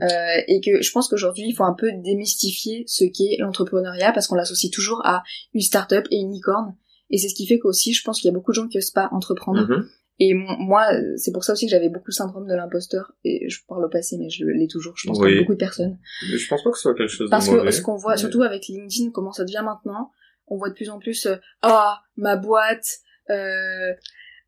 Euh, 0.00 0.40
et 0.48 0.62
que 0.62 0.80
je 0.80 0.90
pense 0.90 1.08
qu'aujourd'hui 1.08 1.44
il 1.48 1.54
faut 1.54 1.64
un 1.64 1.74
peu 1.74 1.90
démystifier 1.92 2.84
ce 2.86 3.04
qu'est 3.04 3.36
l'entrepreneuriat 3.40 4.12
parce 4.12 4.26
qu'on 4.26 4.36
l'associe 4.36 4.70
toujours 4.72 5.04
à 5.04 5.22
une 5.52 5.60
start-up 5.60 6.06
et 6.10 6.16
une 6.16 6.32
licorne. 6.32 6.76
Et 7.10 7.18
c'est 7.18 7.28
ce 7.28 7.34
qui 7.34 7.46
fait 7.46 7.58
qu'aussi 7.58 7.92
je 7.92 8.02
pense 8.02 8.20
qu'il 8.20 8.28
y 8.28 8.30
a 8.30 8.34
beaucoup 8.34 8.52
de 8.52 8.56
gens 8.56 8.68
qui 8.68 8.78
osent 8.78 8.90
pas 8.90 9.08
entreprendre. 9.12 9.68
Mhm. 9.68 9.88
Et 10.24 10.34
moi, 10.34 10.84
euh, 10.94 11.16
c'est 11.16 11.32
pour 11.32 11.42
ça 11.42 11.52
aussi 11.54 11.66
que 11.66 11.70
j'avais 11.70 11.88
beaucoup 11.88 12.08
le 12.08 12.12
syndrome 12.12 12.46
de 12.46 12.54
l'imposteur. 12.54 13.12
Et 13.24 13.48
je 13.48 13.58
parle 13.66 13.84
au 13.84 13.88
passé, 13.88 14.16
mais 14.18 14.28
je 14.30 14.44
l'ai 14.44 14.68
toujours, 14.68 14.94
je 14.96 15.08
pense, 15.08 15.18
Oui. 15.18 15.30
comme 15.30 15.38
beaucoup 15.40 15.54
de 15.54 15.58
personnes. 15.58 15.98
Mais 16.30 16.38
je 16.38 16.48
pense 16.48 16.62
pas 16.62 16.70
que 16.70 16.76
ce 16.76 16.82
soit 16.82 16.94
quelque 16.94 17.08
chose 17.10 17.28
Parce 17.30 17.46
de 17.48 17.52
mauvais. 17.56 17.66
que 17.66 17.70
ce 17.74 17.82
qu'on 17.82 17.96
voit, 17.96 18.12
mais- 18.12 18.18
surtout 18.18 18.42
avec 18.42 18.66
LinkedIn, 18.68 19.10
comment 19.10 19.32
ça 19.32 19.44
devient 19.44 19.62
maintenant, 19.64 20.10
on 20.46 20.56
voit 20.58 20.68
de 20.68 20.74
plus 20.74 20.90
en 20.90 20.98
plus, 21.00 21.26
euh, 21.26 21.36
ah, 21.62 22.00
ma 22.16 22.36
boîte, 22.36 22.86
euh, 23.30 23.92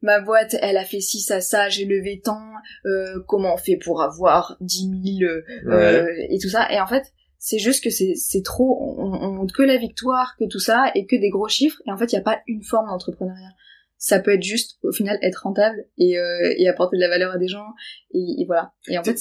ma 0.02 0.20
boîte, 0.20 0.54
elle 0.60 0.76
a 0.76 0.84
fait 0.84 1.00
ci, 1.00 1.20
ça, 1.20 1.40
ça, 1.40 1.68
j'ai 1.70 1.86
levé 1.86 2.20
tant, 2.22 2.40
euh, 2.86 3.20
comment 3.26 3.54
on 3.54 3.56
fait 3.56 3.76
pour 3.82 4.02
avoir 4.02 4.56
10 4.60 5.18
000, 5.18 5.30
euh, 5.30 5.42
Ouais. 5.66 6.26
et 6.30 6.38
tout 6.38 6.50
ça. 6.50 6.70
Et 6.70 6.78
en 6.80 6.86
fait, 6.86 7.04
c'est 7.38 7.58
juste 7.58 7.82
que 7.82 7.90
c'est 7.90 8.12
c'est 8.14 8.42
trop, 8.42 8.78
on, 8.98 9.12
on 9.12 9.32
montre 9.32 9.54
que 9.54 9.62
la 9.62 9.76
victoire, 9.76 10.34
que 10.38 10.44
tout 10.48 10.58
ça, 10.60 10.90
et 10.94 11.06
que 11.06 11.16
des 11.16 11.30
gros 11.30 11.48
chiffres, 11.48 11.80
et 11.86 11.90
en 11.92 11.96
fait, 11.96 12.12
il 12.12 12.16
n'y 12.16 12.20
a 12.20 12.24
pas 12.24 12.38
une 12.46 12.62
forme 12.62 12.88
d'entrepreneuriat. 12.88 13.50
Ça 13.97 14.18
peut 14.18 14.32
être 14.32 14.42
juste, 14.42 14.78
au 14.82 14.92
final, 14.92 15.18
être 15.22 15.45
rentable 15.45 15.86
et, 15.97 16.18
euh, 16.18 16.53
et 16.59 16.68
apporter 16.68 16.97
de 16.97 17.01
la 17.01 17.09
valeur 17.09 17.32
à 17.32 17.38
des 17.38 17.49
gens, 17.49 17.64
et, 18.12 18.18
et 18.42 18.45
voilà. 18.47 18.72
Et 18.88 18.99
en 18.99 19.03
fait. 19.05 19.16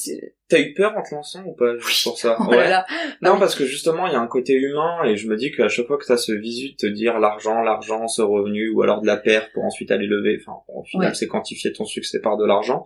T'as 0.49 0.59
eu 0.59 0.73
peur 0.73 0.93
en 0.97 1.01
te 1.01 1.15
lançant 1.15 1.43
ou 1.45 1.53
pas 1.55 1.77
juste 1.77 2.03
pour 2.03 2.17
ça 2.17 2.35
Oh 2.41 2.49
Ouais. 2.51 2.69
là 2.69 2.85
Non, 3.21 3.39
parce 3.39 3.55
que 3.55 3.63
justement, 3.65 4.07
il 4.07 4.13
y 4.13 4.15
a 4.15 4.19
un 4.19 4.27
côté 4.27 4.53
humain 4.53 5.03
et 5.05 5.15
je 5.15 5.27
me 5.29 5.37
dis 5.37 5.51
qu'à 5.51 5.69
chaque 5.69 5.87
fois 5.87 5.97
que 5.97 6.05
t'as 6.05 6.17
ce 6.17 6.33
visu 6.33 6.71
de 6.71 6.75
te 6.75 6.85
dire 6.85 7.17
l'argent, 7.19 7.61
l'argent, 7.63 8.07
ce 8.09 8.21
revenu 8.21 8.69
ou 8.71 8.81
alors 8.81 8.99
de 9.01 9.07
la 9.07 9.15
perte 9.17 9.51
pour 9.53 9.63
ensuite 9.63 9.89
aller 9.89 10.05
lever, 10.05 10.37
enfin, 10.41 10.57
au 10.67 10.83
final, 10.83 11.09
Ouais. 11.09 11.15
c'est 11.15 11.27
quantifier 11.27 11.71
ton 11.71 11.85
succès 11.85 12.19
par 12.19 12.35
de 12.37 12.45
l'argent. 12.45 12.83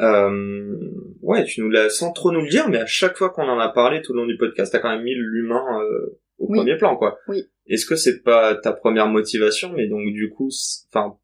Euh, 0.00 0.76
ouais, 1.22 1.44
tu 1.44 1.60
nous 1.62 1.70
l'as 1.70 1.88
sans 1.90 2.12
trop 2.12 2.30
nous 2.30 2.42
le 2.42 2.48
dire, 2.50 2.68
mais 2.68 2.78
à 2.78 2.86
chaque 2.86 3.16
fois 3.16 3.30
qu'on 3.30 3.48
en 3.48 3.58
a 3.58 3.68
parlé 3.68 4.02
tout 4.02 4.12
le 4.12 4.20
long 4.20 4.26
du 4.26 4.36
podcast, 4.36 4.70
t'as 4.72 4.78
quand 4.78 4.90
même 4.90 5.02
mis 5.02 5.14
l'humain 5.14 5.64
euh, 5.82 6.20
au 6.38 6.46
Oui. 6.50 6.58
premier 6.58 6.76
plan, 6.76 6.96
quoi. 6.96 7.18
Oui. 7.28 7.44
Est-ce 7.66 7.84
que 7.86 7.96
c'est 7.96 8.22
pas 8.22 8.54
ta 8.54 8.72
première 8.72 9.08
motivation, 9.08 9.72
mais 9.74 9.88
donc 9.88 10.12
du 10.12 10.30
coup, 10.30 10.50
enfin, 10.92 11.16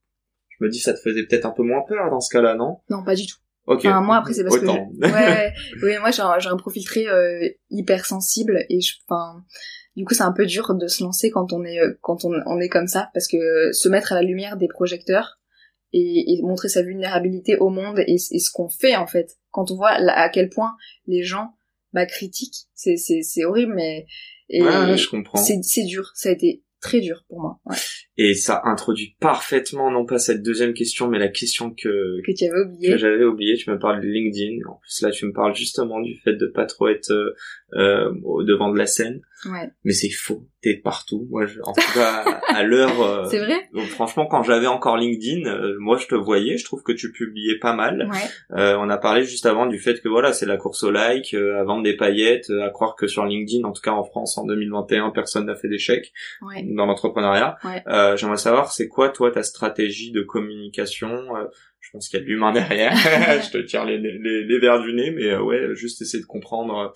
je 0.59 0.65
me 0.65 0.71
dis 0.71 0.79
ça 0.81 0.93
te 0.95 1.01
faisait 1.01 1.25
peut-être 1.27 1.47
un 1.47 1.51
peu 1.53 1.63
moins 1.63 1.83
peur 1.89 2.11
dans 2.11 2.21
ce 2.21 2.31
cas-là, 2.33 2.55
non? 2.55 2.79
Non, 2.91 3.03
pas 3.05 3.15
du 3.15 3.27
tout. 3.27 3.37
Ok. 3.67 3.79
Enfin, 3.87 4.01
moi, 4.03 4.17
après, 4.17 4.35
c'est 4.35 4.45
parce 4.45 4.59
que 4.59 4.65
Autant. 4.65 4.91
Ouais, 5.01 5.53
ouais, 5.83 5.99
moi 5.99 6.11
j'ai 6.11 6.23
un, 6.23 6.39
j'ai 6.39 6.51
un 6.51 6.57
profil 6.57 6.85
très 6.85 7.07
euh, 7.07 7.49
hypersensible 7.71 8.65
et 8.69 8.81
je, 8.81 8.95
enfin, 9.09 9.43
du 9.97 10.05
coup 10.05 10.13
c'est 10.15 10.23
un 10.23 10.33
peu 10.33 10.45
dur 10.47 10.75
de 10.75 10.87
se 10.87 11.03
lancer 11.03 11.31
quand 11.31 11.53
on 11.53 11.65
est 11.65 11.79
euh, 11.81 11.99
quand 12.03 12.25
on, 12.25 12.33
on 12.47 12.61
est 12.61 12.69
comme 12.69 12.87
ça 12.89 13.11
parce 13.15 13.27
que 13.29 13.73
se 13.73 13.89
mettre 13.89 14.13
à 14.13 14.17
la 14.17 14.23
lumière 14.23 14.57
des 14.57 14.69
projecteurs 14.69 15.39
et, 15.93 16.33
et 16.35 16.43
montrer 16.43 16.69
sa 16.69 16.83
vulnérabilité 16.83 17.57
au 17.57 17.71
monde 17.71 18.01
et, 18.01 18.15
et 18.15 18.39
ce 18.39 18.51
qu'on 18.53 18.69
fait 18.69 18.97
en 18.97 19.07
fait 19.07 19.31
quand 19.51 19.71
on 19.71 19.77
voit 19.77 19.93
à 19.93 20.29
quel 20.29 20.51
point 20.51 20.73
les 21.07 21.23
gens 21.23 21.55
bah, 21.93 22.07
critiquent, 22.07 22.67
c'est 22.75 22.97
c'est 22.97 23.23
c'est 23.23 23.45
horrible 23.45 23.73
mais 23.75 24.05
et 24.51 24.63
Ouais, 24.63 24.69
ouais, 24.69 24.97
je 24.99 25.09
comprends. 25.09 25.39
c'est 25.39 25.63
c'est 25.63 25.85
dur, 25.85 26.11
ça 26.15 26.29
a 26.29 26.33
été 26.33 26.63
très 26.83 27.01
dur 27.01 27.25
pour 27.29 27.41
moi. 27.41 27.61
Ouais. 27.65 27.77
Et 28.17 28.35
ça 28.35 28.61
introduit 28.65 29.17
parfaitement, 29.21 29.91
non 29.91 30.07
pas 30.07 30.19
cette 30.19 30.43
deuxième 30.43 30.73
question, 30.73 31.09
mais 31.09 31.19
la 31.19 31.29
question 31.29 31.71
que, 31.71 32.23
Que 32.25 32.33
tu 32.33 32.45
avais 32.45 32.61
oublié. 32.65 32.89
que 32.93 32.97
j'avais 32.97 33.25
oubliée. 33.25 33.57
Tu 33.57 33.69
me 33.71 33.79
parles 33.79 34.01
de 34.01 34.07
LinkedIn. 34.07 34.59
En 34.69 34.75
plus, 34.81 35.03
là, 35.03 35.11
tu 35.11 35.27
me 35.27 35.33
parles 35.33 35.55
justement 35.57 36.01
du 36.01 36.15
fait 36.23 36.35
de 36.35 36.47
pas 36.47 36.67
trop 36.67 36.87
être 36.89 37.11
euh, 37.11 37.35
euh, 37.75 38.13
au 38.25 38.45
devant 38.45 38.71
de 38.73 38.79
la 38.79 38.87
scène. 38.87 39.21
Ouais. 39.47 39.69
Mais 39.85 39.93
c'est 39.93 40.11
faux. 40.11 40.47
T'es 40.63 40.77
partout. 40.83 41.27
Moi, 41.29 41.45
je, 41.45 41.61
en 41.65 41.73
tout 41.75 41.93
cas, 41.93 42.41
à 42.49 42.63
l'heure... 42.63 43.03
euh, 43.03 43.25
C'est 43.31 43.41
vrai? 43.45 43.69
donc, 43.75 43.85
franchement, 43.89 44.27
quand 44.27 44.43
j'avais 44.43 44.69
encore 44.69 44.97
LinkedIn, 44.97 45.47
euh, 45.47 45.77
moi, 45.81 45.99
je 45.99 46.07
te 46.07 46.15
voyais. 46.15 46.57
Je 46.57 46.65
trouve 46.65 46.83
que 46.83 46.93
tu 46.93 47.11
publiais 47.13 47.59
pas 47.59 47.75
mal. 47.75 48.09
Ouais. 48.11 48.57
Euh, 48.59 48.77
on 48.79 48.89
a 48.89 48.97
parlé 48.97 49.25
juste 49.25 49.45
avant 49.45 49.67
du 49.67 49.79
fait 49.79 50.01
que 50.01 50.09
voilà, 50.09 50.33
c'est 50.33 50.47
la 50.47 50.57
course 50.57 50.83
au 50.85 50.91
like, 50.93 51.35
euh, 51.35 51.61
à 51.61 51.65
vendre 51.65 51.83
des 51.83 51.97
paillettes, 51.97 52.49
euh, 52.51 52.63
à 52.65 52.71
croire 52.71 52.95
que 52.97 53.07
sur 53.07 53.27
LinkedIn, 53.27 53.65
en 53.69 53.73
tout 53.73 53.83
cas 53.83 53.91
en 53.91 54.05
France 54.05 54.39
en 54.39 54.47
2021, 54.47 55.11
personne 55.11 55.47
n'a 55.47 55.57
fait 55.57 55.69
d'échec 55.69 56.13
Ouais. 56.41 56.65
dans 56.65 56.87
l'entrepreneuriat. 56.87 57.59
Ouais. 57.65 57.83
Euh, 58.05 58.17
J'aimerais 58.17 58.37
savoir, 58.37 58.73
c'est 58.73 58.89
quoi 58.89 59.09
toi 59.09 59.31
ta 59.31 59.43
stratégie 59.43 60.13
de 60.13 60.23
communication 60.23 61.37
Euh, 61.37 61.47
Je 61.81 61.91
pense 61.93 62.09
qu'il 62.09 62.19
y 62.19 62.23
a 62.23 62.25
de 62.25 62.29
l'humain 62.29 62.53
derrière. 62.53 62.95
je 62.97 63.51
te 63.51 63.59
tire 63.59 63.85
les, 63.85 63.99
les, 63.99 64.45
les 64.45 64.59
verres 64.59 64.81
du 64.81 64.93
nez, 64.93 65.11
mais 65.11 65.31
euh, 65.31 65.43
ouais, 65.43 65.75
juste 65.75 66.03
essayer 66.03 66.23
de 66.23 66.27
comprendre. 66.27 66.93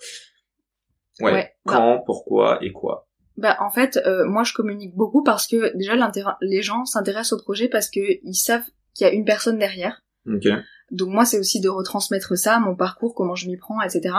Ouais, 1.19 1.31
bah. 1.31 1.45
quand, 1.65 2.03
pourquoi 2.05 2.63
et 2.63 2.71
quoi. 2.71 3.07
Bah 3.35 3.57
en 3.61 3.69
fait, 3.69 3.99
moi 4.25 4.43
je 4.43 4.53
communique 4.53 4.95
beaucoup 4.95 5.23
parce 5.23 5.47
que 5.47 5.75
déjà 5.77 5.95
les 6.41 6.61
gens 6.61 6.83
s'intéressent 6.83 7.39
au 7.39 7.43
projet 7.43 7.69
parce 7.69 7.89
que 7.89 7.99
ils 7.99 8.35
savent 8.35 8.65
qu'il 8.93 9.07
y 9.07 9.09
a 9.09 9.13
une 9.13 9.23
personne 9.23 9.57
derrière. 9.57 10.01
Ok. 10.27 10.47
Donc 10.91 11.09
moi 11.09 11.23
c'est 11.23 11.39
aussi 11.39 11.61
de 11.61 11.69
retransmettre 11.69 12.37
ça, 12.37 12.59
mon 12.59 12.75
parcours, 12.75 13.15
comment 13.15 13.35
je 13.35 13.47
m'y 13.47 13.55
prends, 13.57 13.81
etc. 13.81 14.13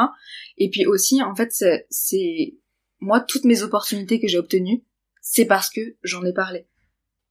Et 0.56 0.70
puis 0.70 0.86
aussi 0.86 1.22
en 1.22 1.34
fait 1.34 1.52
c'est 1.90 2.56
moi 3.00 3.20
toutes 3.20 3.44
mes 3.44 3.62
opportunités 3.62 4.20
que 4.20 4.28
j'ai 4.28 4.38
obtenues, 4.38 4.84
c'est 5.20 5.46
parce 5.46 5.70
que 5.70 5.80
j'en 6.02 6.24
ai 6.24 6.32
parlé. 6.32 6.66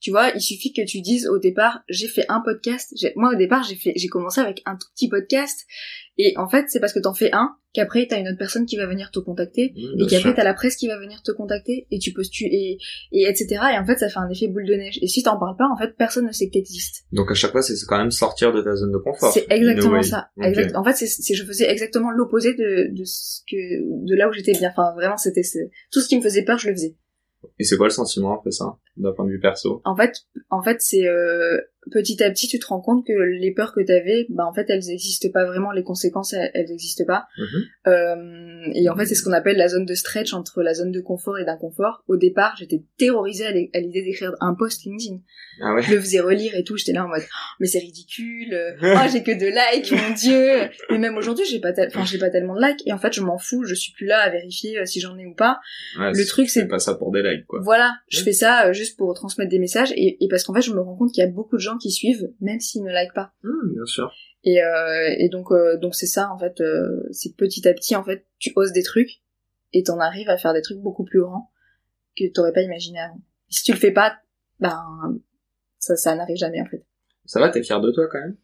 Tu 0.02 0.12
vois, 0.12 0.30
il 0.34 0.40
suffit 0.42 0.72
que 0.72 0.86
tu 0.86 1.02
dises 1.02 1.28
au 1.28 1.40
départ, 1.40 1.82
j'ai 1.90 2.08
fait 2.08 2.26
un 2.30 2.40
podcast. 2.40 2.94
J'ai- 2.96 3.12
Moi 3.18 3.32
au 3.34 3.38
départ 3.38 3.64
j'ai 3.68 3.76
fait, 3.76 3.92
j'ai 3.96 4.08
commencé 4.08 4.40
avec 4.40 4.62
un 4.66 4.76
tout 4.78 4.88
petit 4.96 5.10
podcast, 5.10 5.66
et 6.18 6.34
en 6.38 6.48
fait 6.48 6.66
c'est 6.70 6.80
parce 6.80 6.94
que 6.94 7.00
t'en 7.00 7.14
fais 7.14 7.32
un 7.34 7.56
qu'après 7.74 8.08
t'as 8.08 8.18
une 8.20 8.28
autre 8.30 8.38
personne 8.38 8.66
qui 8.66 8.78
va 8.78 8.88
venir 8.88 9.12
te 9.12 9.20
contacter 9.20 9.74
Mmh, 9.76 10.02
et 10.02 10.08
qu'après 10.08 10.34
t'as 10.34 10.44
la 10.44 10.54
presse 10.54 10.76
qui 10.78 10.88
va 10.88 10.98
venir 10.98 11.22
te 11.22 11.32
contacter 11.32 11.86
et 11.92 12.00
tu 12.00 12.14
postules 12.14 12.48
et, 12.52 12.78
et 13.12 13.24
etc 13.28 13.48
et 13.74 13.78
en 13.78 13.86
fait 13.86 13.98
ça 13.98 14.10
fait 14.10 14.18
un 14.20 14.30
effet 14.30 14.48
boule 14.48 14.66
de 14.66 14.74
neige. 14.74 14.98
Et 15.02 15.08
si 15.08 15.22
t'en 15.22 15.38
parles 15.38 15.56
pas 15.58 15.68
en 15.72 15.78
fait 15.78 15.96
personne 15.98 16.26
ne 16.28 16.32
sait 16.32 16.48
que 16.48 16.54
t'existes. 16.54 17.04
Donc 17.12 17.30
à 17.30 17.34
chaque 17.36 17.52
fois, 17.52 17.62
c'est 17.62 17.76
quand 17.88 17.98
même 17.98 18.10
sortir 18.12 18.52
de 18.54 18.62
ta 18.62 18.76
zone 18.76 18.92
de 18.94 18.98
confort. 18.98 19.32
c'est 19.34 19.46
exactement 19.52 20.02
ça. 20.04 20.30
Exact- 20.48 20.76
en 20.78 20.84
fait 20.84 20.94
c'est 20.94 21.08
c'est- 21.08 21.34
je 21.36 21.44
faisais 21.46 21.70
exactement 21.70 22.10
l'opposé 22.12 22.54
de 22.54 22.88
de 22.92 23.04
ce 23.06 23.42
que 23.50 24.06
de 24.08 24.16
là 24.16 24.30
où 24.30 24.32
j'étais 24.34 24.54
bien. 24.54 24.70
Enfin 24.72 24.94
vraiment 24.96 25.18
c'était 25.18 25.44
tout 25.92 26.00
ce 26.02 26.08
qui 26.08 26.18
me 26.18 26.22
faisait 26.24 26.44
peur 26.44 26.58
je 26.58 26.70
le 26.70 26.74
faisais 26.74 26.96
Et 27.58 27.64
c'est 27.64 27.78
quoi 27.78 27.88
le 27.88 27.92
sentiment 27.92 28.38
après 28.38 28.52
ça, 28.52 28.78
d'un 28.98 29.12
point 29.14 29.26
de 29.26 29.32
vue 29.32 29.40
perso? 29.40 29.82
En 29.86 29.96
fait 29.96 30.14
en 30.50 30.62
fait 30.62 30.78
c'est 30.82 31.08
euh, 31.08 31.60
petit 31.92 32.24
à 32.24 32.30
petit, 32.32 32.48
tu 32.48 32.60
te 32.60 32.66
rends 32.68 32.82
compte 32.82 33.06
que 33.06 33.14
les 33.14 33.52
peurs 33.54 33.74
que 33.74 33.82
t'avais, 33.82 34.26
bah 34.30 34.46
en 34.46 34.54
fait, 34.54 34.66
elles 34.70 34.84
n'existent 34.88 35.30
pas 35.34 35.46
vraiment. 35.46 35.72
Les 35.72 35.84
conséquences, 35.84 36.34
elles 36.34 36.66
n'existent 36.70 37.06
pas. 37.06 37.26
Mhm. 37.38 37.64
Euh, 37.88 38.72
et 38.74 38.90
en 38.90 38.96
fait, 38.96 39.06
c'est 39.06 39.16
ce 39.16 39.24
qu'on 39.24 39.34
appelle 39.34 39.58
la 39.58 39.68
zone 39.68 39.86
de 39.86 39.94
stretch 39.94 40.34
entre 40.34 40.62
la 40.62 40.74
zone 40.74 40.92
de 40.92 41.02
confort 41.02 41.38
et 41.40 41.46
d'inconfort. 41.46 42.04
Au 42.08 42.18
départ, 42.18 42.56
j'étais 42.60 42.84
terrorisée 42.98 43.46
à 43.46 43.52
l'idée 43.80 44.04
d'écrire 44.04 44.34
un 44.42 44.54
post 44.54 44.84
LinkedIn. 44.86 45.20
Ah 45.62 45.74
ouais. 45.74 45.82
Je 45.82 45.94
le 45.94 46.00
faisais 46.00 46.20
relire 46.20 46.56
et 46.56 46.64
tout. 46.64 46.78
J'étais 46.78 46.94
là 46.94 47.04
en 47.06 47.10
mode, 47.10 47.22
Oh, 47.22 47.56
mais 47.60 47.68
c'est 47.68 47.80
ridicule. 47.80 48.56
Oh, 48.82 48.96
j'ai 49.12 49.24
que 49.24 49.38
deux 49.38 49.50
likes, 49.50 49.92
mon 49.92 50.14
dieu. 50.16 50.70
Mais 50.90 50.98
même 51.00 51.18
aujourd'hui, 51.18 51.46
j'ai 51.50 51.60
pas, 51.60 51.74
tel- 51.74 51.88
enfin, 51.90 52.06
j'ai 52.06 52.18
pas 52.18 52.30
tellement 52.30 52.56
de 52.56 52.62
likes. 52.66 52.82
Et 52.86 52.94
en 52.94 52.98
fait, 52.98 53.14
je 53.14 53.22
m'en 53.22 53.38
fous. 53.38 53.66
Je 53.66 53.76
suis 53.76 53.92
plus 53.94 54.06
là 54.06 54.20
à 54.20 54.30
vérifier 54.30 54.80
euh, 54.80 54.86
si 54.86 55.00
j'en 55.02 55.18
ai 55.18 55.26
ou 55.26 55.34
pas. 55.34 55.60
Ouais, 56.00 56.12
Le 56.14 56.26
truc, 56.26 56.50
c'est- 56.50 56.66
pas 56.68 56.80
ça 56.80 56.96
pour 56.96 57.12
des 57.12 57.22
likes, 57.24 57.46
quoi. 57.48 57.60
Voilà, 57.62 57.96
je 58.10 58.22
fais 58.22 58.32
ça 58.32 58.68
euh, 58.68 58.74
juste 58.74 58.98
pour 58.98 59.14
transmettre 59.14 59.50
des 59.50 59.60
messages 59.60 59.92
et, 59.96 60.24
et 60.24 60.28
parce 60.30 60.44
qu'en 60.44 60.54
fait, 60.54 60.62
je 60.62 60.72
me 60.72 60.80
rends 60.80 60.96
compte 60.96 61.12
qu'il 61.12 61.24
y 61.24 61.28
a 61.28 61.30
beaucoup 61.30 61.56
de 61.58 61.62
gens 61.62 61.78
qui 61.80 61.92
suivent, 61.92 62.32
même 62.42 62.60
s'ils 62.60 62.84
ne 62.84 62.92
likent 62.92 63.14
pas. 63.14 63.34
Hmm, 63.44 63.74
bien 63.74 63.86
sûr. 63.86 64.12
Et, 64.44 64.62
euh, 64.64 65.16
et 65.18 65.30
donc, 65.30 65.52
euh, 65.52 65.78
donc 65.78 65.96
c'est 65.96 66.06
ça 66.06 66.32
en 66.32 66.38
fait. 66.40 66.62
euh, 66.62 67.04
c'est 67.12 67.36
petit 67.36 67.68
à 67.68 67.74
petit 67.74 67.96
en 67.96 68.04
fait, 68.04 68.26
tu 68.38 68.52
oses 68.56 68.72
des 68.72 68.84
trucs 68.84 69.22
et 69.74 69.84
t'en 69.84 70.00
arrives 70.00 70.30
à 70.30 70.38
faire 70.38 70.54
des 70.54 70.62
trucs 70.62 70.80
beaucoup 70.80 71.04
plus 71.04 71.20
grands 71.22 71.52
que 72.18 72.24
t'aurais 72.32 72.54
pas 72.54 72.62
imaginé 72.62 73.00
avant. 73.00 73.22
Si 73.50 73.64
tu 73.64 73.72
le 73.74 73.78
fais 73.78 73.92
pas, 73.92 74.18
ben 74.60 75.20
ça, 75.78 75.96
ça 75.96 76.16
n'arrive 76.16 76.38
jamais 76.38 76.62
en 76.62 76.66
fait. 76.66 76.86
Ça 77.26 77.40
va, 77.40 77.50
t'es 77.50 77.64
fier 77.64 77.80
de 77.82 77.92
toi 77.92 78.08
quand 78.12 78.20
même? 78.20 78.38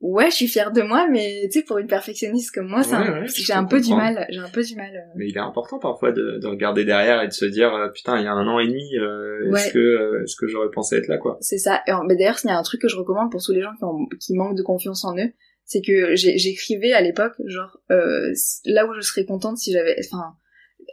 Ouais, 0.00 0.30
je 0.30 0.36
suis 0.36 0.48
fière 0.48 0.72
de 0.72 0.80
moi, 0.80 1.06
mais 1.10 1.42
tu 1.52 1.58
sais, 1.58 1.64
pour 1.64 1.76
une 1.76 1.86
perfectionniste 1.86 2.54
comme 2.54 2.68
moi, 2.68 2.80
un- 2.94 3.20
Ouais, 3.22 3.26
j'ai 3.28 3.52
un 3.52 3.64
peu 3.64 3.80
du 3.80 3.94
mal. 3.94 4.26
J'ai 4.30 4.38
un 4.38 4.48
peu 4.48 4.62
du 4.62 4.74
mal. 4.74 4.90
euh. 4.96 5.12
Mais 5.16 5.28
il 5.28 5.36
est 5.36 5.40
important 5.40 5.78
parfois 5.78 6.10
de, 6.12 6.38
de 6.40 6.46
regarder 6.46 6.84
derrière 6.86 7.20
et 7.22 7.28
de 7.28 7.32
se 7.32 7.44
dire 7.44 7.74
euh, 7.74 7.88
putain 7.88 8.18
il 8.18 8.24
y 8.24 8.26
a 8.26 8.32
un 8.32 8.46
an 8.48 8.58
et 8.58 8.66
demi 8.66 8.96
euh, 8.96 9.52
est-ce 9.54 9.72
que 9.74 9.78
euh, 9.78 10.22
est-ce 10.22 10.36
que 10.36 10.46
j'aurais 10.46 10.70
pensé 10.70 10.96
être 10.96 11.08
là 11.08 11.18
quoi? 11.18 11.36
C'est 11.42 11.58
ça. 11.58 11.82
Et 11.86 11.92
mais 12.08 12.16
d'ailleurs, 12.16 12.38
il 12.42 12.46
y 12.46 12.50
a 12.50 12.56
un 12.58 12.62
truc 12.62 12.80
que 12.80 12.88
je 12.88 12.96
recommande 12.96 13.30
pour 13.30 13.42
tous 13.42 13.52
les 13.52 13.60
gens 13.60 13.74
qui, 13.76 13.84
ont- 13.84 14.06
qui 14.18 14.34
manquent 14.34 14.56
de 14.56 14.62
confiance 14.62 15.04
en 15.04 15.14
eux, 15.18 15.32
c'est 15.66 15.82
que 15.82 16.16
j'écrivais 16.16 16.92
à 16.92 17.02
l'époque, 17.02 17.34
genre, 17.46 17.78
euh, 17.90 18.32
là 18.64 18.86
où 18.86 18.94
je 18.94 19.00
serais 19.02 19.26
contente 19.26 19.58
si 19.58 19.70
j'avais, 19.72 19.96
enfin, 20.10 20.32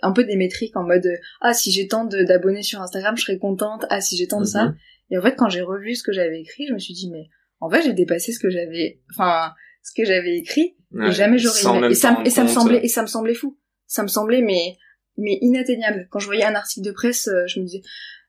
un 0.01 0.11
peu 0.11 0.25
des 0.25 0.35
métriques 0.35 0.75
en 0.75 0.83
mode, 0.83 1.07
ah, 1.39 1.53
si 1.53 1.71
j'ai 1.71 1.87
tant 1.87 2.03
d'abonnés 2.03 2.61
sur 2.61 2.81
Instagram, 2.81 3.15
je 3.17 3.23
serais 3.23 3.37
contente, 3.39 3.85
ah, 3.89 4.01
si 4.01 4.17
j'ai 4.17 4.27
tant 4.27 4.41
de 4.41 4.45
ça. 4.45 4.65
Mhm. 4.65 4.75
Et 5.11 5.17
en 5.17 5.21
fait, 5.21 5.35
quand 5.37 5.47
j'ai 5.49 5.61
revu 5.61 5.95
ce 5.95 6.03
que 6.03 6.11
j'avais 6.11 6.41
écrit, 6.41 6.67
je 6.67 6.73
me 6.73 6.77
suis 6.79 6.93
dit, 6.93 7.09
mais, 7.09 7.29
en 7.59 7.69
fait, 7.69 7.81
j'ai 7.83 7.93
dépassé 7.93 8.31
ce 8.31 8.39
que 8.39 8.49
j'avais, 8.49 9.01
enfin, 9.11 9.53
ce 9.83 9.91
que 9.95 10.05
j'avais 10.05 10.37
écrit, 10.37 10.75
Ouais, 10.91 11.09
et 11.09 11.11
jamais 11.11 11.37
j'aurais 11.37 11.59
Et 11.91 11.95
ça, 11.95 12.13
t'en 12.13 12.21
me- 12.21 12.27
et 12.27 12.29
ça 12.29 12.43
me 12.43 12.47
semblait, 12.47 12.79
et 12.83 12.87
ça 12.87 13.01
me 13.01 13.07
semblait 13.07 13.33
fou. 13.33 13.57
Ça 13.87 14.03
me 14.03 14.07
semblait, 14.07 14.41
mais, 14.41 14.77
mais 15.17 15.37
inatteignable. 15.41 16.07
Quand 16.11 16.19
je 16.19 16.25
voyais 16.27 16.45
un 16.45 16.55
article 16.55 16.85
de 16.87 16.91
presse, 16.91 17.27
euh, 17.27 17.45
je 17.47 17.59
me 17.59 17.65
disais, 17.65 17.81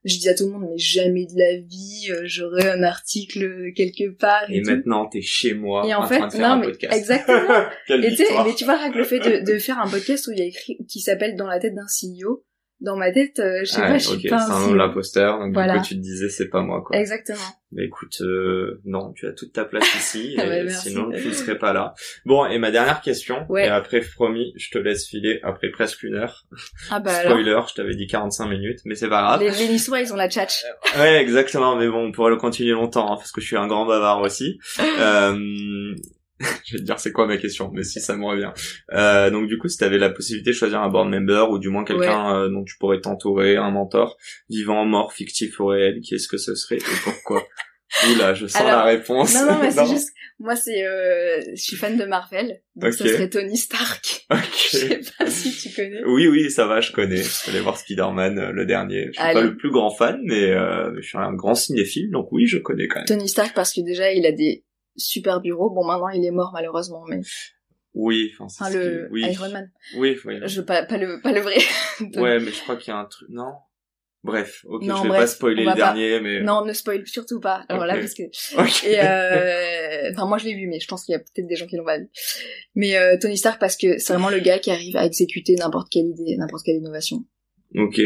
je 0.04 0.14
disais 0.14 0.30
à 0.30 0.34
tout 0.34 0.46
le 0.46 0.52
monde, 0.52 0.66
mais 0.68 0.78
jamais 0.78 1.26
de 1.26 1.38
la 1.38 1.56
vie, 1.56 2.08
euh, 2.10 2.22
j'aurais 2.24 2.68
un 2.70 2.82
article 2.82 3.72
quelque 3.74 4.10
part 4.16 4.44
et, 4.48 4.60
maintenant 4.62 5.06
t'es 5.06 5.20
chez 5.20 5.54
moi 5.54 5.86
Et 5.86 5.94
en 5.94 6.02
en 6.02 6.06
fait, 6.08 6.18
train 6.18 6.28
de 6.28 6.32
faire 6.32 6.48
non, 6.48 6.54
un 6.54 6.58
mais 6.58 6.66
podcast 6.66 6.94
exactement. 6.96 7.64
Et 7.88 7.98
mais 7.98 8.54
tu 8.56 8.64
vois, 8.64 8.88
le 8.88 9.04
fait 9.04 9.18
de, 9.18 9.44
de 9.52 9.58
faire 9.58 9.78
un 9.78 9.88
podcast 9.88 10.26
où 10.28 10.32
il 10.32 10.38
y 10.38 10.42
a 10.42 10.46
écrit, 10.46 10.78
qui 10.88 11.00
s'appelle 11.00 11.36
Dans 11.36 11.46
la 11.46 11.58
tête 11.58 11.74
d'un 11.74 11.86
CEO, 11.86 12.44
dans 12.80 12.96
ma 12.96 13.10
tête, 13.10 13.40
euh, 13.40 13.60
je 13.60 13.64
sais 13.72 13.80
pas, 13.80 13.98
je 13.98 14.06
ok, 14.08 14.12
suis 14.14 14.22
c'est 14.22 14.28
pas 14.28 14.42
un 14.46 14.50
un 14.56 14.60
nom 14.66 14.72
de 14.72 14.76
l'imposteur 14.76 15.38
donc 15.40 15.52
Voilà. 15.52 15.74
du 15.74 15.78
coup 15.80 15.84
tu 15.86 15.94
te 15.96 16.00
disais 16.00 16.28
c'est 16.28 16.48
pas 16.48 16.62
moi 16.62 16.82
quoi 16.86 16.96
Exactement. 16.96 17.38
Bah 17.72 17.82
écoute, 17.82 18.16
euh, 18.22 18.80
non, 18.86 19.12
tu 19.12 19.26
as 19.26 19.32
toute 19.32 19.52
ta 19.52 19.64
place 19.66 19.84
ici, 19.96 20.36
Ah 20.38 20.44
et 20.44 20.48
ouais, 20.48 20.62
merci. 20.64 20.88
sinon 20.88 21.10
tu 21.10 21.26
ne 21.28 21.32
serais 21.32 21.58
pas 21.58 21.72
là. 21.74 21.92
Bon, 22.24 22.46
et 22.46 22.58
ma 22.58 22.70
dernière 22.70 23.00
question, 23.02 23.44
Ouais. 23.50 23.66
et 23.66 23.68
après 23.68 24.00
promis, 24.00 24.54
je 24.56 24.70
te 24.70 24.78
laisse 24.78 25.06
filer 25.06 25.40
après 25.42 25.68
presque 25.70 26.02
une 26.04 26.14
heure. 26.14 26.46
Ah 26.90 26.98
bah 27.00 27.10
alors. 27.12 27.32
Spoiler, 27.32 27.60
je 27.68 27.74
t'avais 27.74 27.94
dit 27.94 28.06
45 28.06 28.46
minutes, 28.46 28.78
mais 28.86 28.94
c'est 28.94 29.08
pas 29.08 29.20
grave. 29.22 29.40
Les, 29.40 29.50
les 29.50 29.68
Niçois, 29.72 30.00
ils 30.00 30.12
ont 30.12 30.16
la 30.16 30.30
tchatch. 30.30 30.64
Ouais, 30.98 31.16
exactement, 31.20 31.76
mais 31.76 31.88
bon, 31.88 32.06
on 32.06 32.12
pourrait 32.12 32.30
le 32.30 32.36
continuer 32.36 32.70
longtemps, 32.72 33.12
hein, 33.12 33.16
parce 33.16 33.32
que 33.32 33.40
je 33.42 33.46
suis 33.46 33.56
un 33.56 33.66
grand 33.66 33.84
bavard 33.86 34.20
aussi. 34.22 34.58
Euh, 35.00 35.94
je 36.64 36.74
vais 36.74 36.78
te 36.78 36.84
dire 36.84 36.98
c'est 36.98 37.12
quoi 37.12 37.26
ma 37.26 37.36
question, 37.36 37.70
mais 37.72 37.82
si 37.82 38.00
ça 38.00 38.16
me 38.16 38.24
revient. 38.24 38.52
Euh, 38.92 39.30
donc 39.30 39.48
du 39.48 39.58
coup, 39.58 39.68
si 39.68 39.78
tu 39.78 39.84
avais 39.84 39.98
la 39.98 40.10
possibilité 40.10 40.50
de 40.50 40.54
choisir 40.54 40.80
un 40.80 40.88
board 40.88 41.08
member, 41.08 41.50
ou 41.50 41.58
du 41.58 41.68
moins 41.68 41.84
quelqu'un 41.84 42.34
euh, 42.34 42.48
dont 42.48 42.64
tu 42.64 42.76
pourrais 42.78 43.00
t'entourer, 43.00 43.56
un 43.56 43.70
mentor, 43.70 44.16
vivant, 44.48 44.84
mort, 44.84 45.12
fictif 45.12 45.58
ou 45.60 45.66
réel, 45.66 46.00
qui 46.00 46.14
est-ce 46.14 46.28
que 46.28 46.36
ce 46.38 46.54
serait 46.54 46.76
et 46.76 47.00
pourquoi? 47.04 47.42
Oula, 48.12 48.34
je 48.34 48.46
sens 48.46 48.60
Alors, 48.60 48.80
la 48.80 48.84
réponse. 48.84 49.34
Non, 49.34 49.46
non, 49.46 49.58
mais 49.62 49.70
c'est 49.70 49.86
juste, 49.90 50.10
moi, 50.38 50.54
c'est, 50.56 50.84
euh, 50.84 51.40
je 51.56 51.60
suis 51.60 51.76
fan 51.76 51.96
de 51.96 52.04
Marvel. 52.04 52.60
Donc, 52.76 52.92
Ok. 52.92 52.98
ça 52.98 53.08
serait 53.08 53.30
Tony 53.30 53.56
Stark. 53.56 54.26
Ok. 54.30 54.38
Je 54.72 54.76
sais 54.76 55.00
pas 55.18 55.26
si 55.26 55.52
tu 55.52 55.74
connais. 55.74 56.04
Oui, 56.04 56.28
oui, 56.28 56.50
ça 56.50 56.66
va, 56.66 56.80
je 56.80 56.92
connais. 56.92 57.16
Je 57.16 57.22
suis 57.22 57.50
allé 57.50 57.60
voir 57.60 57.78
Spider-Man, 57.78 58.38
euh, 58.38 58.52
le 58.52 58.66
dernier. 58.66 59.06
Je 59.06 59.12
suis 59.12 59.32
pas 59.32 59.40
le 59.40 59.56
plus 59.56 59.70
grand 59.70 59.90
fan, 59.90 60.20
mais 60.22 60.50
euh, 60.50 60.94
je 61.00 61.08
suis 61.08 61.18
un 61.18 61.32
grand 61.32 61.54
cinéphile, 61.54 62.10
donc 62.10 62.30
oui, 62.30 62.46
je 62.46 62.58
connais 62.58 62.88
quand 62.88 63.00
même. 63.00 63.06
Tony 63.06 63.28
Stark 63.28 63.54
parce 63.54 63.72
que 63.72 63.80
déjà, 63.80 64.12
il 64.12 64.26
a 64.26 64.32
des 64.32 64.64
super 64.98 65.40
bureaux. 65.40 65.70
Bon, 65.70 65.84
maintenant, 65.86 66.08
il 66.10 66.24
est 66.24 66.30
mort, 66.30 66.50
malheureusement, 66.52 67.04
mais, 67.08 67.20
Oui, 67.94 68.30
enfin, 68.34 68.48
c'est 68.48 68.62
enfin, 68.64 68.72
ce 68.72 68.78
le 68.78 69.08
oui. 69.10 69.22
Iron 69.30 69.48
Man. 69.50 69.70
Oui, 69.96 70.16
oui. 70.24 70.36
Je 70.44 70.60
veux 70.60 70.66
pas, 70.66 70.84
pas 70.84 70.98
le, 70.98 71.20
pas 71.22 71.32
le 71.32 71.40
vrai. 71.40 71.56
Ouais, 72.16 72.38
mais 72.38 72.50
je 72.52 72.60
crois 72.62 72.76
qu'il 72.76 72.92
y 72.92 72.96
a 72.96 72.98
un 72.98 73.04
truc. 73.06 73.28
Non? 73.30 73.52
Bref, 74.24 74.64
ok, 74.66 74.82
Non, 74.82 74.96
je 74.96 75.02
vais 75.04 75.08
bref, 75.10 75.20
pas 75.20 75.26
spoiler 75.28 75.62
le 75.62 75.70
pas- 75.70 75.74
dernier, 75.76 76.20
mais. 76.20 76.40
Non, 76.42 76.64
ne 76.64 76.72
spoil 76.72 77.06
surtout 77.06 77.38
pas. 77.40 77.64
Alors 77.68 77.86
là, 77.86 77.94
Ok. 77.94 78.00
parce 78.00 78.14
que, 78.14 78.22
Ok. 78.60 78.84
et 78.84 79.00
euh, 79.00 80.10
enfin, 80.12 80.26
moi, 80.26 80.38
je 80.38 80.44
l'ai 80.46 80.54
vu, 80.54 80.66
mais 80.66 80.80
je 80.80 80.88
pense 80.88 81.04
qu'il 81.04 81.12
y 81.12 81.16
a 81.16 81.20
peut-être 81.20 81.46
des 81.46 81.54
gens 81.54 81.66
qui 81.66 81.76
l'ont 81.76 81.84
pas 81.84 81.98
vu. 81.98 82.08
Mais, 82.74 82.96
euh, 82.96 83.16
Tony 83.20 83.38
Stark 83.38 83.60
parce 83.60 83.76
que 83.76 83.98
c'est 83.98 84.12
vraiment 84.12 84.28
le 84.30 84.40
gars 84.40 84.58
qui 84.58 84.70
arrive 84.72 84.96
à 84.96 85.04
exécuter 85.06 85.54
n'importe 85.54 85.88
quelle 85.90 86.06
idée, 86.06 86.36
n'importe 86.36 86.64
quelle 86.64 86.76
innovation. 86.76 87.24
Ok. 87.76 88.00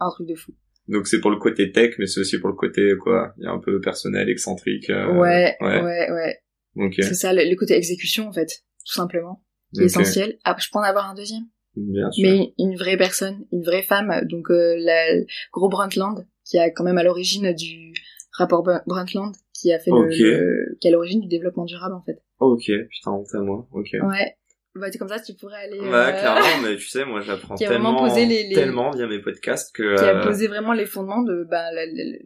Un 0.00 0.10
truc 0.10 0.26
de 0.28 0.34
fou. 0.34 0.52
Donc 0.88 1.06
c'est 1.06 1.20
pour 1.20 1.30
le 1.30 1.36
côté 1.38 1.70
tech, 1.72 1.94
mais 1.98 2.06
c'est 2.06 2.20
aussi 2.20 2.38
pour 2.40 2.48
le 2.48 2.54
côté 2.56 2.92
quoi. 3.00 3.34
Il 3.38 3.44
y 3.44 3.46
a 3.46 3.50
un 3.50 3.58
peu 3.58 3.80
personnel, 3.80 4.28
excentrique. 4.28 4.88
euh, 4.90 5.12
ouais, 5.18 5.56
ouais. 5.60 5.82
ouais, 5.82 6.10
ouais. 6.10 6.38
Ok. 6.76 6.94
C'est 6.98 7.14
ça, 7.14 7.32
le, 7.32 7.48
le 7.48 7.56
côté 7.56 7.74
exécution, 7.74 8.28
en 8.28 8.32
fait. 8.32 8.46
Tout 8.86 8.94
simplement. 8.94 9.44
Qui 9.74 9.80
est 9.80 9.84
Ok. 9.84 9.90
essentiel. 9.90 10.38
Ah, 10.44 10.56
je 10.58 10.66
peux 10.72 10.78
en 10.78 10.82
avoir 10.82 11.10
un 11.10 11.14
deuxième? 11.14 11.44
Bien 11.76 12.10
sûr. 12.10 12.28
mais 12.28 12.54
une 12.58 12.74
vraie 12.76 12.96
personne, 12.96 13.44
une 13.52 13.62
vraie 13.62 13.82
femme, 13.82 14.12
donc 14.24 14.50
euh, 14.50 14.74
la 14.78 15.04
Gros 15.52 15.68
Brundtland, 15.68 16.26
qui 16.44 16.58
a 16.58 16.70
quand 16.70 16.82
même 16.82 16.98
à 16.98 17.04
l'origine 17.04 17.52
du 17.52 17.92
rapport 18.36 18.62
Brun- 18.64 18.82
Brundtland, 18.86 19.32
qui 19.54 19.72
a 19.72 19.78
fait 19.78 19.90
Ok. 19.92 20.08
le, 20.10 20.16
le- 20.18 20.76
qui 20.80 20.88
est 20.88 20.90
à 20.90 20.92
l'origine 20.94 21.20
du 21.20 21.28
développement 21.28 21.66
durable 21.66 21.94
en 21.94 22.02
fait. 22.02 22.18
Ok, 22.40 22.64
putain, 22.88 23.12
honte 23.12 23.28
à 23.34 23.40
moi. 23.40 23.68
Ok. 23.72 23.90
Ouais. 24.02 24.34
Bah 24.78 24.88
comme 24.98 25.08
ça, 25.08 25.20
tu 25.20 25.34
pourrais 25.34 25.62
aller. 25.64 25.78
Ouais, 25.80 25.88
euh, 25.92 26.10
clairement, 26.12 26.62
mais 26.62 26.76
tu 26.76 26.88
sais, 26.88 27.04
moi 27.04 27.20
j'apprends 27.20 27.54
tellement, 27.56 27.96
posé 27.96 28.26
les- 28.26 28.48
les- 28.48 28.54
tellement 28.54 28.90
via 28.90 29.06
mes 29.06 29.20
podcasts 29.20 29.74
que. 29.74 29.96
Qui 29.96 30.04
a 30.04 30.18
euh, 30.20 30.22
posé 30.24 30.46
vraiment 30.48 30.72
les 30.72 30.86
fondements 30.86 31.22
de 31.22 31.44
bah 31.50 31.64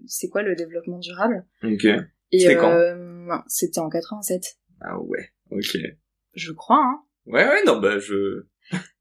c'est 0.07 0.29
quoi 0.29 0.43
le 0.43 0.55
développement 0.55 0.99
durable? 0.99 1.45
Ok. 1.65 1.87
C'était 2.33 2.57
quand? 2.57 2.71
euh, 2.71 3.37
c'était 3.49 3.81
en 3.81 3.89
87, 3.91 4.43
Ah 4.81 4.99
ouais. 5.01 5.31
Ok. 5.51 5.77
je 6.35 6.53
crois. 6.53 6.81
Hein. 6.83 7.01
Ouais, 7.27 7.45
ouais, 7.47 7.63
non, 7.67 7.79
bah 7.79 7.99
je. 7.99 8.45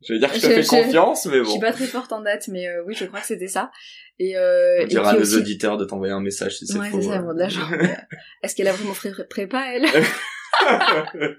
Je 0.04 0.14
vais 0.14 0.20
dire 0.20 0.30
que 0.30 0.36
je 0.38 0.41
te 0.41 0.47
Je- 0.47 0.54
fais 0.56 0.64
je- 0.64 0.68
confiance, 0.70 1.26
mais 1.28 1.38
Je 1.38 1.43
bon. 1.43 1.52
suis 1.52 1.60
pas 1.62 1.72
très 1.72 1.86
forte 1.86 2.12
en 2.12 2.22
date, 2.22 2.47
mais 2.49 2.68
euh, 2.68 2.84
oui, 2.86 2.93
je 2.93 3.06
crois 3.06 3.22
que 3.22 3.26
c'était 3.28 3.47
ça. 3.47 3.72
Et, 4.20 4.36
euh, 4.36 4.82
On 4.84 4.88
dira 4.88 5.12
à 5.12 5.14
nos 5.14 5.22
aussi- 5.22 5.38
auditeurs 5.38 5.78
de 5.78 5.86
t'envoyer 5.86 6.12
un 6.14 6.20
message 6.20 6.58
si 6.58 6.68
c'est 6.68 6.78
Ouais, 6.78 6.89
faux. 6.89 6.99
c'est 7.02 7.08
ça, 7.08 7.20
bon, 7.20 7.34
mais, 7.34 7.43
euh, 7.43 7.47
est-ce 8.43 8.56
qu'elle 8.56 8.68
a 8.68 8.74
vraiment 8.74 8.93
fait 8.93 9.12
pré- 9.12 9.28
prépa, 9.28 9.64
elle? 9.74 9.86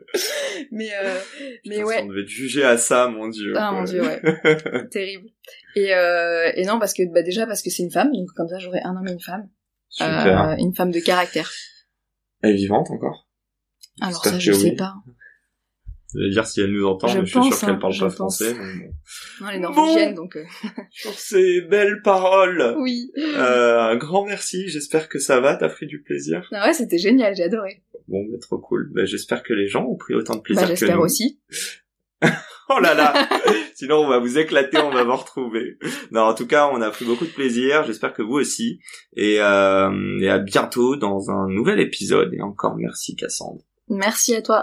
Mais, 0.70 0.90
euh, 1.02 1.18
mais 1.66 1.76
Putain, 1.76 1.86
ouais. 1.86 2.00
On 2.02 2.06
devait 2.06 2.24
te 2.24 2.30
juger 2.30 2.64
à 2.64 2.76
ça, 2.76 3.08
mon 3.08 3.28
dieu. 3.28 3.52
Ah, 3.56 3.68
quoi. 3.70 3.78
mon 3.78 3.84
Dieu, 3.84 4.02
ouais. 4.02 4.20
Terrible. 4.90 5.28
Et, 5.76 5.94
euh, 5.94 6.50
et 6.54 6.64
non, 6.64 6.78
parce 6.78 6.92
que, 6.94 7.02
bah, 7.12 7.22
déjà, 7.22 7.46
parce 7.46 7.62
que 7.62 7.70
c'est 7.70 7.82
une 7.82 7.90
femme, 7.90 8.12
donc 8.12 8.28
comme 8.36 8.48
ça, 8.48 8.58
j'aurais 8.58 8.82
un 8.82 8.96
homme 8.96 9.08
et 9.08 9.12
une 9.12 9.20
femme. 9.20 9.48
Super. 9.88 10.50
Euh, 10.50 10.54
une 10.58 10.74
femme 10.74 10.90
de 10.90 11.00
caractère. 11.00 11.50
Elle 12.42 12.50
est 12.52 12.56
vivante 12.56 12.90
encore? 12.90 13.28
Alors 14.00 14.24
ça, 14.24 14.38
je 14.38 14.50
que 14.52 14.56
sais 14.56 14.70
oui. 14.70 14.76
pas. 14.76 14.94
Je 16.14 16.20
vais 16.20 16.30
dire 16.30 16.46
si 16.46 16.60
elle 16.60 16.72
nous 16.72 16.86
entend, 16.86 17.08
Je 17.08 17.18
mais 17.20 17.26
je 17.26 17.30
suis 17.40 17.42
sûr 17.52 17.60
qu'elle 17.60 17.70
hein, 17.70 17.78
parle 17.80 17.94
pas 17.98 18.04
pense. 18.06 18.14
français. 18.14 18.52
bon. 18.54 18.64
Non, 19.40 19.48
elle 19.48 19.56
est 19.56 19.60
norvégienne, 19.60 20.14
donc, 20.14 20.36
euh, 20.36 20.44
Sur 20.90 21.12
ces 21.14 21.62
belles 21.62 22.02
paroles, 22.02 22.74
oui. 22.78 23.10
euh, 23.16 23.80
un 23.80 23.96
grand 23.96 24.26
merci. 24.26 24.68
J'espère 24.68 25.08
que 25.08 25.18
ça 25.18 25.40
va. 25.40 25.56
T'as 25.56 25.70
pris 25.70 25.86
du 25.86 26.02
plaisir. 26.02 26.46
Ah 26.52 26.66
ouais, 26.66 26.74
c'était 26.74 26.98
génial, 26.98 27.34
j'ai 27.34 27.44
adoré. 27.44 27.82
Bon, 28.12 28.22
mais 28.30 28.38
trop 28.38 28.58
cool. 28.58 28.90
Bah, 28.94 29.04
j'espère 29.06 29.42
que 29.42 29.54
les 29.54 29.66
gens 29.66 29.84
ont 29.86 29.96
pris 29.96 30.14
autant 30.14 30.36
de 30.36 30.40
plaisir 30.42 30.62
Bah, 30.62 30.68
que 30.68 30.76
j'espère 30.78 30.98
nous. 30.98 31.04
aussi. 31.04 31.40
Oh 32.74 32.78
là 32.78 32.94
là 32.94 33.28
Sinon, 33.74 33.96
on 33.96 34.08
va 34.08 34.18
vous 34.18 34.38
éclater, 34.38 34.78
on 34.78 34.90
va 34.90 35.02
vous 35.04 35.16
retrouver. 35.16 35.76
Non, 36.10 36.22
en 36.22 36.34
tout 36.34 36.46
cas, 36.46 36.70
on 36.72 36.80
a 36.80 36.90
pris 36.90 37.04
beaucoup 37.04 37.26
de 37.26 37.30
plaisir. 37.30 37.84
J'espère 37.84 38.14
que 38.14 38.22
vous 38.22 38.34
aussi. 38.34 38.78
Et, 39.16 39.40
euh, 39.40 39.90
et 40.20 40.28
à 40.30 40.38
bientôt 40.38 40.96
dans 40.96 41.30
un 41.30 41.48
nouvel 41.48 41.80
épisode. 41.80 42.32
Et 42.32 42.40
encore 42.40 42.76
merci, 42.76 43.16
Cassandre. 43.16 43.60
Merci 43.88 44.34
à 44.36 44.42
toi. 44.42 44.60